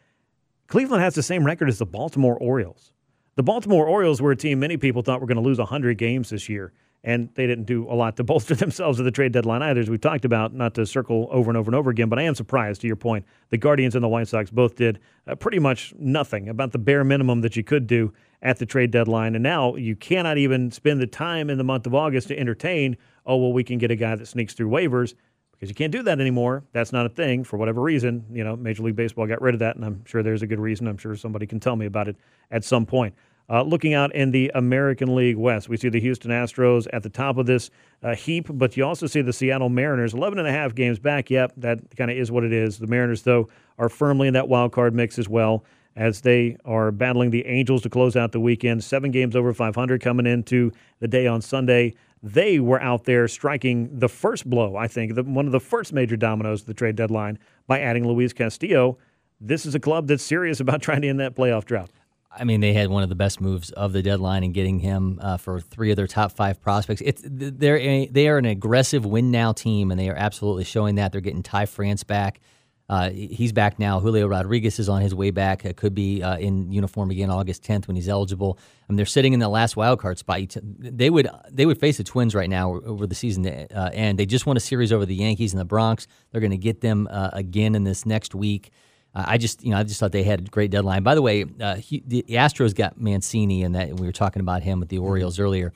Cleveland 0.68 1.02
has 1.02 1.14
the 1.14 1.22
same 1.22 1.44
record 1.44 1.68
as 1.68 1.78
the 1.78 1.86
Baltimore 1.86 2.36
Orioles. 2.36 2.92
The 3.34 3.42
Baltimore 3.42 3.86
Orioles 3.86 4.20
were 4.22 4.32
a 4.32 4.36
team 4.36 4.60
many 4.60 4.76
people 4.76 5.02
thought 5.02 5.20
were 5.20 5.26
going 5.26 5.36
to 5.36 5.42
lose 5.42 5.58
100 5.58 5.98
games 5.98 6.30
this 6.30 6.48
year 6.48 6.72
and 7.04 7.28
they 7.34 7.46
didn't 7.46 7.64
do 7.64 7.88
a 7.90 7.94
lot 7.94 8.16
to 8.16 8.24
bolster 8.24 8.54
themselves 8.54 9.00
at 9.00 9.04
the 9.04 9.10
trade 9.10 9.32
deadline 9.32 9.62
either, 9.62 9.80
as 9.80 9.90
we 9.90 9.98
talked 9.98 10.24
about, 10.24 10.54
not 10.54 10.74
to 10.74 10.86
circle 10.86 11.28
over 11.30 11.50
and 11.50 11.56
over 11.56 11.68
and 11.68 11.74
over 11.74 11.90
again. 11.90 12.08
But 12.08 12.18
I 12.18 12.22
am 12.22 12.34
surprised, 12.34 12.80
to 12.82 12.86
your 12.86 12.96
point, 12.96 13.24
the 13.50 13.58
Guardians 13.58 13.94
and 13.94 14.04
the 14.04 14.08
White 14.08 14.28
Sox 14.28 14.50
both 14.50 14.76
did 14.76 15.00
uh, 15.26 15.34
pretty 15.34 15.58
much 15.58 15.94
nothing 15.98 16.48
about 16.48 16.72
the 16.72 16.78
bare 16.78 17.04
minimum 17.04 17.40
that 17.40 17.56
you 17.56 17.64
could 17.64 17.86
do 17.86 18.12
at 18.40 18.58
the 18.58 18.66
trade 18.66 18.90
deadline. 18.90 19.34
And 19.34 19.42
now 19.42 19.76
you 19.76 19.96
cannot 19.96 20.38
even 20.38 20.70
spend 20.70 21.00
the 21.00 21.06
time 21.06 21.50
in 21.50 21.58
the 21.58 21.64
month 21.64 21.86
of 21.86 21.94
August 21.94 22.28
to 22.28 22.38
entertain, 22.38 22.96
oh, 23.26 23.36
well, 23.36 23.52
we 23.52 23.64
can 23.64 23.78
get 23.78 23.90
a 23.90 23.96
guy 23.96 24.14
that 24.14 24.26
sneaks 24.26 24.54
through 24.54 24.68
waivers 24.68 25.14
because 25.52 25.68
you 25.68 25.74
can't 25.74 25.92
do 25.92 26.02
that 26.02 26.20
anymore. 26.20 26.64
That's 26.72 26.92
not 26.92 27.06
a 27.06 27.08
thing 27.08 27.44
for 27.44 27.56
whatever 27.56 27.80
reason. 27.80 28.24
You 28.32 28.42
know, 28.44 28.56
Major 28.56 28.82
League 28.82 28.96
Baseball 28.96 29.26
got 29.26 29.40
rid 29.40 29.54
of 29.54 29.60
that, 29.60 29.76
and 29.76 29.84
I'm 29.84 30.04
sure 30.04 30.22
there's 30.22 30.42
a 30.42 30.46
good 30.46 30.60
reason. 30.60 30.88
I'm 30.88 30.98
sure 30.98 31.14
somebody 31.14 31.46
can 31.46 31.60
tell 31.60 31.76
me 31.76 31.86
about 31.86 32.08
it 32.08 32.16
at 32.50 32.64
some 32.64 32.84
point. 32.84 33.14
Uh, 33.48 33.62
looking 33.62 33.92
out 33.92 34.14
in 34.14 34.30
the 34.30 34.50
American 34.54 35.14
League 35.14 35.36
West, 35.36 35.68
we 35.68 35.76
see 35.76 35.88
the 35.88 36.00
Houston 36.00 36.30
Astros 36.30 36.86
at 36.92 37.02
the 37.02 37.08
top 37.08 37.36
of 37.36 37.46
this 37.46 37.70
uh, 38.02 38.14
heap, 38.14 38.46
but 38.50 38.76
you 38.76 38.84
also 38.84 39.06
see 39.06 39.20
the 39.20 39.32
Seattle 39.32 39.68
Mariners, 39.68 40.14
11 40.14 40.38
and 40.38 40.48
a 40.48 40.52
half 40.52 40.74
games 40.74 40.98
back. 40.98 41.30
Yep, 41.30 41.52
that 41.58 41.96
kind 41.96 42.10
of 42.10 42.16
is 42.16 42.30
what 42.30 42.44
it 42.44 42.52
is. 42.52 42.78
The 42.78 42.86
Mariners, 42.86 43.22
though, 43.22 43.48
are 43.78 43.88
firmly 43.88 44.28
in 44.28 44.34
that 44.34 44.48
wild 44.48 44.72
card 44.72 44.94
mix 44.94 45.18
as 45.18 45.28
well 45.28 45.64
as 45.96 46.22
they 46.22 46.56
are 46.64 46.90
battling 46.90 47.30
the 47.30 47.44
Angels 47.46 47.82
to 47.82 47.90
close 47.90 48.16
out 48.16 48.32
the 48.32 48.40
weekend. 48.40 48.82
Seven 48.82 49.10
games 49.10 49.36
over 49.36 49.52
500 49.52 50.00
coming 50.00 50.26
into 50.26 50.72
the 51.00 51.08
day 51.08 51.26
on 51.26 51.42
Sunday. 51.42 51.94
They 52.22 52.60
were 52.60 52.80
out 52.80 53.04
there 53.04 53.26
striking 53.26 53.98
the 53.98 54.08
first 54.08 54.48
blow, 54.48 54.76
I 54.76 54.86
think, 54.86 55.14
the, 55.14 55.24
one 55.24 55.46
of 55.46 55.52
the 55.52 55.60
first 55.60 55.92
major 55.92 56.16
dominoes 56.16 56.60
of 56.60 56.66
the 56.66 56.74
trade 56.74 56.94
deadline 56.94 57.38
by 57.66 57.80
adding 57.80 58.06
Luis 58.06 58.32
Castillo. 58.32 58.98
This 59.40 59.66
is 59.66 59.74
a 59.74 59.80
club 59.80 60.06
that's 60.06 60.22
serious 60.22 60.60
about 60.60 60.82
trying 60.82 61.02
to 61.02 61.08
end 61.08 61.20
that 61.20 61.34
playoff 61.34 61.64
drought. 61.64 61.90
I 62.34 62.44
mean, 62.44 62.60
they 62.60 62.72
had 62.72 62.88
one 62.88 63.02
of 63.02 63.08
the 63.08 63.14
best 63.14 63.40
moves 63.40 63.70
of 63.72 63.92
the 63.92 64.02
deadline 64.02 64.42
in 64.42 64.52
getting 64.52 64.78
him 64.78 65.18
uh, 65.20 65.36
for 65.36 65.60
three 65.60 65.90
of 65.90 65.96
their 65.96 66.06
top 66.06 66.32
five 66.32 66.62
prospects. 66.62 67.02
It's 67.04 67.22
they're 67.24 67.78
a, 67.78 68.06
they 68.06 68.28
are 68.28 68.38
an 68.38 68.46
aggressive 68.46 69.04
win 69.04 69.30
now 69.30 69.52
team, 69.52 69.90
and 69.90 70.00
they 70.00 70.08
are 70.08 70.16
absolutely 70.16 70.64
showing 70.64 70.94
that. 70.94 71.12
They're 71.12 71.20
getting 71.20 71.42
Ty 71.42 71.66
France 71.66 72.04
back. 72.04 72.40
Uh, 72.88 73.10
he's 73.10 73.52
back 73.52 73.78
now. 73.78 74.00
Julio 74.00 74.26
Rodriguez 74.26 74.78
is 74.78 74.88
on 74.88 75.00
his 75.00 75.14
way 75.14 75.30
back. 75.30 75.64
It 75.64 75.76
could 75.76 75.94
be 75.94 76.22
uh, 76.22 76.36
in 76.36 76.70
uniform 76.70 77.10
again 77.10 77.30
August 77.30 77.62
10th 77.62 77.86
when 77.86 77.96
he's 77.96 78.08
eligible. 78.08 78.58
I 78.60 78.92
mean, 78.92 78.96
they're 78.96 79.06
sitting 79.06 79.32
in 79.32 79.40
the 79.40 79.48
last 79.48 79.76
wild 79.76 80.00
card 80.00 80.18
spot. 80.18 80.56
They 80.62 81.08
would 81.08 81.28
they 81.50 81.64
would 81.64 81.78
face 81.78 81.96
the 81.96 82.04
Twins 82.04 82.34
right 82.34 82.50
now 82.50 82.80
over 82.84 83.06
the 83.06 83.14
season 83.14 83.46
uh, 83.46 83.90
end. 83.92 84.18
They 84.18 84.26
just 84.26 84.44
won 84.44 84.56
a 84.56 84.60
series 84.60 84.92
over 84.92 85.06
the 85.06 85.14
Yankees 85.14 85.52
and 85.52 85.60
the 85.60 85.64
Bronx. 85.64 86.06
They're 86.30 86.40
going 86.40 86.50
to 86.50 86.58
get 86.58 86.80
them 86.80 87.08
uh, 87.10 87.30
again 87.32 87.74
in 87.74 87.84
this 87.84 88.04
next 88.04 88.34
week. 88.34 88.70
Uh, 89.14 89.24
I 89.26 89.38
just, 89.38 89.62
you 89.62 89.70
know, 89.70 89.78
I 89.78 89.82
just 89.82 90.00
thought 90.00 90.12
they 90.12 90.22
had 90.22 90.40
a 90.40 90.44
great 90.44 90.70
deadline. 90.70 91.02
By 91.02 91.14
the 91.14 91.22
way, 91.22 91.44
uh, 91.60 91.76
he, 91.76 92.02
the 92.06 92.24
Astros 92.30 92.74
got 92.74 93.00
Mancini, 93.00 93.62
and 93.62 93.74
that 93.74 93.98
we 93.98 94.06
were 94.06 94.12
talking 94.12 94.40
about 94.40 94.62
him 94.62 94.80
with 94.80 94.88
the 94.88 94.98
Orioles 94.98 95.34
mm-hmm. 95.34 95.44
earlier. 95.44 95.72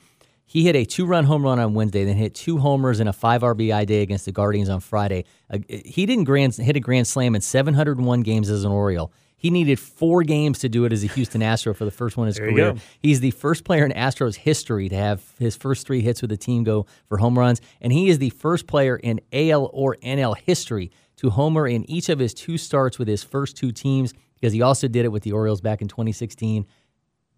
He 0.49 0.63
hit 0.63 0.77
a 0.77 0.85
two-run 0.85 1.25
home 1.25 1.43
run 1.43 1.59
on 1.59 1.73
Wednesday, 1.73 2.05
then 2.05 2.15
hit 2.15 2.33
two 2.33 2.57
homers 2.57 3.01
in 3.01 3.07
a 3.09 3.13
five 3.13 3.41
RBI 3.41 3.85
day 3.85 4.01
against 4.01 4.23
the 4.23 4.31
Guardians 4.31 4.69
on 4.69 4.79
Friday. 4.79 5.25
Uh, 5.51 5.59
he 5.67 6.05
didn't 6.05 6.23
grand, 6.23 6.55
hit 6.55 6.77
a 6.77 6.79
grand 6.79 7.05
slam 7.05 7.35
in 7.35 7.41
701 7.41 8.21
games 8.21 8.49
as 8.49 8.63
an 8.63 8.71
Oriole. 8.71 9.11
He 9.35 9.51
needed 9.51 9.77
four 9.77 10.23
games 10.23 10.59
to 10.59 10.69
do 10.69 10.85
it 10.85 10.93
as 10.93 11.03
a 11.03 11.07
Houston 11.07 11.43
Astro 11.43 11.73
for 11.73 11.85
the 11.85 11.91
first 11.91 12.17
one 12.17 12.25
in 12.25 12.29
his 12.29 12.37
there 12.37 12.49
career. 12.49 12.75
He's 12.99 13.19
the 13.19 13.31
first 13.31 13.65
player 13.65 13.85
in 13.85 13.91
Astros 13.91 14.35
history 14.35 14.89
to 14.89 14.95
have 14.95 15.21
his 15.37 15.55
first 15.55 15.85
three 15.85 16.01
hits 16.01 16.21
with 16.21 16.31
the 16.31 16.37
team 16.37 16.63
go 16.63 16.87
for 17.07 17.17
home 17.17 17.37
runs, 17.37 17.61
and 17.79 17.93
he 17.93 18.09
is 18.09 18.17
the 18.17 18.31
first 18.31 18.65
player 18.67 18.95
in 18.95 19.19
AL 19.31 19.69
or 19.73 19.97
NL 19.97 20.35
history 20.37 20.91
to 21.17 21.29
homer 21.29 21.67
in 21.67 21.87
each 21.89 22.09
of 22.09 22.19
his 22.19 22.33
two 22.33 22.57
starts 22.57 22.97
with 22.97 23.07
his 23.07 23.23
first 23.23 23.57
two 23.57 23.71
teams 23.71 24.13
because 24.35 24.53
he 24.53 24.61
also 24.61 24.87
did 24.87 25.03
it 25.03 25.09
with 25.09 25.23
the 25.23 25.31
Orioles 25.33 25.61
back 25.61 25.81
in 25.81 25.87
2016. 25.87 26.65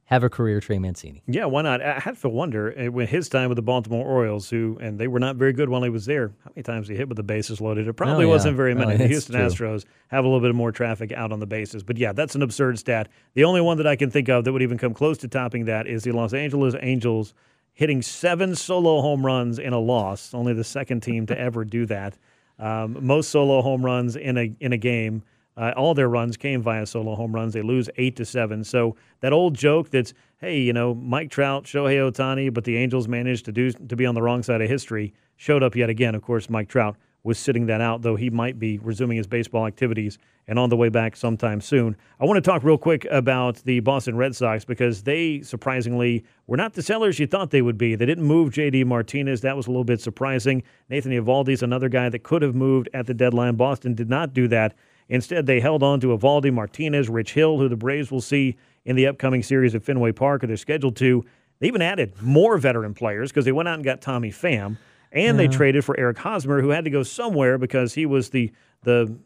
Have 0.09 0.23
a 0.23 0.29
career, 0.29 0.59
Trey 0.59 0.79
Mancini. 0.79 1.21
Yeah, 1.27 1.45
why 1.45 1.61
not? 1.61 1.83
I 1.83 1.99
had 1.99 2.17
to 2.21 2.29
wonder 2.29 2.73
uh, 2.75 2.91
when 2.91 3.05
his 3.05 3.29
time 3.29 3.47
with 3.47 3.57
the 3.57 3.61
Baltimore 3.61 4.03
Orioles, 4.03 4.49
who 4.49 4.75
and 4.81 4.97
they 4.97 5.07
were 5.07 5.19
not 5.19 5.35
very 5.35 5.53
good 5.53 5.69
while 5.69 5.83
he 5.83 5.91
was 5.91 6.07
there. 6.07 6.29
How 6.43 6.51
many 6.55 6.63
times 6.63 6.87
he 6.87 6.95
hit 6.95 7.07
with 7.07 7.15
the 7.15 7.21
bases 7.21 7.61
loaded? 7.61 7.87
It 7.87 7.93
probably 7.93 8.25
oh, 8.25 8.27
yeah. 8.27 8.33
wasn't 8.33 8.57
very 8.57 8.73
many. 8.73 8.95
Oh, 8.95 8.97
the 8.97 9.07
Houston 9.07 9.35
true. 9.35 9.45
Astros 9.45 9.85
have 10.07 10.25
a 10.25 10.27
little 10.27 10.41
bit 10.41 10.55
more 10.55 10.71
traffic 10.71 11.11
out 11.11 11.31
on 11.31 11.39
the 11.39 11.45
bases, 11.45 11.83
but 11.83 11.99
yeah, 11.99 12.11
that's 12.11 12.33
an 12.33 12.41
absurd 12.41 12.79
stat. 12.79 13.07
The 13.35 13.43
only 13.43 13.61
one 13.61 13.77
that 13.77 13.85
I 13.85 13.95
can 13.95 14.09
think 14.09 14.29
of 14.29 14.45
that 14.45 14.51
would 14.51 14.63
even 14.63 14.79
come 14.79 14.95
close 14.95 15.19
to 15.19 15.27
topping 15.27 15.65
that 15.65 15.85
is 15.85 16.05
the 16.05 16.11
Los 16.11 16.33
Angeles 16.33 16.73
Angels 16.81 17.35
hitting 17.73 18.01
seven 18.01 18.55
solo 18.55 19.01
home 19.01 19.23
runs 19.23 19.59
in 19.59 19.73
a 19.73 19.79
loss. 19.79 20.33
Only 20.33 20.53
the 20.53 20.63
second 20.63 21.01
team 21.01 21.27
to 21.27 21.39
ever 21.39 21.63
do 21.63 21.85
that. 21.85 22.17
Um, 22.57 22.97
most 23.01 23.29
solo 23.29 23.61
home 23.61 23.85
runs 23.85 24.15
in 24.15 24.39
a 24.39 24.51
in 24.59 24.73
a 24.73 24.77
game. 24.77 25.21
Uh, 25.59 25.73
all 25.75 25.93
their 25.93 26.07
runs 26.07 26.37
came 26.37 26.61
via 26.61 26.85
solo 26.85 27.15
home 27.15 27.35
runs. 27.35 27.53
They 27.53 27.61
lose 27.61 27.89
eight 27.97 28.15
to 28.15 28.25
seven. 28.25 28.63
So 28.63 28.95
that 29.19 29.33
old 29.33 29.55
joke 29.55 29.89
that's 29.89 30.13
hey, 30.39 30.57
you 30.57 30.71
know, 30.71 30.95
Mike 30.95 31.29
Trout, 31.29 31.65
Shohei 31.65 31.97
Ohtani, 31.97 32.53
but 32.53 32.63
the 32.63 32.77
Angels 32.77 33.09
managed 33.09 33.43
to 33.43 33.51
do 33.51 33.71
to 33.71 33.95
be 33.97 34.05
on 34.05 34.15
the 34.15 34.21
wrong 34.21 34.41
side 34.41 34.61
of 34.61 34.69
history 34.69 35.13
showed 35.35 35.63
up 35.63 35.75
yet 35.75 35.89
again. 35.89 36.15
Of 36.15 36.21
course, 36.21 36.49
Mike 36.49 36.69
Trout 36.69 36.95
was 37.23 37.37
sitting 37.37 37.65
that 37.65 37.81
out, 37.81 38.01
though 38.01 38.15
he 38.15 38.29
might 38.29 38.57
be 38.57 38.77
resuming 38.77 39.17
his 39.17 39.27
baseball 39.27 39.65
activities 39.67 40.17
and 40.47 40.57
on 40.57 40.69
the 40.69 40.77
way 40.77 40.89
back 40.89 41.15
sometime 41.15 41.61
soon. 41.61 41.95
I 42.19 42.25
want 42.25 42.43
to 42.43 42.49
talk 42.49 42.63
real 42.63 42.77
quick 42.77 43.05
about 43.11 43.57
the 43.57 43.81
Boston 43.81 44.15
Red 44.15 44.35
Sox 44.35 44.65
because 44.65 45.03
they 45.03 45.41
surprisingly 45.41 46.23
were 46.47 46.57
not 46.57 46.73
the 46.73 46.81
sellers 46.81 47.19
you 47.19 47.27
thought 47.27 47.51
they 47.51 47.61
would 47.61 47.77
be. 47.77 47.95
They 47.95 48.05
didn't 48.05 48.23
move 48.23 48.51
J.D. 48.51 48.85
Martinez. 48.85 49.41
That 49.41 49.55
was 49.55 49.67
a 49.67 49.69
little 49.69 49.83
bit 49.83 50.01
surprising. 50.01 50.63
Nathan 50.89 51.11
Eovaldi's 51.11 51.61
another 51.61 51.89
guy 51.89 52.09
that 52.09 52.23
could 52.23 52.41
have 52.41 52.55
moved 52.55 52.89
at 52.93 53.05
the 53.05 53.13
deadline. 53.13 53.55
Boston 53.55 53.93
did 53.93 54.09
not 54.09 54.33
do 54.33 54.47
that. 54.47 54.75
Instead, 55.09 55.47
they 55.47 55.59
held 55.59 55.81
on 55.81 55.99
to 55.99 56.07
Eovaldi, 56.07 56.53
Martinez, 56.53 57.09
Rich 57.09 57.33
Hill, 57.33 57.57
who 57.57 57.67
the 57.67 57.75
Braves 57.75 58.11
will 58.11 58.21
see 58.21 58.55
in 58.85 58.95
the 58.95 59.07
upcoming 59.07 59.43
series 59.43 59.75
at 59.75 59.83
Fenway 59.83 60.11
Park, 60.11 60.43
or 60.43 60.47
they're 60.47 60.57
scheduled 60.57 60.95
to. 60.97 61.25
They 61.59 61.67
even 61.67 61.81
added 61.81 62.21
more 62.21 62.57
veteran 62.57 62.93
players 62.93 63.31
because 63.31 63.45
they 63.45 63.51
went 63.51 63.67
out 63.67 63.75
and 63.75 63.83
got 63.83 64.01
Tommy 64.01 64.31
Pham. 64.31 64.77
And 65.11 65.37
yeah. 65.37 65.47
they 65.47 65.47
traded 65.47 65.83
for 65.83 65.99
Eric 65.99 66.19
Hosmer, 66.19 66.61
who 66.61 66.69
had 66.69 66.85
to 66.85 66.91
go 66.91 67.03
somewhere 67.03 67.57
because 67.57 67.95
he 67.95 68.05
was 68.05 68.29
the 68.29 68.51
the 68.83 69.17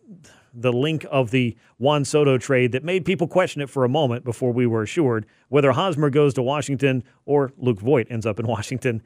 the 0.53 0.71
link 0.71 1.05
of 1.11 1.31
the 1.31 1.57
Juan 1.79 2.05
Soto 2.05 2.38
trade 2.38 2.71
that 2.73 2.84
made 2.84 3.05
people 3.05 3.27
question 3.27 3.61
it 3.61 3.69
for 3.69 3.84
a 3.84 3.89
moment 3.89 4.23
before 4.23 4.53
we 4.53 4.67
were 4.67 4.84
assured 4.84 5.25
whether 5.49 5.71
Hosmer 5.71 6.09
goes 6.09 6.36
to 6.36 6.43
Washington 6.43 7.03
or 7.25 7.51
Luke 7.57 7.79
Voit 7.79 8.07
ends 8.09 8.25
up 8.25 8.39
in 8.39 8.47
Washington. 8.55 9.01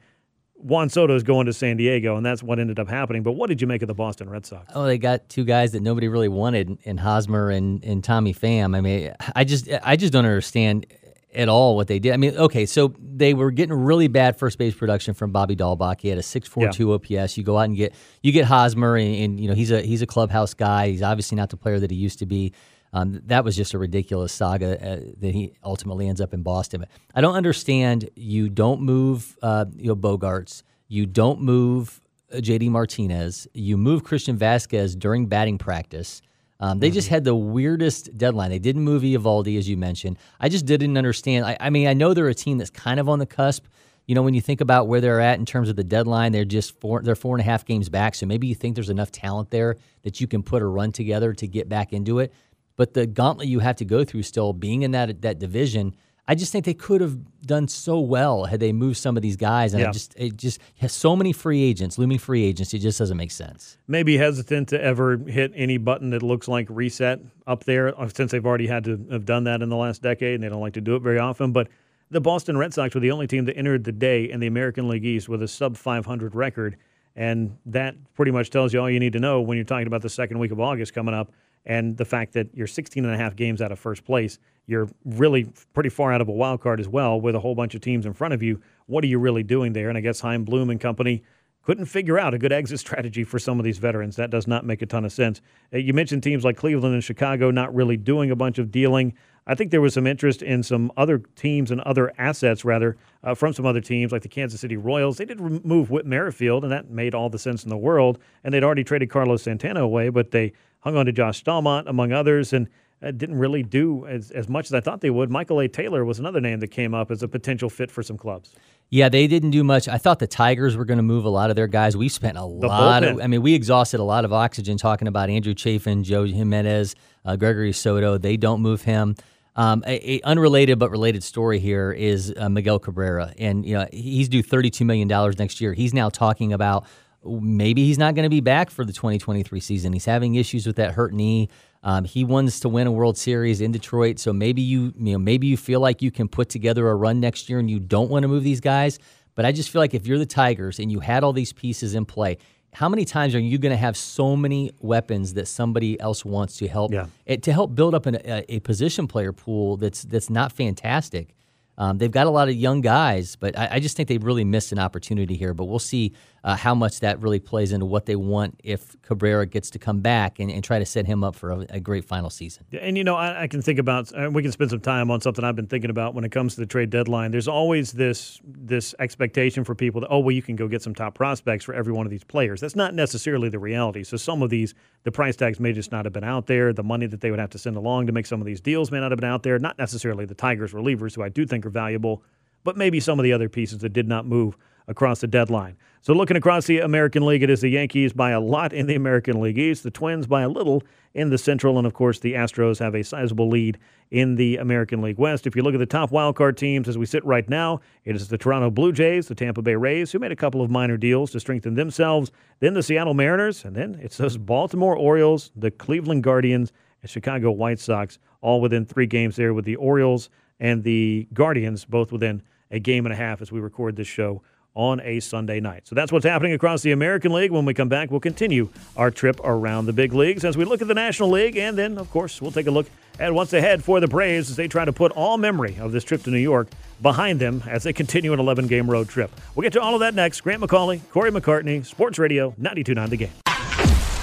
Juan 0.60 0.88
Soto 0.88 1.14
is 1.14 1.22
going 1.22 1.46
to 1.46 1.52
San 1.52 1.76
Diego, 1.76 2.16
and 2.16 2.26
that's 2.26 2.42
what 2.42 2.58
ended 2.58 2.78
up 2.78 2.88
happening. 2.88 3.22
But 3.22 3.32
what 3.32 3.48
did 3.48 3.60
you 3.60 3.66
make 3.66 3.82
of 3.82 3.88
the 3.88 3.94
Boston 3.94 4.28
Red 4.28 4.44
Sox? 4.44 4.70
Oh, 4.74 4.84
they 4.84 4.98
got 4.98 5.28
two 5.28 5.44
guys 5.44 5.72
that 5.72 5.82
nobody 5.82 6.08
really 6.08 6.28
wanted 6.28 6.78
in 6.82 6.98
Hosmer 6.98 7.50
and, 7.50 7.82
and 7.84 8.02
Tommy 8.02 8.34
Pham. 8.34 8.76
I 8.76 8.80
mean, 8.80 9.12
I 9.36 9.44
just 9.44 9.68
I 9.82 9.96
just 9.96 10.12
don't 10.12 10.24
understand 10.24 10.86
at 11.34 11.48
all 11.48 11.76
what 11.76 11.86
they 11.86 11.98
did. 11.98 12.12
I 12.12 12.16
mean, 12.16 12.36
okay, 12.36 12.66
so 12.66 12.94
they 13.00 13.34
were 13.34 13.50
getting 13.50 13.74
really 13.74 14.08
bad 14.08 14.38
first 14.38 14.58
base 14.58 14.74
production 14.74 15.14
from 15.14 15.30
Bobby 15.30 15.54
Dalbec. 15.54 16.00
He 16.00 16.08
had 16.08 16.18
a 16.18 16.22
six 16.22 16.48
four 16.48 16.68
two 16.70 16.92
OPS. 16.92 17.36
You 17.36 17.44
go 17.44 17.58
out 17.58 17.66
and 17.66 17.76
get 17.76 17.94
you 18.22 18.32
get 18.32 18.44
Hosmer, 18.44 18.96
and, 18.96 19.14
and, 19.14 19.40
you 19.40 19.48
know 19.48 19.54
he's 19.54 19.70
a 19.70 19.80
he's 19.80 20.02
a 20.02 20.06
clubhouse 20.06 20.54
guy. 20.54 20.88
He's 20.88 21.02
obviously 21.02 21.36
not 21.36 21.50
the 21.50 21.56
player 21.56 21.78
that 21.78 21.90
he 21.90 21.96
used 21.96 22.18
to 22.20 22.26
be. 22.26 22.52
Um, 22.92 23.20
that 23.26 23.44
was 23.44 23.56
just 23.56 23.74
a 23.74 23.78
ridiculous 23.78 24.32
saga 24.32 24.80
uh, 24.80 25.00
that 25.18 25.34
he 25.34 25.52
ultimately 25.62 26.08
ends 26.08 26.20
up 26.20 26.32
in 26.32 26.42
Boston. 26.42 26.86
I 27.14 27.20
don't 27.20 27.34
understand. 27.34 28.08
You 28.14 28.48
don't 28.48 28.80
move 28.80 29.36
uh, 29.42 29.66
you 29.76 29.88
know 29.88 29.96
Bogaerts. 29.96 30.62
You 30.88 31.06
don't 31.06 31.42
move 31.42 32.00
uh, 32.32 32.36
JD 32.36 32.70
Martinez. 32.70 33.46
You 33.52 33.76
move 33.76 34.04
Christian 34.04 34.38
Vázquez 34.38 34.98
during 34.98 35.26
batting 35.26 35.58
practice. 35.58 36.22
Um, 36.60 36.80
they 36.80 36.88
mm-hmm. 36.88 36.94
just 36.94 37.08
had 37.08 37.24
the 37.24 37.34
weirdest 37.34 38.16
deadline. 38.18 38.50
They 38.50 38.58
didn't 38.58 38.82
move 38.82 39.02
Eovaldi, 39.02 39.58
as 39.58 39.68
you 39.68 39.76
mentioned. 39.76 40.18
I 40.40 40.48
just 40.48 40.66
didn't 40.66 40.96
understand. 40.96 41.46
I, 41.46 41.56
I, 41.60 41.70
mean, 41.70 41.86
I 41.86 41.94
know 41.94 42.14
they're 42.14 42.28
a 42.28 42.34
team 42.34 42.58
that's 42.58 42.70
kind 42.70 42.98
of 42.98 43.08
on 43.08 43.18
the 43.18 43.26
cusp. 43.26 43.66
You 44.06 44.14
know, 44.14 44.22
when 44.22 44.34
you 44.34 44.40
think 44.40 44.60
about 44.60 44.88
where 44.88 45.00
they're 45.00 45.20
at 45.20 45.38
in 45.38 45.44
terms 45.44 45.68
of 45.68 45.76
the 45.76 45.84
deadline, 45.84 46.32
they're 46.32 46.46
just 46.46 46.80
four, 46.80 47.02
they're 47.02 47.14
four 47.14 47.36
and 47.36 47.42
a 47.42 47.44
half 47.44 47.64
games 47.64 47.88
back. 47.88 48.14
So 48.14 48.26
maybe 48.26 48.46
you 48.46 48.54
think 48.54 48.74
there's 48.74 48.88
enough 48.88 49.12
talent 49.12 49.50
there 49.50 49.76
that 50.02 50.20
you 50.20 50.26
can 50.26 50.42
put 50.42 50.62
a 50.62 50.66
run 50.66 50.92
together 50.92 51.34
to 51.34 51.46
get 51.46 51.68
back 51.68 51.92
into 51.92 52.18
it. 52.18 52.32
But 52.78 52.94
the 52.94 53.06
gauntlet 53.06 53.48
you 53.48 53.58
have 53.58 53.76
to 53.76 53.84
go 53.84 54.04
through 54.04 54.22
still, 54.22 54.54
being 54.54 54.80
in 54.80 54.92
that 54.92 55.20
that 55.20 55.38
division– 55.38 55.94
I 56.30 56.34
just 56.34 56.52
think 56.52 56.66
they 56.66 56.74
could 56.74 57.00
have 57.00 57.18
done 57.40 57.68
so 57.68 57.98
well 57.98 58.44
had 58.44 58.60
they 58.60 58.70
moved 58.70 58.98
some 58.98 59.16
of 59.16 59.22
these 59.22 59.36
guys. 59.36 59.72
And 59.72 59.80
yeah. 59.80 59.88
it 59.88 59.92
just 59.92 60.14
it 60.18 60.36
just 60.36 60.60
has 60.78 60.92
so 60.92 61.16
many 61.16 61.32
free 61.32 61.62
agents, 61.62 61.96
looming 61.96 62.18
free 62.18 62.44
agents. 62.44 62.74
It 62.74 62.80
just 62.80 62.98
doesn't 62.98 63.16
make 63.16 63.30
sense. 63.30 63.78
Maybe 63.88 64.18
hesitant 64.18 64.68
to 64.68 64.80
ever 64.80 65.16
hit 65.16 65.52
any 65.54 65.78
button 65.78 66.10
that 66.10 66.22
looks 66.22 66.46
like 66.46 66.66
reset 66.68 67.20
up 67.46 67.64
there, 67.64 67.98
uh, 67.98 68.10
since 68.14 68.30
they've 68.30 68.44
already 68.44 68.66
had 68.66 68.84
to 68.84 69.06
have 69.10 69.24
done 69.24 69.44
that 69.44 69.62
in 69.62 69.70
the 69.70 69.76
last 69.76 70.02
decade, 70.02 70.34
and 70.34 70.44
they 70.44 70.50
don't 70.50 70.60
like 70.60 70.74
to 70.74 70.82
do 70.82 70.96
it 70.96 71.00
very 71.00 71.18
often. 71.18 71.50
But 71.50 71.68
the 72.10 72.20
Boston 72.20 72.58
Red 72.58 72.74
Sox 72.74 72.94
were 72.94 73.00
the 73.00 73.10
only 73.10 73.26
team 73.26 73.46
that 73.46 73.56
entered 73.56 73.84
the 73.84 73.92
day 73.92 74.30
in 74.30 74.38
the 74.38 74.46
American 74.46 74.86
League 74.86 75.06
East 75.06 75.30
with 75.30 75.42
a 75.42 75.48
sub 75.48 75.78
500 75.78 76.34
record, 76.34 76.76
and 77.16 77.56
that 77.64 77.96
pretty 78.14 78.32
much 78.32 78.50
tells 78.50 78.74
you 78.74 78.80
all 78.80 78.90
you 78.90 79.00
need 79.00 79.14
to 79.14 79.20
know 79.20 79.40
when 79.40 79.56
you're 79.56 79.64
talking 79.64 79.86
about 79.86 80.02
the 80.02 80.10
second 80.10 80.38
week 80.38 80.52
of 80.52 80.60
August 80.60 80.92
coming 80.92 81.14
up 81.14 81.32
and 81.68 81.98
the 81.98 82.04
fact 82.04 82.32
that 82.32 82.48
you're 82.54 82.66
16 82.66 83.04
and 83.04 83.14
a 83.14 83.16
half 83.16 83.36
games 83.36 83.60
out 83.60 83.70
of 83.70 83.78
first 83.78 84.04
place, 84.04 84.38
you're 84.66 84.88
really 85.04 85.52
pretty 85.74 85.90
far 85.90 86.12
out 86.12 86.20
of 86.20 86.28
a 86.28 86.32
wild 86.32 86.62
card 86.62 86.80
as 86.80 86.88
well 86.88 87.20
with 87.20 87.34
a 87.34 87.40
whole 87.40 87.54
bunch 87.54 87.74
of 87.74 87.82
teams 87.82 88.06
in 88.06 88.14
front 88.14 88.34
of 88.34 88.42
you. 88.42 88.60
What 88.86 89.04
are 89.04 89.06
you 89.06 89.18
really 89.18 89.42
doing 89.42 89.74
there? 89.74 89.90
And 89.90 89.96
I 89.96 90.00
guess 90.00 90.20
Chaim 90.20 90.44
Bloom 90.44 90.70
and 90.70 90.80
company 90.80 91.22
couldn't 91.62 91.84
figure 91.84 92.18
out 92.18 92.32
a 92.32 92.38
good 92.38 92.52
exit 92.52 92.80
strategy 92.80 93.22
for 93.22 93.38
some 93.38 93.58
of 93.58 93.64
these 93.64 93.76
veterans. 93.76 94.16
That 94.16 94.30
does 94.30 94.46
not 94.46 94.64
make 94.64 94.80
a 94.80 94.86
ton 94.86 95.04
of 95.04 95.12
sense. 95.12 95.42
Uh, 95.72 95.76
you 95.76 95.92
mentioned 95.92 96.22
teams 96.22 96.42
like 96.42 96.56
Cleveland 96.56 96.94
and 96.94 97.04
Chicago 97.04 97.50
not 97.50 97.74
really 97.74 97.98
doing 97.98 98.30
a 98.30 98.36
bunch 98.36 98.58
of 98.58 98.70
dealing. 98.70 99.12
I 99.48 99.54
think 99.54 99.70
there 99.70 99.80
was 99.80 99.94
some 99.94 100.06
interest 100.06 100.42
in 100.42 100.62
some 100.62 100.92
other 100.96 101.18
teams 101.34 101.70
and 101.70 101.80
other 101.80 102.12
assets, 102.18 102.64
rather, 102.64 102.96
uh, 103.24 103.34
from 103.34 103.54
some 103.54 103.64
other 103.64 103.80
teams 103.80 104.12
like 104.12 104.22
the 104.22 104.28
Kansas 104.28 104.60
City 104.60 104.76
Royals. 104.76 105.16
They 105.16 105.24
did 105.24 105.40
remove 105.40 105.90
Whit 105.90 106.04
Merrifield, 106.04 106.62
and 106.64 106.70
that 106.70 106.90
made 106.90 107.14
all 107.14 107.30
the 107.30 107.38
sense 107.38 107.64
in 107.64 107.70
the 107.70 107.76
world. 107.76 108.18
And 108.44 108.52
they'd 108.52 108.62
already 108.62 108.84
traded 108.84 109.08
Carlos 109.08 109.42
Santana 109.42 109.80
away, 109.80 110.10
but 110.10 110.30
they 110.30 110.52
hung 110.80 110.96
on 110.96 111.06
to 111.06 111.12
Josh 111.12 111.42
Staumont, 111.42 111.88
among 111.88 112.12
others, 112.12 112.52
and 112.52 112.68
uh, 113.02 113.10
didn't 113.10 113.38
really 113.38 113.62
do 113.62 114.06
as, 114.06 114.30
as 114.32 114.48
much 114.48 114.66
as 114.66 114.74
I 114.74 114.80
thought 114.80 115.00
they 115.00 115.10
would. 115.10 115.30
Michael 115.30 115.60
A. 115.60 115.68
Taylor 115.68 116.04
was 116.04 116.18
another 116.18 116.40
name 116.40 116.60
that 116.60 116.68
came 116.68 116.94
up 116.94 117.10
as 117.10 117.22
a 117.22 117.28
potential 117.28 117.70
fit 117.70 117.90
for 117.90 118.02
some 118.02 118.18
clubs. 118.18 118.54
Yeah, 118.90 119.08
they 119.08 119.26
didn't 119.26 119.50
do 119.50 119.62
much. 119.64 119.86
I 119.86 119.98
thought 119.98 120.18
the 120.18 120.26
Tigers 120.26 120.76
were 120.76 120.84
going 120.84 120.96
to 120.96 121.02
move 121.02 121.24
a 121.24 121.30
lot 121.30 121.50
of 121.50 121.56
their 121.56 121.66
guys. 121.66 121.96
We 121.96 122.08
spent 122.08 122.36
a 122.36 122.40
the 122.40 122.66
lot 122.66 123.02
bullpen. 123.02 123.12
of, 123.12 123.20
I 123.20 123.26
mean, 123.26 123.42
we 123.42 123.54
exhausted 123.54 124.00
a 124.00 124.04
lot 124.04 124.24
of 124.24 124.32
oxygen 124.32 124.78
talking 124.78 125.08
about 125.08 125.30
Andrew 125.30 125.54
Chafin, 125.54 126.04
Joe 126.04 126.24
Jimenez, 126.24 126.94
uh, 127.24 127.36
Gregory 127.36 127.72
Soto. 127.72 128.18
They 128.18 128.36
don't 128.36 128.60
move 128.60 128.82
him. 128.82 129.14
Um, 129.58 129.82
a, 129.88 130.18
a, 130.18 130.20
unrelated 130.22 130.78
but 130.78 130.88
related 130.92 131.24
story 131.24 131.58
here 131.58 131.90
is 131.90 132.32
uh, 132.36 132.48
Miguel 132.48 132.78
Cabrera, 132.78 133.34
and 133.38 133.66
you 133.66 133.74
know 133.74 133.88
he's 133.92 134.28
due 134.28 134.40
thirty-two 134.40 134.84
million 134.84 135.08
dollars 135.08 135.36
next 135.36 135.60
year. 135.60 135.74
He's 135.74 135.92
now 135.92 136.10
talking 136.10 136.52
about 136.52 136.86
maybe 137.24 137.84
he's 137.84 137.98
not 137.98 138.14
going 138.14 138.22
to 138.22 138.30
be 138.30 138.40
back 138.40 138.70
for 138.70 138.84
the 138.84 138.92
2023 138.92 139.58
season. 139.58 139.92
He's 139.92 140.04
having 140.04 140.36
issues 140.36 140.64
with 140.64 140.76
that 140.76 140.94
hurt 140.94 141.12
knee. 141.12 141.48
Um, 141.82 142.04
he 142.04 142.22
wants 142.22 142.60
to 142.60 142.68
win 142.68 142.86
a 142.86 142.92
World 142.92 143.18
Series 143.18 143.60
in 143.60 143.72
Detroit, 143.72 144.20
so 144.20 144.32
maybe 144.32 144.62
you, 144.62 144.92
you 144.96 145.12
know, 145.14 145.18
maybe 145.18 145.48
you 145.48 145.56
feel 145.56 145.80
like 145.80 146.02
you 146.02 146.12
can 146.12 146.28
put 146.28 146.48
together 146.48 146.88
a 146.88 146.94
run 146.94 147.18
next 147.18 147.48
year, 147.48 147.58
and 147.58 147.68
you 147.68 147.80
don't 147.80 148.10
want 148.10 148.22
to 148.22 148.28
move 148.28 148.44
these 148.44 148.60
guys. 148.60 149.00
But 149.34 149.44
I 149.44 149.50
just 149.50 149.70
feel 149.70 149.80
like 149.80 149.92
if 149.92 150.06
you're 150.06 150.18
the 150.18 150.26
Tigers 150.26 150.78
and 150.78 150.92
you 150.92 151.00
had 151.00 151.24
all 151.24 151.32
these 151.32 151.52
pieces 151.52 151.96
in 151.96 152.04
play, 152.04 152.38
how 152.72 152.88
many 152.88 153.04
times 153.04 153.34
are 153.34 153.40
you 153.40 153.58
going 153.58 153.72
to 153.72 153.76
have 153.76 153.96
so 153.96 154.36
many 154.36 154.70
weapons 154.80 155.34
that 155.34 155.46
somebody 155.48 155.98
else 156.00 156.24
wants 156.24 156.58
to 156.58 156.68
help 156.68 156.92
yeah. 156.92 157.06
it, 157.26 157.42
to 157.44 157.52
help 157.52 157.74
build 157.74 157.94
up 157.94 158.06
an, 158.06 158.16
a, 158.24 158.44
a 158.54 158.60
position 158.60 159.06
player 159.06 159.32
pool 159.32 159.76
that's 159.76 160.02
that's 160.02 160.30
not 160.30 160.52
fantastic? 160.52 161.34
Um, 161.78 161.98
they've 161.98 162.10
got 162.10 162.26
a 162.26 162.30
lot 162.30 162.48
of 162.48 162.56
young 162.56 162.80
guys, 162.80 163.36
but 163.36 163.56
I, 163.56 163.68
I, 163.72 163.80
just 163.80 163.96
think 163.96 164.08
they 164.08 164.18
really 164.18 164.44
missed 164.44 164.72
an 164.72 164.80
opportunity 164.80 165.36
here. 165.36 165.54
But 165.54 165.66
we'll 165.66 165.78
see 165.78 166.12
uh, 166.44 166.56
how 166.56 166.74
much 166.74 167.00
that 167.00 167.20
really 167.20 167.40
plays 167.40 167.72
into 167.72 167.86
what 167.86 168.06
they 168.06 168.16
want 168.16 168.60
if 168.62 169.00
Cabrera 169.02 169.46
gets 169.46 169.70
to 169.70 169.78
come 169.78 170.00
back 170.00 170.38
and, 170.38 170.50
and 170.50 170.62
try 170.62 170.78
to 170.78 170.86
set 170.86 171.06
him 171.06 171.24
up 171.24 171.34
for 171.34 171.50
a, 171.50 171.66
a 171.70 171.80
great 171.80 172.04
final 172.04 172.30
season. 172.30 172.64
And, 172.80 172.96
you 172.96 173.04
know, 173.04 173.16
I, 173.16 173.42
I 173.42 173.46
can 173.48 173.60
think 173.60 173.78
about, 173.78 174.12
uh, 174.16 174.30
we 174.30 174.42
can 174.42 174.52
spend 174.52 174.70
some 174.70 174.80
time 174.80 175.10
on 175.10 175.20
something 175.20 175.44
I've 175.44 175.56
been 175.56 175.66
thinking 175.66 175.90
about 175.90 176.14
when 176.14 176.24
it 176.24 176.30
comes 176.30 176.54
to 176.54 176.60
the 176.60 176.66
trade 176.66 176.90
deadline. 176.90 177.30
There's 177.30 177.48
always 177.48 177.92
this, 177.92 178.40
this 178.44 178.94
expectation 178.98 179.64
for 179.64 179.74
people 179.74 180.00
that, 180.02 180.08
oh, 180.10 180.20
well, 180.20 180.32
you 180.32 180.42
can 180.42 180.56
go 180.56 180.68
get 180.68 180.82
some 180.82 180.94
top 180.94 181.14
prospects 181.14 181.64
for 181.64 181.74
every 181.74 181.92
one 181.92 182.06
of 182.06 182.10
these 182.10 182.24
players. 182.24 182.60
That's 182.60 182.76
not 182.76 182.94
necessarily 182.94 183.48
the 183.48 183.58
reality. 183.58 184.04
So 184.04 184.16
some 184.16 184.42
of 184.42 184.50
these, 184.50 184.74
the 185.04 185.12
price 185.12 185.36
tags 185.36 185.58
may 185.58 185.72
just 185.72 185.90
not 185.90 186.04
have 186.06 186.12
been 186.12 186.24
out 186.24 186.46
there. 186.46 186.72
The 186.72 186.84
money 186.84 187.06
that 187.06 187.20
they 187.20 187.30
would 187.30 187.40
have 187.40 187.50
to 187.50 187.58
send 187.58 187.76
along 187.76 188.06
to 188.06 188.12
make 188.12 188.26
some 188.26 188.40
of 188.40 188.46
these 188.46 188.60
deals 188.60 188.90
may 188.90 189.00
not 189.00 189.10
have 189.10 189.20
been 189.20 189.28
out 189.28 189.42
there. 189.42 189.58
Not 189.58 189.78
necessarily 189.78 190.24
the 190.24 190.34
Tigers 190.34 190.72
relievers, 190.72 191.14
who 191.14 191.22
I 191.22 191.28
do 191.28 191.46
think 191.46 191.66
are 191.66 191.70
valuable, 191.70 192.22
but 192.64 192.76
maybe 192.76 193.00
some 193.00 193.18
of 193.18 193.22
the 193.22 193.32
other 193.32 193.48
pieces 193.48 193.78
that 193.78 193.92
did 193.92 194.08
not 194.08 194.26
move 194.26 194.56
across 194.88 195.20
the 195.20 195.26
deadline. 195.26 195.76
So 196.00 196.14
looking 196.14 196.36
across 196.36 196.66
the 196.66 196.78
American 196.78 197.26
League, 197.26 197.42
it 197.42 197.50
is 197.50 197.60
the 197.60 197.68
Yankees 197.68 198.12
by 198.12 198.30
a 198.30 198.40
lot 198.40 198.72
in 198.72 198.86
the 198.86 198.94
American 198.94 199.40
League 199.40 199.58
East, 199.58 199.82
the 199.82 199.90
Twins 199.90 200.26
by 200.26 200.42
a 200.42 200.48
little 200.48 200.82
in 201.14 201.30
the 201.30 201.38
Central, 201.38 201.76
and 201.76 201.86
of 201.86 201.92
course 201.92 202.18
the 202.18 202.34
Astros 202.34 202.78
have 202.78 202.94
a 202.94 203.04
sizable 203.04 203.48
lead 203.48 203.78
in 204.10 204.36
the 204.36 204.56
American 204.56 205.02
League 205.02 205.18
West. 205.18 205.46
If 205.46 205.54
you 205.54 205.62
look 205.62 205.74
at 205.74 205.78
the 205.80 205.86
top 205.86 206.10
wildcard 206.10 206.56
teams 206.56 206.88
as 206.88 206.96
we 206.96 207.04
sit 207.04 207.24
right 207.24 207.48
now, 207.48 207.80
it 208.04 208.16
is 208.16 208.28
the 208.28 208.38
Toronto 208.38 208.70
Blue 208.70 208.92
Jays, 208.92 209.28
the 209.28 209.34
Tampa 209.34 209.60
Bay 209.60 209.74
Rays, 209.74 210.10
who 210.10 210.18
made 210.18 210.32
a 210.32 210.36
couple 210.36 210.62
of 210.62 210.70
minor 210.70 210.96
deals 210.96 211.30
to 211.32 211.40
strengthen 211.40 211.74
themselves, 211.74 212.30
then 212.60 212.74
the 212.74 212.82
Seattle 212.82 213.14
Mariners, 213.14 213.64
and 213.64 213.76
then 213.76 213.98
it's 214.00 214.16
those 214.16 214.38
Baltimore 214.38 214.96
Orioles, 214.96 215.50
the 215.54 215.70
Cleveland 215.70 216.22
Guardians, 216.22 216.72
and 217.02 217.10
Chicago 217.10 217.50
White 217.50 217.80
Sox, 217.80 218.18
all 218.40 218.60
within 218.60 218.86
three 218.86 219.06
games 219.06 219.36
there 219.36 219.52
with 219.52 219.64
the 219.64 219.76
Orioles 219.76 220.30
and 220.60 220.82
the 220.82 221.28
Guardians 221.32 221.84
both 221.84 222.12
within 222.12 222.42
a 222.70 222.78
game 222.78 223.06
and 223.06 223.12
a 223.12 223.16
half 223.16 223.40
as 223.40 223.52
we 223.52 223.60
record 223.60 223.96
this 223.96 224.08
show 224.08 224.42
on 224.78 225.00
a 225.00 225.18
Sunday 225.18 225.58
night. 225.58 225.88
So 225.88 225.96
that's 225.96 226.12
what's 226.12 226.24
happening 226.24 226.52
across 226.52 226.82
the 226.82 226.92
American 226.92 227.32
League. 227.32 227.50
When 227.50 227.64
we 227.64 227.74
come 227.74 227.88
back, 227.88 228.12
we'll 228.12 228.20
continue 228.20 228.68
our 228.96 229.10
trip 229.10 229.40
around 229.42 229.86
the 229.86 229.92
big 229.92 230.14
leagues 230.14 230.44
as 230.44 230.56
we 230.56 230.64
look 230.64 230.80
at 230.80 230.86
the 230.86 230.94
National 230.94 231.28
League. 231.30 231.56
And 231.56 231.76
then, 231.76 231.98
of 231.98 232.08
course, 232.12 232.40
we'll 232.40 232.52
take 232.52 232.68
a 232.68 232.70
look 232.70 232.86
at 233.18 233.34
what's 233.34 233.52
ahead 233.52 233.82
for 233.82 233.98
the 233.98 234.06
Braves 234.06 234.50
as 234.50 234.56
they 234.56 234.68
try 234.68 234.84
to 234.84 234.92
put 234.92 235.10
all 235.12 235.36
memory 235.36 235.76
of 235.80 235.90
this 235.90 236.04
trip 236.04 236.22
to 236.22 236.30
New 236.30 236.38
York 236.38 236.68
behind 237.02 237.40
them 237.40 237.64
as 237.66 237.82
they 237.82 237.92
continue 237.92 238.32
an 238.32 238.38
11 238.38 238.68
game 238.68 238.88
road 238.88 239.08
trip. 239.08 239.32
We'll 239.56 239.64
get 239.64 239.72
to 239.72 239.82
all 239.82 239.94
of 239.94 240.00
that 240.00 240.14
next. 240.14 240.42
Grant 240.42 240.62
McAuley, 240.62 241.00
Corey 241.10 241.32
McCartney, 241.32 241.84
Sports 241.84 242.20
Radio 242.20 242.54
929 242.56 243.10
The 243.10 243.16
Game. 243.16 243.30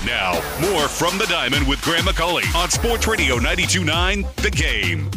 Now, 0.05 0.33
more 0.61 0.87
from 0.87 1.17
the 1.17 1.25
Diamond 1.25 1.67
with 1.67 1.81
Grant 1.81 2.05
McAuley 2.05 2.55
on 2.55 2.69
Sports 2.69 3.07
Radio 3.07 3.35
929 3.35 4.25
The 4.37 4.51
Game. 4.51 5.11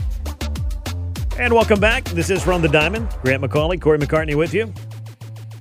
And 1.38 1.54
welcome 1.54 1.78
back. 1.78 2.02
This 2.06 2.30
is 2.30 2.42
From 2.42 2.62
the 2.62 2.68
Diamond. 2.68 3.08
Grant 3.22 3.40
McAuley, 3.44 3.80
Corey 3.80 3.98
McCartney 3.98 4.34
with 4.34 4.52
you. 4.52 4.74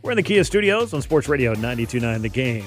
We're 0.07 0.11
in 0.11 0.15
the 0.15 0.23
Kia 0.23 0.45
studios 0.45 0.93
on 0.93 1.01
Sports 1.01 1.27
Radio 1.27 1.51
929 1.51 2.21
The 2.21 2.29
Game. 2.29 2.63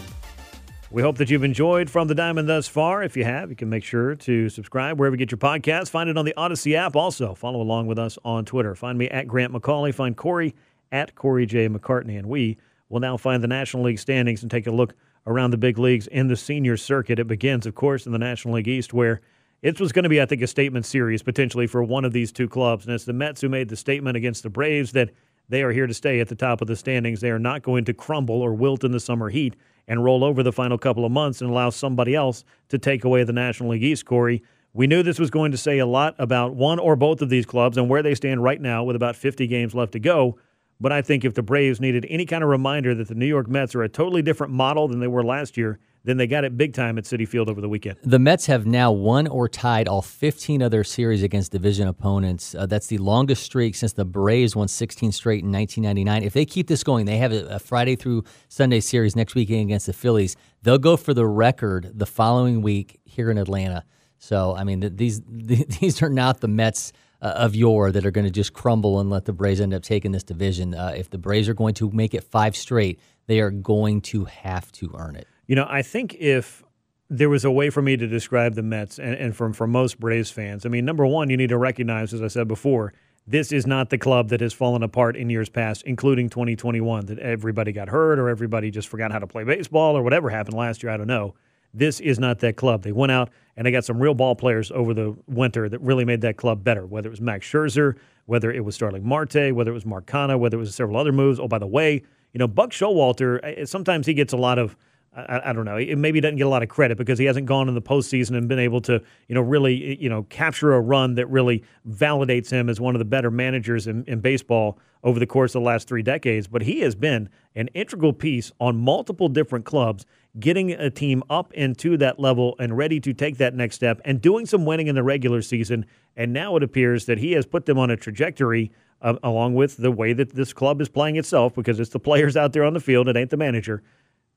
We 0.90 1.00
hope 1.00 1.16
that 1.16 1.30
you've 1.30 1.42
enjoyed 1.42 1.88
From 1.88 2.06
the 2.06 2.14
Diamond 2.14 2.46
thus 2.50 2.68
far. 2.68 3.02
If 3.02 3.16
you 3.16 3.24
have, 3.24 3.48
you 3.48 3.56
can 3.56 3.70
make 3.70 3.82
sure 3.82 4.14
to 4.14 4.50
subscribe 4.50 4.98
wherever 4.98 5.14
you 5.14 5.18
get 5.18 5.30
your 5.30 5.38
podcasts. 5.38 5.88
Find 5.88 6.10
it 6.10 6.18
on 6.18 6.26
the 6.26 6.34
Audacy 6.36 6.74
app. 6.74 6.96
Also, 6.96 7.34
follow 7.34 7.62
along 7.62 7.86
with 7.86 7.98
us 7.98 8.18
on 8.26 8.44
Twitter. 8.44 8.74
Find 8.74 8.98
me 8.98 9.08
at 9.08 9.26
Grant 9.26 9.54
McAuley. 9.54 9.94
Find 9.94 10.14
Corey 10.14 10.54
at 10.92 11.14
Corey 11.14 11.46
J. 11.46 11.66
McCartney. 11.70 12.18
And 12.18 12.28
we 12.28 12.58
will 12.90 13.00
now 13.00 13.16
find 13.16 13.42
the 13.42 13.48
National 13.48 13.84
League 13.84 14.00
standings 14.00 14.42
and 14.42 14.50
take 14.50 14.66
a 14.66 14.70
look 14.70 14.92
around 15.26 15.52
the 15.52 15.56
big 15.56 15.78
leagues 15.78 16.08
in 16.08 16.28
the 16.28 16.36
senior 16.36 16.76
circuit. 16.76 17.18
It 17.18 17.26
begins, 17.26 17.64
of 17.64 17.74
course, 17.74 18.04
in 18.04 18.12
the 18.12 18.18
National 18.18 18.56
League 18.56 18.68
East, 18.68 18.92
where 18.92 19.22
it 19.62 19.80
was 19.80 19.92
going 19.92 20.02
to 20.02 20.10
be, 20.10 20.20
I 20.20 20.26
think, 20.26 20.42
a 20.42 20.46
statement 20.46 20.84
series 20.84 21.22
potentially 21.22 21.66
for 21.66 21.82
one 21.82 22.04
of 22.04 22.12
these 22.12 22.32
two 22.32 22.50
clubs. 22.50 22.84
And 22.84 22.94
it's 22.94 23.06
the 23.06 23.14
Mets 23.14 23.40
who 23.40 23.48
made 23.48 23.70
the 23.70 23.76
statement 23.76 24.18
against 24.18 24.42
the 24.42 24.50
Braves 24.50 24.92
that– 24.92 25.08
they 25.50 25.62
are 25.62 25.72
here 25.72 25.88
to 25.88 25.94
stay 25.94 26.20
at 26.20 26.28
the 26.28 26.36
top 26.36 26.60
of 26.62 26.68
the 26.68 26.76
standings. 26.76 27.20
They 27.20 27.30
are 27.30 27.38
not 27.38 27.62
going 27.62 27.84
to 27.86 27.92
crumble 27.92 28.40
or 28.40 28.54
wilt 28.54 28.84
in 28.84 28.92
the 28.92 29.00
summer 29.00 29.28
heat 29.28 29.56
and 29.88 30.04
roll 30.04 30.22
over 30.22 30.44
the 30.44 30.52
final 30.52 30.78
couple 30.78 31.04
of 31.04 31.10
months 31.10 31.40
and 31.40 31.50
allow 31.50 31.70
somebody 31.70 32.14
else 32.14 32.44
to 32.68 32.78
take 32.78 33.02
away 33.02 33.24
the 33.24 33.32
National 33.32 33.70
League 33.70 33.82
East, 33.82 34.06
Corey. 34.06 34.44
We 34.72 34.86
knew 34.86 35.02
this 35.02 35.18
was 35.18 35.30
going 35.30 35.50
to 35.50 35.58
say 35.58 35.78
a 35.78 35.86
lot 35.86 36.14
about 36.18 36.54
one 36.54 36.78
or 36.78 36.94
both 36.94 37.20
of 37.20 37.28
these 37.28 37.44
clubs 37.44 37.76
and 37.76 37.88
where 37.88 38.02
they 38.02 38.14
stand 38.14 38.44
right 38.44 38.60
now 38.60 38.84
with 38.84 38.94
about 38.94 39.16
50 39.16 39.48
games 39.48 39.74
left 39.74 39.90
to 39.92 39.98
go. 39.98 40.38
But 40.80 40.92
I 40.92 41.02
think 41.02 41.24
if 41.24 41.34
the 41.34 41.42
Braves 41.42 41.80
needed 41.80 42.06
any 42.08 42.24
kind 42.24 42.44
of 42.44 42.48
reminder 42.48 42.94
that 42.94 43.08
the 43.08 43.16
New 43.16 43.26
York 43.26 43.48
Mets 43.48 43.74
are 43.74 43.82
a 43.82 43.88
totally 43.88 44.22
different 44.22 44.52
model 44.52 44.86
than 44.86 45.00
they 45.00 45.08
were 45.08 45.24
last 45.24 45.56
year, 45.56 45.80
then 46.04 46.16
they 46.16 46.26
got 46.26 46.44
it 46.44 46.56
big 46.56 46.72
time 46.72 46.96
at 46.98 47.04
Citi 47.04 47.28
Field 47.28 47.48
over 47.48 47.60
the 47.60 47.68
weekend. 47.68 47.98
The 48.02 48.18
Mets 48.18 48.46
have 48.46 48.66
now 48.66 48.90
won 48.90 49.26
or 49.26 49.48
tied 49.48 49.86
all 49.86 50.02
15 50.02 50.62
of 50.62 50.70
their 50.70 50.84
series 50.84 51.22
against 51.22 51.52
division 51.52 51.88
opponents. 51.88 52.54
Uh, 52.54 52.66
that's 52.66 52.86
the 52.86 52.98
longest 52.98 53.42
streak 53.42 53.74
since 53.74 53.92
the 53.92 54.04
Braves 54.04 54.56
won 54.56 54.68
16 54.68 55.12
straight 55.12 55.44
in 55.44 55.52
1999. 55.52 56.22
If 56.22 56.32
they 56.32 56.46
keep 56.46 56.68
this 56.68 56.82
going, 56.82 57.06
they 57.06 57.18
have 57.18 57.32
a, 57.32 57.46
a 57.46 57.58
Friday 57.58 57.96
through 57.96 58.24
Sunday 58.48 58.80
series 58.80 59.14
next 59.14 59.34
weekend 59.34 59.62
against 59.62 59.86
the 59.86 59.92
Phillies. 59.92 60.36
They'll 60.62 60.78
go 60.78 60.96
for 60.96 61.12
the 61.12 61.26
record 61.26 61.92
the 61.94 62.06
following 62.06 62.62
week 62.62 63.00
here 63.04 63.30
in 63.30 63.38
Atlanta. 63.38 63.84
So, 64.18 64.54
I 64.54 64.64
mean, 64.64 64.96
these 64.96 65.20
these 65.28 66.02
are 66.02 66.10
not 66.10 66.40
the 66.40 66.48
Mets 66.48 66.92
uh, 67.22 67.26
of 67.36 67.54
yore 67.54 67.92
that 67.92 68.06
are 68.06 68.10
going 68.10 68.26
to 68.26 68.30
just 68.30 68.52
crumble 68.52 69.00
and 69.00 69.10
let 69.10 69.24
the 69.24 69.32
Braves 69.32 69.60
end 69.60 69.74
up 69.74 69.82
taking 69.82 70.12
this 70.12 70.22
division. 70.22 70.74
Uh, 70.74 70.94
if 70.96 71.10
the 71.10 71.18
Braves 71.18 71.48
are 71.48 71.54
going 71.54 71.74
to 71.74 71.90
make 71.90 72.14
it 72.14 72.24
five 72.24 72.56
straight, 72.56 73.00
they 73.26 73.40
are 73.40 73.50
going 73.50 74.00
to 74.00 74.24
have 74.24 74.70
to 74.72 74.90
earn 74.96 75.16
it. 75.16 75.26
You 75.50 75.56
know, 75.56 75.66
I 75.68 75.82
think 75.82 76.14
if 76.14 76.62
there 77.08 77.28
was 77.28 77.44
a 77.44 77.50
way 77.50 77.70
for 77.70 77.82
me 77.82 77.96
to 77.96 78.06
describe 78.06 78.54
the 78.54 78.62
Mets, 78.62 79.00
and, 79.00 79.16
and 79.16 79.34
for, 79.34 79.52
for 79.52 79.66
most 79.66 79.98
Braves 79.98 80.30
fans, 80.30 80.64
I 80.64 80.68
mean, 80.68 80.84
number 80.84 81.04
one, 81.04 81.28
you 81.28 81.36
need 81.36 81.48
to 81.48 81.58
recognize, 81.58 82.14
as 82.14 82.22
I 82.22 82.28
said 82.28 82.46
before, 82.46 82.92
this 83.26 83.50
is 83.50 83.66
not 83.66 83.90
the 83.90 83.98
club 83.98 84.28
that 84.28 84.40
has 84.40 84.52
fallen 84.52 84.84
apart 84.84 85.16
in 85.16 85.28
years 85.28 85.48
past, 85.48 85.82
including 85.82 86.28
2021, 86.28 87.06
that 87.06 87.18
everybody 87.18 87.72
got 87.72 87.88
hurt 87.88 88.20
or 88.20 88.28
everybody 88.28 88.70
just 88.70 88.86
forgot 88.86 89.10
how 89.10 89.18
to 89.18 89.26
play 89.26 89.42
baseball 89.42 89.96
or 89.96 90.04
whatever 90.04 90.30
happened 90.30 90.56
last 90.56 90.84
year. 90.84 90.92
I 90.92 90.96
don't 90.96 91.08
know. 91.08 91.34
This 91.74 91.98
is 91.98 92.20
not 92.20 92.38
that 92.38 92.56
club. 92.56 92.84
They 92.84 92.92
went 92.92 93.10
out 93.10 93.30
and 93.56 93.66
they 93.66 93.72
got 93.72 93.84
some 93.84 93.98
real 93.98 94.14
ball 94.14 94.36
players 94.36 94.70
over 94.70 94.94
the 94.94 95.16
winter 95.26 95.68
that 95.68 95.80
really 95.80 96.04
made 96.04 96.20
that 96.20 96.36
club 96.36 96.62
better, 96.62 96.86
whether 96.86 97.08
it 97.08 97.10
was 97.10 97.20
Max 97.20 97.44
Scherzer, 97.44 97.96
whether 98.26 98.52
it 98.52 98.64
was 98.64 98.76
Starling 98.76 99.04
Marte, 99.04 99.52
whether 99.52 99.72
it 99.72 99.74
was 99.74 99.84
Mark 99.84 100.06
Canha, 100.06 100.38
whether 100.38 100.58
it 100.58 100.60
was 100.60 100.72
several 100.76 100.96
other 100.96 101.10
moves. 101.10 101.40
Oh, 101.40 101.48
by 101.48 101.58
the 101.58 101.66
way, 101.66 102.02
you 102.32 102.38
know, 102.38 102.46
Buck 102.46 102.70
Showalter, 102.70 103.40
eh, 103.42 103.64
sometimes 103.64 104.06
he 104.06 104.14
gets 104.14 104.32
a 104.32 104.36
lot 104.36 104.56
of– 104.56 104.76
I, 105.12 105.50
I, 105.50 105.52
don't 105.52 105.64
know. 105.64 105.76
It 105.76 105.96
maybe 105.96 106.20
doesn't 106.20 106.36
get 106.36 106.46
a 106.46 106.48
lot 106.48 106.62
of 106.62 106.68
credit 106.68 106.96
because 106.96 107.18
he 107.18 107.24
hasn't 107.24 107.46
gone 107.46 107.68
in 107.68 107.74
the 107.74 107.82
postseason 107.82 108.36
and 108.36 108.48
been 108.48 108.60
able 108.60 108.80
to, 108.82 109.02
you 109.26 109.34
know, 109.34 109.40
really, 109.40 110.00
you 110.00 110.08
know, 110.08 110.22
capture 110.24 110.72
a 110.72 110.80
run 110.80 111.16
that 111.16 111.26
really 111.26 111.64
validates 111.88 112.50
him 112.50 112.68
as 112.68 112.80
one 112.80 112.94
of 112.94 113.00
the 113.00 113.04
better 113.04 113.30
managers 113.30 113.88
in, 113.88 114.04
in 114.04 114.20
baseball 114.20 114.78
over 115.02 115.18
the 115.18 115.26
course 115.26 115.54
of 115.54 115.62
the 115.62 115.66
last 115.66 115.88
three 115.88 116.02
decades. 116.02 116.46
But 116.46 116.62
he 116.62 116.80
has 116.80 116.94
been 116.94 117.28
an 117.56 117.68
integral 117.68 118.12
piece 118.12 118.52
on 118.60 118.76
multiple 118.76 119.28
different 119.28 119.64
clubs 119.64 120.06
getting 120.38 120.70
a 120.70 120.90
team 120.90 121.24
up 121.28 121.52
into 121.54 121.96
that 121.96 122.20
level 122.20 122.54
and 122.60 122.76
ready 122.76 123.00
to 123.00 123.12
take 123.12 123.38
that 123.38 123.52
next 123.52 123.74
step 123.74 124.00
and 124.04 124.20
doing 124.20 124.46
some 124.46 124.64
winning 124.64 124.86
in 124.86 124.94
the 124.94 125.02
regular 125.02 125.42
season. 125.42 125.86
And 126.16 126.32
now 126.32 126.54
it 126.54 126.62
appears 126.62 127.06
that 127.06 127.18
he 127.18 127.32
has 127.32 127.46
put 127.46 127.66
them 127.66 127.78
on 127.78 127.90
a 127.90 127.96
trajectory 127.96 128.70
uh, 129.02 129.14
along 129.22 129.54
with 129.54 129.76
the 129.78 129.90
way 129.90 130.12
that 130.12 130.34
this 130.34 130.52
club 130.52 130.80
is 130.80 130.88
playing 130.88 131.16
itself 131.16 131.54
because 131.54 131.80
it's 131.80 131.90
the 131.90 131.98
players 131.98 132.36
out 132.36 132.52
there 132.52 132.64
on 132.64 132.74
the 132.74 132.80
field, 132.80 133.08
it 133.08 133.16
ain't 133.16 133.30
the 133.30 133.36
manager. 133.36 133.82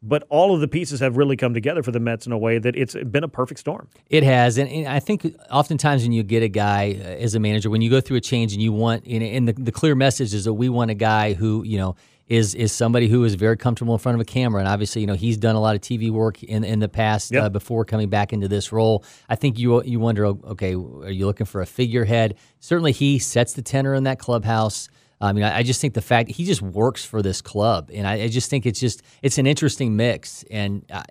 But 0.06 0.26
all 0.30 0.54
of 0.54 0.60
the 0.60 0.68
pieces 0.68 0.99
have 0.99 1.16
really 1.16 1.38
come 1.38 1.54
together 1.54 1.82
for 1.82 1.91
the 1.91 1.99
Mets 1.99 2.26
in 2.26 2.34
a 2.34 2.38
way 2.38 2.58
that 2.58 2.76
it's 2.76 2.93
been 2.93 3.24
a 3.24 3.30
perfect 3.30 3.62
storm. 3.62 3.88
It 4.10 4.24
has, 4.24 4.58
and, 4.58 4.70
and 4.70 4.88
I 4.88 4.99
think 4.99 5.34
oftentimes 5.49 6.04
when 6.04 6.12
you 6.12 6.24
get 6.24 6.43
a 6.43 6.49
guy 6.49 6.99
uh, 6.99 7.04
as 7.04 7.36
a 7.36 7.39
manager, 7.39 7.70
when 7.70 7.82
you 7.82 7.89
go 7.89 8.01
through 8.01 8.18
a 8.18 8.22
change 8.22 8.51
and 8.51 8.62
you 8.62 8.74
want, 8.74 9.06
and, 9.06 9.24
and 9.24 9.47
the, 9.47 9.54
the 9.54 9.72
clear 9.72 9.95
message 9.95 10.34
is 10.34 10.43
that 10.43 10.54
we 10.54 10.68
want 10.68 10.91
a 10.91 10.95
guy 10.95 11.34
who 11.34 11.64
you 11.64 11.78
know 11.78 11.95
is 12.28 12.56
is 12.56 12.72
somebody 12.72 13.08
who 13.08 13.24
is 13.24 13.36
very 13.36 13.58
comfortable 13.58 13.93
in 13.93 13.99
front 13.99 14.16
of 14.16 14.22
a 14.22 14.26
camera, 14.26 14.60
and 14.60 14.68
obviously, 14.68 15.01
you 15.01 15.08
know, 15.08 15.14
he's 15.14 15.38
done 15.38 15.56
a 15.56 15.60
lot 15.60 15.76
of 15.76 15.82
TV 15.82 16.10
work 16.10 16.41
in 16.43 16.64
in 16.64 16.80
the 16.80 16.89
past 16.89 17.32
yep. 17.32 17.43
uh, 17.43 17.49
before 17.49 17.86
coming 17.86 18.10
back 18.10 18.34
into 18.34 18.47
this 18.47 18.72
role. 18.72 19.04
I 19.30 19.36
think 19.36 19.60
you 19.60 19.84
you 19.84 19.99
wonder, 19.99 20.26
okay, 20.26 20.74
are 20.74 21.12
you 21.12 21.26
looking 21.26 21.45
for 21.45 21.62
a 21.62 21.66
figurehead? 21.66 22.36
Certainly, 22.60 22.93
he 22.93 23.20
sets 23.20 23.54
the 23.54 23.62
tenor 23.62 23.93
in 23.93 24.04
that 24.04 24.20
clubhouse. 24.20 24.89
I 25.24 25.34
mean, 25.34 25.43
I, 25.43 25.57
I 25.57 25.63
just 25.63 25.82
think 25.82 25.93
the 25.93 26.01
fact 26.01 26.32
he 26.32 26.45
just 26.45 26.61
works 26.61 27.05
for 27.05 27.21
this 27.21 27.41
club, 27.41 27.89
and 27.93 28.07
I, 28.07 28.24
I 28.24 28.28
just 28.28 28.49
think 28.49 28.65
it's 28.65 28.80
just 28.80 29.01
it's 29.21 29.38
an 29.38 29.47
interesting 29.47 29.95
mix, 29.95 30.43
and 30.51 30.86
uh, 30.91 31.03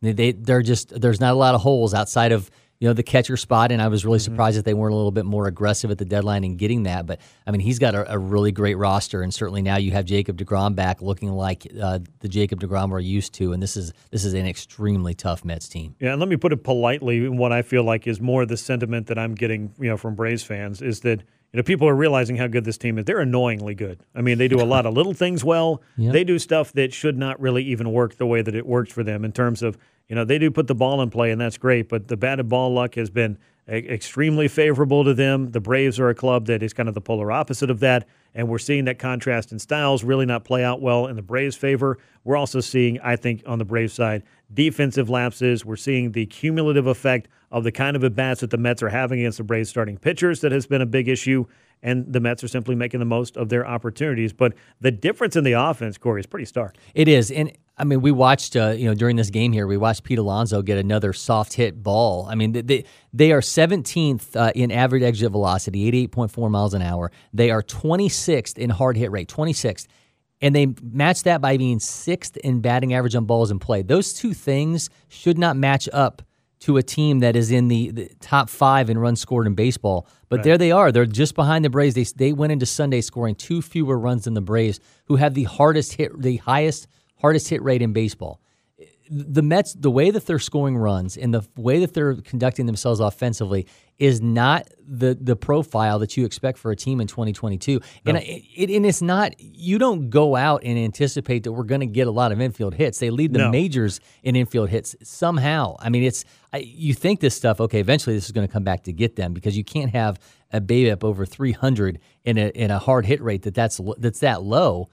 they 0.00 0.32
they're 0.32 0.62
just 0.62 1.00
there's 1.00 1.20
not 1.20 1.32
a 1.32 1.36
lot 1.36 1.54
of 1.54 1.60
holes 1.60 1.94
outside 1.94 2.32
of 2.32 2.50
you 2.82 2.88
know, 2.88 2.94
the 2.94 3.04
catcher 3.04 3.36
spot. 3.36 3.70
And 3.70 3.80
I 3.80 3.86
was 3.86 4.04
really 4.04 4.18
mm-hmm. 4.18 4.32
surprised 4.32 4.58
that 4.58 4.64
they 4.64 4.74
weren't 4.74 4.92
a 4.92 4.96
little 4.96 5.12
bit 5.12 5.24
more 5.24 5.46
aggressive 5.46 5.92
at 5.92 5.98
the 5.98 6.04
deadline 6.04 6.42
in 6.42 6.56
getting 6.56 6.82
that. 6.82 7.06
But 7.06 7.20
I 7.46 7.52
mean, 7.52 7.60
he's 7.60 7.78
got 7.78 7.94
a, 7.94 8.12
a 8.12 8.18
really 8.18 8.50
great 8.50 8.74
roster, 8.74 9.22
and 9.22 9.32
certainly 9.32 9.62
now 9.62 9.76
you 9.76 9.92
have 9.92 10.04
Jacob 10.04 10.36
Degrom 10.36 10.74
back, 10.74 11.00
looking 11.00 11.30
like 11.30 11.64
uh, 11.80 12.00
the 12.18 12.28
Jacob 12.28 12.60
Degrom 12.60 12.90
we're 12.90 12.98
used 12.98 13.34
to. 13.34 13.52
And 13.52 13.62
this 13.62 13.76
is 13.76 13.92
this 14.10 14.24
is 14.24 14.34
an 14.34 14.48
extremely 14.48 15.14
tough 15.14 15.44
Mets 15.44 15.68
team. 15.68 15.94
Yeah, 16.00 16.10
and 16.10 16.18
let 16.18 16.28
me 16.28 16.36
put 16.36 16.52
it 16.52 16.64
politely. 16.64 17.28
What 17.28 17.52
I 17.52 17.62
feel 17.62 17.84
like 17.84 18.08
is 18.08 18.20
more 18.20 18.44
the 18.46 18.56
sentiment 18.56 19.06
that 19.06 19.16
I'm 19.16 19.36
getting, 19.36 19.72
you 19.78 19.88
know, 19.88 19.96
from 19.96 20.16
Braves 20.16 20.42
fans 20.42 20.82
is 20.82 21.02
that 21.02 21.22
you 21.52 21.58
know, 21.58 21.62
people 21.62 21.88
are 21.88 21.94
realizing 21.94 22.36
how 22.36 22.46
good 22.46 22.64
this 22.64 22.78
team 22.78 22.98
is. 22.98 23.04
They're 23.04 23.20
annoyingly 23.20 23.74
good. 23.74 24.02
I 24.14 24.22
mean, 24.22 24.38
they 24.38 24.48
do 24.48 24.60
a 24.60 24.64
lot 24.64 24.86
of 24.86 24.94
little 24.94 25.12
things 25.12 25.44
well. 25.44 25.82
Yep. 25.98 26.12
They 26.12 26.24
do 26.24 26.38
stuff 26.38 26.72
that 26.72 26.94
should 26.94 27.18
not 27.18 27.38
really 27.40 27.62
even 27.64 27.92
work 27.92 28.16
the 28.16 28.26
way 28.26 28.40
that 28.40 28.54
it 28.54 28.66
works 28.66 28.92
for 28.92 29.02
them 29.02 29.24
in 29.24 29.32
terms 29.32 29.62
of 29.62 29.76
you 30.08 30.16
know, 30.16 30.26
they 30.26 30.38
do 30.38 30.50
put 30.50 30.66
the 30.66 30.74
ball 30.74 31.00
in 31.00 31.08
play, 31.08 31.30
and 31.30 31.40
that's 31.40 31.56
great, 31.56 31.88
but 31.88 32.08
the 32.08 32.18
batted 32.18 32.46
ball 32.46 32.72
luck 32.74 32.96
has 32.96 33.08
been 33.08 33.38
extremely 33.66 34.46
favorable 34.46 35.04
to 35.04 35.14
them. 35.14 35.52
The 35.52 35.60
Braves 35.60 35.98
are 36.00 36.10
a 36.10 36.14
club 36.14 36.46
that 36.46 36.62
is 36.62 36.74
kind 36.74 36.86
of 36.86 36.94
the 36.94 37.00
polar 37.00 37.32
opposite 37.32 37.70
of 37.70 37.80
that, 37.80 38.06
and 38.34 38.48
we're 38.48 38.58
seeing 38.58 38.84
that 38.84 38.98
contrast 38.98 39.52
in 39.52 39.58
styles 39.58 40.04
really 40.04 40.26
not 40.26 40.44
play 40.44 40.64
out 40.64 40.82
well 40.82 41.06
in 41.06 41.16
the 41.16 41.22
Braves' 41.22 41.56
favor. 41.56 41.98
We're 42.24 42.36
also 42.36 42.60
seeing, 42.60 43.00
I 43.00 43.16
think, 43.16 43.42
on 43.46 43.58
the 43.58 43.64
Braves 43.64 43.94
side, 43.94 44.24
defensive 44.52 45.08
lapses. 45.08 45.64
We're 45.64 45.76
seeing 45.76 46.12
the 46.12 46.26
cumulative 46.26 46.86
effect 46.86 47.28
of 47.52 47.62
the 47.62 47.70
kind 47.70 47.94
of 47.94 48.02
at 48.02 48.16
bats 48.16 48.40
that 48.40 48.50
the 48.50 48.58
Mets 48.58 48.82
are 48.82 48.88
having 48.88 49.20
against 49.20 49.38
the 49.38 49.44
Braves 49.44 49.68
starting 49.68 49.98
pitchers 49.98 50.40
that 50.40 50.50
has 50.50 50.66
been 50.66 50.80
a 50.80 50.86
big 50.86 51.08
issue 51.08 51.44
and 51.82 52.12
the 52.12 52.20
Mets 52.20 52.42
are 52.44 52.48
simply 52.48 52.74
making 52.74 53.00
the 53.00 53.06
most 53.06 53.36
of 53.36 53.48
their 53.48 53.66
opportunities. 53.66 54.32
But 54.32 54.54
the 54.80 54.90
difference 54.90 55.36
in 55.36 55.44
the 55.44 55.52
offense, 55.52 55.98
Corey, 55.98 56.20
is 56.20 56.26
pretty 56.26 56.46
stark. 56.46 56.76
It 56.94 57.08
is, 57.08 57.30
and 57.30 57.52
I 57.76 57.84
mean, 57.84 58.00
we 58.00 58.12
watched, 58.12 58.54
uh, 58.54 58.74
you 58.76 58.86
know, 58.86 58.94
during 58.94 59.16
this 59.16 59.30
game 59.30 59.52
here, 59.52 59.66
we 59.66 59.76
watched 59.76 60.04
Pete 60.04 60.18
Alonso 60.18 60.62
get 60.62 60.78
another 60.78 61.12
soft 61.12 61.54
hit 61.54 61.82
ball. 61.82 62.26
I 62.30 62.34
mean, 62.34 62.52
they 62.52 62.84
they 63.12 63.32
are 63.32 63.40
17th 63.40 64.36
uh, 64.36 64.52
in 64.54 64.70
average 64.70 65.02
exit 65.02 65.32
velocity, 65.32 65.90
88.4 66.08 66.50
miles 66.50 66.74
an 66.74 66.82
hour. 66.82 67.10
They 67.32 67.50
are 67.50 67.62
26th 67.62 68.58
in 68.58 68.70
hard 68.70 68.96
hit 68.96 69.10
rate, 69.10 69.28
26th. 69.28 69.86
And 70.40 70.56
they 70.56 70.74
match 70.82 71.22
that 71.22 71.40
by 71.40 71.56
being 71.56 71.78
sixth 71.78 72.36
in 72.38 72.60
batting 72.60 72.94
average 72.94 73.14
on 73.14 73.26
balls 73.26 73.52
in 73.52 73.60
play. 73.60 73.82
Those 73.82 74.12
two 74.12 74.34
things 74.34 74.90
should 75.08 75.38
not 75.38 75.56
match 75.56 75.88
up 75.92 76.22
to 76.62 76.76
a 76.76 76.82
team 76.82 77.20
that 77.20 77.34
is 77.34 77.50
in 77.50 77.68
the, 77.68 77.90
the 77.90 78.10
top 78.20 78.48
five 78.48 78.88
in 78.88 78.98
runs 78.98 79.20
scored 79.20 79.46
in 79.46 79.54
baseball. 79.54 80.06
But 80.28 80.36
right. 80.38 80.44
there 80.44 80.58
they 80.58 80.70
are. 80.70 80.92
They're 80.92 81.06
just 81.06 81.34
behind 81.34 81.64
the 81.64 81.70
Braves. 81.70 81.94
They, 81.94 82.04
they 82.04 82.32
went 82.32 82.52
into 82.52 82.66
Sunday 82.66 83.00
scoring 83.00 83.34
two 83.34 83.62
fewer 83.62 83.98
runs 83.98 84.24
than 84.24 84.34
the 84.34 84.40
Braves, 84.40 84.78
who 85.06 85.16
have 85.16 85.34
the 85.34 85.44
hardest 85.44 85.94
hit, 85.94 86.20
the 86.20 86.36
highest 86.36 86.86
hardest 87.20 87.48
hit 87.48 87.62
rate 87.62 87.82
in 87.82 87.92
baseball 87.92 88.40
the 89.14 89.42
Mets, 89.42 89.74
the 89.74 89.90
way 89.90 90.10
that 90.10 90.24
they're 90.24 90.38
scoring 90.38 90.76
runs 90.76 91.18
and 91.18 91.34
the 91.34 91.46
way 91.56 91.80
that 91.80 91.92
they're 91.92 92.14
conducting 92.14 92.64
themselves 92.64 92.98
offensively 92.98 93.66
is 93.98 94.22
not 94.22 94.66
the 94.88 95.16
the 95.20 95.36
profile 95.36 95.98
that 95.98 96.16
you 96.16 96.24
expect 96.24 96.56
for 96.56 96.70
a 96.70 96.76
team 96.76 96.98
in 96.98 97.06
2022. 97.06 97.72
No. 97.74 97.80
And 98.06 98.18
it, 98.18 98.74
and 98.74 98.86
it's 98.86 99.02
not 99.02 99.34
you 99.38 99.78
don't 99.78 100.08
go 100.08 100.34
out 100.34 100.62
and 100.64 100.78
anticipate 100.78 101.44
that 101.44 101.52
we're 101.52 101.64
going 101.64 101.82
to 101.82 101.86
get 101.86 102.06
a 102.06 102.10
lot 102.10 102.32
of 102.32 102.40
infield 102.40 102.74
hits. 102.74 102.98
They 102.98 103.10
lead 103.10 103.34
the 103.34 103.40
no. 103.40 103.50
majors 103.50 104.00
in 104.22 104.34
infield 104.34 104.70
hits 104.70 104.96
somehow. 105.02 105.76
I 105.78 105.90
mean, 105.90 106.04
it's 106.04 106.24
I, 106.54 106.58
you 106.58 106.94
think 106.94 107.20
this 107.20 107.34
stuff. 107.34 107.60
Okay, 107.60 107.80
eventually 107.80 108.16
this 108.16 108.24
is 108.24 108.32
going 108.32 108.46
to 108.46 108.52
come 108.52 108.64
back 108.64 108.84
to 108.84 108.92
get 108.94 109.16
them 109.16 109.34
because 109.34 109.58
you 109.58 109.64
can't 109.64 109.90
have 109.90 110.18
a 110.52 110.60
BABIP 110.60 111.04
over 111.04 111.26
300 111.26 111.98
in 112.24 112.38
a 112.38 112.48
in 112.48 112.70
a 112.70 112.78
hard 112.78 113.04
hit 113.04 113.20
rate 113.20 113.42
that 113.42 113.54
that's 113.54 113.78
that's 113.98 114.20
that 114.20 114.42
low, 114.42 114.88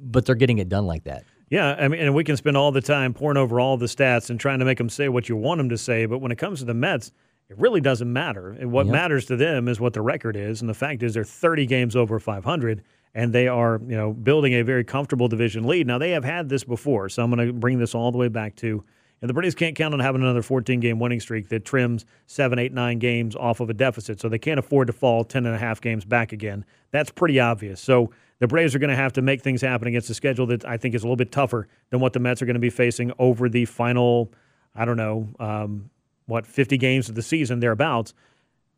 but 0.00 0.26
they're 0.26 0.36
getting 0.36 0.58
it 0.58 0.68
done 0.68 0.86
like 0.86 1.04
that. 1.04 1.24
Yeah, 1.50 1.74
I 1.78 1.88
mean, 1.88 2.00
and 2.00 2.14
we 2.14 2.24
can 2.24 2.36
spend 2.36 2.56
all 2.56 2.72
the 2.72 2.80
time 2.80 3.14
pouring 3.14 3.38
over 3.38 3.58
all 3.58 3.76
the 3.76 3.86
stats 3.86 4.28
and 4.28 4.38
trying 4.38 4.58
to 4.58 4.64
make 4.64 4.78
them 4.78 4.90
say 4.90 5.08
what 5.08 5.28
you 5.28 5.36
want 5.36 5.58
them 5.58 5.70
to 5.70 5.78
say. 5.78 6.06
But 6.06 6.18
when 6.18 6.30
it 6.30 6.36
comes 6.36 6.58
to 6.58 6.64
the 6.66 6.74
Mets, 6.74 7.10
it 7.48 7.58
really 7.58 7.80
doesn't 7.80 8.12
matter. 8.12 8.50
And 8.50 8.70
what 8.70 8.86
yep. 8.86 8.92
matters 8.92 9.24
to 9.26 9.36
them 9.36 9.68
is 9.68 9.80
what 9.80 9.94
the 9.94 10.02
record 10.02 10.36
is. 10.36 10.60
And 10.60 10.68
the 10.68 10.74
fact 10.74 11.02
is, 11.02 11.14
they're 11.14 11.24
30 11.24 11.64
games 11.66 11.96
over 11.96 12.18
500, 12.18 12.82
and 13.14 13.32
they 13.32 13.48
are, 13.48 13.80
you 13.86 13.96
know, 13.96 14.12
building 14.12 14.54
a 14.54 14.62
very 14.62 14.84
comfortable 14.84 15.28
division 15.28 15.66
lead. 15.66 15.86
Now 15.86 15.96
they 15.98 16.10
have 16.10 16.24
had 16.24 16.50
this 16.50 16.64
before, 16.64 17.08
so 17.08 17.22
I'm 17.22 17.30
going 17.30 17.46
to 17.46 17.52
bring 17.54 17.78
this 17.78 17.94
all 17.94 18.12
the 18.12 18.18
way 18.18 18.28
back 18.28 18.54
to. 18.56 18.84
And 19.20 19.28
the 19.28 19.34
Braves 19.34 19.54
can't 19.54 19.74
count 19.74 19.94
on 19.94 20.00
having 20.00 20.22
another 20.22 20.42
14 20.42 20.78
game 20.78 21.00
winning 21.00 21.18
streak 21.18 21.48
that 21.48 21.64
trims 21.64 22.04
seven, 22.26 22.58
eight, 22.58 22.72
nine 22.72 22.98
games 22.98 23.34
off 23.34 23.60
of 23.60 23.68
a 23.68 23.74
deficit. 23.74 24.20
So 24.20 24.28
they 24.28 24.38
can't 24.38 24.60
afford 24.60 24.86
to 24.86 24.92
fall 24.92 25.24
10 25.24 25.46
and 25.46 25.54
a 25.54 25.58
half 25.58 25.80
games 25.80 26.04
back 26.04 26.32
again. 26.32 26.64
That's 26.92 27.10
pretty 27.10 27.40
obvious. 27.40 27.80
So 27.80 28.10
the 28.40 28.46
Braves 28.46 28.74
are 28.74 28.78
going 28.78 28.90
to 28.90 28.96
have 28.96 29.12
to 29.14 29.22
make 29.22 29.42
things 29.42 29.60
happen 29.60 29.88
against 29.88 30.10
a 30.10 30.14
schedule 30.14 30.46
that 30.46 30.64
I 30.64 30.76
think 30.76 30.94
is 30.94 31.02
a 31.02 31.06
little 31.06 31.16
bit 31.16 31.32
tougher 31.32 31.68
than 31.90 32.00
what 32.00 32.12
the 32.12 32.20
Mets 32.20 32.40
are 32.40 32.46
going 32.46 32.54
to 32.54 32.60
be 32.60 32.70
facing 32.70 33.12
over 33.18 33.48
the 33.48 33.64
final, 33.64 34.32
I 34.74 34.84
don't 34.84 34.96
know, 34.96 35.28
um, 35.40 35.90
what, 36.26 36.46
50 36.46 36.78
games 36.78 37.08
of 37.08 37.14
the 37.14 37.22
season, 37.22 37.60
thereabouts. 37.60 38.14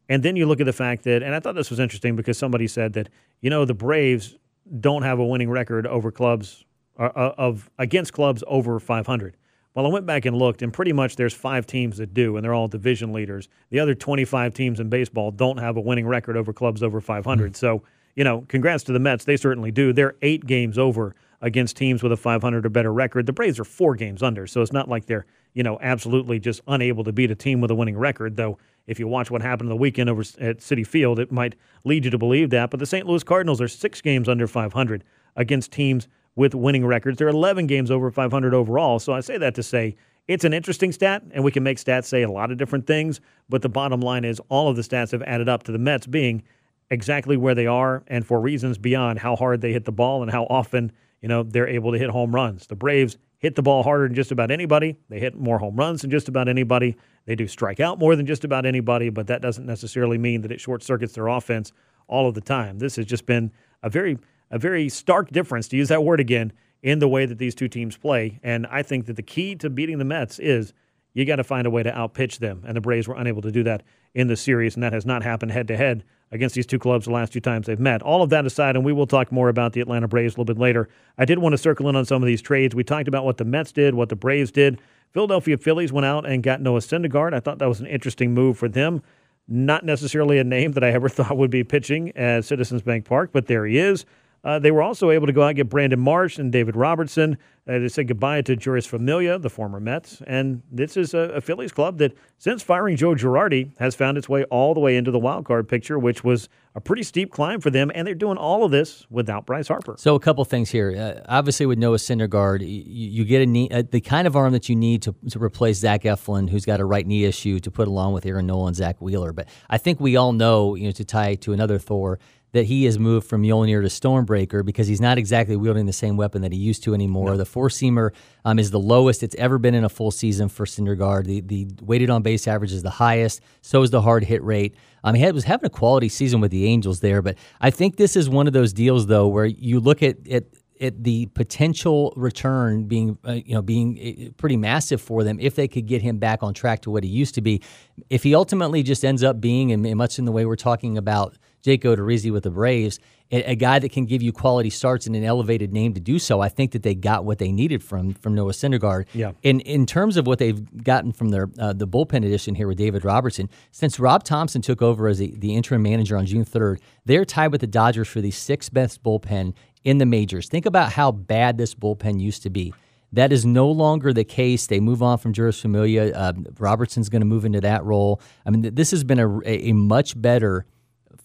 And 0.09 0.23
then 0.23 0.37
you 0.37 0.47
look 0.47 0.61
at 0.61 0.67
the 0.67 0.73
fact 0.73 1.05
that, 1.05 1.23
and 1.23 1.35
I 1.35 1.41
thought 1.41 1.55
this 1.55 1.71
was 1.71 1.79
interesting 1.79 2.17
because 2.17 2.39
somebody 2.39 2.67
said 2.67 2.95
that, 2.95 3.09
you 3.41 3.51
know, 3.51 3.65
the 3.65 3.75
Braves 3.75 4.37
don't 4.81 5.03
have 5.03 5.19
a 5.19 5.25
winning 5.25 5.51
record 5.51 5.87
over 5.87 6.11
clubs, 6.11 6.65
uh, 6.99 7.11
uh 7.15 7.35
of 7.37 7.71
against 7.79 8.13
clubs 8.13 8.43
over 8.47 8.79
500. 8.81 9.37
Well, 9.75 9.87
I 9.87 9.89
went 9.89 10.05
back 10.05 10.25
and 10.25 10.37
looked, 10.37 10.63
and 10.63 10.73
pretty 10.73 10.93
much 10.93 11.15
there's 11.15 11.33
five 11.33 11.65
teams 11.65 11.99
that 11.99 12.13
do, 12.13 12.37
and 12.37 12.45
they're 12.45 12.55
all 12.55 12.67
division 12.67 13.13
leaders. 13.13 13.49
The 13.71 13.79
other 13.79 13.95
25 13.95 14.53
teams 14.53 14.81
in 14.81 14.89
baseball 14.89 15.31
don't 15.31 15.59
have 15.59 15.77
a 15.77 15.81
winning 15.81 16.09
record 16.09 16.37
over 16.37 16.53
clubs 16.53 16.83
over 16.83 17.01
500. 17.01 17.53
Mm-hmm. 17.53 17.55
So 17.55 17.83
you 18.21 18.25
know, 18.25 18.45
congrats 18.49 18.85
to 18.85 18.93
the 18.93 18.99
Mets. 18.99 19.25
They 19.25 19.39
certainly 19.39 19.71
do. 19.71 19.95
They're 19.95 20.15
eight 20.21 20.45
games 20.45 20.77
over 20.77 21.15
against 21.41 21.75
teams 21.79 22.03
with 22.03 22.13
a 22.13 22.19
500 22.19 22.67
or 22.67 22.69
better 22.69 22.93
record. 22.93 23.25
The 23.25 23.33
Braves 23.33 23.59
are 23.59 23.65
four 23.65 23.95
games 23.95 24.23
under, 24.23 24.47
so 24.47 24.61
it's 24.61 24.75
not 24.75 24.91
like 24.91 25.07
they're, 25.07 25.25
you 25.55 25.63
know, 25.63 25.79
absolutely 25.81 26.39
just 26.39 26.61
unable 26.69 27.03
to 27.05 27.13
beat 27.13 27.31
a 27.31 27.35
team 27.35 27.63
with 27.63 27.71
a 27.71 27.75
winning 27.75 27.97
record, 27.97 28.37
though 28.37 28.59
if 28.87 28.99
you 28.99 29.09
watch 29.09 29.31
what 29.31 29.41
happened 29.41 29.71
the 29.71 29.75
weekend 29.75 30.11
over 30.11 30.21
at 30.39 30.59
Citi 30.59 30.87
Field, 30.87 31.19
it 31.19 31.33
might 31.33 31.57
lead 31.87 32.05
you 32.05 32.11
to 32.11 32.19
believe 32.19 32.51
that. 32.51 32.69
But 32.69 32.79
the 32.79 32.85
St. 32.85 33.07
Louis 33.07 33.25
Cardinals 33.25 33.59
are 33.59 33.69
six 33.69 34.03
games 34.03 34.29
under 34.29 34.47
500 34.47 35.03
against 35.37 35.73
teams 35.73 36.07
with 36.37 36.55
winning 36.55 36.85
records. 36.85 37.17
They're 37.17 37.29
11 37.29 37.69
games 37.69 37.91
over 37.91 38.11
500 38.11 38.53
overall. 38.53 38.99
So 38.99 39.15
I 39.15 39.21
say 39.21 39.39
that 39.39 39.55
to 39.55 39.63
say 39.63 39.97
it's 40.29 40.45
an 40.45 40.53
interesting 40.53 40.93
stat, 40.93 41.23
and 41.31 41.43
we 41.43 41.53
can 41.53 41.63
make 41.63 41.79
stats 41.79 42.05
say 42.05 42.21
a 42.21 42.31
lot 42.31 42.51
of 42.51 42.59
different 42.59 42.87
things. 42.87 43.19
But 43.49 43.63
the 43.63 43.71
bottom 43.71 44.03
line 44.03 44.27
is 44.27 44.43
all 44.51 44.69
of 44.69 44.77
the 44.77 44.83
stats 44.83 45.13
have 45.13 45.23
added 45.23 45.49
up 45.49 45.63
to 45.63 45.73
the 45.73 45.79
Mets 45.79 46.07
being– 46.07 46.43
exactly 46.91 47.37
where 47.37 47.55
they 47.55 47.67
are 47.67 48.03
and 48.09 48.27
for 48.27 48.41
reasons 48.41 48.79
beyond 48.79 49.21
how 49.21 49.37
hard 49.37 49.61
they 49.61 49.73
hit 49.73 49.85
the 49.85 49.93
ball 49.93 50.23
and 50.23 50.31
how 50.31 50.45
often, 50.51 50.93
you 51.21 51.29
know, 51.29 51.43
they're 51.43 51.69
able 51.69 51.93
to 51.93 51.99
hit 51.99 52.11
home 52.11 52.35
runs. 52.35 52.67
The 52.67 52.75
Braves 52.77 53.17
hit 53.39 53.55
the 53.55 53.63
ball 53.63 53.83
harder 53.83 54.07
than 54.07 54.15
just 54.15 54.33
about 54.33 54.51
anybody. 54.51 54.97
They 55.09 55.21
hit 55.21 55.35
more 55.37 55.59
home 55.59 55.77
runs 55.77 56.03
than 56.03 56.11
just 56.11 56.29
about 56.29 56.49
anybody. 56.49 56.97
They 57.27 57.37
do 57.37 57.47
strike 57.47 57.81
out 57.81 57.99
more 57.99 58.17
than 58.17 58.27
just 58.27 58.45
about 58.45 58.67
anybody, 58.67 59.09
but 59.09 59.29
that 59.29 59.41
doesn't 59.41 59.67
necessarily 59.67 60.19
mean 60.19 60.43
that 60.43 60.53
it 60.53 60.61
short 60.61 60.83
circuits 60.83 61.15
their 61.15 61.29
offense 61.29 61.73
all 62.09 62.29
of 62.29 62.35
the 62.35 62.41
time. 62.41 62.79
This 62.79 62.97
has 62.97 63.07
just 63.07 63.27
been 63.27 63.53
a 63.83 63.89
very 63.89 64.19
a 64.51 64.59
very 64.59 64.89
stark 64.89 65.31
difference 65.31 65.69
to 65.69 65.77
use 65.77 65.89
that 65.89 66.03
word 66.03 66.19
again 66.19 66.53
in 66.83 66.99
the 66.99 67.07
way 67.07 67.25
that 67.25 67.39
these 67.39 67.55
two 67.55 67.69
teams 67.69 67.97
play. 67.97 68.41
And 68.43 68.67
I 68.67 68.83
think 68.83 69.07
that 69.07 69.15
the 69.15 69.23
key 69.23 69.55
to 69.57 69.71
beating 69.71 69.99
the 69.99 70.05
Mets 70.05 70.41
is 70.41 70.73
you 71.15 71.25
got 71.25 71.37
to 71.37 71.45
find 71.45 71.67
a 71.69 71.71
way 71.71 71.85
to 71.85 71.97
outpitch 71.97 72.41
them. 72.41 72.65
And 72.67 72.77
the 72.77 72.81
Braves 72.81 73.07
were 73.07 73.15
unable 73.15 73.43
to 73.43 73.53
do 73.53 73.63
that 73.65 73.85
in 74.13 74.27
the 74.27 74.37
series, 74.37 74.75
and 74.75 74.83
that 74.83 74.93
has 74.93 75.07
not 75.07 75.23
happened 75.23 75.53
head 75.53 75.69
to 75.69 75.77
head 75.77 76.05
against 76.33 76.55
these 76.55 76.67
two 76.67 76.79
clubs 76.79 77.07
the 77.07 77.13
last 77.13 77.33
two 77.33 77.41
times 77.41 77.67
they've 77.67 77.81
met. 77.81 78.03
All 78.03 78.23
of 78.23 78.31
that 78.31 78.47
aside, 78.47 78.77
and 78.77 78.85
we 78.85 78.93
will 78.93 79.07
talk 79.07 79.33
more 79.33 79.49
about 79.49 79.73
the 79.73 79.81
Atlanta 79.81 80.09
Braves 80.09 80.35
a 80.35 80.41
little 80.41 80.45
bit 80.45 80.61
later. 80.61 80.89
I 81.19 81.25
did 81.25 81.39
want 81.39 81.53
to 81.53 81.59
circle 81.59 81.89
in 81.89 81.97
on 81.97 82.05
some 82.05 82.23
of 82.23 82.27
these 82.27 82.43
trades. 82.43 82.75
We 82.75 82.85
talked 82.85 83.09
about 83.09 83.25
what 83.25 83.37
the 83.37 83.45
Mets 83.45 83.73
did, 83.73 83.95
what 83.95 84.09
the 84.09 84.17
Braves 84.17 84.51
did. 84.51 84.81
Philadelphia 85.13 85.59
Phillies 85.59 85.93
went 85.93 86.05
out 86.05 86.27
and 86.27 86.43
got 86.43 86.61
Noah 86.61 86.81
Syndergaard. 86.81 87.35
I 87.35 87.41
thought 87.41 87.59
that 87.59 87.69
was 87.69 87.81
an 87.81 87.87
interesting 87.87 88.33
move 88.33 88.57
for 88.57 88.69
them. 88.69 89.03
Not 89.49 89.85
necessarily 89.85 90.39
a 90.39 90.45
name 90.45 90.73
that 90.73 90.85
I 90.85 90.91
ever 90.91 91.09
thought 91.11 91.37
would 91.37 91.51
be 91.51 91.65
pitching 91.65 92.17
at 92.17 92.45
Citizens 92.45 92.83
Bank 92.83 93.05
Park, 93.05 93.31
but 93.33 93.47
there 93.47 93.67
he 93.67 93.79
is. 93.79 94.07
Uh, 94.43 94.59
they 94.59 94.71
were 94.71 94.83
also 94.83 95.11
able 95.11 95.27
to 95.27 95.33
go 95.33 95.43
out 95.43 95.49
and 95.49 95.57
get 95.57 95.69
Brandon 95.69 96.01
Marsh 96.01 96.39
and 96.39 96.51
David 96.51 96.77
Robertson. 96.77 97.37
uh, 97.71 97.79
to 97.79 97.89
say 97.89 98.03
goodbye 98.03 98.43
to 98.43 98.57
Jeurys 98.57 98.87
Familia, 98.87 99.39
the 99.39 99.51
former 99.51 99.79
Mets. 99.79 100.23
And 100.27 100.63
this 100.73 100.97
is 100.97 101.15
a, 101.15 101.19
a, 101.19 101.41
Phillies 101.41 101.73
club 101.73 101.99
that, 101.99 102.15
since 102.39 102.63
firing 102.63 102.97
Joe 102.97 103.15
Girardi, 103.15 103.73
has 103.79 103.95
found 103.95 104.19
its 104.19 104.29
way 104.29 104.45
all 104.45 104.75
the 104.75 104.81
way 104.81 104.97
into 104.97 105.11
the 105.11 105.19
wild 105.19 105.45
card 105.45 105.69
picture, 105.69 105.99
which 105.99 106.25
was 106.25 106.49
a 106.75 106.81
pretty 106.81 107.03
steep 107.03 107.31
climb 107.31 107.61
for 107.61 107.71
them. 107.71 107.93
And 107.95 108.07
they're 108.07 108.15
doing 108.15 108.39
all 108.39 108.65
of 108.65 108.73
this 108.73 109.07
without 109.11 109.47
Bryce 109.47 109.69
Harper. 109.69 109.95
So, 109.99 110.15
a 110.15 110.21
couple 110.21 110.45
things 110.45 110.71
here. 110.71 110.97
Uh, 110.97 111.23
obviously, 111.29 111.67
with 111.67 111.79
Noah 111.79 111.99
Syndergaard, 111.99 112.63
you, 112.63 112.67
you 112.67 113.25
get 113.25 113.43
a 113.43 113.47
knee, 113.47 113.69
uh, 113.71 113.83
the 113.89 114.01
kind 114.01 114.27
of 114.27 114.35
arm 114.35 114.53
that 114.53 114.69
you 114.69 114.75
need 114.75 115.03
to, 115.03 115.15
to 115.31 115.39
replace 115.39 115.79
Zach 115.79 116.03
Eflin, 116.03 116.51
who's 116.51 116.65
got 116.65 116.81
a 116.81 116.85
right 116.85 117.07
knee 117.07 117.25
issue, 117.25 117.61
to 117.61 117.71
put 117.71 117.87
along 117.87 118.15
with 118.15 118.27
Aaron 118.27 118.47
Nola 118.47 118.69
and 118.69 118.77
Zack 118.77 119.01
Wheeler. 119.01 119.33
But 119.33 119.49
I 119.69 119.79
think 119.79 120.01
we 120.01 120.17
all 120.17 120.33
know, 120.33 120.75
you 120.75 120.87
know, 120.87 120.93
to 120.93 121.05
tie 121.05 121.37
to 121.37 121.53
another 121.53 121.79
Thor, 121.79 122.19
that 122.53 122.65
he 122.65 122.85
has 122.85 122.99
moved 122.99 123.29
from 123.29 123.43
Mjolnir 123.43 123.81
to 123.83 123.89
Stormbreaker 123.89 124.65
because 124.65 124.89
he's 124.89 125.01
not 125.01 125.19
exactly 125.19 125.57
wielding 125.57 125.87
the 125.87 125.93
same 125.93 126.17
weapon 126.17 126.43
that 126.43 126.53
he 126.53 126.59
used 126.59 126.83
to 126.85 126.95
anymore. 126.95 127.31
No. 127.31 127.37
The 127.37 127.45
four 127.45 127.69
seamer 127.69 128.11
um, 128.45 128.59
is 128.59 128.71
the 128.71 128.81
lowest 128.81 129.23
it's 129.23 129.37
ever 129.37 129.59
been 129.59 129.75
in 129.75 129.85
a 129.85 129.89
full 129.89 130.11
season 130.11 130.49
for 130.49 130.67
Syndergaard. 130.67 131.27
The 131.27 131.41
the 131.43 131.69
weighted 131.81 132.11
on 132.11 132.23
base 132.23 132.49
average 132.49 132.73
is 132.73 132.83
the 132.83 132.91
highest. 132.91 133.41
So 133.63 133.83
is 133.83 133.91
the 133.91 134.03
hard 134.03 134.25
hit 134.25 134.43
rate. 134.43 134.75
Um, 135.03 135.15
he 135.15 135.23
had, 135.23 135.35
was 135.35 135.45
having 135.45 135.67
a 135.67 135.71
quality 135.71 136.09
season 136.09 136.41
with 136.41 136.51
the 136.51 136.67
Angels 136.67 137.01
there, 137.01 137.23
but 137.23 137.37
I 137.61 137.71
think 137.71 137.97
this 137.97 138.17
is 138.17 138.29
one 138.29 138.47
of 138.47 138.53
those 138.53 138.73
deals 138.73 139.07
though 139.07 139.29
where 139.29 139.47
you 139.47 139.81
look 139.81 140.03
at 140.03 140.27
at 140.29 140.45
at 140.81 141.05
the 141.05 141.27
potential 141.27 142.13
return 142.17 142.85
being 142.85 143.19
uh, 143.27 143.33
you 143.33 143.55
know 143.55 143.63
being 143.63 143.99
uh, 144.29 144.31
pretty 144.39 144.57
massive 144.57 145.01
for 145.01 145.23
them 145.23 145.39
if 145.41 145.55
they 145.55 145.69
could 145.69 145.87
get 145.87 146.03
him 146.03 146.19
back 146.19 146.43
on 146.43 146.55
track 146.55 146.81
to 146.83 146.91
what 146.91 147.05
he 147.05 147.11
used 147.11 147.35
to 147.35 147.41
be. 147.41 147.63
If 148.09 148.23
he 148.23 148.35
ultimately 148.35 148.83
just 148.83 149.05
ends 149.05 149.23
up 149.23 149.41
being, 149.41 149.73
and 149.73 149.97
much 149.97 150.19
in 150.19 150.25
the 150.25 150.33
way 150.33 150.47
we're 150.47 150.57
talking 150.57 150.97
about 150.99 151.37
Jake 151.63 151.83
Odorizzi 151.83 152.33
with 152.33 152.45
the 152.45 152.51
Braves, 152.51 152.99
a, 153.31 153.53
a, 153.53 153.55
guy 153.55 153.79
that 153.79 153.93
can 153.93 154.07
give 154.07 154.23
you 154.23 154.33
quality 154.33 154.71
starts 154.71 155.07
and 155.07 155.15
an 155.15 155.25
elevated 155.25 155.73
name 155.73 155.95
to 155.95 156.01
do 156.01 156.19
so. 156.19 156.41
I 156.41 156.49
think 156.49 156.73
that 156.73 156.83
they 156.83 156.95
got 156.95 157.25
what 157.25 157.39
they 157.39 157.53
needed 157.53 157.83
from 157.83 158.15
from 158.15 158.35
Noah 158.35 158.53
Syndergaard. 158.53 159.07
Yeah. 159.13 159.33
In 159.43 159.61
in 159.61 159.87
terms 159.87 160.17
of 160.17 160.27
what 160.27 160.39
they've 160.39 160.85
gotten 160.85 161.13
from 161.13 161.29
their 161.29 161.49
uh, 161.59 161.73
the 161.73 161.87
bullpen 161.87 162.25
edition 162.25 162.55
here 162.55 162.67
with 162.67 162.79
David 162.79 163.05
Robertson, 163.05 163.49
since 163.71 164.01
Rob 164.01 164.25
Thompson 164.25 164.63
took 164.63 164.83
over 164.83 165.09
as 165.09 165.19
the, 165.19 165.35
the 165.37 165.55
interim 165.55 165.83
manager 165.83 166.17
on 166.17 166.27
June 166.27 166.45
third, 166.45 166.81
they're 167.05 167.25
tied 167.25 167.53
with 167.53 167.61
the 167.61 167.67
Dodgers 167.67 168.09
for 168.09 168.21
the 168.21 168.31
sixth 168.31 168.73
best 168.73 169.03
bullpen 169.03 169.55
in 169.85 169.99
the 169.99 170.07
majors. 170.07 170.49
Think 170.49 170.67
about 170.67 170.93
how 170.93 171.13
bad 171.13 171.59
this 171.59 171.75
bullpen 171.75 172.21
used 172.21 172.43
to 172.43 172.51
be. 172.51 172.75
That 173.13 173.33
is 173.33 173.45
no 173.45 173.69
longer 173.69 174.13
the 174.13 174.25
case. 174.25 174.67
They 174.67 174.79
move 174.79 175.03
on 175.03 175.19
from 175.19 175.33
Jeurys 175.33 175.61
Familia. 175.61 176.13
Uh, 176.15 176.33
Robertson's 176.59 177.09
going 177.09 177.23
to 177.23 177.27
move 177.27 177.45
into 177.45 177.61
that 177.61 177.85
role. 177.85 178.21
I 178.47 178.51
mean, 178.51 178.75
this 178.75 178.93
has 178.93 179.03
been 179.03 179.19
a, 179.19 179.41
a 179.45 179.73
much 179.73 180.21
better 180.21 180.65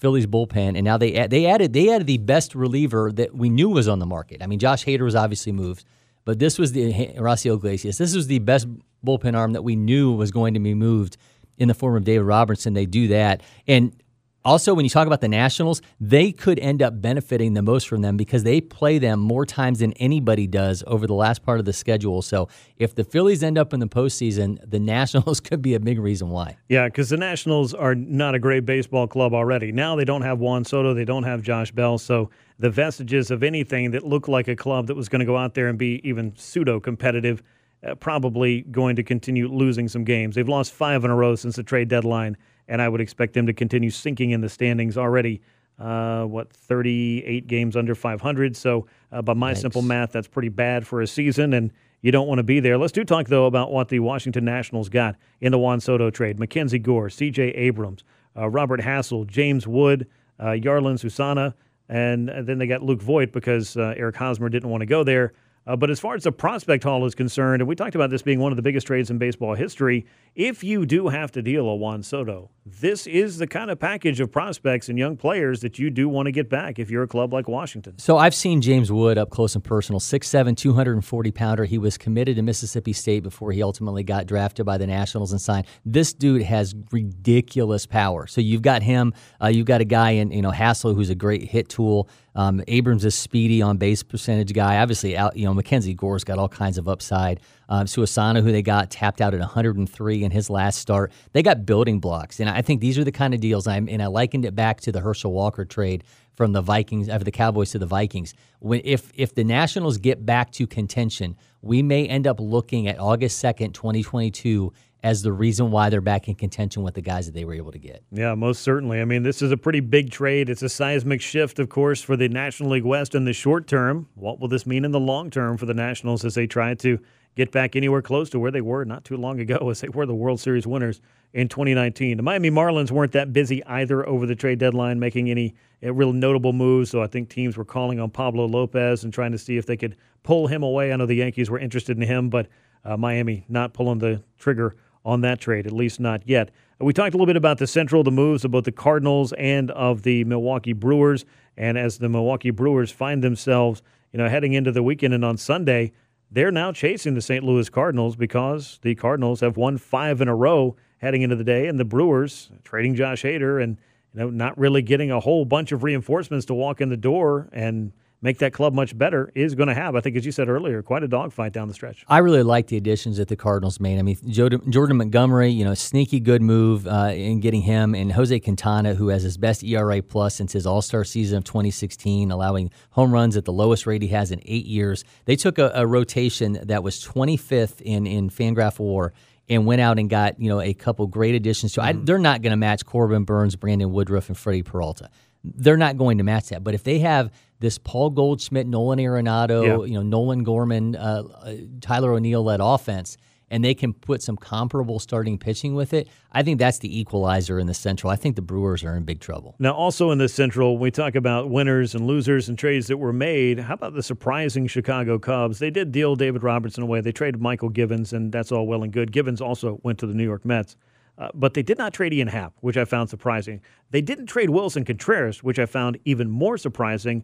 Phillies 0.06 0.28
bullpen, 0.28 0.76
and 0.78 0.84
now 0.84 0.98
they 0.98 1.26
they 1.26 1.48
added 1.48 1.74
they 1.74 1.90
added 1.90 2.06
the 2.06 2.20
best 2.20 2.54
reliever 2.54 3.12
that 3.14 3.34
we 3.34 3.50
knew 3.50 3.70
was 3.70 3.88
on 3.88 3.98
the 3.98 4.06
market. 4.06 4.44
I 4.44 4.46
mean, 4.46 4.60
Josh 4.60 4.86
Hader 4.86 5.02
was 5.02 5.16
obviously 5.16 5.52
moved, 5.52 5.84
but 6.26 6.38
this 6.38 6.60
was 6.60 6.74
the 6.74 6.94
Raisel 7.18 7.56
Iglesias. 7.56 7.98
This 7.98 8.14
was 8.16 8.28
the 8.28 8.38
best 8.38 8.68
bullpen 9.04 9.36
arm 9.36 9.54
that 9.54 9.64
we 9.64 9.76
knew 9.76 10.12
was 10.12 10.30
going 10.30 10.54
to 10.54 10.60
be 10.60 10.76
moved 10.76 11.18
in 11.58 11.68
the 11.68 11.74
form 11.74 11.96
of 11.96 12.04
David 12.04 12.22
Robertson. 12.22 12.76
They 12.76 12.86
do 12.86 13.08
that, 13.08 13.42
and 13.66 14.00
also, 14.46 14.76
when 14.76 14.86
you 14.86 14.90
talk 14.90 15.08
about 15.08 15.22
the 15.22 15.28
Nationals, 15.28 15.82
they 16.00 16.32
could 16.32 16.60
end 16.60 16.84
up 16.84 17.02
benefiting 17.02 17.56
the 17.56 17.64
most 17.64 17.88
from 17.88 18.04
them 18.04 18.16
because 18.16 18.44
they 18.44 18.62
play 18.62 19.00
them 19.00 19.20
more 19.20 19.44
times 19.44 19.80
than 19.80 19.92
anybody 19.94 20.46
does 20.46 20.84
over 20.86 21.08
the 21.08 21.16
last 21.16 21.44
part 21.44 21.58
of 21.58 21.66
the 21.66 21.74
schedule. 21.74 22.22
So, 22.22 22.48
if 22.78 22.94
the 22.94 23.04
Phillies 23.04 23.42
end 23.42 23.58
up 23.58 23.74
in 23.74 23.80
the 23.80 23.88
postseason, 23.88 24.60
the 24.64 24.80
Nationals 24.80 25.40
could 25.42 25.64
be 25.64 25.74
a 25.74 25.80
big 25.80 26.00
reason 26.00 26.30
why. 26.30 26.58
Yeah, 26.70 26.86
because 26.86 27.10
the 27.10 27.18
Nationals 27.18 27.74
are 27.74 27.96
not 27.96 28.36
a 28.36 28.40
great 28.40 28.68
baseball 28.68 29.08
club 29.08 29.34
already. 29.34 29.72
Now 29.72 29.96
they 29.96 30.06
don't 30.06 30.22
have 30.22 30.38
Juan 30.38 30.64
Soto, 30.64 30.94
they 30.94 31.06
don't 31.06 31.24
have 31.24 31.42
Josh 31.42 31.72
Bell. 31.72 31.98
So, 31.98 32.30
the 32.60 32.70
vestiges 32.70 33.32
of 33.32 33.42
anything 33.42 33.92
that 33.92 34.06
looked 34.06 34.30
like 34.30 34.48
a 34.48 34.56
club 34.56 34.86
that 34.88 34.96
was 34.96 35.10
going 35.10 35.22
to 35.22 35.26
go 35.26 35.36
out 35.36 35.56
there 35.56 35.70
and 35.70 35.78
be 35.78 36.08
even 36.08 36.34
pseudo 36.38 36.80
competitive. 36.80 37.42
Uh, 37.86 37.94
probably 37.94 38.62
going 38.62 38.96
to 38.96 39.04
continue 39.04 39.48
losing 39.48 39.88
some 39.88 40.04
games. 40.04 40.34
They've 40.34 40.50
lost 40.50 40.74
five 40.74 41.04
in 41.04 41.12
a 41.12 41.16
row 41.16 41.36
since 41.36 41.58
the 41.58 41.62
trade 41.62 41.88
deadline 41.88 42.36
and 42.68 42.82
I 42.82 42.90
would 42.90 43.02
expect 43.02 43.34
them 43.34 43.48
to 43.48 43.54
continue 43.54 43.90
sinking 43.90 44.32
in 44.32 44.42
the 44.42 44.50
standings 44.50 44.98
already. 44.98 45.42
Uh, 45.78 46.24
what 46.24 46.54
38 46.54 47.48
games 47.48 47.76
under 47.76 47.94
500. 47.94 48.56
So, 48.56 48.88
uh, 49.12 49.22
by 49.22 49.34
my 49.34 49.54
simple 49.54 49.82
math, 49.82 50.14
that's 50.14 50.28
pretty 50.28 50.48
bad 50.48 50.88
for 50.88 51.02
a 51.02 51.08
season, 51.08 51.54
and 51.54 51.74
you 52.02 52.14
don't 52.14 52.30
want 52.30 52.40
to 52.40 52.44
be 52.44 52.62
there. 52.62 52.78
Let's 52.78 52.94
do 52.94 53.04
talk 53.04 53.28
though 53.28 53.46
about 53.46 53.74
what 53.74 53.90
the 53.90 54.00
Washington 54.00 54.46
Nationals 54.46 54.88
got 54.88 55.18
in 55.42 55.52
the 55.52 55.60
Juan 55.60 55.82
Soto 55.82 56.10
trade: 56.10 56.40
Mackenzie 56.40 56.80
Gore, 56.80 57.10
C.J. 57.10 57.50
Abrams, 57.50 58.06
uh, 58.38 58.48
Robert 58.48 58.80
Hassell, 58.80 59.28
James 59.28 59.68
Wood, 59.68 60.08
uh, 60.40 60.52
Jarlin 60.52 60.98
Susana, 60.98 61.56
and 61.90 62.30
then 62.30 62.58
they 62.58 62.68
got 62.68 62.82
Luke 62.82 63.02
Voit 63.02 63.34
because 63.34 63.76
uh, 63.76 63.94
Eric 63.98 64.16
Hosmer 64.16 64.48
didn't 64.48 64.70
want 64.70 64.82
to 64.82 64.86
go 64.86 65.04
there. 65.04 65.34
Uh, 65.68 65.76
but 65.76 65.90
as 65.90 66.00
far 66.00 66.16
as 66.16 66.24
the 66.24 66.32
prospect 66.32 66.84
haul 66.84 67.06
is 67.06 67.16
concerned, 67.16 67.62
and 67.62 67.68
we 67.68 67.76
talked 67.76 67.96
about 67.96 68.10
this 68.10 68.22
being 68.22 68.40
one 68.40 68.52
of 68.52 68.56
the 68.56 68.62
biggest 68.62 68.86
trades 68.86 69.10
in 69.10 69.18
baseball 69.18 69.56
history, 69.56 70.06
if 70.36 70.64
you 70.64 70.86
do 70.86 71.08
have 71.08 71.32
to 71.32 71.42
deal 71.42 71.68
a 71.68 71.76
Juan 71.76 72.04
Soto, 72.04 72.52
this 72.68 73.06
is 73.06 73.38
the 73.38 73.46
kind 73.46 73.70
of 73.70 73.80
package 73.80 74.20
of 74.20 74.32
prospects 74.32 74.90
and 74.90 74.98
young 74.98 75.18
players 75.18 75.62
that 75.62 75.78
you 75.78 75.92
do 75.92 76.10
want 76.10 76.26
to 76.26 76.32
get 76.32 76.50
back 76.50 76.80
if 76.80 76.90
you're 76.90 77.04
a 77.04 77.08
club 77.08 77.32
like 77.32 77.48
Washington. 77.48 78.00
So 78.00 78.18
I've 78.18 78.34
seen 78.34 78.60
James 78.60 78.92
Wood 78.92 79.20
up 79.20 79.30
close 79.30 79.54
and 79.54 79.64
personal, 79.64 80.00
6'7", 80.00 80.58
240 80.58 81.32
pounder. 81.32 81.66
He 81.66 81.78
was 81.78 81.96
committed 81.96 82.38
to 82.38 82.42
Mississippi 82.42 82.92
State 82.92 83.22
before 83.22 83.52
he 83.52 83.62
ultimately 83.62 84.02
got 84.02 84.26
drafted 84.26 84.66
by 84.66 84.80
the 84.80 84.88
Nationals 84.88 85.32
and 85.32 85.40
signed. 85.40 85.68
This 85.86 86.12
dude 86.12 86.42
has 86.42 86.74
ridiculous 86.92 87.86
power. 87.86 88.26
So 88.26 88.42
you've 88.42 88.64
got 88.64 88.82
him. 88.82 89.14
Uh, 89.40 89.48
you've 89.48 89.68
got 89.68 89.82
a 89.82 89.86
guy 89.86 90.12
in 90.12 90.32
you 90.32 90.42
know 90.42 90.52
Hassell 90.52 90.96
who's 90.96 91.12
a 91.12 91.16
great 91.16 91.44
hit 91.44 91.70
tool. 91.70 92.10
Um, 92.34 92.64
Abrams 92.68 93.06
is 93.06 93.16
speedy 93.16 93.62
on 93.62 93.78
base 93.78 94.02
percentage 94.02 94.54
guy. 94.54 94.80
Obviously, 94.80 95.16
out, 95.16 95.38
you 95.38 95.46
know 95.46 95.54
Mackenzie 95.54 95.94
Gore's 95.94 96.24
got 96.24 96.40
all 96.40 96.50
kinds 96.50 96.80
of 96.80 96.88
upside. 96.88 97.40
Um, 97.70 97.88
Susana, 97.88 98.42
who 98.42 98.52
they 98.52 98.62
got 98.62 98.90
tapped 98.90 99.22
out 99.22 99.34
at 99.34 99.40
103 99.40 100.24
in 100.24 100.32
his 100.32 100.50
last 100.50 100.80
start, 100.80 101.12
they 101.34 101.42
got 101.42 101.66
building 101.66 102.00
blocks, 102.00 102.40
and 102.40 102.50
I 102.50 102.62
think 102.62 102.82
these 102.82 102.98
are 102.98 103.04
the 103.04 103.12
kind 103.12 103.34
of 103.34 103.40
deals. 103.40 103.68
I'm 103.68 103.88
and 103.88 104.02
I 104.02 104.08
likened 104.08 104.46
it 104.46 104.56
back 104.56 104.82
to 104.82 104.92
the 104.92 105.00
Herschel 105.00 105.32
Walker 105.32 105.66
trade 105.66 106.04
from 106.36 106.52
the 106.52 106.62
Vikings, 106.62 107.10
of 107.10 107.24
the 107.24 107.32
Cowboys 107.32 107.72
to 107.72 107.80
the 107.80 107.86
Vikings. 107.86 108.34
When 108.60 108.82
if 108.84 109.12
if 109.16 109.34
the 109.36 109.44
Nationals 109.44 109.98
get 109.98 110.26
back 110.26 110.52
to 110.54 110.68
contention, 110.68 111.36
we 111.62 111.82
may 111.82 112.06
end 112.08 112.28
up 112.28 112.40
looking 112.40 112.88
at 112.88 113.00
August 113.00 113.44
2nd, 113.44 113.74
2022 113.74 114.72
as 115.06 115.22
the 115.22 115.32
reason 115.32 115.70
why 115.70 115.88
they're 115.92 116.02
back 116.02 116.28
in 116.28 116.34
contention 116.34 116.82
with 116.82 116.96
the 116.96 117.02
guys 117.02 117.28
that 117.28 117.36
they 117.36 117.46
were 117.46 117.54
able 117.54 117.72
to 117.72 117.78
get. 117.78 118.02
Yeah, 118.12 118.34
most 118.34 118.64
certainly. 118.64 119.00
I 119.00 119.06
mean, 119.06 119.22
this 119.22 119.44
is 119.44 119.52
a 119.52 119.58
pretty 119.58 119.80
big 119.80 120.10
trade. 120.10 120.50
It's 120.50 120.64
a 120.64 120.70
seismic 120.70 121.22
shift, 121.22 121.60
of 121.60 121.70
course, 121.70 122.02
for 122.02 122.18
the 122.18 122.28
National 122.28 122.72
League 122.72 122.86
West 122.86 123.14
in 123.14 123.24
the 123.24 123.34
short 123.34 123.68
term. 123.68 124.08
What 124.16 124.40
will 124.40 124.48
this 124.48 124.66
mean 124.66 124.84
in 124.84 124.90
the 124.90 125.00
long 125.00 125.30
term 125.30 125.58
for 125.58 125.68
the 125.68 125.76
Nationals 125.76 126.26
as 126.26 126.34
they 126.34 126.48
try 126.48 126.74
to 126.74 127.00
get 127.36 127.52
back 127.52 127.76
anywhere 127.76 128.02
close 128.02 128.30
to 128.32 128.40
where 128.40 128.52
they 128.52 128.62
were 128.62 128.86
not 128.86 129.04
too 129.04 129.18
long 129.18 129.40
ago 129.40 129.70
as 129.70 129.82
they 129.82 129.90
were 129.90 130.06
the 130.06 130.16
World 130.16 130.40
Series 130.40 130.66
winners 130.66 131.02
in 131.34 131.48
2019? 131.48 132.18
The 132.18 132.24
Miami 132.24 132.50
Marlins 132.50 132.92
weren't 132.92 133.12
that 133.14 133.34
busy 133.34 133.64
either 133.66 134.08
over 134.08 134.26
the 134.26 134.36
trade 134.36 134.60
deadline, 134.60 135.00
making 135.00 135.30
any 135.30 135.54
uh, 135.84 135.94
real 135.94 136.14
notable 136.14 136.54
moves. 136.54 136.90
So 136.90 137.02
I 137.02 137.08
think 137.08 137.30
teams 137.30 137.58
were 137.58 137.66
calling 137.66 138.00
on 138.00 138.10
Pablo 138.10 138.46
Lopez 138.46 139.04
and 139.04 139.14
trying 139.14 139.32
to 139.32 139.38
see 139.38 139.58
if 139.58 139.66
they 139.66 139.78
could 139.78 139.96
pull 140.24 140.48
him 140.48 140.64
away. 140.64 140.92
I 140.92 140.96
know 140.96 141.06
the 141.06 141.16
Yankees 141.16 141.50
were 141.50 141.60
interested 141.60 141.98
in 141.98 142.04
him, 142.04 142.30
but 142.30 142.48
uh, 142.84 142.98
Miami 142.98 143.46
not 143.50 143.74
pulling 143.74 144.00
the 144.00 144.24
trigger 144.38 144.76
on 145.04 145.22
that 145.22 145.40
trade, 145.40 145.68
at 145.68 145.72
least 145.72 146.00
not 146.00 146.28
yet. 146.28 146.50
We 146.80 146.92
talked 146.92 147.14
a 147.14 147.18
little 147.18 147.28
bit 147.28 147.38
about 147.38 147.60
the 147.60 147.68
Central, 147.68 148.04
the 148.04 148.12
moves 148.12 148.44
of 148.44 148.52
both 148.52 148.66
the 148.66 148.72
Cardinals 148.72 149.34
and 149.34 149.72
of 149.72 150.02
the 150.02 150.24
Milwaukee 150.26 150.74
Brewers. 150.74 151.24
And 151.56 151.78
as 151.78 152.00
the 152.00 152.10
Milwaukee 152.10 152.50
Brewers 152.50 152.92
find 152.92 153.24
themselves, 153.24 153.82
you 154.12 154.18
know, 154.18 154.28
heading 154.28 154.54
into 154.54 154.72
the 154.72 154.84
weekend 154.84 155.14
and 155.14 155.24
on 155.24 155.38
Sunday, 155.38 155.94
they're 156.32 156.52
now 156.52 156.72
chasing 156.72 157.14
the 157.14 157.22
St. 157.22 157.44
Louis 157.44 157.70
Cardinals 157.70 158.16
because 158.16 158.80
the 158.82 158.96
Cardinals 158.96 159.42
have 159.42 159.58
won 159.58 159.78
five 159.78 160.22
in 160.22 160.28
a 160.28 160.36
row 160.36 160.76
heading 160.98 161.22
into 161.22 161.36
the 161.36 161.44
day, 161.44 161.68
and 161.68 161.80
the 161.80 161.86
Brewers 161.86 162.50
trading 162.64 162.96
Josh 162.96 163.24
Hader 163.24 163.62
and 163.62 163.78
you 164.14 164.20
know 164.22 164.30
not 164.30 164.58
really 164.58 164.82
getting 164.82 165.12
a 165.12 165.20
whole 165.20 165.46
bunch 165.46 165.72
of 165.72 165.84
reinforcements 165.84 166.46
to 166.48 166.54
walk 166.54 166.82
in 166.82 166.90
the 166.90 166.98
door 166.98 167.50
and 167.52 167.92
make 168.26 168.40
that 168.40 168.52
club 168.52 168.74
much 168.74 168.98
better 168.98 169.32
is 169.36 169.54
going 169.54 169.68
to 169.68 169.76
have, 169.76 169.96
I 169.96 170.02
think, 170.02 170.16
as 170.16 170.26
you 170.26 170.32
said 170.32 170.50
earlier, 170.50 170.82
quite 170.82 171.04
a 171.04 171.08
dogfight 171.08 171.54
down 171.54 171.68
the 171.68 171.76
stretch. 171.76 172.04
I 172.08 172.18
really 172.18 172.42
like 172.42 172.68
the 172.68 172.76
additions 172.76 173.18
that 173.18 173.28
the 173.28 173.36
Cardinals 173.36 173.80
made. 173.80 174.00
I 174.00 174.02
mean, 174.02 174.18
Jordan 174.28 174.98
Montgomery, 174.98 175.52
you 175.52 175.64
know, 175.64 175.76
sneaky 175.76 176.20
good 176.20 176.42
move 176.42 176.88
uh, 176.88 177.12
in 177.14 177.40
getting 177.40 177.62
him, 177.62 177.94
and 177.94 178.12
Jose 178.12 178.38
Quintana, 178.40 178.96
who 178.96 179.10
has 179.10 179.22
his 179.22 179.38
best 179.38 179.64
ERA 179.64 180.02
plus 180.02 180.36
since 180.36 180.52
his 180.52 180.66
All 180.66 180.82
Star 180.82 181.04
season 181.04 181.38
of 181.38 181.44
2016, 181.44 182.32
allowing 182.32 182.72
home 182.90 183.14
runs 183.14 183.38
at 183.38 183.46
the 183.46 183.54
lowest 183.54 183.86
rate 183.86 184.02
he 184.02 184.08
has 184.10 184.32
in 184.32 184.42
eight 184.46 184.66
years. 184.66 185.06
They 185.26 185.36
took 185.36 185.60
a, 185.60 185.72
a 185.76 185.86
rotation 185.86 186.60
that 186.64 186.82
was 186.84 187.06
25th 187.06 187.80
in 187.82 188.08
in 188.08 188.32
Fangraph 188.32 188.80
WAR 188.80 189.14
and 189.50 189.66
went 189.66 189.82
out 189.82 190.00
and 190.00 190.10
got 190.10 190.40
you 190.40 190.50
know 190.50 190.62
a 190.62 190.74
couple 190.74 191.06
great 191.08 191.36
additions 191.36 191.74
to. 191.74 191.82
Mm-hmm. 191.82 192.00
I, 192.00 192.04
they're 192.04 192.18
not 192.18 192.42
going 192.42 192.52
to 192.52 192.58
match 192.58 192.86
Corbin 192.86 193.24
Burnes, 193.24 193.56
Brandon 193.56 193.92
Woodruff, 193.92 194.30
and 194.30 194.38
Freddy 194.38 194.64
Peralta. 194.64 195.10
They're 195.56 195.78
not 195.78 195.98
going 195.98 196.18
to 196.18 196.24
match 196.24 196.50
that. 196.50 196.64
But 196.64 196.74
if 196.74 196.84
they 196.84 197.00
have 197.00 197.32
this 197.60 197.78
Paul 197.78 198.10
Goldschmidt, 198.10 198.68
Nolan 198.68 199.00
Arenado, 199.00 199.82
yep. 199.82 199.90
you 199.90 199.94
know, 199.96 200.02
Nolan 200.02 200.44
Gorman, 200.44 200.96
uh, 200.96 201.24
uh, 201.42 201.54
Tyler 201.82 202.14
O'Neill 202.14 202.44
led 202.44 202.60
offense, 202.62 203.18
and 203.50 203.64
they 203.64 203.74
can 203.74 203.94
put 203.94 204.22
some 204.24 204.36
comparable 204.36 205.00
starting 205.00 205.38
pitching 205.38 205.76
with 205.76 205.94
it, 205.94 206.08
I 206.32 206.44
think 206.44 206.60
that's 206.60 206.80
the 206.80 207.00
equalizer 207.00 207.60
in 207.60 207.68
the 207.68 207.74
Central. 207.74 208.12
I 208.12 208.16
think 208.16 208.36
the 208.36 208.42
Brewers 208.42 208.84
are 208.84 208.98
in 208.98 209.04
big 209.04 209.20
trouble. 209.20 209.56
Now, 209.60 209.74
also 209.74 210.12
in 210.12 210.18
the 210.18 210.28
Central, 210.28 210.78
we 210.78 210.92
talk 210.92 211.16
about 211.16 211.50
winners 211.50 211.96
and 211.96 212.08
losers 212.08 212.50
and 212.50 212.58
trades 212.58 212.88
that 212.88 212.98
were 212.98 213.14
made. 213.14 213.60
How 213.60 213.76
about 213.76 213.94
the 213.94 214.04
surprising 214.04 214.68
Chicago 214.68 215.20
Cubs? 215.20 215.60
They 215.60 215.70
did 215.70 215.92
deal 215.92 216.16
David 216.16 216.44
Robertson 216.44 216.84
away. 216.84 217.02
They 217.02 217.12
traded 217.12 217.40
Mychal 217.40 217.72
Givens, 217.72 218.14
and 218.14 218.32
that's 218.32 218.52
all 218.52 218.66
well 218.68 218.84
and 218.84 218.92
good. 218.92 219.12
Givens 219.12 219.42
also 219.42 219.80
went 219.84 220.00
to 220.00 220.08
the 220.08 220.14
New 220.14 220.24
York 220.24 220.44
Mets. 220.44 220.76
Uh, 221.18 221.30
but 221.34 221.54
they 221.54 221.64
did 221.64 221.78
not 221.78 221.94
trade 221.94 222.14
Ian 222.14 222.28
Happ, 222.28 222.54
which 222.60 222.76
I 222.78 222.84
found 222.86 223.10
surprising. 223.10 223.62
They 223.92 224.02
didn't 224.02 224.26
trade 224.26 224.50
Willson 224.50 224.86
Contreras, 224.86 225.44
which 225.44 225.60
I 225.60 225.66
found 225.66 225.98
even 226.04 226.30
more 226.30 226.58
surprising. 226.58 227.24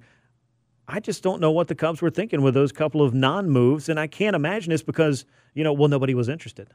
I 0.87 0.99
just 0.99 1.23
don't 1.23 1.41
know 1.41 1.51
what 1.51 1.67
the 1.67 1.75
Cubs 1.75 2.01
were 2.01 2.09
thinking 2.09 2.41
with 2.41 2.53
those 2.53 2.71
couple 2.71 3.01
of 3.01 3.13
non 3.13 3.49
moves, 3.49 3.89
and 3.89 3.99
I 3.99 4.07
can't 4.07 4.35
imagine 4.35 4.71
it's 4.71 4.83
because, 4.83 5.25
you 5.53 5.63
know, 5.63 5.73
well, 5.73 5.89
nobody 5.89 6.13
was 6.13 6.29
interested. 6.29 6.69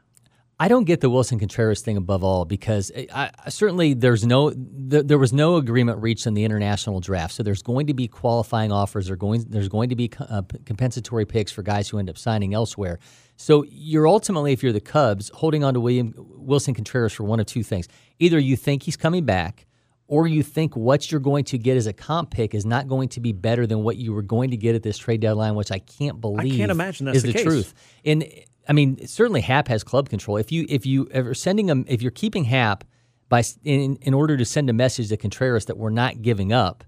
I 0.59 0.67
don't 0.67 0.85
get 0.85 1.01
the 1.01 1.09
Willson 1.09 1.37
Contreras 1.37 1.81
thing 1.81 1.97
above 1.97 2.23
all 2.23 2.43
because 2.43 2.91
I, 2.95 3.29
I, 3.45 3.49
certainly 3.49 3.93
there's 3.93 4.25
no 4.25 4.49
th- 4.49 5.05
there 5.05 5.19
was 5.19 5.31
no 5.31 5.57
agreement 5.57 6.01
reached 6.01 6.25
in 6.25 6.33
the 6.33 6.43
international 6.43 6.99
draft. 6.99 7.35
So 7.35 7.43
there's 7.43 7.61
going 7.61 7.85
to 7.87 7.93
be 7.93 8.07
qualifying 8.07 8.71
offers. 8.71 9.05
There's 9.07 9.19
going 9.19 9.45
there's 9.47 9.69
going 9.69 9.89
to 9.89 9.95
be 9.95 10.09
uh, 10.19 10.41
compensatory 10.65 11.25
picks 11.25 11.51
for 11.51 11.61
guys 11.61 11.89
who 11.89 11.99
end 11.99 12.09
up 12.09 12.17
signing 12.17 12.55
elsewhere. 12.55 12.97
So 13.35 13.65
you're 13.69 14.07
ultimately, 14.07 14.51
if 14.51 14.63
you're 14.63 14.73
the 14.73 14.81
Cubs, 14.81 15.29
holding 15.29 15.63
on 15.63 15.75
to 15.75 15.79
William 15.79 16.13
Willson 16.17 16.73
Contreras 16.73 17.13
for 17.13 17.23
one 17.23 17.39
of 17.39 17.45
two 17.45 17.61
things: 17.61 17.87
either 18.17 18.39
you 18.39 18.55
think 18.55 18.81
he's 18.81 18.97
coming 18.97 19.25
back, 19.25 19.67
or 20.07 20.25
you 20.25 20.41
think 20.41 20.75
what 20.75 21.11
you're 21.11 21.21
going 21.21 21.43
to 21.45 21.59
get 21.59 21.77
as 21.77 21.85
a 21.85 21.93
comp 21.93 22.31
pick 22.31 22.55
is 22.55 22.65
not 22.65 22.87
going 22.87 23.09
to 23.09 23.19
be 23.19 23.31
better 23.31 23.67
than 23.67 23.83
what 23.83 23.97
you 23.97 24.13
were 24.13 24.23
going 24.23 24.51
to 24.51 24.57
get 24.57 24.73
at 24.73 24.81
this 24.81 24.97
trade 24.97 25.19
deadline, 25.21 25.53
which 25.53 25.71
I 25.71 25.79
can't 25.79 26.19
believe. 26.19 26.53
I 26.53 26.57
can't 26.57 26.71
imagine 26.71 27.05
that's 27.05 27.17
is 27.17 27.23
the, 27.23 27.33
the 27.33 27.43
truth. 27.43 27.73
And 28.03 28.25
I 28.67 28.73
mean, 28.73 29.07
certainly 29.07 29.41
Happ 29.41 29.67
has 29.67 29.83
club 29.83 30.09
control. 30.09 30.37
If 30.37 30.51
you 30.51 30.65
if 30.69 30.85
you 30.85 31.09
are 31.13 31.33
sending 31.33 31.67
them, 31.67 31.85
if 31.87 32.01
you're 32.01 32.11
keeping 32.11 32.45
Happ 32.45 32.83
by 33.29 33.43
in 33.63 33.97
in 34.01 34.13
order 34.13 34.37
to 34.37 34.45
send 34.45 34.69
a 34.69 34.73
message 34.73 35.09
to 35.09 35.17
Contreras 35.17 35.65
that 35.65 35.77
we're 35.77 35.89
not 35.89 36.21
giving 36.21 36.51
up, 36.51 36.83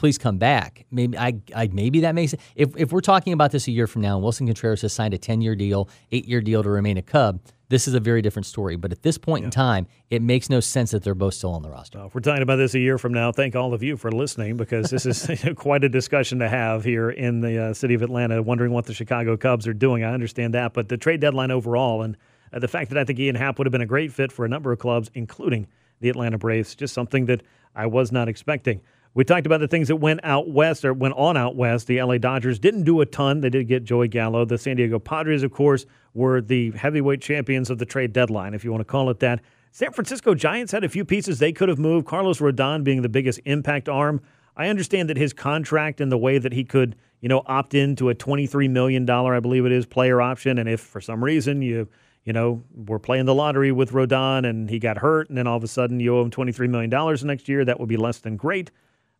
please 0.00 0.18
come 0.18 0.38
back. 0.38 0.86
Maybe 0.90 1.16
I, 1.16 1.34
I 1.54 1.68
maybe 1.72 2.00
that 2.00 2.14
makes 2.14 2.34
if 2.56 2.76
if 2.76 2.90
we're 2.90 3.00
talking 3.00 3.32
about 3.32 3.52
this 3.52 3.68
a 3.68 3.70
year 3.70 3.86
from 3.86 4.02
now, 4.02 4.16
and 4.16 4.24
Willson 4.24 4.46
Contreras 4.46 4.82
has 4.82 4.92
signed 4.92 5.14
a 5.14 5.18
ten 5.18 5.40
year 5.40 5.54
deal, 5.54 5.88
eight 6.10 6.26
year 6.26 6.40
deal 6.40 6.62
to 6.62 6.70
remain 6.70 6.96
a 6.96 7.02
Cub 7.02 7.40
this 7.70 7.86
is 7.86 7.94
a 7.94 8.00
very 8.00 8.20
different 8.20 8.46
story. 8.46 8.76
But 8.76 8.92
at 8.92 9.02
this 9.02 9.16
point 9.16 9.42
yeah. 9.42 9.46
in 9.46 9.50
time, 9.52 9.86
it 10.10 10.20
makes 10.20 10.50
no 10.50 10.60
sense 10.60 10.90
that 10.90 11.04
they're 11.04 11.14
both 11.14 11.34
still 11.34 11.52
on 11.52 11.62
the 11.62 11.70
roster. 11.70 11.98
Well, 11.98 12.08
if 12.08 12.14
we're 12.14 12.20
talking 12.20 12.42
about 12.42 12.56
this 12.56 12.74
a 12.74 12.80
year 12.80 12.98
from 12.98 13.14
now, 13.14 13.32
thank 13.32 13.56
all 13.56 13.72
of 13.72 13.82
you 13.82 13.96
for 13.96 14.10
listening 14.10 14.56
because 14.56 14.90
this 14.90 15.06
is 15.06 15.28
quite 15.54 15.84
a 15.84 15.88
discussion 15.88 16.40
to 16.40 16.48
have 16.48 16.84
here 16.84 17.10
in 17.10 17.40
the 17.40 17.66
uh, 17.66 17.72
city 17.72 17.94
of 17.94 18.02
Atlanta, 18.02 18.42
wondering 18.42 18.72
what 18.72 18.86
the 18.86 18.92
Chicago 18.92 19.36
Cubs 19.36 19.66
are 19.68 19.72
doing. 19.72 20.04
I 20.04 20.12
understand 20.12 20.52
that, 20.54 20.74
but 20.74 20.88
the 20.88 20.96
trade 20.96 21.20
deadline 21.20 21.52
overall 21.52 22.02
and 22.02 22.16
uh, 22.52 22.58
the 22.58 22.68
fact 22.68 22.90
that 22.90 22.98
I 22.98 23.04
think 23.04 23.20
Ian 23.20 23.36
Happ 23.36 23.58
would 23.58 23.66
have 23.66 23.72
been 23.72 23.80
a 23.80 23.86
great 23.86 24.12
fit 24.12 24.32
for 24.32 24.44
a 24.44 24.48
number 24.48 24.72
of 24.72 24.80
clubs, 24.80 25.08
including 25.14 25.68
the 26.00 26.08
Atlanta 26.08 26.38
Braves, 26.38 26.74
just 26.74 26.92
something 26.92 27.26
that 27.26 27.42
I 27.76 27.86
was 27.86 28.10
not 28.10 28.28
expecting. 28.28 28.80
We 29.12 29.24
talked 29.24 29.46
about 29.46 29.58
the 29.58 29.66
things 29.66 29.88
that 29.88 29.96
went 29.96 30.20
out 30.22 30.48
west 30.48 30.84
or 30.84 30.92
went 30.92 31.14
on 31.14 31.36
out 31.36 31.56
west. 31.56 31.88
The 31.88 32.00
LA 32.00 32.18
Dodgers 32.18 32.60
didn't 32.60 32.84
do 32.84 33.00
a 33.00 33.06
ton. 33.06 33.40
They 33.40 33.50
did 33.50 33.66
get 33.66 33.82
Joey 33.82 34.06
Gallo. 34.06 34.44
The 34.44 34.56
San 34.56 34.76
Diego 34.76 35.00
Padres, 35.00 35.42
of 35.42 35.50
course, 35.50 35.84
were 36.14 36.40
the 36.40 36.70
heavyweight 36.72 37.20
champions 37.20 37.70
of 37.70 37.78
the 37.78 37.84
trade 37.84 38.12
deadline, 38.12 38.54
if 38.54 38.64
you 38.64 38.70
want 38.70 38.82
to 38.82 38.84
call 38.84 39.10
it 39.10 39.18
that. 39.18 39.40
San 39.72 39.92
Francisco 39.92 40.34
Giants 40.34 40.70
had 40.72 40.84
a 40.84 40.88
few 40.88 41.04
pieces 41.04 41.38
they 41.38 41.52
could 41.52 41.68
have 41.68 41.78
moved. 41.78 42.06
Carlos 42.06 42.38
Rodon 42.38 42.84
being 42.84 43.02
the 43.02 43.08
biggest 43.08 43.40
impact 43.44 43.88
arm. 43.88 44.20
I 44.56 44.68
understand 44.68 45.08
that 45.10 45.16
his 45.16 45.32
contract 45.32 46.00
and 46.00 46.10
the 46.10 46.18
way 46.18 46.38
that 46.38 46.52
he 46.52 46.64
could, 46.64 46.96
you 47.20 47.28
know, 47.28 47.42
opt 47.46 47.74
into 47.74 48.10
a 48.10 48.14
$23 48.14 48.70
million, 48.70 49.08
I 49.08 49.40
believe 49.40 49.66
it 49.66 49.72
is, 49.72 49.86
player 49.86 50.20
option. 50.20 50.58
And 50.58 50.68
if 50.68 50.80
for 50.80 51.00
some 51.00 51.22
reason 51.22 51.62
you, 51.62 51.88
you 52.24 52.32
know, 52.32 52.62
were 52.74 52.98
playing 52.98 53.26
the 53.26 53.34
lottery 53.34 53.72
with 53.72 53.90
Rodon 53.92 54.48
and 54.48 54.70
he 54.70 54.78
got 54.78 54.98
hurt 54.98 55.28
and 55.28 55.38
then 55.38 55.46
all 55.46 55.56
of 55.56 55.64
a 55.64 55.68
sudden 55.68 55.98
you 55.98 56.16
owe 56.16 56.22
him 56.22 56.30
$23 56.30 56.68
million 56.68 57.26
next 57.26 57.48
year, 57.48 57.64
that 57.64 57.80
would 57.80 57.88
be 57.88 57.96
less 57.96 58.18
than 58.18 58.36
great. 58.36 58.70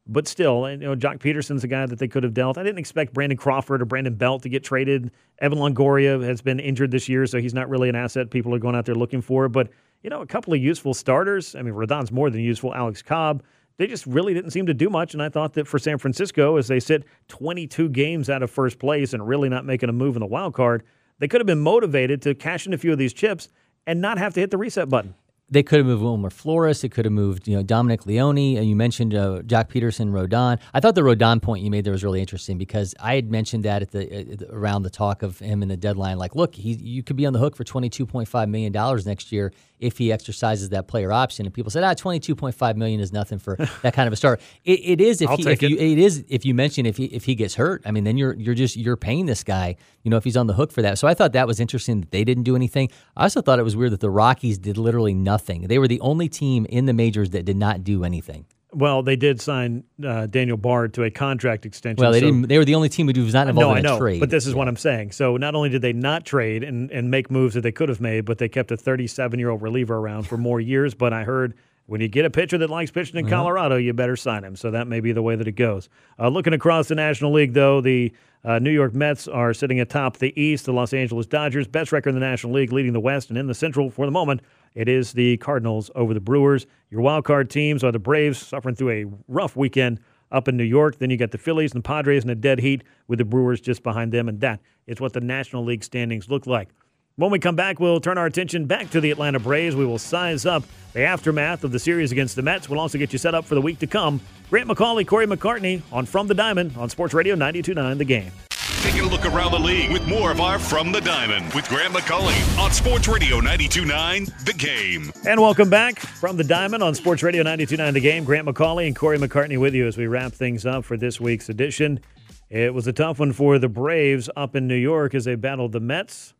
But 0.07 0.27
still, 0.27 0.69
you 0.69 0.79
know, 0.79 0.97
Joc 0.97 1.19
Pederson's 1.19 1.63
a 1.63 1.69
guy 1.69 1.87
that 1.87 1.99
they 1.99 2.09
could 2.09 2.23
have 2.25 2.35
dealt. 2.35 2.59
I 2.59 2.63
didn't 2.63 2.79
expect 2.79 3.13
Brandon 3.13 3.39
Crawford 3.39 3.83
or 3.83 3.85
Brandon 3.85 4.15
Belt 4.15 4.43
to 4.43 4.49
get 4.49 4.65
traded. 4.65 5.13
Evan 5.39 5.59
Longoria 5.59 6.23
has 6.25 6.41
been 6.41 6.59
injured 6.59 6.91
this 6.91 7.09
year, 7.09 7.27
so 7.27 7.39
he's 7.39 7.55
not 7.55 7.69
really 7.69 7.89
an 7.89 7.95
asset 7.95 8.31
people 8.31 8.55
are 8.55 8.59
going 8.59 8.75
out 8.75 8.87
there 8.87 8.95
looking 8.95 9.21
for. 9.21 9.49
But, 9.49 9.69
you 10.03 10.11
know, 10.11 10.21
a 10.21 10.27
couple 10.27 10.53
of 10.53 10.61
useful 10.61 10.95
starters. 10.95 11.55
I 11.55 11.63
mean, 11.63 11.75
Rodon's 11.75 12.11
more 12.11 12.31
than 12.31 12.41
useful. 12.41 12.75
Alex 12.75 13.03
Cobb. 13.03 13.43
They 13.77 13.87
just 13.87 14.05
really 14.05 14.35
didn't 14.35 14.51
seem 14.51 14.67
to 14.67 14.75
do 14.75 14.91
much. 14.91 15.15
And 15.15 15.23
I 15.23 15.29
thought 15.29 15.55
that 15.55 15.69
for 15.69 15.79
San 15.79 15.97
Francisco, 15.97 16.57
as 16.57 16.69
they 16.69 16.81
sit 16.81 17.05
22 17.29 17.89
games 17.91 18.29
out 18.29 18.43
of 18.43 18.51
first 18.51 18.79
place 18.79 19.13
and 19.13 19.27
really 19.27 19.49
not 19.49 19.65
making 19.65 19.89
a 19.89 19.93
move 19.93 20.17
in 20.17 20.21
the 20.21 20.27
wild 20.27 20.55
card, 20.55 20.83
they 21.19 21.29
could 21.29 21.41
have 21.41 21.47
been 21.47 21.61
motivated 21.61 22.21
to 22.23 22.35
cash 22.35 22.67
in 22.67 22.75
a 22.75 22.79
few 22.79 22.93
of 22.93 22.99
these 22.99 23.13
chips 23.13 23.49
and 23.87 24.01
not 24.01 24.19
have 24.19 24.35
to 24.35 24.41
hit 24.41 24.51
the 24.51 24.59
reset 24.59 24.89
button 24.89 25.15
they 25.51 25.63
could 25.63 25.79
have 25.79 25.87
moved 25.87 26.03
Wilmer 26.03 26.31
Flores. 26.31 26.81
They 26.81 26.89
could 26.89 27.05
have 27.05 27.13
moved, 27.13 27.49
you 27.49 27.57
know, 27.57 27.63
Dominic 27.63 28.07
Leone. 28.07 28.57
And 28.57 28.69
you 28.69 28.77
mentioned 28.77 29.15
uh, 29.15 29.43
Joc 29.43 29.69
Pederson, 29.69 30.13
Rodon. 30.13 30.59
I 30.73 30.81
thought 30.81 30.95
the 30.95 31.03
Rodon 31.03 31.43
point 31.43 31.65
you 31.65 31.71
made 31.71 31.85
there 31.85 31.93
was 31.93 32.05
really 32.05 32.21
interesting 32.21 32.57
because 32.57 32.95
I 33.01 33.17
had 33.17 33.31
mentioned 33.31 33.65
that 33.65 33.83
at 33.83 33.91
the 33.91 34.33
at, 34.33 34.43
around 34.51 34.83
the 34.83 34.91
talk 34.91 35.23
of 35.23 35.41
him 35.41 35.63
in 35.63 35.69
the 35.69 35.77
deadline. 35.77 36.19
Like, 36.19 36.37
look, 36.37 36.55
he 36.55 36.75
you 36.75 37.03
could 37.03 37.17
be 37.17 37.27
on 37.27 37.33
the 37.33 37.41
hook 37.41 37.57
for 37.57 37.65
twenty 37.65 37.89
two 37.89 38.07
point 38.07 38.29
five 38.29 38.49
million 38.49 38.73
dollars 38.73 39.07
next 39.07 39.33
year 39.33 39.53
if 39.81 39.99
he 39.99 40.13
exercises 40.13 40.69
that 40.71 40.87
player 40.89 41.13
option. 41.13 41.47
And 41.47 41.55
people 41.55 41.71
said, 41.71 41.83
ah, 41.83 41.95
twenty 41.95 42.21
two 42.21 42.35
point 42.35 42.55
five 42.55 42.77
million 42.77 43.01
is 43.01 43.13
nothing 43.13 43.39
for 43.39 43.57
that 43.83 43.95
kind 43.95 44.07
of 44.07 44.13
a 44.13 44.17
start. 44.17 44.41
It, 44.65 44.81
it 44.85 45.01
is 45.01 45.21
if, 45.21 45.31
he, 45.31 45.49
if 45.49 45.63
it. 45.63 45.71
you 45.71 45.77
it 45.77 45.99
is 45.99 46.25
if 46.29 46.45
you 46.45 46.55
mention 46.55 46.87
if 46.87 46.97
he 46.97 47.07
if 47.07 47.25
he 47.25 47.35
gets 47.35 47.55
hurt. 47.55 47.83
I 47.85 47.91
mean, 47.91 48.05
then 48.05 48.17
you're 48.17 48.35
you're 48.35 48.55
just 48.55 48.77
you're 48.77 48.97
paying 48.97 49.27
this 49.27 49.43
guy. 49.43 49.77
You 50.03 50.11
know, 50.11 50.17
if 50.17 50.25
he's 50.25 50.37
on 50.37 50.47
the 50.47 50.55
hook 50.55 50.73
for 50.73 50.83
that. 50.83 50.99
So 50.99 51.09
I 51.09 51.15
thought 51.15 51.33
that 51.33 51.47
was 51.47 51.61
interesting 51.61 52.01
that 52.01 52.11
they 52.11 52.25
didn't 52.25 52.45
do 52.45 52.57
anything. 52.57 52.91
I 53.17 53.25
also 53.25 53.43
thought 53.43 53.59
it 53.59 53.65
was 53.65 53.77
weird 53.77 53.93
that 53.93 54.01
the 54.01 54.11
Rockies 54.11 54.59
did 54.59 54.79
literally 54.79 55.15
nothing. 55.15 55.63
They 55.63 55.79
were 55.79 55.89
the 55.89 56.01
only 56.01 56.29
team 56.29 56.67
in 56.67 56.87
the 56.87 56.93
majors 56.93 57.31
that 57.31 57.45
did 57.45 57.57
not 57.57 57.85
do 57.85 58.05
anything. 58.05 58.47
Well, 58.73 59.03
they 59.03 59.17
did 59.17 59.41
sign 59.41 59.85
uh, 60.05 60.27
Daniel 60.27 60.57
Bard 60.57 60.95
to 60.95 61.03
a 61.03 61.11
contract 61.11 61.67
extension. 61.67 62.03
Well, 62.03 62.13
they 62.13 62.21
so, 62.21 62.27
didn't. 62.27 62.49
They 62.49 62.59
were 62.59 62.65
the 62.65 62.75
only 62.75 62.89
team 62.89 63.09
who 63.09 63.25
was 63.25 63.35
not 63.35 63.49
involved 63.49 63.67
no, 63.67 63.73
in 63.73 63.87
I 63.87 63.89
know, 63.89 63.99
trade. 63.99 64.21
But 64.21 64.31
this 64.31 64.47
is 64.47 64.53
yeah. 64.53 64.59
what 64.59 64.69
I'm 64.69 64.77
saying. 64.77 65.13
So 65.13 65.37
not 65.37 65.55
only 65.55 65.69
did 65.69 65.83
they 65.83 65.93
not 65.93 66.25
trade 66.25 66.63
and, 66.63 66.91
and 66.91 67.11
make 67.11 67.31
moves 67.31 67.55
that 67.55 67.63
they 67.63 67.73
could 67.73 67.89
have 67.89 68.01
made, 68.01 68.25
but 68.25 68.39
they 68.39 68.49
kept 68.49 68.71
a 68.71 68.77
37 68.77 69.39
year 69.39 69.51
old 69.51 69.63
reliever 69.63 69.97
around 69.97 70.25
for 70.25 70.37
more 70.37 70.61
years. 70.61 70.95
But 70.95 71.13
I 71.13 71.25
heard 71.25 71.55
when 71.87 72.01
you 72.01 72.07
get 72.07 72.25
a 72.25 72.31
pitcher 72.31 72.57
that 72.59 72.71
likes 72.71 72.93
pitching 72.93 73.17
in 73.17 73.25
mm-hmm. 73.25 73.35
Colorado, 73.35 73.77
you 73.77 73.93
better 73.93 74.15
sign 74.15 74.45
him. 74.45 74.55
So 74.55 74.71
that 74.71 74.87
may 74.87 75.01
be 75.01 75.11
the 75.11 75.23
way 75.23 75.35
that 75.35 75.49
it 75.49 75.57
goes. 75.57 75.89
Uh, 76.19 76.29
looking 76.29 76.53
across 76.53 76.87
the 76.87 76.95
National 76.95 77.33
League, 77.33 77.53
though, 77.53 77.81
the 77.81 78.13
uh, 78.45 78.61
New 78.61 78.71
York 78.71 78.95
Mets 78.95 79.27
are 79.27 79.53
sitting 79.53 79.81
atop 79.81 80.19
the 80.19 80.41
East. 80.41 80.67
The 80.67 80.73
Los 80.73 80.93
Angeles 80.93 81.27
Dodgers, 81.27 81.67
best 81.67 81.91
record 81.91 82.11
in 82.11 82.15
the 82.15 82.21
National 82.21 82.53
League, 82.53 82.73
leading 82.73 82.93
the 82.93 83.01
West, 83.01 83.29
and 83.29 83.37
in 83.37 83.49
the 83.49 83.55
Central 83.55 83.91
for 83.91 84.07
the 84.07 84.13
moment, 84.13 84.41
it 84.75 84.89
is 84.89 85.13
the 85.13 85.37
Cardinals 85.39 85.91
over 85.95 86.15
the 86.15 86.21
Brewers. 86.21 86.67
Your 86.91 87.01
wild 87.01 87.25
card 87.25 87.51
teams 87.51 87.83
are 87.83 87.93
the 87.93 87.99
Braves, 87.99 88.39
suffering 88.39 88.75
through 88.75 88.91
a 88.91 89.05
rough 89.29 89.57
weekend 89.57 90.01
up 90.33 90.49
in 90.49 90.57
New 90.57 90.65
York. 90.65 90.99
Then 90.99 91.11
you 91.11 91.17
got 91.17 91.31
the 91.31 91.39
Phillies 91.39 91.73
and 91.73 91.83
the 91.83 91.87
Padres 91.87 92.25
in 92.25 92.31
a 92.31 92.35
dead 92.35 92.61
heat 92.61 92.83
with 93.09 93.19
the 93.19 93.25
Brewers 93.25 93.61
just 93.61 93.83
behind 93.83 94.13
them, 94.13 94.29
and 94.29 94.41
that 94.41 94.61
is 94.87 95.01
what 95.01 95.13
the 95.13 95.21
National 95.21 95.65
League 95.65 95.85
standings 95.85 96.29
look 96.29 96.47
like. 96.47 96.69
When 97.17 97.31
we 97.31 97.39
come 97.39 97.57
back, 97.57 97.81
we'll 97.81 98.01
turn 98.01 98.17
our 98.17 98.27
attention 98.27 98.65
back 98.65 98.91
to 98.91 99.01
the 99.01 99.11
Atlanta 99.11 99.39
Braves. 99.39 99.77
We 99.77 99.85
will 99.85 99.99
size 99.99 100.47
up 100.47 100.63
the 100.95 101.03
aftermath 101.03 101.65
of 101.65 101.73
the 101.73 101.79
series 101.79 102.13
against 102.13 102.35
the 102.35 102.43
Mets. 102.43 102.69
We'll 102.69 102.81
also 102.81 102.97
get 102.97 103.13
you 103.13 103.19
set 103.19 103.35
up 103.35 103.45
for 103.45 103.55
the 103.55 103.61
week 103.61 103.79
to 103.81 103.87
come. 103.87 104.21
Grant 104.49 104.69
McAuley, 104.69 105.07
Corey 105.07 105.27
McCartney 105.27 105.83
on 105.93 106.07
From 106.07 106.29
the 106.29 106.35
Diamond 106.35 106.75
on 106.79 106.89
Sports 106.89 107.13
Radio 107.13 107.37
92.9 107.37 107.99
The 107.99 108.05
Game. 108.05 108.33
Taking 108.79 109.01
a 109.01 109.09
look 109.09 109.27
around 109.27 109.53
the 109.53 109.59
league 109.59 109.93
with 109.93 110.07
more 110.07 110.31
of 110.31 110.41
our 110.41 110.59
From 110.59 110.91
the 110.91 111.01
Diamond 111.03 111.53
with 111.53 111.69
Grant 111.69 111.93
McAuley 111.93 112.59
on 112.59 112.73
Sports 112.73 113.09
Radio 113.09 113.39
92.9 113.41 114.45
The 114.45 114.53
Game. 114.55 115.13
And 115.27 115.41
welcome 115.41 115.69
back 115.69 115.99
from 115.99 116.39
the 116.39 116.45
Diamond 116.45 116.83
on 116.83 116.95
Sports 116.95 117.23
Radio 117.23 117.43
92.9 117.45 117.93
The 117.93 118.01
Game. 118.01 118.25
Grant 118.25 118.49
McAuley 118.49 118.87
and 118.87 118.97
Corey 118.97 119.19
McCartney 119.19 119.61
with 119.61 119.75
you 119.75 119.87
as 119.87 119.99
we 119.99 120.07
wrap 120.07 120.33
things 120.33 120.65
up 120.65 120.87
for 120.87 120.97
this 120.97 121.21
week's 121.21 121.51
edition. 121.51 122.01
It 122.49 122.73
was 122.73 122.87
a 122.87 122.93
tough 122.93 123.21
one 123.21 123.33
for 123.33 123.59
the 123.59 123.69
Braves 123.69 124.31
up 124.35 124.57
in 124.57 124.67
New 124.67 124.75
York 124.77 125.15
as 125.15 125.27
they 125.27 125.35
battled 125.35 125.73
the 125.73 125.81
Mets. 125.81 126.33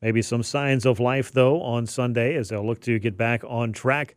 Maybe 0.00 0.22
some 0.22 0.44
signs 0.44 0.86
of 0.86 1.00
life, 1.00 1.32
though, 1.32 1.60
on 1.62 1.86
Sunday 1.86 2.36
as 2.36 2.50
they'll 2.50 2.64
look 2.64 2.80
to 2.82 2.98
get 3.00 3.16
back 3.16 3.42
on 3.44 3.72
track. 3.72 4.14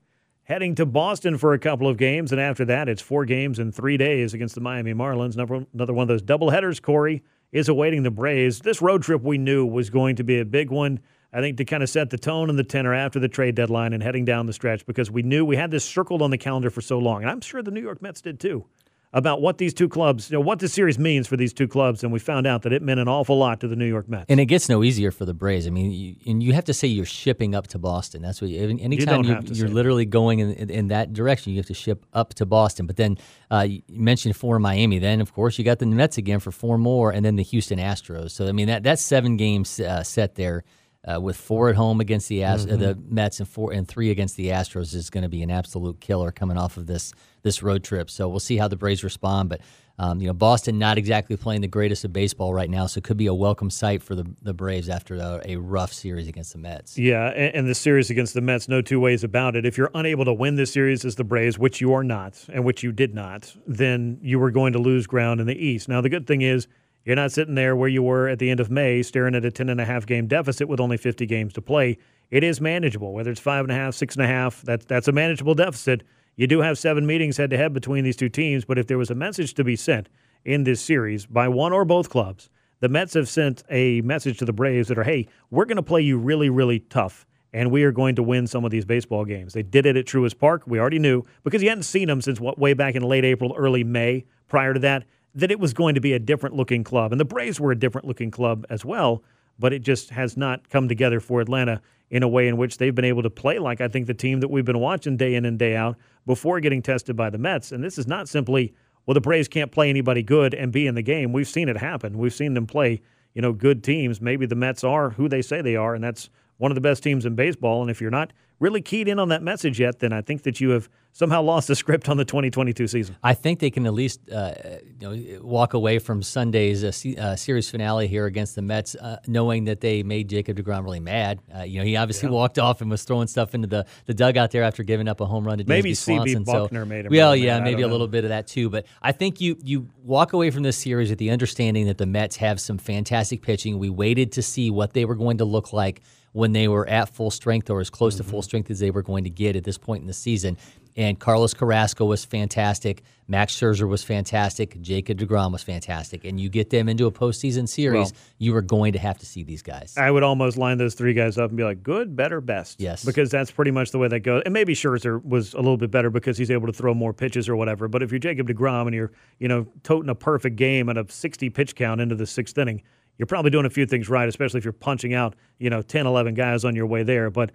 Heading 0.50 0.74
to 0.76 0.86
Boston 0.88 1.38
for 1.38 1.54
a 1.54 1.60
couple 1.60 1.88
of 1.88 1.98
games, 1.98 2.32
and 2.32 2.42
after 2.42 2.66
that, 2.66 2.90
it's 2.90 3.04
four 3.04 3.24
games 3.24 3.60
in 3.60 3.72
three 3.72 3.98
days 3.98 4.34
against 4.34 4.56
the 4.56 4.62
Miami 4.62 4.96
Marlins. 4.96 5.36
Another 5.36 5.94
one 5.94 6.02
of 6.02 6.08
those 6.08 6.24
doubleheaders, 6.24 6.82
Corey, 6.82 7.22
is 7.52 7.70
awaiting 7.70 8.02
the 8.02 8.10
Braves. 8.10 8.58
This 8.62 8.82
road 8.82 9.04
trip 9.04 9.22
we 9.22 9.38
knew 9.38 9.64
was 9.64 9.92
going 9.92 10.16
to 10.16 10.24
be 10.24 10.40
a 10.40 10.46
big 10.46 10.72
one. 10.72 11.02
I 11.32 11.40
think 11.40 11.58
to 11.58 11.66
kind 11.66 11.84
of 11.84 11.90
set 11.90 12.10
the 12.10 12.18
tone 12.18 12.50
and 12.50 12.58
the 12.58 12.64
tenor 12.64 12.96
after 12.96 13.20
the 13.20 13.28
trade 13.28 13.54
deadline 13.54 13.94
and 13.94 14.02
heading 14.02 14.26
down 14.26 14.48
the 14.48 14.54
stretch 14.54 14.88
because 14.88 15.12
we 15.12 15.22
knew 15.22 15.46
we 15.46 15.56
had 15.56 15.70
this 15.70 15.86
circled 15.86 16.24
on 16.24 16.32
the 16.32 16.38
calendar 16.40 16.72
for 16.72 16.82
so 16.82 16.98
long. 16.98 17.22
And 17.22 17.30
I'm 17.30 17.42
sure 17.42 17.62
the 17.62 17.70
New 17.70 17.84
York 17.84 18.02
Mets 18.02 18.20
did 18.20 18.40
too 18.40 18.66
about 19.12 19.42
what 19.42 19.58
these 19.58 19.74
two 19.74 19.90
clubs, 19.90 20.30
you 20.30 20.38
know, 20.38 20.42
what 20.42 20.60
the 20.60 20.68
series 20.68 21.00
means 21.00 21.28
for 21.28 21.36
these 21.36 21.52
two 21.52 21.68
clubs, 21.68 22.04
and 22.04 22.14
we 22.14 22.20
found 22.20 22.46
out 22.46 22.62
that 22.62 22.72
it 22.72 22.84
meant 22.84 23.00
an 23.00 23.08
awful 23.08 23.38
lot 23.38 23.60
to 23.60 23.68
the 23.68 23.76
New 23.76 23.88
York 23.88 24.08
Mets. 24.08 24.26
And 24.30 24.40
it 24.40 24.46
gets 24.46 24.70
no 24.70 24.84
easier 24.84 25.10
for 25.10 25.26
the 25.26 25.34
Braves. 25.34 25.66
I 25.66 25.72
mean, 25.72 25.92
you, 25.92 26.16
and 26.28 26.44
you 26.44 26.54
have 26.54 26.66
to 26.66 26.74
say 26.74 26.88
you're 26.88 27.06
shipping 27.06 27.56
up 27.56 27.68
to 27.68 27.80
Boston. 27.80 28.22
That's 28.22 28.40
what. 28.40 28.52
You, 28.52 28.62
anytime 28.80 29.24
you 29.24 29.34
are 29.34 29.68
literally 29.68 30.06
going 30.06 30.40
in, 30.40 30.54
in, 30.54 30.70
in, 30.70 30.88
that 30.90 31.14
direction, 31.14 31.54
you 31.54 31.60
have 31.60 31.66
to 31.68 31.74
ship 31.74 32.06
up 32.14 32.36
to 32.36 32.46
Boston. 32.46 32.86
But 32.86 32.98
then 32.98 33.18
uh, 33.50 33.66
you 33.68 33.82
mentioned 33.90 34.36
four 34.36 34.60
Miami. 34.60 35.00
Then 35.00 35.22
of 35.22 35.34
course 35.34 35.58
you 35.58 35.66
got 35.66 35.80
the 35.80 35.88
Mets 35.88 36.18
again 36.18 36.40
for 36.40 36.52
four 36.52 36.78
more, 36.78 37.12
and 37.12 37.26
then 37.26 37.36
the 37.36 37.44
Houston 37.44 37.80
Astros. 37.80 38.32
So 38.32 38.48
I 38.48 38.52
mean 38.52 38.68
that 38.68 38.84
that 38.84 39.00
seven 39.00 39.38
games 39.38 39.80
uh, 39.80 40.04
set 40.04 40.36
there 40.36 40.64
uh, 41.04 41.20
with 41.20 41.38
four 41.38 41.70
at 41.70 41.76
home 41.76 42.00
against 42.00 42.30
the 42.30 42.44
Ast- 42.44 42.68
mm-hmm. 42.68 42.76
uh, 42.76 42.94
the 42.94 43.00
Mets 43.08 43.40
and 43.40 43.48
four 43.48 43.72
and 43.72 43.88
three 43.88 44.12
against 44.12 44.36
the 44.36 44.48
Astros 44.48 44.94
is 44.94 45.10
going 45.10 45.24
to 45.24 45.30
be 45.30 45.42
an 45.42 45.50
absolute 45.50 46.00
killer 46.00 46.32
coming 46.32 46.58
off 46.58 46.78
of 46.78 46.86
this 46.88 47.14
this 47.42 47.64
road 47.64 47.84
trip. 47.84 48.10
So 48.10 48.28
we'll 48.28 48.40
see 48.40 48.58
how 48.58 48.68
the 48.68 48.78
Braves 48.78 49.04
respond, 49.04 49.50
but. 49.50 49.62
Um, 50.02 50.22
you 50.22 50.28
know, 50.28 50.34
Boston 50.34 50.80
not 50.80 50.98
exactly 50.98 51.36
playing 51.36 51.60
the 51.60 51.68
greatest 51.68 52.06
of 52.06 52.14
baseball 52.14 52.54
right 52.54 52.70
now, 52.70 52.86
so 52.86 53.00
it 53.00 53.04
could 53.04 53.18
be 53.18 53.26
a 53.26 53.34
welcome 53.34 53.70
sight 53.70 54.02
for 54.02 54.16
the, 54.16 54.26
the 54.42 54.54
Braves 54.54 54.88
after 54.88 55.16
a, 55.16 55.42
a 55.44 55.56
rough 55.58 55.92
series 55.92 56.30
against 56.30 56.54
the 56.54 56.58
Mets. 56.58 56.98
Yeah, 56.98 57.28
and, 57.32 57.54
and, 57.54 57.68
the 57.68 57.76
series 57.76 58.10
against 58.10 58.34
the 58.34 58.40
Mets, 58.40 58.70
no 58.70 58.82
two 58.82 59.02
ways 59.02 59.26
about 59.26 59.58
it. 59.58 59.66
If 59.66 59.78
you're 59.78 59.92
unable 59.94 60.24
to 60.24 60.32
win 60.34 60.56
this 60.56 60.72
series 60.72 61.04
as 61.04 61.16
the 61.16 61.26
Braves, 61.26 61.60
which 61.60 61.82
you 61.82 61.92
are 61.92 62.06
not, 62.06 62.46
and 62.48 62.64
which 62.64 62.82
you 62.82 62.94
did 62.94 63.14
not, 63.14 63.54
then 63.68 64.20
you 64.22 64.40
were 64.40 64.52
going 64.52 64.72
to 64.72 64.80
lose 64.80 65.06
ground 65.06 65.42
in 65.42 65.48
the 65.48 65.58
East. 65.58 65.90
Now, 65.90 66.00
the 66.00 66.08
good 66.08 66.26
thing 66.26 66.44
is 66.44 66.70
you're 67.04 67.16
not 67.16 67.32
sitting 67.32 67.56
there 67.56 67.76
where 67.76 67.90
you 67.90 68.04
were 68.04 68.28
at 68.28 68.40
the 68.40 68.50
end 68.50 68.60
of 68.60 68.70
May 68.70 69.02
staring 69.02 69.36
at 69.36 69.44
a 69.44 69.52
10 69.52 69.68
and 69.68 69.82
a 69.82 69.86
half 69.86 70.06
game 70.06 70.28
deficit 70.28 70.68
with 70.68 70.80
only 70.80 70.96
50 70.96 71.26
games 71.26 71.54
to 71.54 71.62
play. 71.62 71.98
It 72.32 72.44
is 72.44 72.62
manageable, 72.62 73.14
whether 73.14 73.32
it's 73.32 73.40
five 73.40 73.66
and 73.66 73.72
a 73.72 73.76
half, 73.76 73.96
six 73.96 74.16
and 74.16 74.24
a 74.24 74.28
half. 74.28 74.62
That's 74.62 74.86
that's 74.86 75.08
a 75.08 75.12
manageable 75.12 75.56
deficit. 75.56 76.04
You 76.40 76.48
do 76.48 76.62
have 76.62 76.78
seven 76.78 77.06
meetings 77.06 77.36
head 77.36 77.50
to 77.50 77.58
head 77.58 77.74
between 77.74 78.06
these 78.06 78.16
two 78.16 78.30
teams, 78.30 78.64
but 78.64 78.78
if 78.80 78.88
there 78.88 78.98
was 78.98 79.10
a 79.10 79.16
message 79.16 79.56
to 79.56 79.64
be 79.66 79.76
sent 79.76 80.08
in 80.46 80.64
this 80.64 80.80
series 80.80 81.26
by 81.26 81.50
one 81.50 81.74
or 81.74 81.84
both 81.84 82.10
clubs, 82.10 82.50
the 82.80 82.88
Mets 82.88 83.14
have 83.16 83.28
sent 83.28 83.62
a 83.70 84.00
message 84.00 84.38
to 84.38 84.46
the 84.46 84.54
Braves 84.54 84.88
that 84.88 84.98
are, 84.98 85.04
hey, 85.04 85.28
we're 85.52 85.66
going 85.66 85.76
to 85.76 85.84
play 85.84 86.00
you 86.00 86.18
really, 86.18 86.50
really 86.50 86.80
tough, 86.80 87.26
and 87.52 87.72
we 87.72 87.84
are 87.84 87.92
going 87.92 88.16
to 88.16 88.24
win 88.24 88.48
some 88.48 88.64
of 88.64 88.72
these 88.72 88.86
baseball 88.86 89.26
games. 89.26 89.52
They 89.52 89.64
did 89.64 89.86
it 89.86 89.98
at 89.98 90.06
Truist 90.06 90.40
Park. 90.40 90.64
We 90.66 90.80
already 90.80 90.98
knew 90.98 91.26
because 91.44 91.62
you 91.62 91.68
hadn't 91.68 91.84
seen 91.84 92.08
them 92.08 92.22
since 92.22 92.40
what 92.40 92.58
way 92.58 92.74
back 92.74 92.96
in 92.96 93.04
late 93.04 93.26
April, 93.26 93.54
early 93.58 93.84
May. 93.84 94.24
Prior 94.48 94.74
to 94.74 94.80
that, 94.80 95.04
that 95.36 95.52
it 95.52 95.60
was 95.60 95.74
going 95.74 95.96
to 95.96 96.02
be 96.02 96.14
a 96.14 96.20
different 96.20 96.56
looking 96.56 96.86
club. 96.86 97.12
And 97.12 97.20
the 97.20 97.26
Braves 97.26 97.60
were 97.60 97.74
a 97.74 97.78
different 97.78 98.08
looking 98.08 98.32
club 98.32 98.66
as 98.70 98.86
well, 98.86 99.24
but 99.60 99.74
it 99.74 99.80
just 99.80 100.12
has 100.12 100.38
not 100.38 100.70
come 100.70 100.88
together 100.88 101.20
for 101.20 101.42
Atlanta 101.42 101.82
in 102.10 102.24
a 102.24 102.28
way 102.28 102.48
in 102.48 102.58
which 102.58 102.78
they've 102.78 102.96
been 102.96 103.06
able 103.06 103.24
to 103.24 103.30
play 103.30 103.60
like 103.60 103.82
I 103.82 103.88
think 103.88 104.08
the 104.08 104.14
team 104.14 104.40
that 104.40 104.50
we've 104.50 104.66
been 104.66 104.80
watching 104.80 105.18
day 105.18 105.36
in 105.36 105.46
and 105.46 105.60
day 105.60 105.76
out 105.76 105.98
before 106.26 106.60
getting 106.60 106.82
tested 106.82 107.16
by 107.16 107.30
the 107.30 107.38
Mets. 107.38 107.72
And 107.72 107.84
this 107.84 107.98
is 107.98 108.08
not 108.08 108.28
simply, 108.28 108.74
well, 109.06 109.14
the 109.14 109.22
Braves 109.22 109.48
can't 109.48 109.72
play 109.72 109.90
anybody 109.90 110.24
good 110.24 110.54
and 110.54 110.72
be 110.72 110.88
in 110.88 110.96
the 110.96 111.02
game. 111.02 111.34
We've 111.34 111.48
seen 111.48 111.70
it 111.70 111.78
happen. 111.78 112.18
We've 112.18 112.34
seen 112.34 112.54
them 112.54 112.68
play, 112.68 113.02
you 113.34 113.42
know, 113.42 113.54
good 113.54 113.84
teams. 113.84 114.22
Maybe 114.22 114.46
the 114.46 114.56
Mets 114.56 114.84
are 114.84 115.12
who 115.12 115.30
they 115.30 115.42
say 115.42 115.62
they 115.62 115.76
are, 115.76 115.94
and 115.94 116.04
that's 116.04 116.30
one 116.60 116.72
of 116.72 116.76
the 116.76 116.82
best 116.82 117.02
teams 117.02 117.26
in 117.26 117.36
baseball. 117.36 117.82
And 117.82 117.90
if 117.90 118.00
you're 118.00 118.12
not 118.12 118.32
really 118.60 118.82
keyed 118.82 119.08
in 119.08 119.18
on 119.20 119.30
that 119.30 119.42
message 119.42 119.80
yet, 119.80 120.00
then 120.00 120.14
I 120.14 120.22
think 120.22 120.44
that 120.44 120.60
you 120.60 120.72
have 120.72 120.90
somehow 121.14 121.42
lost 121.42 121.70
the 121.70 121.76
script 121.76 122.10
on 122.10 122.18
the 122.18 122.26
2022 122.26 122.88
season. 122.88 123.16
I 123.24 123.34
think 123.34 123.60
they 123.60 123.70
can 123.70 123.86
at 123.86 123.94
least 123.94 124.30
uh, 124.30 124.54
you 125.00 125.38
know 125.40 125.42
walk 125.42 125.74
away 125.74 126.00
from 126.00 126.22
Sunday's 126.22 126.84
uh, 126.84 127.20
uh, 127.20 127.36
series 127.36 127.70
finale 127.70 128.08
here 128.08 128.26
against 128.26 128.56
the 128.56 128.62
Mets, 128.62 128.96
uh, 128.96 129.18
knowing 129.28 129.66
that 129.66 129.80
they 129.80 130.04
made 130.04 130.30
Jacob 130.30 130.58
Degrom 130.58 130.84
really 130.84 131.00
mad. 131.00 131.40
Uh, 131.56 131.64
you 131.64 131.80
know, 131.80 131.86
he 131.86 131.96
obviously 131.96 132.28
yeah. 132.28 132.36
walked 132.36 132.60
off 132.60 132.82
and 132.82 132.92
was 132.92 133.04
throwing 133.04 133.28
stuff 133.28 133.56
into 133.56 133.68
the, 133.68 133.86
the 134.06 134.14
dugout 134.14 134.52
there 134.52 134.64
after 134.64 134.84
giving 134.84 135.08
up 135.08 135.22
a 135.22 135.26
home 135.26 135.46
run 135.46 135.58
to 135.58 135.64
maybe 135.66 135.94
CB 135.94 136.44
Bucknor 136.46 136.82
so, 136.82 136.86
made 136.86 137.06
him. 137.06 137.12
Well, 137.12 137.36
yeah, 137.36 137.60
maybe 137.62 137.82
a 137.82 137.88
little 137.88 138.08
bit 138.08 138.26
of 138.26 138.30
that 138.30 138.48
too. 138.48 138.70
But 138.70 138.86
I 139.02 139.14
think 139.14 139.40
you 139.40 139.58
you 139.64 139.88
walk 140.04 140.34
away 140.34 140.52
from 140.52 140.64
this 140.64 140.78
series 140.78 141.10
with 141.10 141.20
the 141.20 141.32
understanding 141.32 141.88
that 141.88 141.98
the 141.98 142.06
Mets 142.06 142.36
have 142.38 142.60
some 142.60 142.78
fantastic 142.78 143.42
pitching. 143.42 143.80
We 143.80 143.90
waited 143.90 144.34
to 144.34 144.42
see 144.42 144.70
what 144.70 144.94
they 144.94 145.06
were 145.06 145.16
going 145.16 145.38
to 145.38 145.46
look 145.46 145.72
like 145.72 146.02
when 146.40 146.54
they 146.54 146.68
were 146.68 146.88
at 146.88 147.10
full 147.10 147.30
strength 147.30 147.70
or 147.70 147.82
as 147.82 147.90
close 147.90 148.16
mm-hmm. 148.16 148.24
to 148.24 148.30
full 148.30 148.42
strength 148.42 148.72
as 148.72 148.80
they 148.80 148.92
were 148.92 149.04
going 149.04 149.26
to 149.26 149.30
get 149.30 149.56
at 149.56 149.64
this 149.64 149.78
point 149.78 150.02
in 150.02 150.08
the 150.08 150.14
season. 150.14 150.58
And 150.96 151.20
Carlos 151.20 151.54
Carrasco 151.54 152.06
was 152.06 152.26
fantastic. 152.26 153.04
Max 153.28 153.56
Scherzer 153.56 153.88
was 153.88 154.04
fantastic. 154.04 154.82
Jacob 154.82 155.20
DeGrom 155.20 155.52
was 155.52 155.64
fantastic. 155.64 156.26
And 156.26 156.40
you 156.40 156.50
get 156.50 156.72
them 156.72 156.90
into 156.90 157.06
a 157.06 157.12
postseason 157.12 157.70
series, 157.70 158.12
well, 158.12 158.22
you 158.38 158.56
are 158.56 158.62
going 158.62 158.94
to 158.94 159.00
have 159.00 159.18
to 159.20 159.26
see 159.26 159.44
these 159.44 159.62
guys. 159.62 159.94
I 159.98 160.10
would 160.10 160.24
almost 160.24 160.58
line 160.58 160.78
those 160.78 160.96
three 160.96 161.14
guys 161.14 161.38
up 161.38 161.52
and 161.52 161.58
be 161.58 161.64
like, 161.64 161.84
good, 161.84 162.16
better, 162.16 162.42
best. 162.42 162.82
Yes. 162.82 163.06
Because 163.06 163.30
that's 163.30 163.52
pretty 163.52 163.72
much 163.72 163.92
the 163.92 163.98
way 163.98 164.08
that 164.08 164.22
goes. 164.22 164.42
And 164.46 164.54
maybe 164.54 164.74
Scherzer 164.74 165.24
was 165.24 165.54
a 165.54 165.58
little 165.58 165.78
bit 165.78 165.92
better 165.92 166.10
because 166.10 166.38
he's 166.38 166.52
able 166.52 166.68
to 166.68 166.74
throw 166.74 166.94
more 166.94 167.14
pitches 167.14 167.48
or 167.48 167.56
whatever. 167.56 167.88
But 167.88 168.02
if 168.02 168.12
you're 168.12 168.20
Jacob 168.20 168.48
DeGrom 168.48 168.88
and 168.88 168.96
you're, 168.96 169.12
you 169.38 169.48
know, 169.48 169.68
toting 169.84 170.10
a 170.10 170.16
perfect 170.16 170.56
game 170.56 170.90
at 170.90 170.98
a 170.98 171.06
60 171.08 171.50
pitch 171.52 171.76
count 171.76 172.02
into 172.02 172.16
the 172.16 172.26
sixth 172.26 172.58
inning, 172.58 172.82
you're 173.20 173.28
probably 173.28 173.52
doing 173.52 173.66
a 173.66 173.70
few 173.70 173.86
things 173.86 174.10
right, 174.10 174.28
especially 174.28 174.58
if 174.58 174.64
you're 174.64 174.72
punching 174.72 175.14
out, 175.14 175.36
you 175.60 175.70
know, 175.70 175.82
10, 175.82 176.08
11 176.08 176.34
guys 176.34 176.64
on 176.64 176.74
your 176.74 176.88
way 176.88 177.04
there. 177.04 177.30
But 177.30 177.52